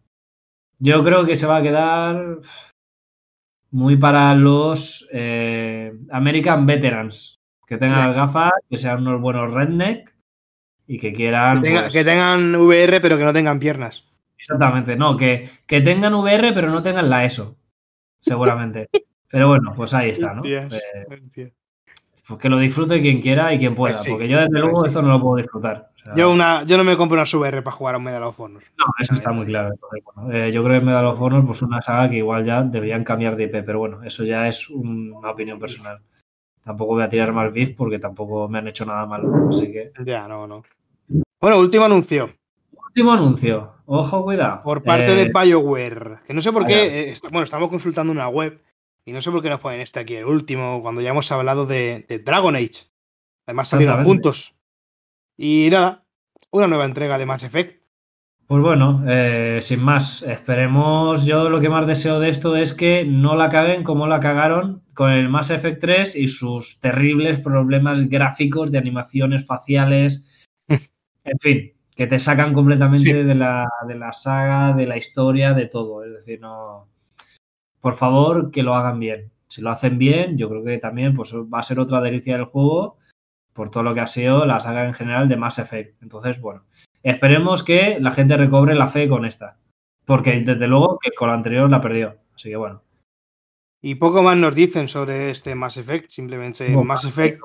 yo 0.80 1.04
creo 1.04 1.26
que 1.26 1.36
se 1.36 1.48
va 1.48 1.58
a 1.58 1.62
quedar 1.64 2.40
muy 3.72 3.98
para 3.98 4.34
los 4.36 5.08
eh, 5.12 5.94
American 6.12 6.66
Veterans, 6.66 7.40
que 7.68 7.78
tengan 7.78 8.08
las 8.08 8.16
gafas, 8.16 8.52
que 8.70 8.78
sean 8.78 9.02
unos 9.06 9.22
buenos 9.22 9.52
redneck 9.54 10.16
y 10.88 11.00
que 11.00 11.14
quieran. 11.14 11.62
Que, 11.62 11.70
tenga- 11.70 11.82
pues, 11.82 11.94
que 11.94 12.04
tengan 12.04 12.56
VR 12.56 13.02
pero 13.02 13.18
que 13.18 13.24
no 13.24 13.34
tengan 13.34 13.60
piernas. 13.60 14.06
Exactamente, 14.38 14.96
no, 14.96 15.18
que, 15.18 15.50
que 15.66 15.82
tengan 15.82 16.14
VR 16.14 16.54
pero 16.54 16.70
no 16.70 16.84
tengan 16.84 17.10
la 17.10 17.26
ESO, 17.26 17.58
seguramente. 18.20 18.90
pero 19.30 19.48
bueno, 19.50 19.74
pues 19.76 19.94
ahí 19.94 20.12
está, 20.12 20.34
¿no? 20.34 20.44
Eh. 20.46 21.06
Pues 22.28 22.40
que 22.40 22.50
lo 22.50 22.58
disfrute 22.60 23.02
quien 23.02 23.22
quiera 23.22 23.54
y 23.54 23.60
quien 23.60 23.76
pueda, 23.76 23.98
Sí, 23.98 24.10
porque 24.10 24.28
yo 24.28 24.38
desde 24.38 24.50
pues 24.52 24.62
luego 24.62 24.82
sí. 24.82 24.88
esto 24.88 25.02
no 25.02 25.10
lo 25.10 25.22
puedo 25.22 25.36
disfrutar. 25.38 25.90
O 25.96 26.00
sea, 26.00 26.16
Yo, 26.16 26.32
una, 26.32 26.64
yo 26.64 26.78
no 26.78 26.84
me 26.84 26.96
compro 26.98 27.16
una 27.20 27.24
VR 27.32 27.62
para 27.62 27.76
jugar 27.76 27.96
a 27.96 27.98
un 27.98 28.04
Medal 28.04 28.24
of 28.24 28.40
Honor. 28.40 28.64
No, 28.78 28.86
eso 29.00 29.14
está 29.14 29.32
muy 29.32 29.46
claro. 29.46 29.76
Bueno, 30.16 30.32
eh, 30.34 30.52
yo 30.52 30.64
creo 30.64 30.80
que 30.80 30.86
Medal 30.86 31.06
of 31.08 31.22
Honor 31.22 31.46
pues 31.46 31.62
una 31.62 31.82
saga 31.82 32.10
que 32.10 32.18
igual 32.18 32.46
ya 32.46 32.62
deberían 32.64 33.04
cambiar 33.04 33.36
de 33.36 33.44
IP, 33.46 33.64
pero 33.64 33.80
bueno, 33.80 34.04
eso 34.04 34.24
ya 34.24 34.48
es 34.48 34.70
un- 34.70 35.12
una 35.14 35.32
opinión 35.32 35.60
personal. 35.60 36.00
Tampoco 36.64 36.94
voy 36.96 37.04
a 37.04 37.10
tirar 37.10 37.32
más 37.32 37.54
beef 37.54 37.76
porque 37.76 38.00
tampoco 38.00 38.48
me 38.50 38.58
han 38.60 38.68
hecho 38.68 38.86
nada 38.86 39.06
malo. 39.06 39.32
Así 39.50 39.72
que. 39.72 39.92
Ya, 40.04 40.28
no, 40.28 40.48
no. 40.48 40.64
Bueno, 41.40 41.60
último 41.60 41.86
anuncio 41.86 42.30
Último 42.88 43.12
anuncio. 43.12 43.74
Ojo, 43.88 44.24
cuidado. 44.24 44.64
por 44.64 44.82
parte 44.82 45.12
Eh, 45.12 45.26
de 45.26 45.32
BioWare. 45.32 46.20
Que 46.26 46.34
no 46.34 46.42
sé 46.42 46.52
por 46.52 46.66
qué. 46.66 47.10
eh, 47.12 47.14
bueno, 47.24 47.44
estamos 47.44 47.70
consultando 47.70 48.12
una 48.12 48.30
web 48.30 48.60
y 49.06 49.12
no 49.12 49.22
sé 49.22 49.32
por 49.32 49.42
qué 49.42 49.50
nos 49.50 49.60
ponen 49.60 49.82
este 49.82 50.00
aquí, 50.00 50.16
el 50.16 50.26
último, 50.26 50.82
cuando 50.82 51.02
ya 51.02 51.10
hemos 51.12 51.32
hablado 51.32 51.66
de, 51.66 52.06
de 52.10 52.20
Dragon 52.20 52.56
Age. 52.56 52.88
Además 53.46 53.70
salieron 53.70 54.04
juntos. 54.04 54.56
Y 55.38 55.70
nada, 55.72 56.06
una 56.52 56.68
nueva 56.68 56.86
entrega 56.86 57.18
de 57.18 57.26
Mass 57.26 57.44
Effect. 57.44 57.84
Pues 58.48 58.62
bueno, 58.62 59.04
eh, 59.08 59.60
sin 59.62 59.82
más, 59.82 60.22
esperemos. 60.22 61.26
Yo 61.26 61.50
lo 61.50 61.60
que 61.60 61.70
más 61.70 61.88
deseo 61.88 62.20
de 62.20 62.30
esto 62.30 62.56
es 62.56 62.74
que 62.74 63.04
no 63.04 63.36
la 63.36 63.50
caguen 63.50 63.84
como 63.84 64.06
la 64.08 64.20
cagaron 64.20 64.84
con 64.94 65.12
el 65.12 65.30
Mass 65.30 65.50
Effect 65.50 65.82
3 65.82 66.16
y 66.16 66.28
sus 66.28 66.80
terribles 66.80 67.40
problemas 67.40 68.08
gráficos 68.08 68.72
de 68.72 68.78
animaciones 68.78 69.46
faciales. 69.46 70.32
En 71.28 71.40
fin, 71.40 71.74
que 71.96 72.06
te 72.06 72.20
sacan 72.20 72.54
completamente 72.54 73.12
Sí. 73.12 73.24
de, 73.24 73.34
la, 73.34 73.68
de 73.88 73.96
la 73.96 74.14
saga, 74.14 74.74
de 74.74 74.86
la 74.86 74.96
historia, 74.96 75.54
de 75.54 75.66
todo. 75.66 76.04
Es 76.04 76.12
decir, 76.14 76.40
no. 76.40 76.88
Por 77.86 77.94
favor, 77.94 78.50
que 78.50 78.64
lo 78.64 78.74
hagan 78.74 79.00
bien. 79.00 79.30
Si 79.48 79.62
lo 79.62 79.70
hacen 79.70 80.00
bien, 80.00 80.40
yo 80.40 80.50
creo 80.50 80.64
que 80.64 80.80
también 80.80 81.16
pues, 81.16 81.36
va 81.36 81.60
a 81.60 81.62
ser 81.62 81.80
otra 81.80 82.02
delicia 82.02 82.36
del 82.36 82.46
juego 82.46 82.98
por 83.54 83.70
todo 83.70 83.84
lo 83.84 83.94
que 83.94 84.00
ha 84.00 84.08
sido 84.08 84.44
la 84.48 84.60
saga 84.60 84.88
en 84.88 84.96
general 84.96 85.30
de 85.30 85.38
Mass 85.38 85.60
Effect. 85.60 86.02
Entonces, 86.02 86.42
bueno, 86.42 86.64
esperemos 87.04 87.62
que 87.62 88.00
la 88.00 88.10
gente 88.10 88.38
recobre 88.38 88.74
la 88.74 88.88
fe 88.88 89.08
con 89.08 89.24
esta. 89.24 89.60
Porque 90.04 90.32
desde 90.42 90.68
luego 90.68 90.98
que 90.98 91.12
con 91.12 91.28
la 91.28 91.36
anterior 91.36 91.70
la 91.70 91.80
perdió. 91.80 92.16
Así 92.34 92.50
que 92.50 92.56
bueno. 92.56 92.82
Y 93.84 93.94
poco 93.94 94.24
más 94.24 94.36
nos 94.36 94.56
dicen 94.56 94.88
sobre 94.88 95.30
este 95.30 95.54
Mass 95.54 95.78
Effect. 95.78 96.10
Simplemente 96.10 96.68
Mass 96.70 97.06
Effect 97.06 97.40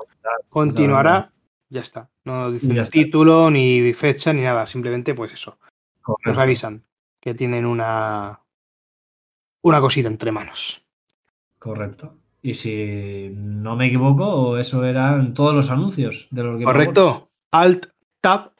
continuará. 0.49 1.31
Ya 1.69 1.81
está. 1.81 2.09
No 2.25 2.45
nos 2.45 2.59
dicen 2.59 2.83
título, 2.85 3.51
ni 3.51 3.93
fecha, 3.93 4.33
ni 4.33 4.41
nada. 4.41 4.65
Simplemente, 4.65 5.13
pues 5.13 5.33
eso. 5.33 5.59
Nos 6.25 6.37
avisan 6.39 6.83
que 7.19 7.35
tienen 7.35 7.67
una. 7.67 8.39
Una 9.61 9.79
cosita 9.79 10.07
entre 10.07 10.31
manos. 10.31 10.83
Correcto. 11.59 12.15
Y 12.41 12.55
si 12.55 13.29
no 13.35 13.75
me 13.75 13.87
equivoco, 13.87 14.57
eso 14.57 14.83
eran 14.83 15.33
todos 15.35 15.53
los 15.53 15.69
anuncios 15.69 16.27
de 16.31 16.43
los 16.43 16.53
Awards. 16.53 16.65
Correcto. 16.65 17.29
Alt, 17.51 17.85
Tab. 18.19 18.51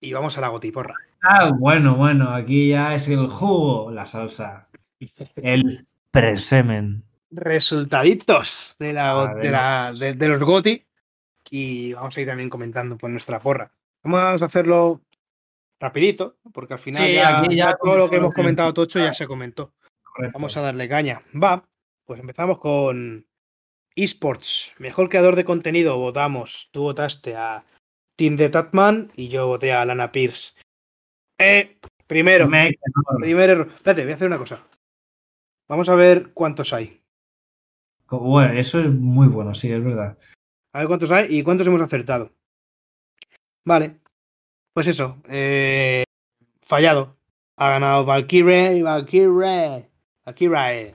Y 0.00 0.12
vamos 0.14 0.38
a 0.38 0.40
la 0.40 0.48
gotiporra. 0.48 0.94
Ah, 1.22 1.50
bueno, 1.54 1.96
bueno, 1.96 2.30
aquí 2.34 2.68
ya 2.68 2.94
es 2.94 3.06
el 3.08 3.26
jugo, 3.26 3.90
la 3.90 4.06
salsa. 4.06 4.68
El 5.36 5.86
presemen. 6.10 7.04
Resultaditos 7.30 8.76
de, 8.78 8.92
la, 8.94 9.34
de, 9.34 9.50
la- 9.50 9.92
de- 9.92 10.14
de 10.14 10.28
los 10.28 10.40
GOTI. 10.42 10.86
Y 11.50 11.92
vamos 11.92 12.16
a 12.16 12.20
ir 12.22 12.26
también 12.26 12.48
comentando 12.48 12.96
por 12.96 13.10
nuestra 13.10 13.38
porra. 13.40 13.70
Vamos 14.02 14.40
a 14.40 14.44
hacerlo 14.46 15.02
rapidito, 15.78 16.36
porque 16.52 16.72
al 16.74 16.78
final 16.80 17.06
Sí, 17.06 17.14
ya, 17.14 17.40
aquí 17.40 17.54
ya 17.56 17.70
ya 17.72 17.76
todo 17.76 17.98
lo 17.98 18.08
que 18.08 18.16
hemos 18.16 18.32
comentado. 18.32 18.72
Tocho 18.72 18.98
ya 18.98 19.12
se 19.12 19.26
comentó. 19.26 19.74
Correcto. 20.14 20.32
Vamos 20.38 20.56
a 20.56 20.60
darle 20.62 20.88
caña. 20.88 21.22
Va, 21.40 21.64
pues 22.04 22.20
empezamos 22.20 22.58
con 22.58 23.26
esports. 23.94 24.72
Mejor 24.78 25.08
creador 25.08 25.36
de 25.36 25.44
contenido, 25.44 25.98
votamos. 25.98 26.68
Tú 26.72 26.82
votaste 26.82 27.36
a 27.36 27.64
Tim 28.16 28.36
de 28.36 28.48
Tatman 28.50 29.12
y 29.16 29.28
yo 29.28 29.46
voté 29.46 29.72
a 29.72 29.84
Lana 29.84 30.12
Pierce. 30.12 30.52
Eh, 31.38 31.78
primero, 32.06 32.48
Me- 32.48 32.76
primer 33.20 33.50
error. 33.50 33.68
Espérate, 33.74 34.02
voy 34.02 34.12
a 34.12 34.14
hacer 34.14 34.26
una 34.26 34.38
cosa. 34.38 34.66
Vamos 35.68 35.88
a 35.88 35.94
ver 35.94 36.32
cuántos 36.32 36.72
hay. 36.72 37.00
Bueno, 38.10 38.58
eso 38.58 38.80
es 38.80 38.90
muy 38.90 39.28
bueno, 39.28 39.54
sí, 39.54 39.70
es 39.70 39.82
verdad. 39.82 40.18
A 40.72 40.78
ver 40.80 40.88
cuántos 40.88 41.10
hay 41.12 41.38
y 41.38 41.42
cuántos 41.44 41.66
hemos 41.66 41.80
acertado. 41.80 42.32
Vale. 43.64 44.00
Pues 44.74 44.86
eso. 44.88 45.18
eh, 45.28 46.02
fallado. 46.62 47.16
Ha 47.56 47.70
ganado 47.70 48.04
Valkyrie 48.04 48.76
y 48.76 48.82
Valkyrie. 48.82 49.89
Valkyrie. 50.30 50.94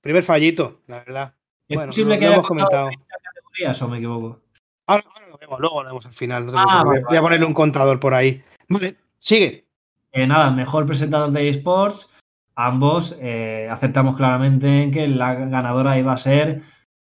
Primer 0.00 0.22
fallito, 0.22 0.82
la 0.86 0.98
verdad. 1.04 1.34
¿Es 1.68 1.76
Bueno, 1.76 1.88
posible 1.90 2.18
que 2.18 2.26
lo 2.26 2.32
hemos 2.34 2.46
comentado. 2.46 2.88
categorías 3.08 3.82
o 3.82 3.88
me 3.88 3.96
equivoco? 3.98 4.40
Ahora, 4.86 5.04
ahora 5.14 5.28
lo 5.28 5.38
vemos, 5.38 5.60
luego 5.60 5.82
lo 5.82 5.88
vemos 5.88 6.06
al 6.06 6.14
final. 6.14 6.46
no 6.46 6.52
Ah, 6.56 6.84
vale, 6.84 7.02
Voy 7.08 7.16
a 7.16 7.20
ponerle 7.22 7.46
un 7.46 7.54
contador 7.54 7.98
por 7.98 8.14
ahí. 8.14 8.42
Vale, 8.68 8.96
sigue. 9.18 9.66
Eh, 10.12 10.26
nada, 10.26 10.50
mejor 10.50 10.86
presentador 10.86 11.30
de 11.32 11.48
esports. 11.48 12.08
Ambos 12.54 13.16
eh, 13.20 13.68
aceptamos 13.70 14.16
claramente 14.16 14.82
en 14.84 14.90
que 14.92 15.08
la 15.08 15.34
ganadora 15.34 15.98
iba 15.98 16.12
a 16.12 16.16
ser 16.16 16.62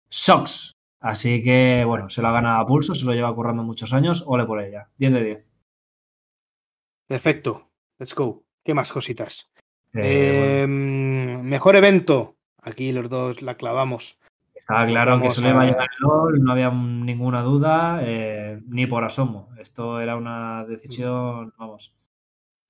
Sox. 0.09 0.73
Así 1.01 1.43
que, 1.43 1.85
bueno, 1.87 2.09
se 2.09 2.23
lo 2.23 2.29
ha 2.29 2.33
ganado 2.33 2.61
a 2.63 2.67
pulso, 2.67 2.95
se 2.95 3.05
lo 3.05 3.13
lleva 3.13 3.35
currando 3.35 3.63
muchos 3.63 3.93
años. 3.93 4.23
Ole 4.27 4.47
por 4.47 4.63
ella. 4.63 4.89
10 4.97 5.13
de 5.13 5.23
10. 5.25 5.47
Perfecto. 7.09 7.69
Let's 7.99 8.15
go. 8.15 8.45
¿Qué 8.65 8.73
más 8.73 8.93
cositas? 8.93 9.51
Eh, 9.93 10.63
Eh, 10.63 10.67
mejor 11.45 11.77
evento. 11.77 12.37
Aquí 12.59 12.93
los 12.93 13.09
dos 13.11 13.43
la 13.43 13.57
clavamos. 13.57 14.19
Estaba 14.55 14.87
claro 14.87 15.13
que 15.13 15.19
vamos 15.19 15.35
eso 15.35 15.43
le 15.43 15.51
iba 15.51 15.63
a 15.63 15.67
llevar 15.67 15.89
el 15.91 15.97
LOL, 16.01 16.43
no 16.43 16.53
había 16.53 16.71
ninguna 16.71 17.43
duda, 17.43 18.01
eh, 18.03 18.63
ni 18.67 18.87
por 18.87 19.05
asomo. 19.05 19.51
Esto 19.59 20.01
era 20.01 20.17
una 20.17 20.65
decisión, 20.65 21.53
vamos. 21.59 21.95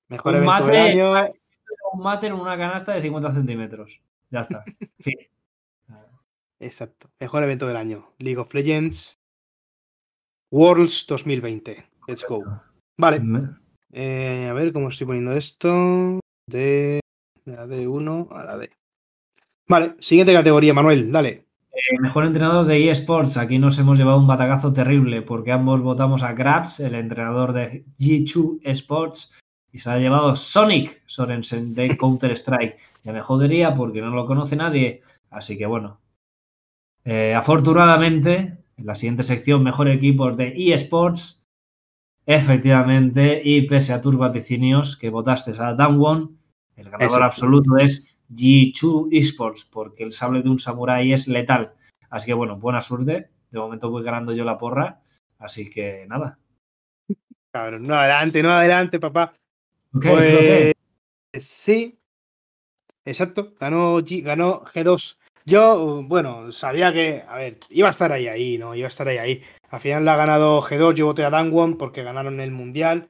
Mejor 0.09 0.35
Un 0.35 0.39
evento 0.39 0.53
mate. 0.53 0.73
del 0.73 1.01
año. 1.01 1.33
Un 1.93 2.03
mate 2.03 2.27
en 2.27 2.33
una 2.33 2.57
canasta 2.57 2.93
de 2.93 3.03
50 3.03 3.33
centímetros. 3.33 4.01
Ya 4.31 4.41
está. 4.41 4.65
Fin. 4.99 5.19
Exacto. 6.59 7.11
Mejor 7.21 7.45
evento 7.45 7.67
del 7.67 7.77
año. 7.77 8.09
League 8.19 8.41
of 8.41 8.53
Legends. 8.53 9.21
Worlds 10.51 11.07
2020. 11.07 11.85
Let's 12.09 12.27
go. 12.27 12.43
Vale. 12.97 13.23
Eh, 13.93 14.49
a 14.51 14.53
ver 14.55 14.73
cómo 14.73 14.89
estoy 14.89 15.07
poniendo 15.07 15.33
esto. 15.33 16.21
De, 16.47 17.01
de 17.45 17.57
la 17.57 17.67
D1 17.67 18.29
a 18.31 18.45
la 18.45 18.59
D. 18.59 18.71
Vale. 19.69 19.95
Siguiente 20.01 20.33
categoría, 20.33 20.75
Manuel. 20.75 21.11
Dale. 21.11 21.47
Eh, 21.73 21.99
mejor 22.01 22.27
entrenador 22.27 22.67
de 22.67 22.91
eSports. 22.91 23.37
Aquí 23.37 23.59
nos 23.59 23.79
hemos 23.79 23.99
llevado 23.99 24.19
un 24.19 24.27
batacazo 24.27 24.73
terrible 24.73 25.23
porque 25.23 25.53
ambos 25.53 25.81
votamos 25.81 26.23
a 26.23 26.33
Grabs, 26.33 26.81
el 26.81 26.95
entrenador 26.95 27.53
de 27.53 27.85
G2 27.99 28.61
Sports, 28.65 29.33
y 29.73 29.79
se 29.79 29.91
ha 29.91 29.99
llevado 29.99 30.37
Sonic 30.37 31.03
Sorensen 31.07 31.75
de 31.75 31.97
Counter-Strike. 31.97 32.77
Ya 33.03 33.13
me 33.13 33.23
jodería 33.23 33.75
porque 33.75 34.01
no 34.01 34.11
lo 34.11 34.27
conoce 34.27 34.57
nadie. 34.57 35.03
Así 35.31 35.59
que 35.59 35.67
bueno. 35.67 36.01
Eh, 37.05 37.35
afortunadamente, 37.35 38.59
en 38.77 38.87
la 38.87 38.95
siguiente 38.95 39.23
sección, 39.25 39.63
mejor 39.63 39.89
equipos 39.89 40.37
de 40.37 40.55
eSports, 40.73 41.45
Efectivamente, 42.27 43.43
y 43.45 43.63
pese 43.63 43.93
a 43.93 44.01
tus 44.01 44.17
vaticinios 44.17 44.97
que 44.97 45.11
votaste 45.11 45.53
a 45.59 45.75
Danwon, 45.75 46.39
el 46.77 46.85
ganador 46.85 47.03
Exacto. 47.03 47.25
absoluto 47.27 47.77
es 47.79 48.17
G2 48.31 49.09
Esports, 49.13 49.65
porque 49.65 50.03
el 50.05 50.13
sable 50.13 50.43
de 50.43 50.49
un 50.51 50.59
samurái 50.59 51.13
es 51.13 51.29
letal. 51.29 51.73
Así 52.11 52.27
que 52.27 52.35
bueno, 52.35 52.57
buena 52.57 52.81
suerte. 52.81 53.31
De 53.51 53.59
momento 53.59 53.91
voy 53.91 54.03
ganando 54.03 54.33
yo 54.33 54.45
la 54.45 54.59
porra. 54.59 55.01
Así 55.39 55.71
que 55.71 56.07
nada. 56.09 56.39
Cabrón, 57.53 57.87
no 57.87 57.95
adelante, 57.95 58.43
no 58.43 58.51
adelante, 58.53 58.99
papá. 58.99 59.35
Pues, 59.93 60.03
que- 60.03 60.73
Sí, 61.39 61.99
exacto, 63.05 63.55
ganó, 63.61 64.01
G- 64.01 64.23
ganó 64.23 64.65
G2. 64.65 65.19
Yo, 65.47 66.03
bueno, 66.05 66.53
sabía 66.53 66.93
que, 66.93 67.23
a 67.29 67.37
ver, 67.37 67.59
iba 67.69 67.89
a 67.89 67.91
estar 67.91 68.11
ahí, 68.13 68.27
ahí, 68.29 68.57
¿no? 68.57 68.75
Iba 68.75 68.87
a 68.87 68.89
estar 68.89 69.07
ahí, 69.09 69.19
ahí. 69.19 69.43
Al 69.71 69.81
final 69.81 70.05
la 70.05 70.15
ha 70.15 70.17
ganado 70.17 70.61
G2, 70.63 70.95
yo 70.95 71.07
voté 71.07 71.25
a 71.25 71.31
Dangwon 71.31 71.77
porque 71.77 72.03
ganaron 72.03 72.41
el 72.41 72.51
Mundial. 72.51 73.09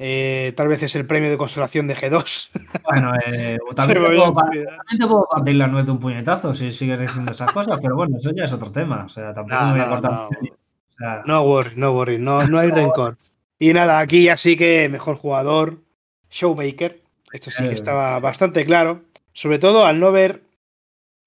Eh, 0.00 0.52
tal 0.56 0.68
vez 0.68 0.82
es 0.84 0.94
el 0.94 1.06
premio 1.06 1.28
de 1.28 1.36
consolación 1.36 1.88
de 1.88 1.96
G2. 1.96 2.50
Bueno, 2.84 3.12
eh, 3.26 3.58
también, 3.74 4.00
te 4.00 4.06
puedo, 4.06 4.32
también 4.32 4.66
te 5.00 5.06
puedo 5.06 5.26
partir 5.28 5.54
la 5.56 5.66
nuez 5.66 5.86
de 5.86 5.92
un 5.92 5.98
puñetazo 5.98 6.54
si 6.54 6.70
sigues 6.70 7.00
diciendo 7.00 7.32
esas 7.32 7.50
cosas, 7.52 7.78
pero 7.82 7.96
bueno, 7.96 8.16
eso 8.18 8.30
ya 8.30 8.44
es 8.44 8.52
otro 8.52 8.70
tema. 8.70 9.04
O 9.06 9.08
sea, 9.08 9.34
tampoco 9.34 9.60
No, 9.60 9.66
me 9.66 9.72
voy 9.72 9.80
a 9.80 9.84
no, 9.86 9.90
cortar. 9.90 10.12
no. 10.12 10.28
mucho. 10.40 10.52
O 10.54 10.96
sea, 10.98 11.22
No 11.26 11.42
worry, 11.42 11.72
no 11.76 11.92
worry, 11.92 12.18
no, 12.18 12.46
no 12.46 12.58
hay 12.58 12.70
rencor. 12.70 13.16
Y 13.58 13.72
nada, 13.72 13.98
aquí 13.98 14.22
ya 14.24 14.36
sí 14.36 14.56
que 14.56 14.88
mejor 14.88 15.16
jugador, 15.16 15.78
Showmaker. 16.30 17.02
Esto 17.32 17.50
sí 17.50 17.64
que 17.64 17.74
estaba 17.74 18.18
bastante 18.20 18.64
claro. 18.64 19.02
Sobre 19.32 19.58
todo 19.58 19.84
al 19.84 19.98
no 20.00 20.12
ver, 20.12 20.42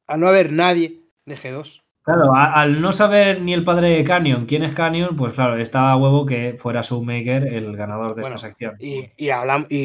al 0.07 0.19
no 0.21 0.27
haber 0.27 0.51
nadie 0.51 1.01
de 1.25 1.35
G2. 1.37 1.80
Claro, 2.03 2.33
a- 2.33 2.53
al 2.53 2.81
no 2.81 2.91
saber 2.91 3.41
ni 3.41 3.53
el 3.53 3.63
padre 3.63 3.89
de 3.89 4.03
Canyon 4.03 4.45
quién 4.47 4.63
es 4.63 4.73
Canyon, 4.73 5.15
pues 5.15 5.33
claro, 5.33 5.55
estaba 5.57 5.91
a 5.91 5.97
huevo 5.97 6.25
que 6.25 6.55
fuera 6.57 6.81
Showmaker 6.81 7.53
el 7.53 7.75
ganador 7.77 8.15
de 8.15 8.21
Bueno, 8.21 8.35
esta 8.35 8.47
sección. 8.47 8.75
Y, 8.79 9.11
y, 9.17 9.27
hablam- 9.27 9.67
y- 9.69 9.77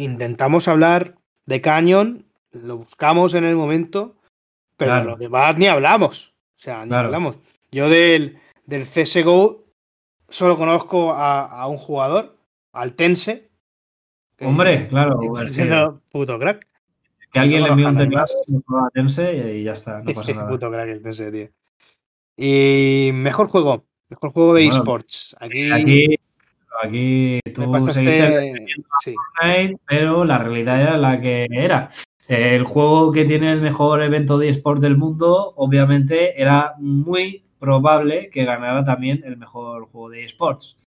y 0.00 0.04
intentamos 0.04 0.68
hablar 0.68 1.14
de 1.46 1.60
Canyon, 1.62 2.26
lo 2.52 2.76
buscamos 2.78 3.32
en 3.34 3.44
el 3.44 3.56
momento, 3.56 4.16
pero 4.76 4.90
Claro. 4.90 5.04
los 5.10 5.18
demás 5.18 5.56
ni 5.56 5.66
hablamos. 5.66 6.34
O 6.58 6.60
sea, 6.62 6.82
ni 6.82 6.88
Claro. 6.90 7.06
hablamos. 7.06 7.36
Yo 7.70 7.88
del, 7.88 8.38
del 8.66 8.84
CSGO 8.86 9.64
solo 10.28 10.58
conozco 10.58 11.14
a, 11.14 11.46
a 11.46 11.66
un 11.68 11.78
jugador, 11.78 12.36
al 12.74 12.92
Tense. 12.94 13.48
Hombre, 14.40 14.88
claro, 14.88 15.18
sí. 15.48 15.60
puto 16.10 16.38
crack. 16.38 16.66
que 17.32 17.38
alguien 17.40 17.62
le 17.62 17.68
envíe 17.70 17.84
un 17.86 17.94
nadie 17.94 18.18
a 18.18 18.90
Tense 18.92 19.54
y 19.56 19.62
ya 19.64 19.72
está, 19.72 20.02
no 20.02 20.12
pasa 20.14 20.34
nada. 20.34 20.48
puto 20.50 20.70
crack 20.70 20.88
el 20.88 21.02
Tense, 21.02 21.32
tío. 21.32 21.48
Y 22.44 23.12
mejor 23.12 23.46
juego, 23.46 23.84
mejor 24.08 24.32
juego 24.32 24.54
de 24.54 24.64
Bueno, 24.64 24.76
esports. 24.76 25.36
Aquí, 25.38 25.70
Aquí, 25.70 26.18
aquí 26.82 27.40
tú 27.54 27.88
seguiste 27.88 28.52
sí. 29.04 29.14
Fortnite, 29.14 29.80
pero 29.86 30.24
la 30.24 30.38
realidad 30.38 30.80
era 30.82 30.96
la 30.96 31.20
que 31.20 31.46
era. 31.48 31.90
El 32.26 32.64
juego 32.64 33.12
que 33.12 33.26
tiene 33.26 33.52
el 33.52 33.60
mejor 33.60 34.02
evento 34.02 34.38
de 34.38 34.48
esports 34.48 34.80
del 34.80 34.96
mundo, 34.96 35.52
obviamente, 35.54 36.40
era 36.42 36.74
muy 36.80 37.44
probable 37.60 38.28
que 38.28 38.44
ganara 38.44 38.84
también 38.84 39.22
el 39.24 39.36
mejor 39.36 39.86
juego 39.92 40.10
de 40.10 40.24
esports. 40.24 40.78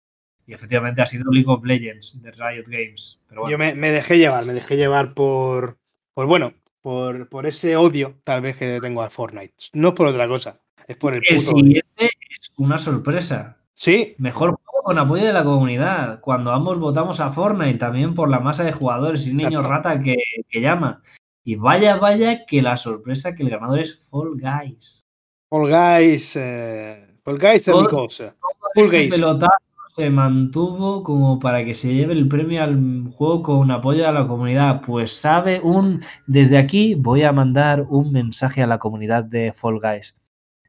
Y 0.46 0.54
efectivamente 0.54 1.02
ha 1.04 1.06
sido 1.06 1.32
League 1.32 1.50
of 1.50 1.64
Legends 1.64 2.22
de 2.22 2.32
Riot 2.32 2.66
Games. 2.68 3.22
Pero 3.30 3.44
bueno, 3.44 3.52
Yo 3.54 3.58
me, 3.58 3.74
me 3.76 3.92
dejé 3.92 4.18
llevar, 4.18 4.46
me 4.46 4.54
dejé 4.54 4.76
llevar 4.76 5.14
por, 5.14 5.78
por 6.14 6.26
bueno, 6.26 6.54
por, 6.82 7.30
por 7.30 7.46
ese 7.46 7.78
odio 7.78 8.16
tal 8.26 8.42
vez 8.42 8.58
que 8.58 8.82
tengo 8.82 9.02
al 9.02 9.10
Fortnite. 9.10 9.56
No 9.72 9.96
por 9.96 10.08
otra 10.08 10.28
cosa, 10.28 10.60
es 10.88 10.98
por 10.98 11.14
el 11.14 11.24
el 11.28 11.38
puto 11.38 11.52
odio. 11.52 11.64
siguiente 11.64 12.10
es 12.40 12.52
una 12.58 12.78
sorpresa. 12.78 13.58
Sí, 13.74 14.16
Mejor 14.20 14.52
juego 14.64 14.84
con 14.84 14.98
apoyo 15.00 15.26
de 15.26 15.34
la 15.34 15.44
comunidad. 15.44 16.20
Cuando 16.22 16.52
ambos 16.52 16.80
votamos 16.80 17.20
a 17.20 17.32
Fortnite, 17.32 17.78
también 17.80 18.14
por 18.14 18.30
la 18.30 18.40
masa 18.40 18.64
de 18.64 18.72
jugadores 18.72 19.28
y 19.28 19.34
niños 19.34 19.68
rata 19.68 20.00
que, 20.00 20.16
que 20.48 20.62
llama. 20.62 21.02
Y 21.44 21.56
vaya, 21.56 21.98
vaya, 21.98 22.46
que 22.46 22.62
la 22.62 22.78
sorpresa 22.78 23.36
que 23.36 23.44
el 23.44 23.50
ganador 23.50 23.80
es 23.80 24.08
Fall 24.10 24.32
Guys. 24.40 25.02
Fall 25.50 25.70
Guys, 25.70 26.36
eh, 26.38 27.06
Fall 27.24 27.38
Guys 27.38 27.68
es 27.68 27.68
mi 27.68 27.74
Todo- 27.74 27.90
cosa. 27.90 28.36
Fall 28.40 28.84
Ese 28.86 28.98
Guys. 29.02 29.12
pelotazo 29.12 29.52
se 29.90 30.10
mantuvo 30.10 31.04
como 31.04 31.40
para 31.40 31.64
que 31.64 31.74
se 31.74 31.94
lleve 31.94 32.14
el 32.14 32.28
premio 32.28 32.62
al 32.64 33.10
juego 33.16 33.44
con 33.44 33.72
apoyo 33.72 34.08
a 34.08 34.12
la 34.12 34.28
comunidad. 34.28 34.82
Pues 34.86 35.12
sabe 35.12 35.60
un. 35.62 36.00
Desde 36.28 36.58
aquí 36.58 36.96
voy 36.96 37.24
a 37.24 37.32
mandar 37.32 37.86
un 37.90 38.12
mensaje 38.12 38.62
a 38.64 38.68
la 38.68 38.78
comunidad 38.80 39.24
de 39.24 39.54
Fall 39.54 39.80
Guys. 39.80 40.16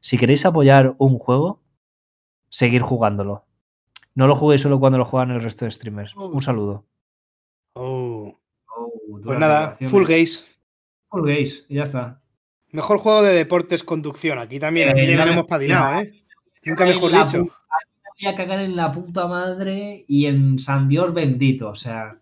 Si 0.07 0.17
queréis 0.17 0.45
apoyar 0.45 0.95
un 0.99 1.19
juego, 1.19 1.59
seguir 2.47 2.81
jugándolo. 2.81 3.43
No 4.15 4.25
lo 4.25 4.35
juguéis 4.37 4.61
solo 4.61 4.79
cuando 4.79 4.97
lo 4.97 5.03
juegan 5.03 5.31
el 5.31 5.41
resto 5.41 5.65
de 5.65 5.71
streamers. 5.71 6.15
Un 6.15 6.41
saludo. 6.41 6.85
Oh, 7.73 8.39
duras 9.05 9.21
Pues 9.25 9.39
nada. 9.39 9.77
Full 9.81 10.05
Guys. 10.05 10.47
Full 11.09 11.27
Gaze, 11.27 11.65
ya 11.67 11.83
está. 11.83 12.21
Mejor 12.71 12.99
juego 12.99 13.21
de 13.21 13.33
deportes 13.33 13.83
conducción. 13.83 14.39
Aquí 14.39 14.61
también, 14.61 14.87
aquí 14.87 15.01
Eh, 15.01 15.17
ya 15.17 15.25
hemos 15.25 15.45
patinado, 15.45 15.99
¿eh? 15.99 16.13
Nunca 16.63 16.85
mejor 16.85 17.11
dicho. 17.11 17.39
pu- 17.43 17.51
a 17.51 17.77
mí 17.83 17.91
me 18.21 18.29
voy 18.29 18.33
a 18.33 18.35
cagar 18.37 18.59
en 18.61 18.75
la 18.77 18.91
puta 18.93 19.27
madre 19.27 20.05
y 20.07 20.25
en 20.27 20.57
San 20.57 20.87
Dios 20.87 21.13
bendito. 21.13 21.67
O 21.67 21.75
sea, 21.75 22.17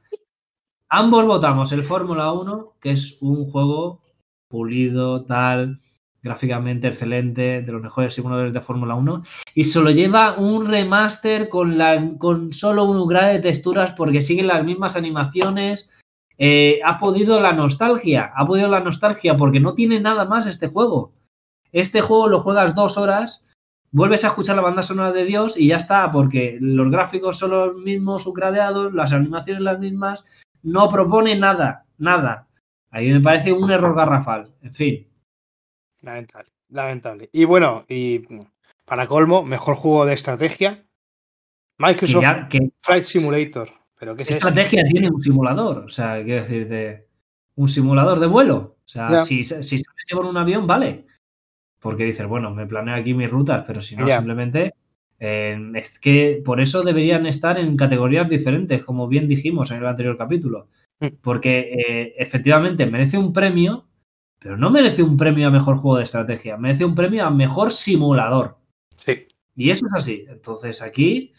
ambos 0.90 1.24
votamos 1.28 1.72
el 1.72 1.84
Fórmula 1.84 2.32
1, 2.34 2.78
que 2.82 2.90
es 2.94 3.20
un 3.22 3.48
juego 3.52 4.02
pulido, 4.48 5.24
tal, 5.26 5.82
gráficamente 6.26 6.88
excelente, 6.88 7.62
de 7.62 7.72
los 7.72 7.84
mejores 7.84 8.16
simuladores 8.16 8.52
de 8.52 8.60
Fórmula 8.60 8.96
1, 8.96 9.24
y 9.54 9.64
solo 9.64 9.92
lleva 9.92 10.36
un 10.38 10.66
remaster 10.68 11.48
con, 11.48 11.78
la, 11.78 12.04
con 12.18 12.52
solo 12.52 12.84
un 12.84 12.98
upgrade 12.98 13.34
de 13.34 13.40
texturas 13.40 13.92
porque 13.92 14.22
siguen 14.22 14.48
las 14.48 14.66
mismas 14.66 14.96
animaciones. 14.96 15.90
Eh, 16.38 16.82
ha 16.84 16.98
podido 16.98 17.40
la 17.40 17.54
nostalgia, 17.54 18.34
ha 18.36 18.46
podido 18.46 18.68
la 18.68 18.82
nostalgia 18.82 19.38
porque 19.38 19.60
no 19.60 19.76
tiene 19.76 20.02
nada 20.02 20.26
más 20.26 20.48
este 20.48 20.68
juego. 20.68 21.14
Este 21.72 22.02
juego 22.02 22.28
lo 22.28 22.40
juegas 22.40 22.74
dos 22.74 22.98
horas 22.98 23.46
vuelves 23.96 24.26
a 24.26 24.28
escuchar 24.28 24.58
la 24.58 24.62
banda 24.62 24.84
sonora 24.84 25.14
de 25.14 25.24
Dios 25.24 25.58
y 25.58 25.68
ya 25.68 25.78
está, 25.78 26.12
porque 26.12 26.58
los 26.60 26.92
gráficos 26.92 27.38
son 27.38 27.52
los 27.52 27.76
mismos 27.78 28.24
subgradeados, 28.24 28.94
las 28.94 29.14
animaciones 29.14 29.62
las 29.64 29.80
mismas, 29.80 30.26
no 30.64 30.90
propone 30.90 31.38
nada, 31.38 31.86
nada. 31.98 32.48
Ahí 32.92 33.10
me 33.10 33.22
parece 33.22 33.54
un 33.54 33.72
error 33.72 33.96
garrafal. 33.96 34.52
En 34.62 34.74
fin, 34.74 35.08
Lamentable, 36.06 36.52
lamentable. 36.70 37.30
Y 37.34 37.46
bueno, 37.46 37.86
y 37.90 38.22
para 38.86 39.08
colmo, 39.08 39.44
mejor 39.44 39.76
juego 39.76 40.06
de 40.06 40.14
estrategia. 40.14 40.86
Microsoft 41.78 42.22
ya 42.22 42.48
que 42.48 42.70
Flight 42.82 43.04
Simulator. 43.04 43.70
¿Pero 44.00 44.16
qué 44.16 44.24
es 44.24 44.30
eso? 44.30 44.38
estrategia 44.38 44.84
tiene 44.88 45.10
un 45.10 45.20
simulador, 45.22 45.80
o 45.80 45.90
sea, 45.90 46.24
quiero 46.24 46.42
decir, 46.42 46.68
de 46.68 47.08
un 47.56 47.68
simulador 47.68 48.20
de 48.20 48.28
vuelo. 48.28 48.78
O 48.86 48.88
sea, 48.88 49.10
Ya. 49.10 49.26
si, 49.26 49.44
si 49.44 49.80
sabes 49.80 50.06
llevar 50.10 50.26
un 50.26 50.38
avión, 50.38 50.68
vale. 50.68 51.06
Porque 51.80 52.04
dices, 52.04 52.28
bueno, 52.28 52.52
me 52.54 52.68
planeo 52.68 52.96
aquí 52.96 53.14
mis 53.14 53.32
rutas, 53.32 53.64
pero 53.66 53.82
si 53.82 53.96
no, 53.96 54.08
Ya. 54.08 54.18
simplemente 54.18 54.74
eh, 55.20 55.58
es 55.76 55.98
que 56.00 56.42
por 56.46 56.60
eso 56.62 56.84
deberían 56.84 57.26
estar 57.26 57.58
en 57.58 57.78
categorías 57.78 58.30
diferentes, 58.30 58.84
como 58.84 59.08
bien 59.08 59.28
dijimos 59.28 59.72
en 59.72 59.78
el 59.78 59.88
anterior 59.88 60.18
capítulo. 60.18 60.68
Mm. 61.00 61.08
Porque 61.22 61.60
eh, 61.88 62.14
efectivamente 62.18 62.86
merece 62.86 63.18
un 63.18 63.32
premio, 63.34 63.86
pero 64.46 64.58
no 64.58 64.70
merece 64.70 65.02
un 65.02 65.18
premio 65.18 65.48
a 65.48 65.50
mejor 65.50 65.78
juego 65.78 65.98
de 65.98 66.04
estrategia, 66.04 66.56
merece 66.56 66.86
un 66.86 66.94
premio 66.94 67.26
a 67.26 67.32
mejor 67.32 67.72
simulador. 67.72 68.58
Sí. 68.96 69.28
Y 69.56 69.72
eso 69.72 69.88
es 69.88 69.94
así. 69.96 70.24
Entonces 70.30 70.84
aquí, 70.84 71.32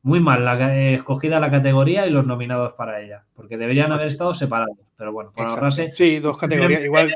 muy 0.00 0.20
mal 0.20 0.42
la, 0.42 0.74
eh, 0.74 0.94
escogida 0.94 1.38
la 1.38 1.50
categoría 1.50 2.06
y 2.06 2.10
los 2.10 2.24
nominados 2.24 2.72
para 2.72 3.02
ella, 3.02 3.26
porque 3.34 3.58
deberían 3.58 3.92
haber 3.92 4.06
estado 4.06 4.32
separados. 4.32 4.78
Pero 4.96 5.12
bueno, 5.12 5.32
por 5.32 5.42
Exacto. 5.42 5.54
ahorrarse, 5.66 5.92
Sí, 5.92 6.18
dos 6.18 6.38
categorías. 6.38 6.80
Igual. 6.80 7.14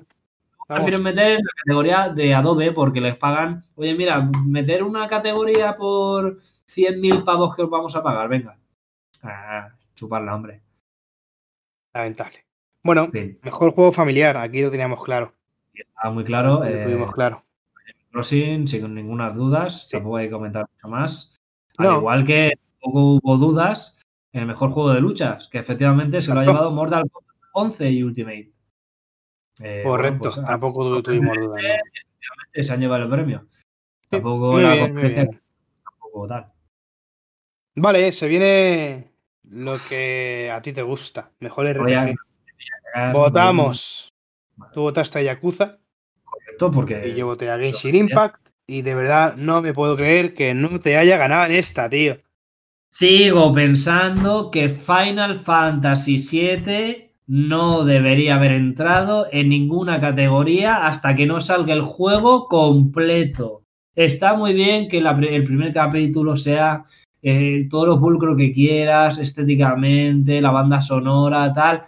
prefieren 0.68 1.02
meter 1.02 1.30
en 1.30 1.36
la 1.42 1.52
categoría 1.64 2.08
de 2.10 2.34
Adobe 2.34 2.72
porque 2.72 3.00
les 3.00 3.16
pagan, 3.16 3.64
oye, 3.76 3.94
mira, 3.94 4.20
meter 4.44 4.82
una 4.82 5.08
categoría 5.08 5.74
por 5.74 6.36
100.000 6.66 7.24
pavos 7.24 7.56
que 7.56 7.62
os 7.62 7.70
vamos 7.70 7.96
a 7.96 8.02
pagar, 8.02 8.28
venga. 8.28 8.58
Ah, 9.22 9.70
chuparla, 9.94 10.34
hombre. 10.34 10.60
lamentable. 11.94 12.44
Bueno, 12.82 13.10
mejor 13.42 13.72
juego 13.74 13.92
familiar. 13.92 14.36
Aquí 14.36 14.62
lo 14.62 14.70
teníamos 14.70 15.02
claro. 15.04 15.34
estaba 15.74 16.12
muy 16.14 16.24
claro. 16.24 16.60
Lo 16.60 16.64
eh, 16.66 16.84
tuvimos 16.84 17.12
claro. 17.12 17.44
Crossing, 18.12 18.66
sin 18.66 18.94
ninguna 18.94 19.30
dudas, 19.30 19.84
Sí. 19.84 19.92
tampoco 19.92 20.16
hay 20.16 20.26
que 20.26 20.32
comentar 20.32 20.66
mucho 20.74 20.88
más. 20.88 21.36
Al 21.78 21.96
igual 21.96 22.24
que 22.24 22.52
tampoco 22.80 23.20
hubo 23.22 23.36
dudas 23.36 23.98
en 24.32 24.40
el 24.42 24.46
mejor 24.46 24.70
juego 24.70 24.92
de 24.92 25.00
luchas, 25.00 25.48
que 25.48 25.58
efectivamente 25.58 26.20
se 26.20 26.32
lo 26.34 26.40
ha 26.40 26.44
llevado 26.44 26.70
Mortal 26.72 27.08
Kombat 27.10 27.36
11 27.52 27.90
y 27.90 28.02
Ultimate. 28.02 28.52
Eh, 29.60 29.82
bueno, 29.84 29.90
Correcto. 29.90 30.18
pues, 30.34 30.44
Tampoco 30.44 30.84
tu- 30.96 31.02
tuvimos 31.02 31.36
dudas. 31.36 31.62
efectivamente 31.62 32.62
se 32.62 32.72
han 32.72 32.80
llevado 32.80 33.04
el 33.04 33.10
premio. 33.10 33.46
Tampoco 34.08 34.52
Muy 34.52 34.62
la 34.62 34.72
bien, 34.74 34.86
competencia, 34.86 35.22
bien. 35.24 35.40
tampoco 35.84 36.26
tal. 36.26 36.52
Vale, 37.76 38.12
se 38.12 38.26
viene 38.28 39.12
lo 39.44 39.76
que 39.88 40.50
a 40.52 40.60
ti 40.60 40.72
te 40.72 40.82
gusta. 40.82 41.30
Mejor 41.40 41.66
RPG. 41.68 42.16
Votamos. 43.12 44.08
Tú 44.72 44.82
votaste 44.82 45.18
a 45.18 45.22
Yakuza 45.22 45.78
Correcto, 46.24 46.70
porque 46.70 47.08
y 47.08 47.14
yo 47.14 47.26
voté 47.26 47.50
a 47.50 47.58
Genshin 47.58 47.94
Impact. 47.94 48.48
Y 48.66 48.82
de 48.82 48.94
verdad 48.94 49.36
no 49.36 49.62
me 49.62 49.72
puedo 49.72 49.96
creer 49.96 50.34
que 50.34 50.54
no 50.54 50.78
te 50.78 50.96
haya 50.96 51.16
ganado 51.16 51.46
en 51.46 51.52
esta, 51.52 51.88
tío. 51.88 52.18
Sigo 52.88 53.52
pensando 53.52 54.50
que 54.50 54.68
Final 54.68 55.40
Fantasy 55.40 56.16
VII 56.16 57.10
no 57.26 57.84
debería 57.84 58.34
haber 58.34 58.52
entrado 58.52 59.26
en 59.30 59.48
ninguna 59.48 60.00
categoría 60.00 60.86
hasta 60.86 61.14
que 61.14 61.26
no 61.26 61.40
salga 61.40 61.72
el 61.72 61.82
juego 61.82 62.48
completo. 62.48 63.62
Está 63.94 64.34
muy 64.34 64.54
bien 64.54 64.88
que 64.88 65.00
la, 65.00 65.12
el 65.12 65.44
primer 65.44 65.72
capítulo 65.72 66.36
sea 66.36 66.84
eh, 67.22 67.68
todo 67.70 67.86
lo 67.86 68.00
pulcro 68.00 68.36
que 68.36 68.52
quieras, 68.52 69.18
estéticamente, 69.18 70.40
la 70.40 70.50
banda 70.50 70.80
sonora, 70.80 71.52
tal. 71.52 71.82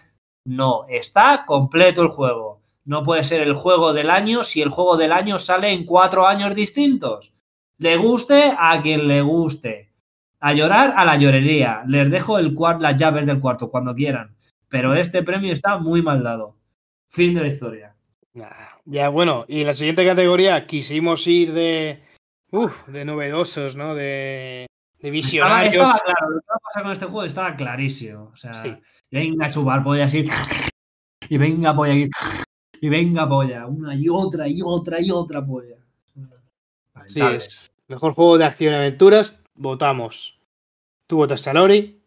No, 0.45 0.87
está 0.89 1.45
completo 1.47 2.03
el 2.03 2.09
juego. 2.09 2.61
No 2.85 3.03
puede 3.03 3.23
ser 3.23 3.43
el 3.43 3.55
juego 3.55 3.93
del 3.93 4.11
año 4.11 4.43
si 4.43 4.61
el 4.61 4.71
juego 4.71 4.97
del 4.97 5.13
año 5.13 5.39
sale 5.39 5.71
en 5.73 5.87
cuatro 5.87 6.27
años 6.27 6.55
distintos. 6.55 7.33
Le 7.79 7.97
guste 7.97 8.55
a 8.59 8.81
quien 8.83 9.07
le 9.07 9.23
guste. 9.23 9.93
A 10.41 10.53
llorar 10.53 10.95
a 10.97 11.05
la 11.05 11.17
llorería. 11.17 11.83
Les 11.87 12.11
dejo 12.11 12.41
las 12.41 12.97
llaves 12.97 13.27
del 13.27 13.41
cuarto 13.41 13.71
cuando 13.71 13.95
quieran. 13.95 14.37
Pero 14.69 14.95
este 14.95 15.23
premio 15.23 15.53
está 15.53 15.79
muy 15.79 16.03
mal 16.03 16.23
dado. 16.23 16.57
Fin 17.11 17.35
de 17.35 17.43
la 17.43 17.49
historia. 17.49 17.95
Ya, 18.85 19.09
bueno, 19.11 19.45
y 19.47 19.61
en 19.61 19.67
la 19.67 19.75
siguiente 19.75 20.05
categoría 20.05 20.67
quisimos 20.67 21.27
ir 21.27 21.53
de. 21.53 22.03
Uf, 22.51 22.87
de 22.89 23.05
novedosos, 23.05 23.77
¿no? 23.77 23.95
De, 23.95 24.67
de. 25.11 25.19
Estaba, 25.19 25.99
claro, 25.99 26.31
lo 26.31 26.41
que 26.41 26.47
va 26.49 26.55
a 26.55 26.59
pasar 26.59 26.83
con 26.83 26.93
este 26.93 27.07
juego 27.07 27.25
estaba 27.25 27.57
clarísimo. 27.57 28.31
O 28.33 28.37
sea, 28.37 28.81
venga 29.11 29.47
a 29.47 29.51
chupar 29.51 29.83
polla 29.83 30.05
así. 30.05 30.25
Y 31.29 31.37
venga 31.37 31.75
polla 31.75 31.93
aquí. 31.93 32.11
Y 32.81 32.89
venga 32.89 33.29
polla. 33.29 33.67
Una 33.67 33.95
y 33.95 34.09
otra 34.09 34.49
y 34.49 34.61
otra 34.63 35.01
y 35.01 35.11
otra 35.11 35.45
polla. 35.45 35.77
Sí, 37.07 37.21
es. 37.21 37.73
Mejor 37.89 38.15
juego 38.15 38.39
de 38.39 38.45
acción 38.45 38.73
y 38.73 38.77
aventuras. 38.77 39.43
Votamos. 39.55 40.41
Tú 41.07 41.17
votaste 41.17 41.51
a 41.51 41.55
Lori 41.55 42.03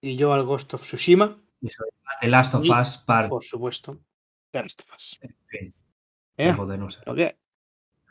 y 0.00 0.16
yo 0.16 0.32
al 0.34 0.44
Ghost 0.44 0.74
of 0.74 0.82
Tsushima. 0.82 1.38
The 2.20 2.28
Last 2.28 2.54
of 2.54 2.64
Us 2.64 2.98
Part. 2.98 3.28
Por 3.28 3.44
supuesto. 3.44 3.98
The 4.50 4.62
Last 4.62 4.82
of 4.82 4.94
Us. 4.94 5.18
En 5.22 5.34
fin. 5.46 5.74
¿Eh? 6.36 6.46
Mejor 6.48 6.66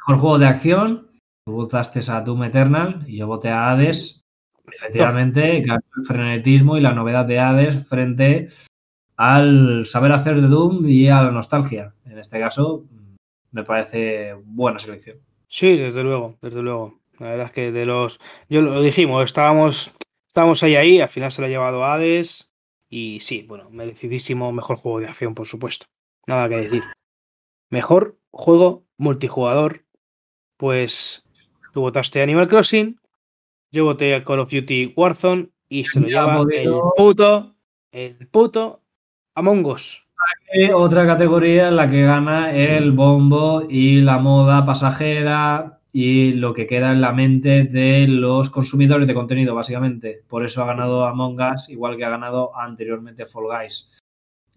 juego 0.06 0.40
de 0.40 0.48
acción. 0.48 1.13
Tú 1.46 1.54
votaste 1.54 2.00
a 2.10 2.22
Doom 2.22 2.44
Eternal 2.44 3.04
y 3.08 3.18
yo 3.18 3.28
voté 3.28 3.50
a 3.50 3.72
Hades. 3.72 4.24
Efectivamente, 4.72 5.58
el 5.58 6.06
frenetismo 6.08 6.78
y 6.78 6.82
la 6.82 6.94
novedad 6.94 7.26
de 7.26 7.40
Hades 7.40 7.88
frente 7.88 8.48
al 9.18 9.86
saber 9.86 10.14
hacer 10.14 10.40
de 10.40 10.48
Doom 10.48 10.86
y 10.88 11.10
a 11.10 11.22
la 11.22 11.32
nostalgia. 11.32 11.94
En 12.06 12.18
este 12.18 12.40
caso, 12.40 12.86
me 13.52 13.64
parece 13.64 14.34
buena 14.46 14.80
selección. 14.80 15.18
Sí, 15.48 15.78
desde 15.78 16.04
luego, 16.04 16.38
desde 16.42 16.62
luego. 16.62 17.00
La 17.20 17.30
verdad 17.30 17.46
es 17.48 17.52
que 17.52 17.72
de 17.72 17.86
los. 17.86 18.20
Yo 18.50 18.62
lo 18.62 18.82
dijimos, 18.82 19.24
estábamos, 19.26 19.94
estábamos 20.28 20.64
ahí 20.64 20.76
ahí, 20.76 21.02
al 21.02 21.10
final 21.10 21.32
se 21.32 21.42
lo 21.42 21.48
ha 21.48 21.50
llevado 21.50 21.84
Hades. 21.84 22.50
Y 22.90 23.20
sí, 23.22 23.44
bueno, 23.48 23.70
merecidísimo 23.70 24.52
mejor 24.52 24.78
juego 24.78 25.00
de 25.00 25.08
acción, 25.08 25.36
por 25.36 25.48
supuesto. 25.48 25.86
Nada 26.26 26.48
que 26.48 26.56
decir. 26.56 26.84
Mejor 27.70 28.18
juego 28.32 28.86
multijugador. 28.98 29.84
Pues 30.58 31.23
tú 31.74 31.82
votaste 31.82 32.22
Animal 32.22 32.48
Crossing. 32.48 33.00
Yo 33.72 33.86
voté 33.86 34.14
a 34.16 34.24
Call 34.24 34.40
of 34.40 34.52
Duty 34.52 34.94
Warzone. 34.96 35.50
Y 35.68 35.86
se 35.86 36.00
lo 36.00 36.08
lleva 36.08 36.44
el 36.52 36.72
puto. 36.96 37.56
El 37.92 38.28
puto 38.28 38.82
Among 39.36 39.66
Us. 39.66 40.04
Otra 40.76 41.08
categoría 41.08 41.70
en 41.70 41.76
la 41.76 41.90
que 41.90 42.04
gana 42.04 42.52
el 42.52 42.92
bombo 42.92 43.64
y 43.68 44.02
la 44.02 44.20
moda 44.20 44.64
pasajera 44.66 45.80
y 45.92 46.34
lo 46.34 46.54
que 46.54 46.68
queda 46.68 46.92
en 46.92 47.02
la 47.02 47.12
mente 47.12 47.64
de 47.64 48.08
los 48.08 48.52
consumidores 48.52 49.08
de 49.08 49.16
contenido, 49.16 49.56
básicamente. 49.56 50.24
Por 50.28 50.46
eso 50.46 50.62
ha 50.62 50.68
ganado 50.68 51.06
Among 51.06 51.40
Us, 51.54 51.70
igual 51.70 51.98
que 51.98 52.06
ha 52.06 52.10
ganado 52.10 52.56
anteriormente 52.56 53.26
Fall 53.26 53.46
Guys. 53.46 53.90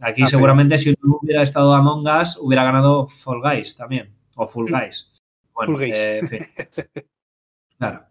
Aquí 0.01 0.22
ah, 0.22 0.26
seguramente 0.26 0.76
si 0.76 0.90
no 0.90 1.18
hubiera 1.22 1.43
estado 1.43 1.74
Among 1.74 2.06
Us, 2.06 2.36
hubiera 2.40 2.64
ganado 2.64 3.06
Fall 3.06 3.40
Guys 3.40 3.76
también, 3.76 4.14
o 4.34 4.47
Full 4.47 4.70
mm. 4.70 4.74
Guys. 4.74 5.15
Bueno, 5.57 5.81
eh, 5.81 6.19
en 6.19 6.28
fin. 6.28 6.47
Claro. 7.78 8.07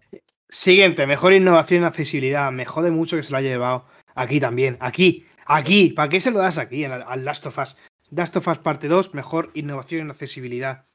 Siguiente, 0.49 1.07
mejor 1.07 1.33
innovación 1.33 1.83
y 1.83 1.85
accesibilidad. 1.85 2.51
Me 2.51 2.65
jode 2.65 2.91
mucho 2.91 3.17
que 3.17 3.23
se 3.23 3.31
lo 3.31 3.37
haya 3.37 3.49
llevado 3.49 3.85
aquí 4.15 4.39
también. 4.39 4.77
Aquí, 4.79 5.25
aquí. 5.45 5.89
¿Para 5.89 6.09
qué 6.09 6.21
se 6.21 6.31
lo 6.31 6.39
das 6.39 6.57
aquí 6.57 6.85
al 6.85 7.25
Last 7.25 7.45
of 7.45 7.57
Us? 7.57 7.75
Last 8.11 8.35
of 8.35 8.47
Us 8.47 8.59
parte 8.59 8.87
2, 8.87 9.13
mejor 9.13 9.51
innovación 9.53 10.07
y 10.07 10.11
accesibilidad. 10.11 10.85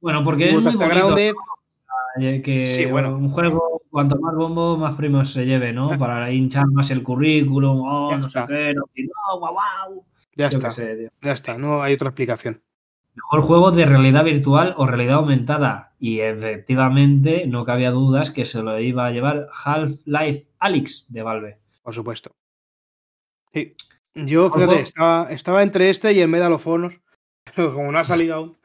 Bueno, 0.00 0.24
porque 0.24 0.48
es 0.48 0.54
muy 0.54 0.62
bonito, 0.62 1.24
que 2.42 2.64
sí, 2.64 2.86
bueno. 2.86 3.16
un 3.16 3.30
juego, 3.30 3.82
cuanto 3.90 4.16
más 4.16 4.34
bombo, 4.34 4.76
más 4.76 4.94
primos 4.96 5.32
se 5.32 5.44
lleve, 5.44 5.72
¿no? 5.72 5.88
Para 5.98 6.30
hinchar 6.30 6.66
más 6.68 6.90
el 6.90 7.02
currículum, 7.02 7.80
oh, 7.82 8.16
no 8.16 8.22
sé 8.22 8.40
qué, 8.46 8.74
no, 8.74 8.84
wow, 9.38 9.50
wow. 9.50 10.04
Ya 10.34 10.48
está, 10.48 10.68
ya 10.70 11.32
está, 11.32 11.58
no 11.58 11.82
hay 11.82 11.94
otra 11.94 12.08
explicación. 12.08 12.62
Mejor 13.16 13.40
juego 13.40 13.72
de 13.72 13.86
realidad 13.86 14.24
virtual 14.24 14.74
o 14.76 14.86
realidad 14.86 15.16
aumentada. 15.16 15.94
Y 15.98 16.20
efectivamente, 16.20 17.46
no 17.46 17.64
cabía 17.64 17.90
dudas 17.90 18.30
que 18.30 18.44
se 18.44 18.62
lo 18.62 18.78
iba 18.78 19.06
a 19.06 19.10
llevar 19.10 19.48
Half-Life 19.64 20.46
Alyx 20.58 21.12
de 21.12 21.22
Valve. 21.22 21.58
Por 21.82 21.94
supuesto. 21.94 22.30
Sí. 23.52 23.74
Yo, 24.14 24.50
fíjate, 24.50 24.80
estaba, 24.80 25.30
estaba, 25.30 25.62
entre 25.62 25.90
este 25.90 26.12
y 26.12 26.20
el 26.20 26.28
Medal 26.28 26.52
of 26.52 26.66
Honor, 26.66 27.00
pero 27.54 27.74
como 27.74 27.90
no 27.90 27.98
ha 27.98 28.04
salido 28.04 28.34
aún. 28.34 28.56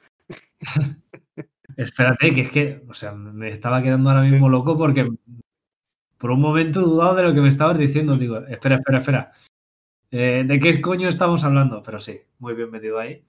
Espérate, 1.77 2.33
que 2.33 2.41
es 2.41 2.51
que, 2.51 2.83
o 2.89 2.93
sea, 2.93 3.13
me 3.13 3.49
estaba 3.49 3.81
quedando 3.81 4.09
ahora 4.09 4.21
mismo 4.21 4.49
loco 4.49 4.77
porque 4.77 5.09
por 6.17 6.31
un 6.31 6.41
momento 6.41 6.81
dudaba 6.81 7.15
de 7.15 7.23
lo 7.23 7.33
que 7.33 7.41
me 7.41 7.49
estabas 7.49 7.77
diciendo. 7.77 8.15
Digo, 8.15 8.37
espera, 8.37 8.75
espera, 8.75 8.97
espera. 8.99 9.31
Eh, 10.11 10.43
¿De 10.45 10.59
qué 10.59 10.81
coño 10.81 11.07
estamos 11.07 11.43
hablando? 11.43 11.81
Pero 11.83 11.99
sí, 11.99 12.19
muy 12.39 12.53
bien 12.53 12.69
metido 12.69 12.99
ahí. 12.99 13.23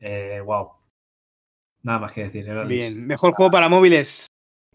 Eh, 0.00 0.40
wow. 0.44 0.70
Nada 1.82 1.98
más 2.00 2.12
que 2.12 2.24
decir. 2.24 2.46
bien, 2.66 3.06
mejor 3.06 3.34
juego 3.34 3.50
para 3.50 3.68
móviles. 3.68 4.26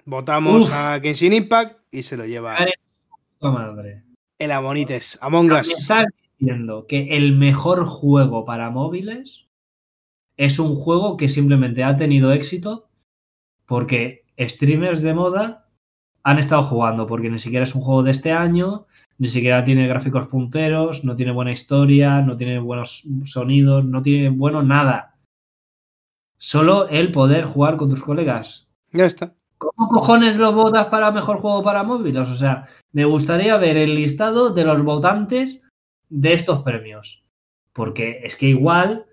Votamos 0.06 0.72
a 0.72 1.00
Genshin 1.00 1.34
Impact 1.34 1.80
y 1.92 2.04
se 2.04 2.18
lo 2.18 2.26
lleva. 2.26 2.58
Madre. 3.42 4.04
El 4.40 4.52
Amonites, 4.52 5.18
Among 5.22 5.52
Us. 5.52 5.68
Me 5.68 5.74
estás 5.74 6.06
diciendo 6.38 6.86
que 6.88 7.16
el 7.18 7.34
mejor 7.34 7.86
juego 7.86 8.46
para 8.46 8.70
móviles 8.70 9.48
es 10.38 10.60
un 10.60 10.76
juego 10.76 11.18
que 11.18 11.30
simplemente 11.30 11.84
ha 11.84 11.96
tenido 11.96 12.34
éxito 12.34 12.90
porque 13.66 14.26
streamers 14.40 15.02
de 15.02 15.14
moda 15.14 15.70
han 16.24 16.40
estado 16.40 16.64
jugando, 16.64 17.06
porque 17.06 17.30
ni 17.30 17.40
siquiera 17.40 17.64
es 17.64 17.76
un 17.76 17.82
juego 17.82 18.04
de 18.04 18.12
este 18.12 18.32
año, 18.32 18.88
ni 19.18 19.28
siquiera 19.28 19.64
tiene 19.64 19.88
gráficos 19.88 20.28
punteros, 20.28 21.04
no 21.04 21.16
tiene 21.16 21.34
buena 21.34 21.52
historia, 21.52 22.22
no 22.22 22.38
tiene 22.38 22.60
buenos 22.60 23.04
sonidos, 23.26 23.84
no 23.86 24.02
tiene 24.02 24.30
bueno 24.30 24.64
nada. 24.64 25.13
Solo 26.44 26.90
el 26.90 27.14
poder 27.14 27.46
jugar 27.46 27.78
con 27.78 27.90
tus 27.90 28.04
colegas. 28.04 28.68
Ya 28.92 29.06
está. 29.06 29.34
¿Cómo 29.58 29.88
cojones 29.88 30.36
lo 30.36 30.52
votas 30.52 30.88
para 30.88 31.10
mejor 31.12 31.38
juego 31.38 31.64
para 31.64 31.84
móviles? 31.84 32.28
O 32.28 32.36
sea, 32.36 32.66
me 32.92 33.06
gustaría 33.06 33.56
ver 33.56 33.78
el 33.78 33.96
listado 33.96 34.50
de 34.50 34.66
los 34.66 34.84
votantes 34.84 35.64
de 36.10 36.34
estos 36.34 36.60
premios. 36.64 37.24
Porque 37.72 38.20
es 38.24 38.36
que 38.36 38.48
igual 38.48 39.06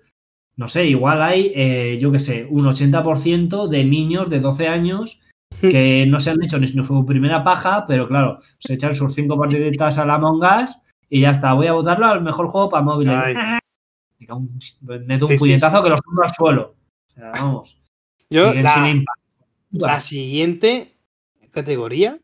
no 0.57 0.67
sé, 0.67 0.85
igual 0.87 1.21
hay, 1.21 1.53
eh, 1.55 1.97
yo 2.01 2.11
qué 2.11 2.19
sé, 2.19 2.45
un 2.49 2.65
80% 2.65 3.67
de 3.67 3.85
niños 3.85 4.29
de 4.29 4.41
12 4.41 4.67
años 4.67 5.21
que 5.61 6.05
no 6.07 6.19
se 6.19 6.31
han 6.31 6.43
hecho 6.43 6.59
ni 6.59 6.67
su 6.67 7.05
primera 7.05 7.43
paja, 7.43 7.85
pero 7.87 8.07
claro, 8.07 8.39
se 8.59 8.73
echan 8.73 8.93
sus 8.93 9.15
cinco 9.15 9.39
partiditas 9.39 9.97
a 9.97 10.05
la 10.05 10.15
Among 10.15 10.41
Us 10.41 10.77
y 11.09 11.21
ya 11.21 11.31
está. 11.31 11.53
Voy 11.53 11.67
a 11.67 11.73
votarlo 11.73 12.07
al 12.07 12.21
mejor 12.21 12.47
juego 12.47 12.69
para 12.69 12.83
móviles. 12.83 13.15
Meto 14.19 15.27
un 15.27 15.35
puñetazo 15.37 15.83
que 15.83 15.89
lo 15.89 15.97
subo 15.97 16.23
al 16.23 16.29
suelo. 16.29 16.75
Vamos. 17.29 17.77
Yo, 18.29 18.53
la, 18.53 19.03
la, 19.71 20.01
siguiente 20.01 20.97
categoría, 21.51 22.19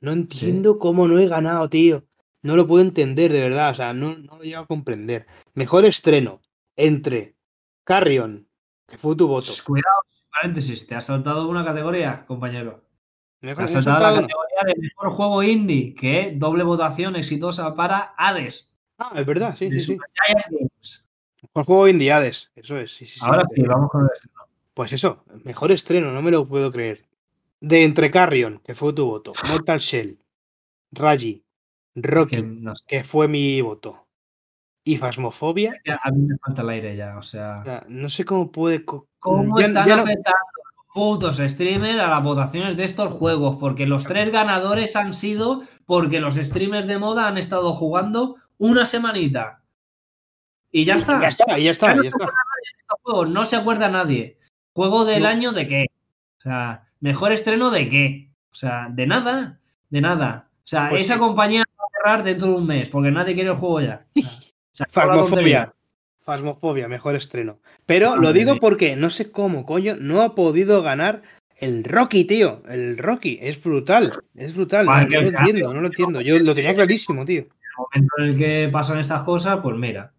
no 0.00 0.12
entiendo 0.12 0.78
cómo 0.78 1.06
no 1.06 1.18
he 1.18 1.28
ganado, 1.28 1.68
tío. 1.68 2.04
No 2.42 2.56
lo 2.56 2.66
puedo 2.66 2.82
entender, 2.82 3.32
de 3.32 3.40
verdad. 3.40 3.70
O 3.70 3.74
sea, 3.74 3.92
no, 3.92 4.16
no 4.16 4.38
lo 4.38 4.42
llego 4.42 4.62
a 4.62 4.66
comprender. 4.66 5.26
Mejor 5.54 5.84
estreno 5.84 6.40
entre 6.76 7.36
Carrion, 7.84 8.48
que 8.88 8.98
fue 8.98 9.14
tu 9.14 9.28
voto. 9.28 9.52
Cuidado, 9.64 9.96
paréntesis, 10.32 10.86
te 10.86 10.94
has 10.94 11.06
saltado 11.06 11.48
una 11.48 11.64
categoría, 11.64 12.24
compañero. 12.26 12.82
te 13.40 13.50
has 13.50 13.72
saltado, 13.72 14.00
la 14.00 14.22
categoría 14.22 14.60
de 14.66 14.74
mejor 14.80 15.10
juego 15.10 15.42
indie, 15.42 15.94
que 15.94 16.34
doble 16.36 16.64
votación 16.64 17.14
exitosa 17.16 17.74
para 17.74 18.14
Hades. 18.16 18.74
Ah, 18.98 19.12
es 19.16 19.26
verdad, 19.26 19.54
sí, 19.56 19.70
sí, 19.70 19.80
sí. 19.80 19.98
Mejor 21.42 21.64
juego 21.64 21.88
indie 21.88 22.12
Hades, 22.12 22.50
eso 22.54 22.78
es, 22.78 22.94
sí, 22.94 23.06
sí. 23.06 23.20
Ahora 23.22 23.42
sí, 23.52 23.62
vamos 23.62 23.90
con 23.90 24.02
el 24.02 24.10
estreno. 24.12 24.42
Pues 24.74 24.92
eso, 24.92 25.24
mejor 25.44 25.70
estreno, 25.72 26.12
no 26.12 26.22
me 26.22 26.30
lo 26.30 26.46
puedo 26.46 26.72
creer. 26.72 27.04
De 27.60 27.84
entre 27.84 28.10
Carrion, 28.10 28.60
que 28.64 28.74
fue 28.74 28.92
tu 28.92 29.06
voto, 29.06 29.32
Mortal 29.48 29.78
Shell, 29.78 30.18
Raji, 30.92 31.44
Rocky, 31.94 32.62
que 32.86 33.04
fue 33.04 33.28
mi 33.28 33.60
voto, 33.60 34.06
y 34.84 34.96
fasmofobia. 34.96 35.74
A 36.02 36.10
mí 36.10 36.22
me 36.22 36.36
falta 36.38 36.62
el 36.62 36.68
aire 36.70 36.96
ya, 36.96 37.18
o 37.18 37.22
sea. 37.22 37.84
no 37.88 38.08
sé 38.08 38.24
cómo 38.24 38.50
puede. 38.50 38.84
¿Cómo 38.84 39.60
están 39.60 39.90
afectando 39.90 40.52
putos 40.92 41.38
streamers 41.38 41.98
a 41.98 42.06
las 42.06 42.22
votaciones 42.22 42.76
de 42.76 42.84
estos 42.84 43.14
juegos, 43.14 43.56
porque 43.58 43.86
los 43.86 44.04
tres 44.04 44.30
ganadores 44.30 44.94
han 44.94 45.14
sido 45.14 45.62
porque 45.86 46.20
los 46.20 46.34
streamers 46.34 46.86
de 46.86 46.98
moda 46.98 47.26
han 47.26 47.38
estado 47.38 47.72
jugando 47.72 48.36
una 48.58 48.84
semanita. 48.84 49.61
Y 50.72 50.84
ya 50.84 50.94
está. 50.94 51.20
Ya 51.20 51.28
está, 51.28 51.58
ya 51.58 51.70
está, 51.70 51.94
no 51.94 52.02
ya 52.02 52.10
se 52.10 52.16
está. 52.16 53.24
no 53.28 53.44
se 53.44 53.56
acuerda 53.56 53.88
nadie. 53.88 54.38
¿Juego 54.72 55.04
del 55.04 55.22
No. 55.24 55.28
año 55.28 55.52
de 55.52 55.66
qué? 55.66 55.86
O 56.38 56.42
sea, 56.42 56.84
¿mejor 57.00 57.32
estreno 57.32 57.70
de 57.70 57.88
qué? 57.88 58.30
O 58.50 58.54
sea, 58.54 58.88
de 58.90 59.06
nada, 59.06 59.58
de 59.90 60.00
nada. 60.00 60.48
O 60.58 60.66
sea, 60.66 60.88
Pues 60.88 61.04
esa 61.04 61.14
sí. 61.14 61.20
compañía 61.20 61.62
va 61.78 61.84
a 61.84 61.88
cerrar 61.98 62.24
dentro 62.24 62.48
de 62.48 62.54
un 62.54 62.66
mes, 62.66 62.88
porque 62.88 63.10
nadie 63.10 63.34
quiere 63.34 63.50
el 63.50 63.56
juego 63.56 63.80
ya. 63.80 64.04
O 64.16 64.20
sea. 64.70 64.86
Fasmofobia. 64.88 65.72
Fasmofobia, 66.24 66.88
mejor 66.88 67.16
estreno. 67.16 67.58
Pero 67.84 68.16
lo 68.16 68.32
digo 68.32 68.56
porque 68.60 68.96
no 68.96 69.10
sé 69.10 69.30
cómo, 69.30 69.66
coño, 69.66 69.96
no 69.98 70.22
ha 70.22 70.34
podido 70.34 70.80
ganar 70.82 71.22
el 71.56 71.84
Rocky, 71.84 72.24
tío. 72.24 72.62
El 72.68 72.96
Rocky. 72.96 73.38
Es 73.42 73.62
brutal. 73.62 74.12
Es 74.34 74.54
brutal. 74.54 74.86
No, 74.86 74.92
Vale, 74.92 75.08
no 75.10 75.20
lo 75.20 75.28
entiendo, 75.38 75.74
no 75.74 75.80
lo 75.80 75.86
entiendo. 75.88 76.20
Yo 76.20 76.38
lo 76.38 76.54
tenía 76.54 76.74
clarísimo, 76.74 77.24
tío. 77.24 77.42
el 77.42 78.02
momento 78.02 78.14
en 78.18 78.24
el 78.24 78.38
que 78.38 78.68
pasan 78.72 78.98
estas 78.98 79.22
cosas, 79.24 79.58
pues 79.62 79.76
mira, 79.76 80.12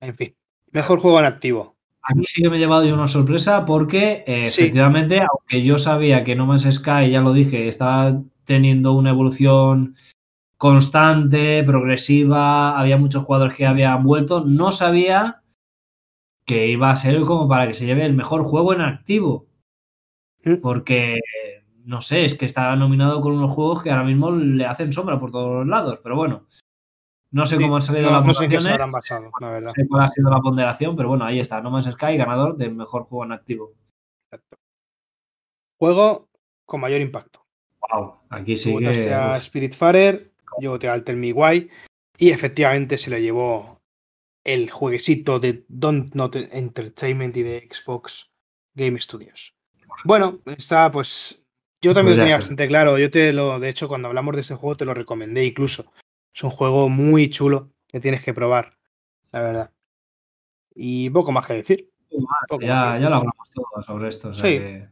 En 0.00 0.14
fin. 0.14 0.34
Mejor 0.72 0.98
juego 1.00 1.18
en 1.20 1.26
activo. 1.26 1.76
aquí 2.02 2.24
sí 2.26 2.42
que 2.42 2.48
me 2.50 2.56
he 2.56 2.60
llevado 2.60 2.84
yo 2.84 2.94
una 2.94 3.08
sorpresa 3.08 3.64
porque 3.66 4.24
eh, 4.26 4.46
Sí. 4.46 4.62
efectivamente, 4.62 5.20
aunque 5.20 5.62
yo 5.62 5.78
sabía 5.78 6.24
que 6.24 6.34
No 6.34 6.46
Man's 6.46 6.66
Sky, 6.70 7.10
ya 7.10 7.20
lo 7.20 7.32
dije, 7.32 7.68
estaba 7.68 8.20
teniendo 8.44 8.92
una 8.94 9.10
evolución 9.10 9.94
constante, 10.56 11.62
progresiva, 11.64 12.78
había 12.78 12.96
muchos 12.96 13.24
jugadores 13.24 13.54
que 13.54 13.66
habían 13.66 14.02
vuelto, 14.04 14.44
no 14.44 14.72
sabía 14.72 15.42
que 16.46 16.68
iba 16.68 16.90
a 16.90 16.96
ser 16.96 17.20
como 17.22 17.46
para 17.46 17.66
que 17.68 17.74
se 17.74 17.84
lleve 17.86 18.04
el 18.04 18.14
mejor 18.14 18.42
juego 18.42 18.72
en 18.72 18.80
activo. 18.80 19.46
Mm. 20.44 20.56
Porque, 20.62 21.18
no 21.84 22.00
sé, 22.00 22.24
es 22.24 22.34
que 22.34 22.46
está 22.46 22.74
nominado 22.74 23.20
con 23.20 23.32
unos 23.32 23.50
juegos 23.52 23.82
que 23.82 23.90
ahora 23.90 24.04
mismo 24.04 24.30
le 24.30 24.64
hacen 24.64 24.92
sombra 24.92 25.20
por 25.20 25.30
todos 25.30 25.58
los 25.58 25.66
lados, 25.66 26.00
pero 26.02 26.16
bueno. 26.16 26.46
No 27.30 27.44
sé 27.44 27.56
Sí, 27.56 27.62
cómo 27.62 27.76
han 27.76 27.82
salido 27.82 28.10
No, 28.10 28.12
las 28.12 28.26
no 28.26 28.34
sé 28.34 28.70
habrán 28.70 28.90
basado, 28.90 29.30
la 29.40 29.50
verdad. 29.50 29.68
No 29.68 29.74
sé 29.74 29.88
cuál 29.88 30.02
ha 30.04 30.08
sido 30.08 30.30
la 30.30 30.40
ponderación, 30.40 30.96
pero 30.96 31.10
bueno, 31.10 31.24
ahí 31.24 31.40
está. 31.40 31.60
No 31.60 31.70
Man's 31.70 31.92
Sky, 31.92 32.16
ganador 32.16 32.56
del 32.56 32.74
mejor 32.74 33.04
juego 33.04 33.24
en 33.24 33.32
activo. 33.32 33.74
Juego 35.78 36.28
con 36.64 36.80
mayor 36.80 37.00
impacto. 37.00 37.44
Wow, 37.90 38.16
aquí 38.30 38.56
sí 38.56 38.76
que. 38.78 39.12
a 39.12 39.40
Spiritfarer, 39.40 40.32
yo 40.60 40.72
voté 40.72 40.88
al 40.88 41.04
Tell 41.04 41.16
Me 41.16 41.32
Why, 41.32 41.70
y 42.16 42.30
efectivamente 42.30 42.98
se 42.98 43.10
lo 43.10 43.18
llevó 43.18 43.78
el 44.44 44.70
jueguecito 44.70 45.38
de 45.38 45.64
Don't 45.68 46.14
Not 46.14 46.36
Entertainment 46.36 47.36
y 47.36 47.42
de 47.42 47.68
Xbox 47.70 48.30
Game 48.74 49.00
Studios. 49.00 49.54
Bueno, 50.04 50.40
está 50.46 50.90
pues. 50.90 51.42
Yo 51.80 51.94
también 51.94 52.16
Pues 52.16 52.16
lo 52.16 52.22
ya 52.22 52.24
tenía 52.24 52.36
bastante 52.36 52.66
claro. 52.66 52.98
Yo 52.98 53.10
te 53.10 53.32
lo, 53.32 53.60
de 53.60 53.68
hecho, 53.68 53.86
cuando 53.86 54.08
hablamos 54.08 54.34
de 54.34 54.40
este 54.40 54.54
juego, 54.54 54.76
te 54.76 54.84
lo 54.84 54.94
recomendé 54.94 55.44
incluso. 55.44 55.92
Es 56.38 56.44
un 56.44 56.50
juego 56.50 56.88
muy 56.88 57.30
chulo 57.30 57.70
que 57.88 57.98
tienes 57.98 58.22
que 58.22 58.32
probar, 58.32 58.72
la 59.32 59.42
verdad. 59.42 59.70
Y 60.72 61.10
poco 61.10 61.32
más 61.32 61.44
que 61.44 61.54
decir. 61.54 61.90
Poco 62.08 62.22
más 62.22 62.60
ya, 62.60 62.92
que 62.94 63.02
ya 63.02 63.10
lo 63.10 63.16
hablamos 63.16 63.50
todo 63.52 63.82
sobre 63.82 64.08
esto. 64.08 64.28
O 64.28 64.34
sea 64.34 64.48
Sí. 64.48 64.56
que, 64.58 64.88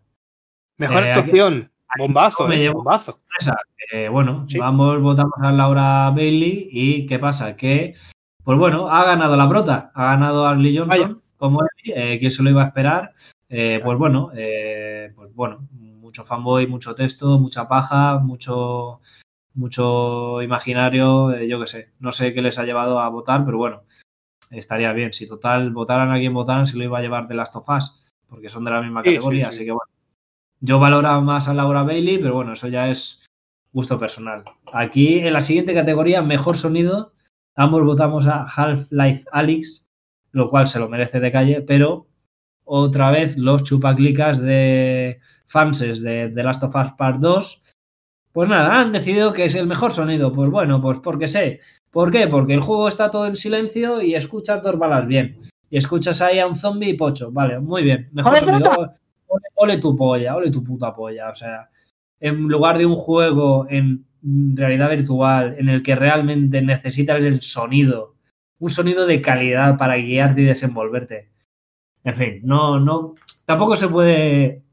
Mejor 0.79 1.05
Eh, 1.05 1.13
aquí-. 1.13 1.69
Bombazo, 2.01 2.49
me 2.49 2.65
eh, 2.65 2.69
bombazo. 2.69 3.21
eh, 3.93 4.09
bueno, 4.09 4.45
Sí. 4.49 4.59
vamos, 4.59 5.01
votamos 5.01 5.35
a 5.41 5.53
Laura 5.53 6.11
Bailey 6.11 6.69
y 6.73 7.07
¿qué 7.07 7.21
pasa? 7.21 7.55
Que, 7.55 7.95
pues 8.43 8.59
bueno, 8.59 8.91
ha 8.91 9.05
ganado 9.05 9.37
la 9.37 9.49
prota, 9.49 9.93
ha 9.95 10.07
ganado 10.07 10.49
Arlie 10.49 10.77
Johnson, 10.77 11.23
como 11.37 11.63
él, 11.63 11.93
eh, 11.95 12.19
que 12.19 12.29
se 12.33 12.43
lo 12.43 12.51
iba 12.51 12.65
a 12.65 12.67
esperar. 12.67 13.13
Eh, 13.49 13.81
pues 13.85 13.97
bueno, 13.97 14.31
pues 15.15 15.33
bueno, 15.33 15.61
mucho 15.71 16.25
fanboy, 16.25 16.67
mucho 16.67 16.93
texto, 16.97 17.39
mucha 17.39 17.69
paja, 17.69 18.19
mucho, 18.19 19.01
mucho 19.57 20.43
imaginario, 20.43 21.33
eh, 21.33 21.49
yo 21.49 21.59
qué 21.61 21.67
sé, 21.67 21.91
no 21.99 22.13
sé 22.13 22.33
qué 22.33 22.43
les 22.43 22.59
ha 22.59 22.65
llevado 22.65 23.01
a 23.01 23.09
votar, 23.09 23.45
pero 23.45 23.59
bueno, 23.59 23.83
estaría 24.51 24.93
bien. 24.93 25.13
Si 25.13 25.27
total 25.27 25.71
votaran 25.71 26.13
a 26.13 26.19
quien 26.19 26.35
votaran, 26.35 26.67
se 26.67 26.77
lo 26.77 26.85
iba 26.85 26.99
a 26.99 27.03
llevar 27.03 27.27
de 27.27 27.35
Last 27.35 27.57
of 27.57 27.69
Us, 27.69 28.13
porque 28.29 28.49
son 28.49 28.65
de 28.65 28.71
la 28.71 28.83
misma 28.83 29.03
Sí, 29.03 29.11
sí, 29.11 29.15
categoría, 29.17 29.45
sí. 29.53 29.57
así 29.57 29.65
que 29.65 29.73
bueno. 29.73 29.91
Yo 30.61 30.79
valoro 30.79 31.21
más 31.21 31.49
a 31.49 31.55
Laura 31.55 31.83
Bailey, 31.83 32.19
pero 32.19 32.35
bueno, 32.35 32.53
eso 32.55 32.69
ya 32.69 32.89
es 32.91 33.25
gusto 33.73 33.99
personal. 33.99 34.45
Aquí 34.73 35.19
en 35.19 35.33
la 35.35 35.43
siguiente 35.43 35.75
categoría, 35.75 36.23
mejor 36.23 36.57
sonido, 36.57 37.13
ambos 37.55 37.85
votamos 37.85 38.27
a 38.27 38.45
Half-Life 38.45 39.25
Alyx, 39.33 39.91
lo 40.33 40.49
cual 40.49 40.67
se 40.67 40.79
lo 40.79 40.89
merece 40.89 41.21
de 41.21 41.31
calle, 41.31 41.61
pero 41.61 42.07
otra 42.65 43.11
vez 43.11 43.37
los 43.37 43.65
chupaclicas 43.65 44.41
de 44.41 45.21
fanses 45.47 46.01
de 46.01 46.31
The 46.31 46.43
Last 46.43 46.63
of 46.63 46.75
Us 46.75 46.93
Part 46.97 47.21
2, 47.21 47.63
pues 48.37 48.51
nada, 48.51 48.81
han 48.81 48.93
decidido 48.93 49.33
que 49.33 49.47
es 49.47 49.55
el 49.55 49.67
mejor 49.67 49.93
sonido. 49.93 50.31
Pues 50.31 50.51
bueno, 50.51 50.79
pues 50.83 50.99
porque 51.03 51.27
sé. 51.27 51.61
¿Por 51.91 52.11
qué? 52.11 52.27
Porque 52.27 52.53
el 52.53 52.61
juego 52.61 52.87
está 52.87 53.11
todo 53.11 53.27
en 53.27 53.35
silencio 53.35 54.03
y 54.03 54.15
escuchas 54.15 54.63
dos 54.63 54.79
balas 54.79 55.07
bien. 55.07 55.39
Y 55.71 55.79
escuchas 55.79 56.21
ahí 56.21 56.39
a 56.39 56.47
un 56.47 56.55
zombie 56.55 56.91
y 56.91 56.95
pocho. 56.99 57.33
Vale, 57.33 57.59
muy 57.61 57.83
bien. 57.83 58.11
Mejor 58.13 58.39
¡Joder, 58.39 58.45
sonido. 58.45 58.95
Ole, 59.29 59.43
ole 59.55 59.79
tu 59.79 59.97
polla, 59.97 60.37
ole 60.37 60.51
tu 60.51 60.63
puta 60.63 60.95
polla. 60.95 61.31
O 61.31 61.35
sea, 61.35 61.71
en 62.21 62.47
lugar 62.47 62.77
de 62.77 62.85
un 62.85 62.95
juego 62.95 63.69
en 63.71 64.05
realidad 64.55 64.91
virtual 64.91 65.57
en 65.59 65.71
el 65.71 65.83
que 65.83 65.95
realmente 65.95 66.61
necesitas 66.61 67.25
el 67.25 67.41
sonido, 67.41 68.17
un 68.59 68.69
sonido 68.69 69.07
de 69.07 69.23
calidad 69.23 69.79
para 69.79 69.97
guiarte 69.97 70.43
y 70.43 70.45
desenvolverte. 70.45 71.31
En 72.05 72.15
fin, 72.15 72.41
no, 72.43 72.79
no, 72.81 73.15
tampoco 73.47 73.77
se 73.77 73.89
puede 73.89 74.66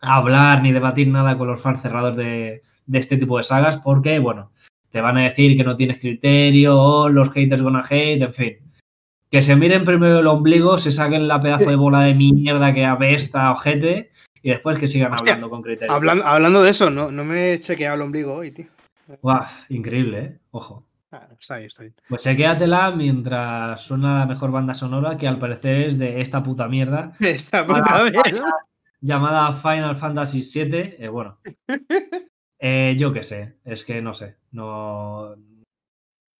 hablar 0.00 0.62
ni 0.62 0.72
debatir 0.72 1.08
nada 1.08 1.36
con 1.38 1.48
los 1.48 1.60
fans 1.60 1.82
cerrados 1.82 2.16
de, 2.16 2.62
de 2.86 2.98
este 2.98 3.16
tipo 3.16 3.38
de 3.38 3.44
sagas 3.44 3.76
porque, 3.78 4.18
bueno, 4.18 4.50
te 4.90 5.00
van 5.00 5.18
a 5.18 5.22
decir 5.24 5.56
que 5.56 5.64
no 5.64 5.76
tienes 5.76 6.00
criterio, 6.00 6.80
o 6.80 7.08
los 7.08 7.30
haters 7.30 7.62
gonna 7.62 7.84
hate, 7.88 8.22
en 8.22 8.32
fin. 8.32 8.56
Que 9.30 9.42
se 9.42 9.56
miren 9.56 9.84
primero 9.84 10.20
el 10.20 10.26
ombligo, 10.26 10.78
se 10.78 10.92
saquen 10.92 11.26
la 11.28 11.40
pedazo 11.40 11.68
de 11.68 11.76
bola 11.76 12.00
de 12.02 12.14
mierda 12.14 12.72
que 12.72 12.86
apesta 12.86 13.50
ojete 13.50 14.10
y 14.42 14.50
después 14.50 14.78
que 14.78 14.86
sigan 14.88 15.12
Hostia, 15.12 15.32
hablando 15.34 15.50
con 15.50 15.62
criterio. 15.62 15.92
Hablan- 15.94 16.22
hablando 16.24 16.62
de 16.62 16.70
eso, 16.70 16.88
no, 16.90 17.10
no 17.10 17.24
me 17.24 17.52
he 17.54 17.60
chequeado 17.60 17.96
el 17.96 18.02
ombligo 18.02 18.34
hoy, 18.34 18.52
tío. 18.52 18.66
Guau, 19.20 19.44
increíble, 19.68 20.18
¿eh? 20.20 20.38
Ojo. 20.52 20.84
Ah, 21.12 21.26
está 21.38 21.56
bien, 21.58 21.66
está 21.68 21.82
bien. 21.82 21.94
Pues 22.08 22.22
chequéatela 22.22 22.90
mientras 22.92 23.80
suena 23.82 24.20
la 24.20 24.26
mejor 24.26 24.50
banda 24.52 24.74
sonora 24.74 25.16
que 25.16 25.26
al 25.28 25.38
parecer 25.38 25.76
es 25.82 25.98
de 25.98 26.20
esta 26.20 26.42
puta 26.42 26.68
mierda 26.68 27.12
Está 27.20 27.66
puta 27.66 27.82
Para- 27.84 28.04
mierda. 28.10 28.52
Llamada 29.06 29.52
Final 29.52 29.96
Fantasy 29.96 30.42
VII. 30.42 30.96
eh, 30.98 31.08
bueno, 31.08 31.38
eh, 32.58 32.94
yo 32.98 33.12
qué 33.12 33.22
sé, 33.22 33.56
es 33.64 33.84
que 33.84 34.02
no 34.02 34.12
sé, 34.14 34.36
no. 34.52 35.34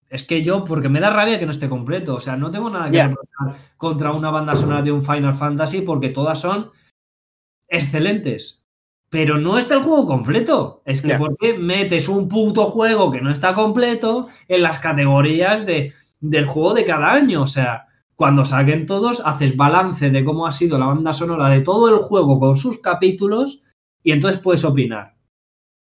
Es 0.09 0.25
que 0.25 0.43
yo, 0.43 0.65
porque 0.65 0.89
me 0.89 1.01
da 1.01 1.11
rabia 1.11 1.39
que 1.39 1.47
no 1.47 1.51
esté 1.51 1.69
completo, 1.69 2.15
o 2.15 2.21
sea, 2.21 2.37
no 2.37 2.51
tengo 2.51 2.71
nada 2.71 2.91
que 2.91 3.03
reprochar 3.03 3.61
contra 3.77 4.13
una 4.13 4.31
banda 4.31 4.55
sonora 4.55 4.83
de 4.83 4.93
un 4.93 5.03
Final 5.03 5.35
Fantasy 5.35 5.81
porque 5.81 6.11
todas 6.11 6.41
son 6.41 6.71
excelentes. 7.69 8.63
Pero 9.09 9.39
no 9.39 9.57
está 9.59 9.75
el 9.75 9.83
juego 9.83 10.05
completo. 10.07 10.83
Es 10.85 11.01
que 11.01 11.09
Ya. 11.09 11.19
¿por 11.19 11.37
qué 11.39 11.55
metes 11.55 12.09
un 12.09 12.29
puto 12.29 12.67
juego 12.67 13.11
que 13.11 13.21
no 13.21 13.31
está 13.31 13.55
completo 13.55 14.29
en 14.49 14.63
las 14.63 14.79
categorías 14.81 15.65
de, 15.65 15.93
del 16.21 16.47
juego 16.47 16.75
de 16.75 16.85
cada 16.85 17.13
año? 17.13 17.43
O 17.43 17.47
sea, 17.47 17.86
cuando 18.17 18.47
saquen 18.47 18.87
todos, 18.87 19.23
haces 19.25 19.57
balance 19.57 20.11
de 20.11 20.25
cómo 20.25 20.47
ha 20.47 20.53
sido 20.53 20.79
la 20.79 20.87
banda 20.87 21.13
sonora 21.13 21.51
de 21.51 21.61
todo 21.61 21.89
el 21.95 22.03
juego 22.03 22.41
con 22.41 22.57
sus 22.57 22.79
capítulos 22.79 23.63
y 24.03 24.13
entonces 24.13 24.41
puedes 24.41 24.65
opinar. 24.65 25.15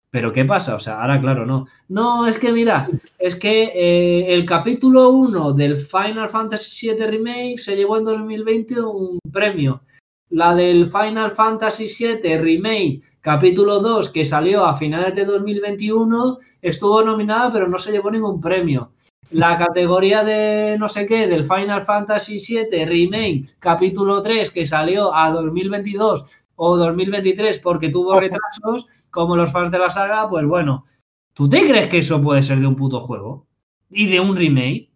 Pero 0.10 0.34
¿qué 0.34 0.46
pasa? 0.46 0.76
O 0.76 0.80
sea, 0.80 1.02
ahora 1.02 1.20
claro, 1.22 1.46
no. 1.46 1.68
No, 1.90 2.28
es 2.28 2.38
que 2.38 2.52
mira, 2.52 2.90
es 3.20 3.36
que 3.36 3.72
eh, 3.74 4.34
el 4.34 4.46
capítulo 4.46 5.10
1 5.10 5.54
del 5.54 5.78
Final 5.78 6.30
Fantasy 6.30 6.90
VII 6.90 7.06
Remake 7.06 7.58
se 7.58 7.76
llevó 7.76 7.98
en 7.98 8.06
2020 8.06 8.82
un 8.82 9.20
premio. 9.32 9.82
La 10.30 10.56
del 10.56 10.90
Final 10.90 11.32
Fantasy 11.32 11.88
VII 11.88 12.38
Remake 12.38 13.02
capítulo 13.22 13.80
2 13.80 14.10
que 14.10 14.26
salió 14.26 14.66
a 14.66 14.76
finales 14.76 15.16
de 15.16 15.26
2021 15.26 16.38
estuvo 16.62 17.04
nominada 17.04 17.52
pero 17.52 17.68
no 17.68 17.78
se 17.78 17.92
llevó 17.92 18.10
ningún 18.10 18.40
premio. 18.42 18.92
La 19.32 19.58
categoría 19.58 20.24
de 20.24 20.76
no 20.78 20.90
sé 20.90 21.06
qué 21.06 21.26
del 21.28 21.46
Final 21.46 21.84
Fantasy 21.84 22.38
VII 22.38 22.86
Remake 22.86 23.44
capítulo 23.60 24.22
3 24.22 24.52
que 24.52 24.66
salió 24.66 25.14
a 25.16 25.32
2022 25.32 26.46
o 26.56 26.78
2023 26.78 27.60
porque 27.60 27.90
tuvo 27.90 28.20
retrasos 28.20 28.88
como 29.10 29.38
los 29.38 29.52
fans 29.52 29.72
de 29.72 29.80
la 29.80 29.90
saga, 29.90 30.30
pues 30.30 30.46
bueno, 30.46 30.86
¿tú 31.34 31.48
te 31.48 31.66
crees 31.66 31.88
que 31.88 32.00
eso 32.00 32.22
puede 32.22 32.44
ser 32.44 32.60
de 32.60 32.68
un 32.68 32.76
puto 32.76 33.00
juego? 33.00 33.48
¿Y 33.90 34.08
de 34.08 34.20
un 34.20 34.36
remake? 34.36 34.92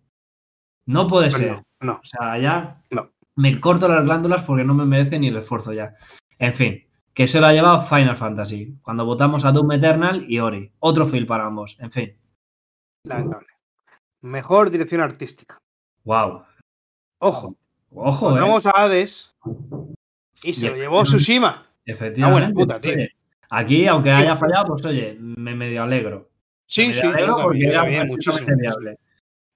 No 0.86 1.08
puede 1.08 1.30
Pues 1.30 1.38
ser. 1.38 1.52
no, 1.54 1.64
no. 1.82 1.94
O 1.94 2.06
sea, 2.06 2.38
ya 2.38 2.82
No. 2.92 3.10
me 3.36 3.60
corto 3.62 3.88
las 3.88 4.04
glándulas 4.04 4.44
porque 4.44 4.66
no 4.66 4.74
me 4.74 4.86
merece 4.86 5.18
ni 5.18 5.30
el 5.30 5.38
esfuerzo 5.38 5.72
ya. 5.72 5.94
En 6.40 6.54
fin, 6.54 6.84
que 7.14 7.26
se 7.28 7.40
lo 7.40 7.48
ha 7.48 7.54
llevado 7.54 7.80
Final 7.82 8.18
Fantasy. 8.18 8.76
Cuando 8.82 9.06
votamos 9.06 9.46
a 9.46 9.52
Doom 9.54 9.72
Eternal 9.72 10.26
y 10.28 10.40
Ori. 10.40 10.72
Otro 10.80 11.06
fail 11.08 11.26
para 11.26 11.46
ambos. 11.46 11.78
En 11.80 11.90
fin. 11.92 12.14
Lamentable. 13.06 13.48
Mejor 14.26 14.72
dirección 14.72 15.02
artística. 15.02 15.62
Wow. 16.04 16.44
Ojo, 17.20 17.56
Ojo, 17.94 18.20
cuando 18.20 18.40
eh. 18.40 18.42
vamos 18.42 18.66
a 18.66 18.72
Hades, 18.72 19.32
Y 20.42 20.52
se 20.52 20.68
lo 20.68 20.76
llevó 20.76 21.04
Tsushima. 21.04 21.64
Efectivamente. 21.86 22.52
Puta, 22.52 22.82
tío. 22.82 23.06
Aquí, 23.52 23.86
aunque 23.86 24.10
haya 24.10 24.36
fallado, 24.36 24.70
pues 24.70 24.84
oye, 24.86 25.16
me 25.20 25.54
medio 25.54 25.84
alegro. 25.84 26.32
Sí, 26.66 26.92
sí, 26.92 27.02
alegro 27.02 27.38
porque 27.44 27.68
era 27.68 27.86
bien, 27.86 28.08
muchísimo. 28.08 28.48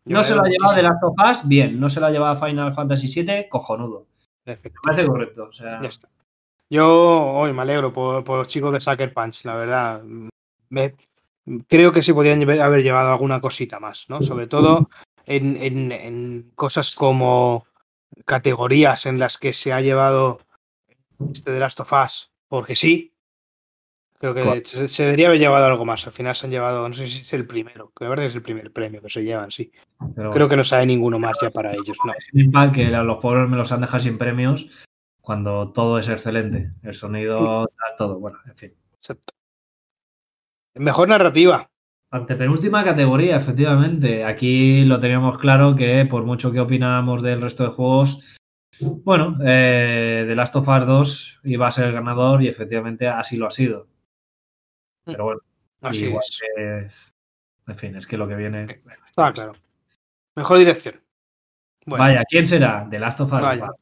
No 0.05 0.21
se 0.21 0.35
lo 0.35 0.43
ha 0.43 0.47
llevado 0.47 0.75
de 0.75 0.83
Last 0.83 1.03
of 1.03 1.15
Us, 1.31 1.47
bien. 1.47 1.79
No 1.79 1.89
se 1.89 1.99
lo 1.99 2.05
ha 2.05 2.11
llevado 2.11 2.35
Final 2.45 2.71
Fantasy 2.71 3.23
VII, 3.23 3.49
cojonudo. 3.49 4.05
Me 4.45 4.55
parece 4.83 5.07
correcto. 5.07 5.47
O 5.49 5.51
sea... 5.51 5.81
Ya 5.81 5.89
está. 5.89 6.09
Yo 6.69 6.87
hoy 6.87 7.53
me 7.53 7.63
alegro 7.63 7.91
por, 7.91 8.27
los 8.27 8.47
chicos 8.47 8.71
de 8.71 8.79
Sucker 8.79 9.11
Punch, 9.15 9.45
la 9.45 9.55
verdad. 9.55 10.03
Creo 11.67 11.91
que 11.91 12.03
sí 12.03 12.13
podrían 12.13 12.41
haber 12.59 12.83
llevado 12.83 13.11
alguna 13.11 13.39
cosita 13.39 13.79
más, 13.79 14.05
¿no? 14.09 14.21
Sobre 14.21 14.47
todo 14.47 14.89
en, 15.25 16.51
cosas 16.55 16.95
como 16.95 17.65
categorías 18.25 19.05
en 19.05 19.19
las 19.19 19.37
que 19.37 19.53
se 19.53 19.73
ha 19.73 19.81
llevado 19.81 20.39
este 21.33 21.51
de 21.51 21.59
Last 21.59 21.79
of 21.79 21.93
Us, 21.93 22.31
porque 22.47 22.75
sí. 22.75 23.13
Creo 24.19 24.33
que 24.33 24.65
se, 24.65 25.03
debería 25.03 25.27
haber 25.27 25.39
llevado 25.39 25.65
algo 25.65 25.85
más. 25.85 26.05
Al 26.05 26.11
final 26.11 26.35
se 26.35 26.45
han 26.45 26.51
llevado, 26.51 26.87
no 26.89 26.93
sé 26.93 27.07
si 27.07 27.21
es 27.21 27.33
el 27.33 27.47
primero, 27.47 27.93
que 27.95 28.03
la 28.03 28.09
verdad 28.09 28.25
es 28.25 28.35
el 28.35 28.41
primer 28.41 28.73
premio 28.73 29.01
que 29.01 29.09
se 29.09 29.23
llevan, 29.23 29.49
sí. 29.49 29.71
Creo 30.33 30.49
que 30.49 30.57
no 30.57 30.63
sale 30.65 30.85
ninguno 30.85 31.19
más 31.19 31.37
ya 31.41 31.51
para 31.51 31.71
ellos, 31.71 31.97
¿no? 32.03 32.71
Que 32.73 32.85
los 32.87 33.17
pobres 33.19 33.49
me 33.49 33.55
los 33.55 33.71
han 33.71 33.79
dejado 33.79 34.03
sin 34.03 34.17
premios 34.17 34.67
cuando 35.21 35.71
todo 35.71 35.99
es 35.99 36.09
excelente. 36.09 36.71
El 36.83 36.93
sonido, 36.95 37.69
todo, 37.97 38.19
bueno, 38.19 38.39
en 38.45 38.55
fin. 38.55 38.73
Exacto. 38.95 39.38
Mejor 40.79 41.09
narrativa. 41.09 41.69
Antepenúltima 42.09 42.85
categoría, 42.85 43.35
efectivamente. 43.35 44.23
Aquí 44.23 44.85
lo 44.85 44.97
teníamos 44.99 45.37
claro 45.37 45.75
que 45.75 46.05
por 46.05 46.23
mucho 46.23 46.53
que 46.53 46.61
opináramos 46.61 47.21
del 47.21 47.41
resto 47.41 47.65
de 47.65 47.69
juegos, 47.71 48.37
bueno, 49.03 49.35
eh, 49.45 50.23
The 50.25 50.35
Last 50.35 50.55
of 50.55 50.69
Us 50.69 50.87
2 50.87 51.39
iba 51.43 51.67
a 51.67 51.71
ser 51.71 51.87
el 51.87 51.93
ganador 51.93 52.41
y 52.41 52.47
efectivamente 52.47 53.09
así 53.09 53.35
lo 53.35 53.47
ha 53.47 53.51
sido. 53.51 53.87
Pero 55.03 55.25
bueno, 55.25 55.41
así 55.81 56.05
igual 56.05 56.23
Que, 56.55 56.87
en 57.67 57.77
fin, 57.77 57.95
es 57.97 58.07
que 58.07 58.17
lo 58.17 58.27
que 58.29 58.35
viene. 58.35 58.81
Está 59.05 59.33
claro. 59.33 59.51
Mejor 60.37 60.59
dirección. 60.59 60.95
Vaya, 61.87 62.23
¿quién 62.29 62.45
será? 62.45 62.87
The 62.89 62.99
Last 62.99 63.19
of 63.19 63.33
Us 63.33 63.41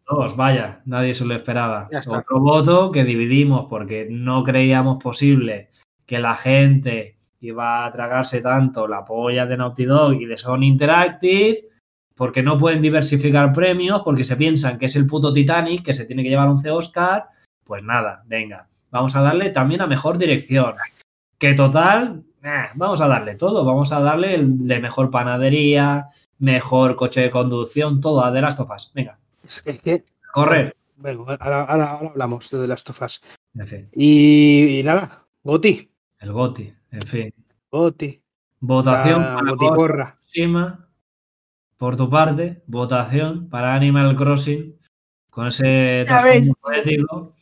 2, 0.09 0.35
vaya, 0.35 0.81
nadie 0.85 1.13
se 1.13 1.25
lo 1.25 1.35
esperaba. 1.35 1.89
Otro 2.07 2.39
voto 2.39 2.91
que 2.91 3.03
dividimos 3.03 3.67
porque 3.69 4.07
no 4.09 4.43
creíamos 4.43 5.01
posible 5.03 5.69
que 6.07 6.17
la 6.17 6.33
gente 6.33 7.17
iba 7.41 7.85
a 7.85 7.91
tragarse 7.91 8.41
tanto 8.41 8.87
la 8.87 9.05
polla 9.05 9.45
de 9.45 9.57
Naughty 9.57 9.85
Dog 9.85 10.13
y 10.13 10.25
de 10.25 10.37
Sony 10.37 10.63
Interactive, 10.63 11.65
porque 12.15 12.41
no 12.41 12.57
pueden 12.57 12.81
diversificar 12.81 13.53
premios, 13.53 14.01
porque 14.03 14.23
se 14.23 14.35
piensan 14.35 14.79
que 14.79 14.87
es 14.87 14.95
el 14.95 15.05
puto 15.05 15.31
Titanic, 15.31 15.83
que 15.83 15.93
se 15.93 16.05
tiene 16.05 16.23
que 16.23 16.29
llevar 16.29 16.47
11 16.47 16.71
Oscar. 16.71 17.25
Pues 17.63 17.83
nada, 17.83 18.23
venga, 18.25 18.67
vamos 18.89 19.15
a 19.15 19.21
darle 19.21 19.51
también 19.51 19.81
a 19.81 19.87
mejor 19.87 20.17
dirección. 20.17 20.73
Que 21.37 21.53
total, 21.53 22.23
eh, 22.41 22.69
vamos 22.73 23.01
a 23.01 23.07
darle 23.07 23.35
todo, 23.35 23.63
vamos 23.63 23.91
a 23.91 23.99
darle 23.99 24.33
el 24.33 24.65
de 24.65 24.79
mejor 24.79 25.11
panadería, 25.11 26.07
mejor 26.39 26.95
coche 26.95 27.21
de 27.21 27.29
conducción, 27.29 28.01
todo 28.01 28.23
a 28.23 28.33
The 28.33 28.41
Last 28.41 28.59
of 28.59 28.71
Us. 28.75 28.91
Venga. 28.95 29.19
Es 29.43 29.61
que, 29.81 30.03
Correr. 30.33 30.75
Bueno, 30.95 31.25
ahora, 31.39 31.99
hablamos 31.99 32.49
de 32.49 32.59
The 32.59 32.67
Last 32.67 32.89
of 32.89 33.01
Us. 33.01 33.21
Y, 33.93 34.81
nada, 34.83 35.25
Goti. 35.43 35.91
El 36.27 36.33
Goti, 36.33 36.73
en 36.91 37.01
fin. 37.03 37.33
Goti. 37.71 38.21
Votación 38.59 39.21
para 39.21 39.51
Goti 39.51 39.65
por 41.77 41.95
tu 41.95 42.09
parte, 42.09 42.63
votación 42.67 43.47
para 43.47 43.73
Animal 43.75 44.13
Crossing 44.17 44.75
con 45.31 45.47
ese 45.47 46.03
trasfondo 46.05 46.53
poético 46.59 47.35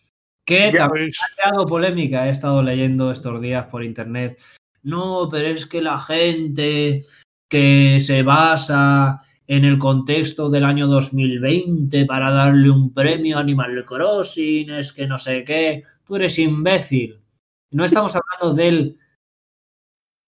que 0.45 0.71
también 0.77 1.09
ha 1.09 1.35
creado 1.35 1.65
polémica. 1.65 2.27
He 2.27 2.29
estado 2.29 2.61
leyendo 2.61 3.09
estos 3.09 3.41
días 3.41 3.65
por 3.71 3.83
internet. 3.83 4.39
No, 4.83 5.29
pero 5.31 5.47
es 5.47 5.65
que 5.65 5.81
la 5.81 5.97
gente 5.97 7.01
que 7.49 7.97
se 7.99 8.21
basa 8.21 9.19
en 9.47 9.65
el 9.65 9.79
contexto 9.79 10.47
del 10.51 10.63
año 10.63 10.85
2020 10.85 12.05
para 12.05 12.29
darle 12.29 12.69
un 12.69 12.93
premio 12.93 13.37
a 13.37 13.39
Animal 13.39 13.83
Crossing, 13.83 14.69
es 14.69 14.93
que 14.93 15.07
no 15.07 15.17
sé 15.17 15.43
qué, 15.43 15.81
tú 16.05 16.17
eres 16.17 16.37
imbécil. 16.37 17.24
No 17.71 17.85
estamos 17.85 18.15
hablando 18.15 18.55
del... 18.55 18.99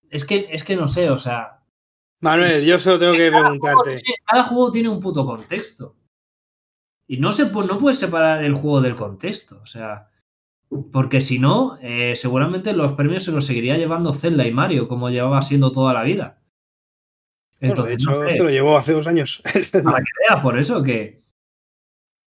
Es 0.09 0.25
que, 0.25 0.47
es 0.51 0.63
que 0.63 0.75
no 0.75 0.87
sé, 0.87 1.09
o 1.09 1.17
sea... 1.17 1.63
Manuel, 2.21 2.65
yo 2.65 2.79
solo 2.79 2.99
tengo 2.99 3.13
que 3.13 3.29
preguntarte. 3.29 4.01
cada 4.25 4.43
juego 4.43 4.71
tiene 4.71 4.89
un 4.89 4.99
puto 4.99 5.25
contexto. 5.25 5.95
Y 7.07 7.17
no, 7.17 7.31
se, 7.31 7.45
no 7.45 7.77
puedes 7.77 7.99
separar 7.99 8.43
el 8.43 8.53
juego 8.53 8.81
del 8.81 8.95
contexto, 8.95 9.59
o 9.61 9.65
sea... 9.65 10.09
Porque 10.91 11.21
si 11.21 11.39
no, 11.39 11.77
eh, 11.81 12.17
seguramente 12.17 12.73
los 12.73 12.93
premios 12.93 13.23
se 13.23 13.31
los 13.31 13.45
seguiría 13.45 13.77
llevando 13.77 14.13
Zelda 14.13 14.45
y 14.45 14.51
Mario, 14.51 14.89
como 14.89 15.09
llevaba 15.09 15.41
siendo 15.41 15.71
toda 15.71 15.93
la 15.93 16.03
vida 16.03 16.41
de 17.59 17.93
hecho, 17.93 18.23
esto 18.25 18.43
lo 18.43 18.49
llevó 18.49 18.77
hace 18.77 18.93
dos 18.93 19.07
años. 19.07 19.41
Para 19.83 19.97
que 19.99 20.11
vea, 20.29 20.41
por 20.41 20.57
eso 20.57 20.83
que. 20.83 21.23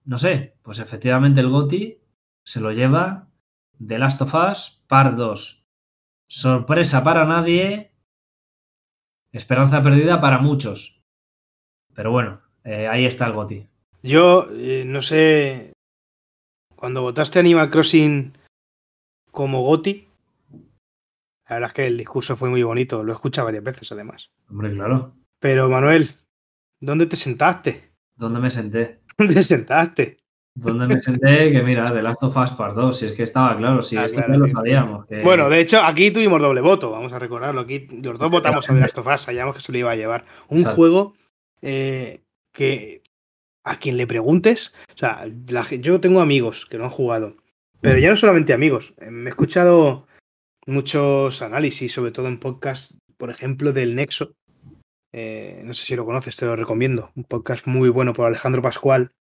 No 0.04 0.18
sé, 0.18 0.56
pues 0.62 0.78
efectivamente 0.78 1.40
el 1.40 1.50
GOTI 1.50 2.00
se 2.42 2.60
lo 2.60 2.72
lleva 2.72 3.28
The 3.86 3.98
Last 3.98 4.20
of 4.20 4.34
Us 4.34 4.82
Par 4.86 5.16
2. 5.16 5.64
Sorpresa 6.28 7.02
para 7.02 7.24
nadie. 7.24 7.92
Esperanza 9.32 9.82
perdida 9.82 10.20
para 10.20 10.38
muchos. 10.38 11.02
Pero 11.94 12.12
bueno, 12.12 12.42
eh, 12.64 12.88
ahí 12.88 13.06
está 13.06 13.26
el 13.26 13.32
GOTI. 13.32 13.68
Yo 14.02 14.48
eh, 14.52 14.84
no 14.86 15.02
sé. 15.02 15.72
Cuando 16.76 17.02
votaste 17.02 17.38
Animal 17.38 17.70
Crossing 17.70 18.36
como 19.30 19.62
GOTI, 19.62 20.08
la 21.48 21.56
verdad 21.56 21.68
es 21.68 21.74
que 21.74 21.86
el 21.86 21.98
discurso 21.98 22.36
fue 22.36 22.48
muy 22.48 22.62
bonito. 22.62 23.02
Lo 23.02 23.12
he 23.12 23.14
escuchado 23.14 23.46
varias 23.46 23.64
veces, 23.64 23.92
además. 23.92 24.30
Hombre, 24.48 24.72
claro. 24.72 25.14
Pero 25.40 25.68
Manuel, 25.68 26.10
¿dónde 26.80 27.06
te 27.06 27.16
sentaste? 27.16 27.92
¿Dónde 28.14 28.40
me 28.40 28.50
senté? 28.50 29.00
¿Dónde 29.18 29.34
te 29.34 29.42
sentaste? 29.42 30.19
¿Dónde 30.54 30.86
me 30.86 31.00
senté? 31.00 31.52
Que 31.52 31.62
mira, 31.62 31.92
The 31.92 32.02
Last 32.02 32.22
of 32.22 32.36
Us 32.36 32.50
Part 32.50 32.74
2, 32.74 32.98
si 32.98 33.06
es 33.06 33.12
que 33.12 33.22
estaba 33.22 33.56
claro, 33.56 33.82
si 33.82 33.96
ah, 33.96 34.04
esto 34.04 34.20
ya 34.20 34.36
lo 34.36 34.48
sabíamos. 34.48 35.06
Bueno, 35.22 35.48
de 35.48 35.60
hecho, 35.60 35.80
aquí 35.82 36.10
tuvimos 36.10 36.42
doble 36.42 36.60
voto, 36.60 36.90
vamos 36.90 37.12
a 37.12 37.18
recordarlo. 37.18 37.60
Aquí 37.60 37.86
los 38.02 38.18
dos 38.18 38.30
votamos 38.30 38.68
a 38.68 38.74
The 38.74 38.80
Last 38.80 38.98
of 38.98 39.06
Us, 39.06 39.20
sabíamos 39.22 39.54
que 39.54 39.60
se 39.60 39.72
lo 39.72 39.78
iba 39.78 39.92
a 39.92 39.96
llevar. 39.96 40.24
Un 40.48 40.64
juego 40.64 41.14
eh, 41.62 42.22
que 42.52 43.02
a 43.64 43.78
quien 43.78 43.96
le 43.96 44.06
preguntes, 44.06 44.72
o 44.94 44.98
sea, 44.98 45.26
yo 45.26 46.00
tengo 46.00 46.20
amigos 46.20 46.66
que 46.66 46.78
no 46.78 46.84
han 46.84 46.90
jugado, 46.90 47.36
pero 47.80 47.98
ya 47.98 48.10
no 48.10 48.16
solamente 48.16 48.52
amigos, 48.52 48.94
me 48.98 49.26
he 49.26 49.28
escuchado 49.28 50.06
muchos 50.66 51.42
análisis, 51.42 51.92
sobre 51.92 52.10
todo 52.10 52.26
en 52.28 52.38
podcast, 52.38 52.92
por 53.16 53.30
ejemplo, 53.30 53.72
del 53.72 53.94
Nexo, 53.94 54.32
eh, 55.12 55.62
no 55.64 55.74
sé 55.74 55.86
si 55.86 55.96
lo 55.96 56.06
conoces, 56.06 56.36
te 56.36 56.46
lo 56.46 56.56
recomiendo. 56.56 57.10
Un 57.16 57.24
podcast 57.24 57.66
muy 57.66 57.88
bueno 57.88 58.12
por 58.12 58.26
Alejandro 58.26 58.62
Pascual. 58.62 59.12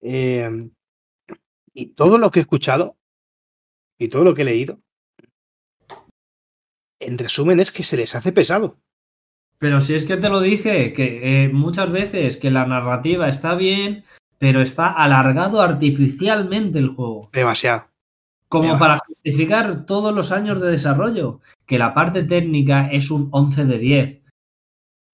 Em, 0.00 0.70
y 1.72 1.86
todo 1.86 2.18
lo 2.18 2.30
que 2.30 2.40
he 2.40 2.42
escuchado 2.42 2.96
y 3.98 4.08
todo 4.08 4.24
lo 4.24 4.34
que 4.34 4.42
he 4.42 4.46
leído, 4.46 4.80
en 7.00 7.18
resumen, 7.18 7.60
es 7.60 7.70
que 7.70 7.82
se 7.82 7.96
les 7.96 8.14
hace 8.14 8.32
pesado. 8.32 8.78
Pero 9.58 9.80
si 9.80 9.94
es 9.94 10.04
que 10.04 10.16
te 10.16 10.28
lo 10.28 10.40
dije, 10.40 10.92
que 10.92 11.44
eh, 11.44 11.48
muchas 11.48 11.90
veces 11.90 12.36
que 12.36 12.50
la 12.50 12.66
narrativa 12.66 13.28
está 13.28 13.54
bien, 13.54 14.04
pero 14.38 14.60
está 14.60 14.88
alargado 14.88 15.60
artificialmente 15.60 16.78
el 16.78 16.88
juego. 16.88 17.30
Demasiado. 17.32 17.86
Como 18.48 18.78
para 18.78 18.98
justificar 18.98 19.84
todos 19.86 20.14
los 20.14 20.30
años 20.30 20.60
de 20.60 20.70
desarrollo, 20.70 21.40
que 21.66 21.78
la 21.78 21.94
parte 21.94 22.22
técnica 22.22 22.88
es 22.88 23.10
un 23.10 23.28
11 23.32 23.64
de 23.64 23.78
10, 23.78 24.22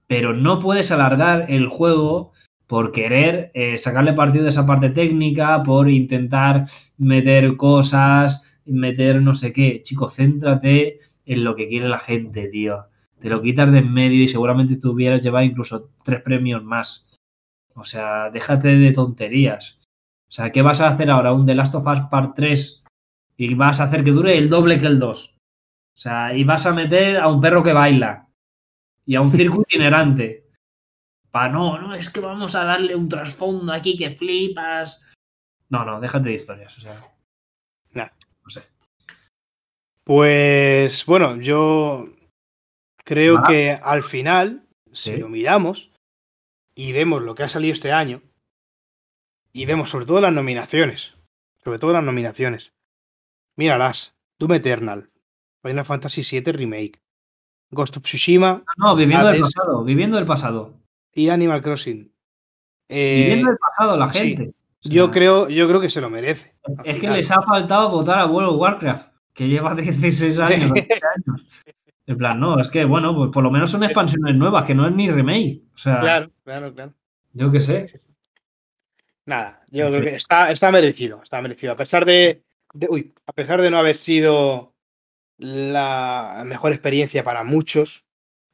pero 0.06 0.34
no 0.34 0.58
puedes 0.58 0.90
alargar 0.90 1.46
el 1.48 1.68
juego 1.68 2.32
por 2.70 2.92
querer 2.92 3.50
eh, 3.52 3.78
sacarle 3.78 4.12
partido 4.12 4.44
de 4.44 4.50
esa 4.50 4.64
parte 4.64 4.90
técnica, 4.90 5.60
por 5.64 5.90
intentar 5.90 6.66
meter 6.98 7.56
cosas, 7.56 8.44
meter 8.64 9.20
no 9.20 9.34
sé 9.34 9.52
qué. 9.52 9.82
Chico, 9.82 10.08
céntrate 10.08 11.00
en 11.26 11.42
lo 11.42 11.56
que 11.56 11.66
quiere 11.66 11.88
la 11.88 11.98
gente, 11.98 12.46
tío. 12.46 12.86
Te 13.18 13.28
lo 13.28 13.42
quitas 13.42 13.72
de 13.72 13.78
en 13.78 13.92
medio 13.92 14.22
y 14.22 14.28
seguramente 14.28 14.76
tú 14.76 14.92
hubieras 14.92 15.20
llevado 15.20 15.44
incluso 15.44 15.90
tres 16.04 16.22
premios 16.22 16.62
más. 16.62 17.08
O 17.74 17.82
sea, 17.82 18.30
déjate 18.30 18.68
de 18.76 18.92
tonterías. 18.92 19.80
O 20.28 20.32
sea, 20.32 20.52
¿qué 20.52 20.62
vas 20.62 20.80
a 20.80 20.90
hacer 20.90 21.10
ahora? 21.10 21.32
¿Un 21.32 21.46
The 21.46 21.56
Last 21.56 21.74
of 21.74 21.88
Us 21.88 22.02
Part 22.08 22.36
3? 22.36 22.84
Y 23.36 23.54
vas 23.54 23.80
a 23.80 23.84
hacer 23.86 24.04
que 24.04 24.12
dure 24.12 24.38
el 24.38 24.48
doble 24.48 24.78
que 24.78 24.86
el 24.86 25.00
2. 25.00 25.36
O 25.36 25.98
sea, 25.98 26.36
y 26.36 26.44
vas 26.44 26.66
a 26.66 26.72
meter 26.72 27.16
a 27.16 27.26
un 27.26 27.40
perro 27.40 27.64
que 27.64 27.72
baila 27.72 28.28
y 29.04 29.16
a 29.16 29.22
un 29.22 29.30
circo 29.32 29.62
itinerante. 29.62 30.49
Para 31.30 31.52
no, 31.52 31.78
no, 31.78 31.94
es 31.94 32.10
que 32.10 32.20
vamos 32.20 32.54
a 32.54 32.64
darle 32.64 32.94
un 32.94 33.08
trasfondo 33.08 33.72
aquí 33.72 33.96
que 33.96 34.10
flipas. 34.10 35.02
No, 35.68 35.84
no, 35.84 36.00
déjate 36.00 36.28
de 36.28 36.34
historias, 36.34 36.76
o 36.76 36.80
sea. 36.80 37.00
no 37.94 38.50
sé. 38.50 38.64
Pues 40.04 41.06
bueno, 41.06 41.36
yo 41.36 42.08
creo 43.04 43.42
que 43.42 43.72
al 43.72 44.02
final, 44.02 44.66
si 44.92 45.16
lo 45.16 45.28
miramos 45.28 45.90
y 46.74 46.92
vemos 46.92 47.22
lo 47.22 47.34
que 47.34 47.44
ha 47.44 47.48
salido 47.48 47.72
este 47.72 47.92
año, 47.92 48.22
y 49.52 49.66
vemos 49.66 49.90
sobre 49.90 50.06
todo 50.06 50.20
las 50.20 50.32
nominaciones, 50.32 51.14
sobre 51.62 51.78
todo 51.78 51.92
las 51.92 52.04
nominaciones. 52.04 52.72
Míralas. 53.56 54.14
Doom 54.40 54.54
Eternal, 54.54 55.10
Final 55.62 55.84
Fantasy 55.84 56.22
VII 56.22 56.52
Remake, 56.52 56.98
Ghost 57.70 57.98
of 57.98 58.04
Tsushima. 58.04 58.64
No, 58.78 58.96
viviendo 58.96 59.26
del 59.28 59.42
pasado, 59.42 59.84
viviendo 59.84 60.16
del 60.16 60.26
pasado. 60.26 60.79
Y 61.12 61.28
Animal 61.28 61.62
Crossing. 61.62 62.12
viviendo 62.88 63.48
del 63.48 63.58
pasado, 63.58 63.96
la 63.96 64.08
gente. 64.08 64.52
yo, 64.82 65.10
creo, 65.10 65.48
yo 65.48 65.68
creo 65.68 65.80
que 65.80 65.90
se 65.90 66.00
lo 66.00 66.10
merece. 66.10 66.54
Es 66.84 66.98
que 67.00 67.10
les 67.10 67.30
ha 67.30 67.42
faltado 67.42 67.90
votar 67.90 68.18
a 68.18 68.26
World 68.26 68.50
of 68.50 68.60
Warcraft, 68.60 69.12
que 69.34 69.48
lleva 69.48 69.74
16 69.76 70.38
años, 70.38 70.70
años. 70.72 71.46
En 72.06 72.18
plan, 72.18 72.40
no, 72.40 72.60
es 72.60 72.68
que, 72.70 72.84
bueno, 72.84 73.14
pues 73.14 73.30
por 73.30 73.44
lo 73.44 73.50
menos 73.50 73.70
son 73.70 73.84
expansiones 73.84 74.36
nuevas, 74.36 74.64
que 74.64 74.74
no 74.74 74.86
es 74.86 74.92
ni 74.92 75.10
remake. 75.10 75.62
O 75.74 75.78
sea, 75.78 76.00
claro, 76.00 76.30
claro, 76.42 76.74
claro. 76.74 76.92
Yo 77.32 77.52
qué 77.52 77.60
sé. 77.60 78.00
Nada, 79.26 79.62
yo 79.70 79.88
creo 79.88 80.02
que 80.02 80.16
está, 80.16 80.50
está 80.50 80.72
merecido, 80.72 81.22
está 81.22 81.40
merecido. 81.40 81.72
A 81.72 81.76
pesar 81.76 82.04
de, 82.04 82.42
uy, 82.88 83.14
a 83.26 83.32
pesar 83.32 83.62
de 83.62 83.70
no 83.70 83.78
haber 83.78 83.96
sido 83.96 84.74
la 85.38 86.42
mejor 86.44 86.72
experiencia 86.72 87.22
para 87.22 87.44
muchos, 87.44 88.06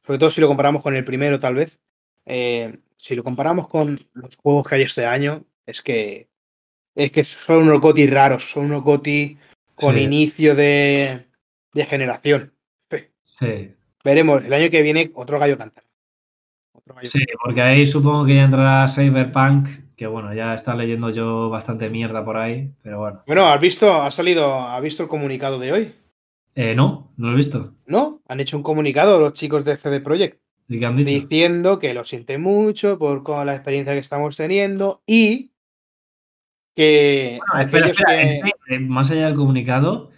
sobre 0.05 0.19
todo 0.19 0.29
si 0.29 0.39
lo 0.39 0.47
comparamos 0.47 0.83
con 0.83 0.95
el 0.95 1.03
primero, 1.03 1.39
tal 1.39 1.55
vez, 1.55 1.79
eh, 2.27 2.77
si 2.97 3.15
lo 3.15 3.23
comparamos 3.23 3.67
con 3.67 3.99
los 4.13 4.35
juegos 4.35 4.67
que 4.67 4.75
hay 4.75 4.81
este 4.83 5.05
año, 5.05 5.45
es 5.65 5.81
que 5.81 6.27
es 6.93 7.11
que 7.11 7.23
son 7.23 7.67
unos 7.67 7.79
GOTI 7.79 8.07
raros, 8.07 8.49
son 8.49 8.65
unos 8.65 8.83
GOTI 8.83 9.37
con 9.75 9.97
inicio 9.97 10.55
de, 10.55 11.27
de 11.73 11.85
generación. 11.85 12.53
Sí. 13.23 13.71
Veremos, 14.03 14.43
el 14.43 14.53
año 14.53 14.69
que 14.69 14.81
viene 14.81 15.11
otro 15.13 15.37
gallo 15.37 15.57
cantar. 15.57 15.83
sí, 17.03 17.19
porque 17.43 17.61
ahí 17.61 17.85
supongo 17.85 18.25
que 18.25 18.35
ya 18.35 18.45
entrará 18.45 18.87
Cyberpunk, 18.89 19.67
que 19.95 20.07
bueno, 20.07 20.33
ya 20.33 20.55
está 20.55 20.75
leyendo 20.75 21.11
yo 21.11 21.49
bastante 21.49 21.89
mierda 21.89 22.25
por 22.25 22.37
ahí, 22.37 22.71
pero 22.81 22.99
bueno. 22.99 23.21
Bueno, 23.27 23.45
¿has 23.47 23.61
visto, 23.61 24.01
ha 24.01 24.09
salido, 24.09 24.53
ha 24.53 24.79
visto 24.79 25.03
el 25.03 25.09
comunicado 25.09 25.59
de 25.59 25.71
hoy? 25.71 25.95
Eh, 26.55 26.73
no, 26.73 27.13
no 27.17 27.27
lo 27.27 27.33
he 27.33 27.37
visto. 27.37 27.75
¿No? 27.85 28.21
Han 28.27 28.39
hecho 28.39 28.57
un 28.57 28.63
comunicado 28.63 29.19
los 29.19 29.33
chicos 29.33 29.63
de 29.63 29.77
CD 29.77 30.01
Projekt. 30.01 30.41
¿Y 30.67 30.79
qué 30.79 30.85
han 30.85 30.95
dicho? 30.95 31.09
Diciendo 31.09 31.79
que 31.79 31.93
lo 31.93 32.03
siente 32.03 32.37
mucho 32.37 32.99
por 32.99 33.23
con 33.23 33.45
la 33.45 33.55
experiencia 33.55 33.93
que 33.93 33.99
estamos 33.99 34.35
teniendo 34.35 35.01
y 35.05 35.51
que... 36.75 37.39
espera, 37.59 37.87
espera, 37.87 38.23
eh, 38.23 38.79
más 38.79 39.09
allá 39.09 39.27
del 39.27 39.35
comunicado, 39.35 40.11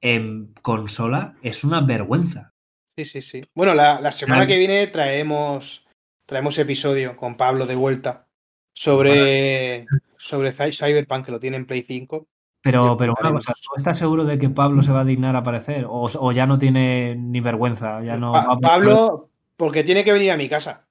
en 0.00 0.52
consola 0.62 1.34
es 1.42 1.64
una 1.64 1.80
vergüenza. 1.80 2.52
Sí, 2.96 3.04
sí, 3.04 3.20
sí. 3.20 3.42
Bueno, 3.54 3.74
la, 3.74 4.12
semana 4.12 4.46
que 4.46 4.58
viene 4.58 4.86
traemos, 4.86 5.86
traemos 6.26 6.58
episodio 6.58 7.16
con 7.16 7.36
Pablo 7.36 7.66
de 7.66 7.74
vuelta 7.74 8.26
sobre, 8.74 9.86
sobre 10.16 10.52
Cyberpunk, 10.52 11.26
que 11.26 11.32
lo 11.32 11.40
tiene 11.40 11.56
en 11.56 11.66
Play 11.66 11.82
5. 11.82 12.26
Pero, 12.62 12.96
pero 12.96 13.14
una 13.20 13.32
cosa, 13.32 13.52
¿tú 13.54 13.70
estás 13.76 13.98
seguro 13.98 14.24
de 14.24 14.38
que 14.38 14.48
Pablo 14.48 14.82
se 14.82 14.92
va 14.92 15.00
a 15.00 15.04
dignar 15.04 15.36
a 15.36 15.40
aparecer? 15.40 15.86
¿O, 15.88 16.32
ya 16.32 16.46
no 16.46 16.58
tiene 16.58 17.14
ni 17.14 17.40
vergüenza? 17.40 18.02
Ya 18.02 18.16
no 18.16 18.32
Pablo, 18.60 19.30
porque 19.56 19.84
tiene 19.84 20.04
que 20.04 20.12
venir 20.12 20.30
a 20.30 20.36
mi 20.36 20.48
casa. 20.48 20.86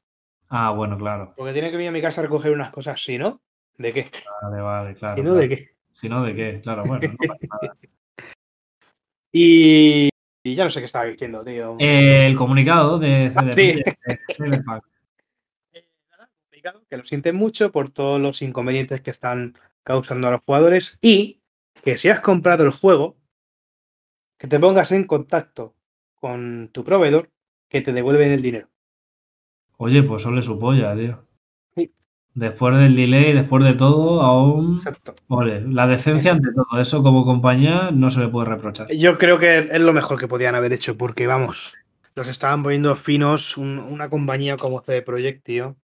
Ah, 0.50 0.72
bueno, 0.72 0.98
claro. 0.98 1.34
Porque 1.36 1.54
tiene 1.54 1.70
que 1.70 1.78
venir 1.78 1.90
a 1.90 1.94
mi 1.94 2.02
casa 2.02 2.22
a 2.22 2.24
recoger 2.24 2.52
unas 2.52 2.72
cosas, 2.72 3.02
¿sí, 3.04 3.18
no? 3.18 3.42
¿De 3.78 3.94
qué? 3.94 4.10
Vale, 4.42 4.62
vale, 4.62 4.96
claro. 4.96 5.16
¿Si 5.16 5.24
no, 5.24 5.36
de 5.36 5.50
qué? 5.50 5.70
Si 5.92 6.10
no, 6.10 6.24
de 6.24 6.36
qué, 6.36 6.62
claro, 6.62 6.84
bueno. 6.86 7.16
Y, 9.38 10.08
ya 10.46 10.64
no 10.64 10.72
sé 10.72 10.80
qué 10.80 10.86
estaba 10.86 11.04
diciendo, 11.04 11.44
tío. 11.44 11.76
el 11.78 12.36
comunicado 12.38 12.98
de, 13.00 13.34
ah, 13.36 13.52
sí. 13.52 13.84
que 16.90 16.98
lo 16.98 17.04
sienten 17.04 17.36
mucho 17.36 17.72
por 17.72 17.90
todos 17.92 18.20
los 18.20 18.42
inconvenientes 18.42 19.02
que 19.02 19.12
están 19.12 19.58
causando 19.84 20.28
a 20.28 20.32
los 20.32 20.42
jugadores 20.46 20.98
y 21.02 21.42
que 21.84 21.98
si 21.98 22.10
has 22.10 22.22
comprado 22.22 22.64
el 22.64 22.72
juego, 22.72 23.18
que 24.40 24.48
te 24.48 24.60
pongas 24.60 24.92
en 24.92 25.06
contacto 25.06 25.76
con 26.16 26.70
tu 26.72 26.84
proveedor 26.84 27.30
que 27.70 27.82
te 27.82 27.94
devuelven 27.94 28.32
el 28.32 28.42
dinero. 28.42 28.68
Oye, 29.78 30.04
pues 30.04 30.24
solo 30.24 30.42
su 30.42 30.58
polla, 30.60 30.96
tío. 30.96 31.26
Después 32.34 32.76
del 32.76 32.98
delay, 32.98 33.32
después 33.32 33.64
de 33.64 33.76
todo, 33.76 34.22
aún. 34.22 34.76
Exacto. 34.76 35.16
la 35.30 35.88
decencia 35.88 36.34
ante 36.34 36.50
todo. 36.52 36.82
Eso 36.82 37.02
como 37.02 37.24
compañía 37.24 37.92
no 37.94 38.10
se 38.10 38.20
le 38.20 38.28
puede 38.28 38.50
reprochar. 38.50 38.92
Yo 38.92 39.18
creo 39.18 39.38
que 39.38 39.70
es 39.72 39.82
lo 39.82 39.94
mejor 39.94 40.20
que 40.20 40.28
podían 40.28 40.54
haber 40.54 40.74
hecho, 40.74 40.98
porque 40.98 41.28
vamos, 41.28 41.76
los 42.14 42.28
estaban 42.28 42.62
poniendo 42.62 42.94
finos 42.96 43.56
una 43.58 44.10
compañía 44.10 44.58
como 44.58 44.82
CD 44.82 45.02
Projekt, 45.02 45.46
tío. 45.46 45.78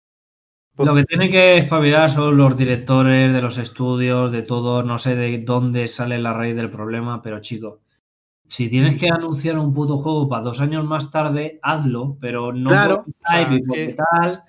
Lo 0.78 0.96
que 0.96 1.06
tiene 1.06 1.30
que 1.30 1.58
espabilar 1.58 2.10
son 2.10 2.38
los 2.38 2.58
directores 2.58 3.34
de 3.34 3.42
los 3.42 3.58
estudios, 3.58 4.32
de 4.32 4.42
todo, 4.42 4.84
no 4.84 4.98
sé 4.98 5.16
de 5.16 5.38
dónde 5.40 5.88
sale 5.88 6.18
la 6.18 6.34
raíz 6.34 6.56
del 6.56 6.70
problema, 6.70 7.22
pero 7.22 7.40
chico, 7.40 7.80
si 8.52 8.70
tienes 8.70 9.00
que 9.00 9.08
anunciar 9.08 9.58
un 9.58 9.74
puto 9.74 9.98
juego 9.98 10.28
para 10.28 10.44
dos 10.44 10.60
años 10.60 10.84
más 10.84 11.10
tarde, 11.10 11.58
hazlo, 11.62 12.18
pero 12.20 12.52
no 12.52 12.70
claro, 12.70 13.06
tal 13.26 14.44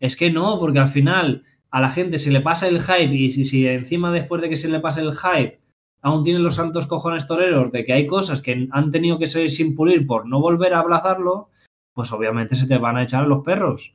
es 0.00 0.16
que 0.16 0.32
no, 0.32 0.58
porque 0.58 0.80
al 0.80 0.88
final 0.88 1.44
a 1.70 1.80
la 1.80 1.90
gente 1.90 2.18
se 2.18 2.32
le 2.32 2.40
pasa 2.40 2.66
el 2.66 2.82
hype 2.82 3.14
y 3.14 3.30
si, 3.30 3.44
si 3.44 3.68
encima 3.68 4.10
después 4.10 4.42
de 4.42 4.48
que 4.48 4.56
se 4.56 4.66
le 4.66 4.80
pase 4.80 5.00
el 5.02 5.14
hype 5.14 5.60
aún 6.02 6.24
tienen 6.24 6.42
los 6.42 6.56
santos 6.56 6.88
cojones 6.88 7.28
toreros 7.28 7.70
de 7.70 7.84
que 7.84 7.92
hay 7.92 8.08
cosas 8.08 8.42
que 8.42 8.66
han 8.68 8.90
tenido 8.90 9.16
que 9.16 9.28
ser 9.28 9.48
sin 9.48 9.76
pulir 9.76 10.08
por 10.08 10.26
no 10.26 10.40
volver 10.40 10.74
a 10.74 10.80
abrazarlo, 10.80 11.50
pues 11.94 12.10
obviamente 12.10 12.56
se 12.56 12.66
te 12.66 12.78
van 12.78 12.96
a 12.96 13.04
echar 13.04 13.28
los 13.28 13.44
perros. 13.44 13.94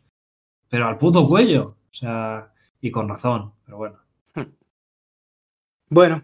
Pero 0.69 0.87
al 0.87 0.97
puto 0.97 1.27
cuello. 1.27 1.75
O 1.91 1.93
sea, 1.93 2.53
y 2.79 2.89
con 2.89 3.09
razón, 3.09 3.51
pero 3.65 3.77
bueno. 3.77 3.97
Bueno. 5.89 6.23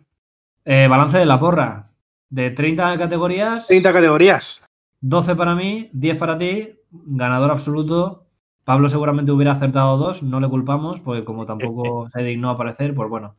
Eh, 0.64 0.88
balance 0.90 1.18
de 1.18 1.26
la 1.26 1.38
porra. 1.38 1.86
De 2.30 2.52
30 2.52 2.98
categorías. 2.98 3.68
30 3.68 3.94
categorías. 3.94 4.62
12 5.02 5.36
para 5.36 5.56
mí, 5.56 5.90
10 5.94 6.18
para 6.18 6.38
ti. 6.38 6.74
Ganador 6.91 7.52
absoluto, 7.52 8.28
Pablo 8.68 8.90
seguramente 8.90 9.32
hubiera 9.32 9.54
acertado 9.54 9.95
dos, 9.98 10.24
no 10.24 10.41
le 10.41 10.49
culpamos, 10.49 10.99
porque 10.99 11.24
como 11.24 11.45
tampoco 11.45 12.10
se 12.14 12.22
dignó 12.22 12.49
a 12.49 12.52
aparecer, 12.52 12.94
pues 12.94 13.10
bueno. 13.10 13.38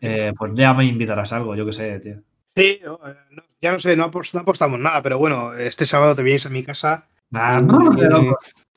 Eh, 0.00 0.32
pues 0.36 0.52
ya 0.56 0.74
me 0.74 0.84
invitarás 0.84 1.32
a 1.32 1.36
algo, 1.36 1.54
yo 1.54 1.64
qué 1.66 1.72
sé, 1.72 2.00
tío. 2.00 2.16
Sí, 2.56 2.80
eh, 2.82 3.16
ya 3.60 3.70
no 3.70 3.78
sé, 3.78 3.94
no, 3.94 4.04
apostamos 4.04 4.80
nada, 4.80 5.02
pero 5.02 5.18
bueno, 5.18 5.54
este 5.54 5.86
sábado 5.86 6.16
te 6.16 6.24
vienes 6.24 6.44
a 6.46 6.50
mi 6.50 6.64
casa. 6.64 7.06
Ah, 7.32 7.62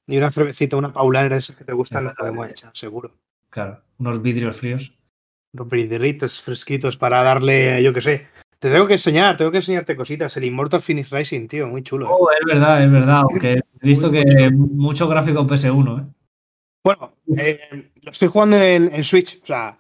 y, 0.05 0.17
una 0.17 0.29
cervecita, 0.29 0.77
una 0.77 0.93
paulana 0.93 1.37
esas 1.37 1.55
que 1.55 1.63
te 1.65 1.73
gustan, 1.73 2.05
las 2.05 2.15
podemos 2.15 2.47
echar, 2.51 2.71
seguro. 2.75 3.15
Claro, 3.49 3.81
unos 3.97 4.21
vidrios 4.21 4.57
fríos. 4.57 4.93
Unos 5.53 5.69
vidrios 5.69 6.39
fresquitos 6.43 6.97
para 6.97 7.23
darle, 7.23 7.81
yo 7.81 7.93
qué 7.93 8.01
sé, 8.01 8.27
te 8.65 8.71
tengo 8.71 8.87
que 8.87 8.93
enseñar, 8.93 9.37
tengo 9.37 9.51
que 9.51 9.57
enseñarte 9.57 9.95
cositas. 9.95 10.35
El 10.37 10.45
Immortal 10.45 10.81
Finish 10.81 11.11
Rising, 11.11 11.47
tío, 11.47 11.67
muy 11.67 11.83
chulo. 11.83 12.07
¿eh? 12.07 12.09
Oh, 12.11 12.29
es 12.31 12.43
verdad, 12.47 12.83
es 12.83 12.91
verdad. 12.91 13.17
Aunque 13.17 13.53
he 13.53 13.61
visto 13.87 14.09
que 14.09 14.49
mucho 14.49 15.07
gráfico 15.07 15.45
PS1, 15.45 16.01
¿eh? 16.01 16.13
Bueno, 16.83 17.13
eh, 17.37 17.59
lo 18.01 18.11
estoy 18.11 18.27
jugando 18.27 18.59
en, 18.59 19.03
Switch, 19.03 19.39
o 19.43 19.45
sea, 19.45 19.77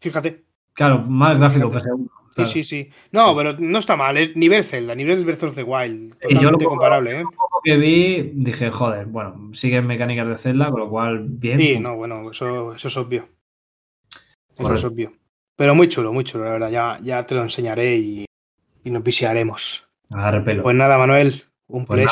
fíjate. 0.00 0.44
Claro, 0.72 1.00
más 1.00 1.38
gráfico 1.38 1.70
PS1. 1.70 2.08
Sí, 2.34 2.46
sí, 2.46 2.64
sí. 2.64 2.90
No, 3.10 3.36
pero 3.36 3.52
no 3.58 3.78
está 3.78 3.96
mal, 3.96 4.16
es 4.16 4.34
nivel 4.34 4.64
Zelda, 4.64 4.94
nivel 4.94 5.26
Breath 5.26 5.42
of 5.42 5.54
the 5.54 5.62
Wild. 5.62 6.18
Totalmente 6.18 6.64
comparable, 6.64 7.20
¿eh? 7.20 7.24
poco 7.24 7.60
que 7.62 7.76
vi, 7.76 8.32
dije, 8.32 8.70
joder, 8.70 9.04
bueno, 9.04 9.50
siguen 9.52 9.86
mecánicas 9.86 10.26
de 10.26 10.38
Zelda, 10.38 10.70
con 10.70 10.80
lo 10.80 10.88
cual, 10.88 11.26
bien. 11.28 11.58
Sí, 11.58 11.78
no, 11.78 11.96
bueno, 11.96 12.30
eso, 12.30 12.74
eso 12.74 12.88
es 12.88 12.96
obvio. 12.96 13.28
Eso 14.56 14.72
es 14.72 14.84
obvio. 14.84 15.12
Pero 15.62 15.76
muy 15.76 15.88
chulo, 15.88 16.12
muy 16.12 16.24
chulo, 16.24 16.44
la 16.44 16.50
verdad. 16.54 16.70
Ya, 16.70 16.98
ya 17.04 17.24
te 17.24 17.36
lo 17.36 17.42
enseñaré 17.42 17.94
y, 17.94 18.26
nos 18.82 19.04
visitaremos. 19.04 19.86
Pues 20.10 20.74
nada, 20.74 20.98
Manuel, 20.98 21.44
un 21.68 21.86
pues 21.86 22.04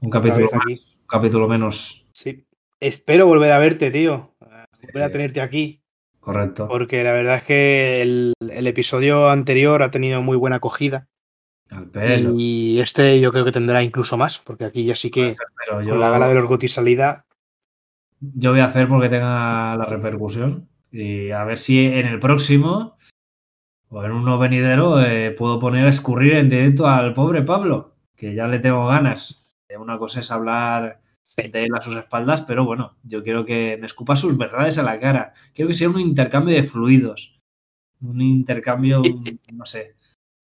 un 0.00 0.10
capítulo 0.10 0.50
un 0.52 1.06
capítulo 1.08 1.48
menos. 1.48 2.06
Sí. 2.12 2.46
Espero 2.80 3.26
volver 3.26 3.52
a 3.52 3.58
verte, 3.58 3.90
tío. 3.90 4.34
Volver 4.82 5.02
a 5.02 5.10
tenerte 5.10 5.40
aquí. 5.40 5.80
Correcto. 6.20 6.68
Porque 6.68 7.02
la 7.02 7.12
verdad 7.12 7.36
es 7.36 7.44
que 7.44 8.02
el, 8.02 8.34
episodio 8.50 9.30
anterior 9.30 9.82
ha 9.82 9.90
tenido 9.90 10.20
muy 10.20 10.36
buena 10.36 10.56
acogida. 10.56 11.08
Al 11.70 11.86
pelo. 11.86 12.34
Y 12.36 12.80
este 12.80 13.18
yo 13.18 13.32
creo 13.32 13.46
que 13.46 13.52
tendrá 13.52 13.82
incluso 13.82 14.18
más, 14.18 14.40
porque 14.40 14.66
aquí 14.66 14.84
ya 14.84 14.94
sí 14.94 15.10
que 15.10 15.36
con 15.66 15.98
la 15.98 16.10
gala 16.10 16.28
de 16.28 16.34
los 16.34 16.44
Goti 16.44 16.68
salida. 16.68 17.24
Yo 18.20 18.50
voy 18.50 18.60
a 18.60 18.66
hacer 18.66 18.88
porque 18.88 19.08
tenga 19.08 19.74
la 19.74 19.86
repercusión. 19.86 20.68
Y 20.94 21.32
a 21.32 21.42
ver 21.44 21.58
si 21.58 21.84
en 21.84 22.06
el 22.06 22.20
próximo 22.20 22.96
o 23.88 24.04
en 24.04 24.12
uno 24.12 24.38
venidero 24.38 25.02
eh, 25.02 25.32
puedo 25.32 25.58
poner 25.58 25.86
a 25.86 25.90
escurrir 25.90 26.34
en 26.34 26.48
directo 26.48 26.86
al 26.86 27.14
pobre 27.14 27.42
Pablo, 27.42 27.96
que 28.14 28.32
ya 28.32 28.46
le 28.46 28.60
tengo 28.60 28.86
ganas. 28.86 29.44
Una 29.76 29.98
cosa 29.98 30.20
es 30.20 30.30
hablar 30.30 31.00
de 31.36 31.64
él 31.64 31.74
a 31.74 31.82
sus 31.82 31.96
espaldas, 31.96 32.42
pero 32.42 32.64
bueno, 32.64 32.96
yo 33.02 33.24
quiero 33.24 33.44
que 33.44 33.76
me 33.80 33.86
escupa 33.86 34.14
sus 34.14 34.38
verdades 34.38 34.78
a 34.78 34.84
la 34.84 35.00
cara. 35.00 35.32
Quiero 35.52 35.68
que 35.68 35.74
sea 35.74 35.88
un 35.88 35.98
intercambio 35.98 36.54
de 36.54 36.62
fluidos. 36.62 37.40
Un 38.00 38.20
intercambio, 38.20 39.02
no 39.52 39.66
sé, 39.66 39.96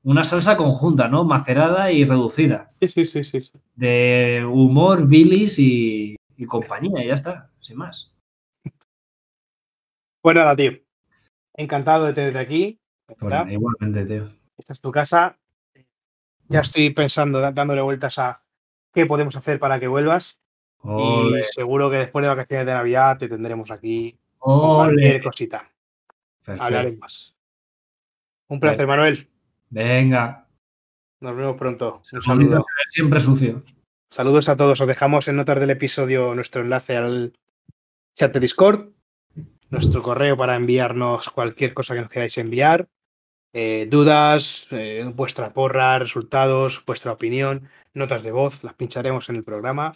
una 0.03 0.25
salsa 0.25 0.57
conjunta, 0.57 1.07
¿no? 1.07 1.23
Macerada 1.23 1.93
y 1.93 2.05
reducida. 2.05 2.73
Sí, 2.81 2.89
sí, 2.89 3.05
sí, 3.05 3.23
sí. 3.23 3.53
De 3.77 4.45
humor, 4.51 5.07
bilis 5.07 5.61
y, 5.61 6.17
y 6.37 6.45
compañía, 6.47 7.05
y 7.05 7.07
ya 7.07 7.15
está, 7.15 7.51
sin 7.61 7.77
más. 7.77 8.13
Pues 10.21 10.37
nada, 10.37 10.55
tío. 10.55 10.73
Encantado 11.55 12.07
de 12.07 12.13
tenerte 12.13 12.39
aquí. 12.39 12.81
Igualmente, 13.49 14.05
tío. 14.05 14.31
Esta 14.57 14.73
es 14.73 14.81
tu 14.81 14.91
casa. 14.91 15.39
Ya 16.49 16.61
estoy 16.61 16.91
pensando, 16.91 17.41
dándole 17.41 17.81
vueltas 17.81 18.19
a 18.19 18.43
qué 18.93 19.07
podemos 19.07 19.37
hacer 19.37 19.59
para 19.59 19.79
que 19.81 19.89
vuelvas. 19.89 20.39
Y 20.83 21.43
seguro 21.55 21.91
que 21.91 21.99
después 21.99 22.23
de 22.23 22.29
vacaciones 22.29 22.67
de 22.67 22.73
Navidad 22.73 23.19
te 23.19 23.29
tendremos 23.29 23.71
aquí 23.71 24.19
cualquier 24.39 25.23
cosita. 25.23 25.71
Hablaremos. 26.47 27.37
Un 28.49 28.59
placer, 28.59 28.87
Manuel. 28.87 29.29
Venga. 29.69 30.49
Nos 31.21 31.37
vemos 31.37 31.57
pronto. 31.57 32.01
Un 32.13 32.23
saludo. 32.23 32.65
Siempre 32.87 33.21
sucio. 33.21 33.63
Saludos 34.11 34.49
a 34.49 34.57
todos. 34.57 34.81
Os 34.81 34.89
dejamos 34.89 35.29
en 35.29 35.37
notas 35.37 35.61
del 35.61 35.71
episodio 35.71 36.35
nuestro 36.35 36.63
enlace 36.63 36.97
al 36.97 37.33
chat 38.15 38.33
de 38.33 38.41
Discord, 38.41 38.89
nuestro 39.71 40.03
correo 40.03 40.37
para 40.37 40.57
enviarnos 40.57 41.31
cualquier 41.31 41.75
cosa 41.75 41.95
que 41.95 42.01
nos 42.01 42.11
queráis 42.11 42.37
enviar, 42.39 42.89
eh, 43.53 43.87
dudas, 43.91 44.69
eh, 44.71 45.11
vuestra 45.15 45.53
porra, 45.53 45.99
resultados, 45.99 46.85
vuestra 46.85 47.13
opinión, 47.13 47.69
notas 47.95 48.23
de 48.23 48.33
voz, 48.33 48.63
las 48.63 48.75
pincharemos 48.75 49.29
en 49.29 49.37
el 49.37 49.45
programa. 49.45 49.95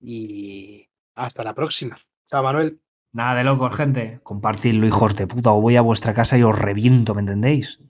Y 0.00 0.88
hasta 1.14 1.42
la 1.42 1.54
próxima. 1.54 1.98
Chao, 2.28 2.42
Manuel. 2.42 2.80
Nada 3.12 3.36
de 3.36 3.44
locos, 3.44 3.74
gente. 3.74 4.20
Compartidlo, 4.22 4.86
hijos 4.86 5.16
de 5.16 5.26
puta, 5.26 5.52
o 5.52 5.60
voy 5.60 5.76
a 5.76 5.80
vuestra 5.80 6.12
casa 6.12 6.36
y 6.36 6.42
os 6.42 6.58
reviento, 6.58 7.14
¿me 7.14 7.20
entendéis? 7.20 7.80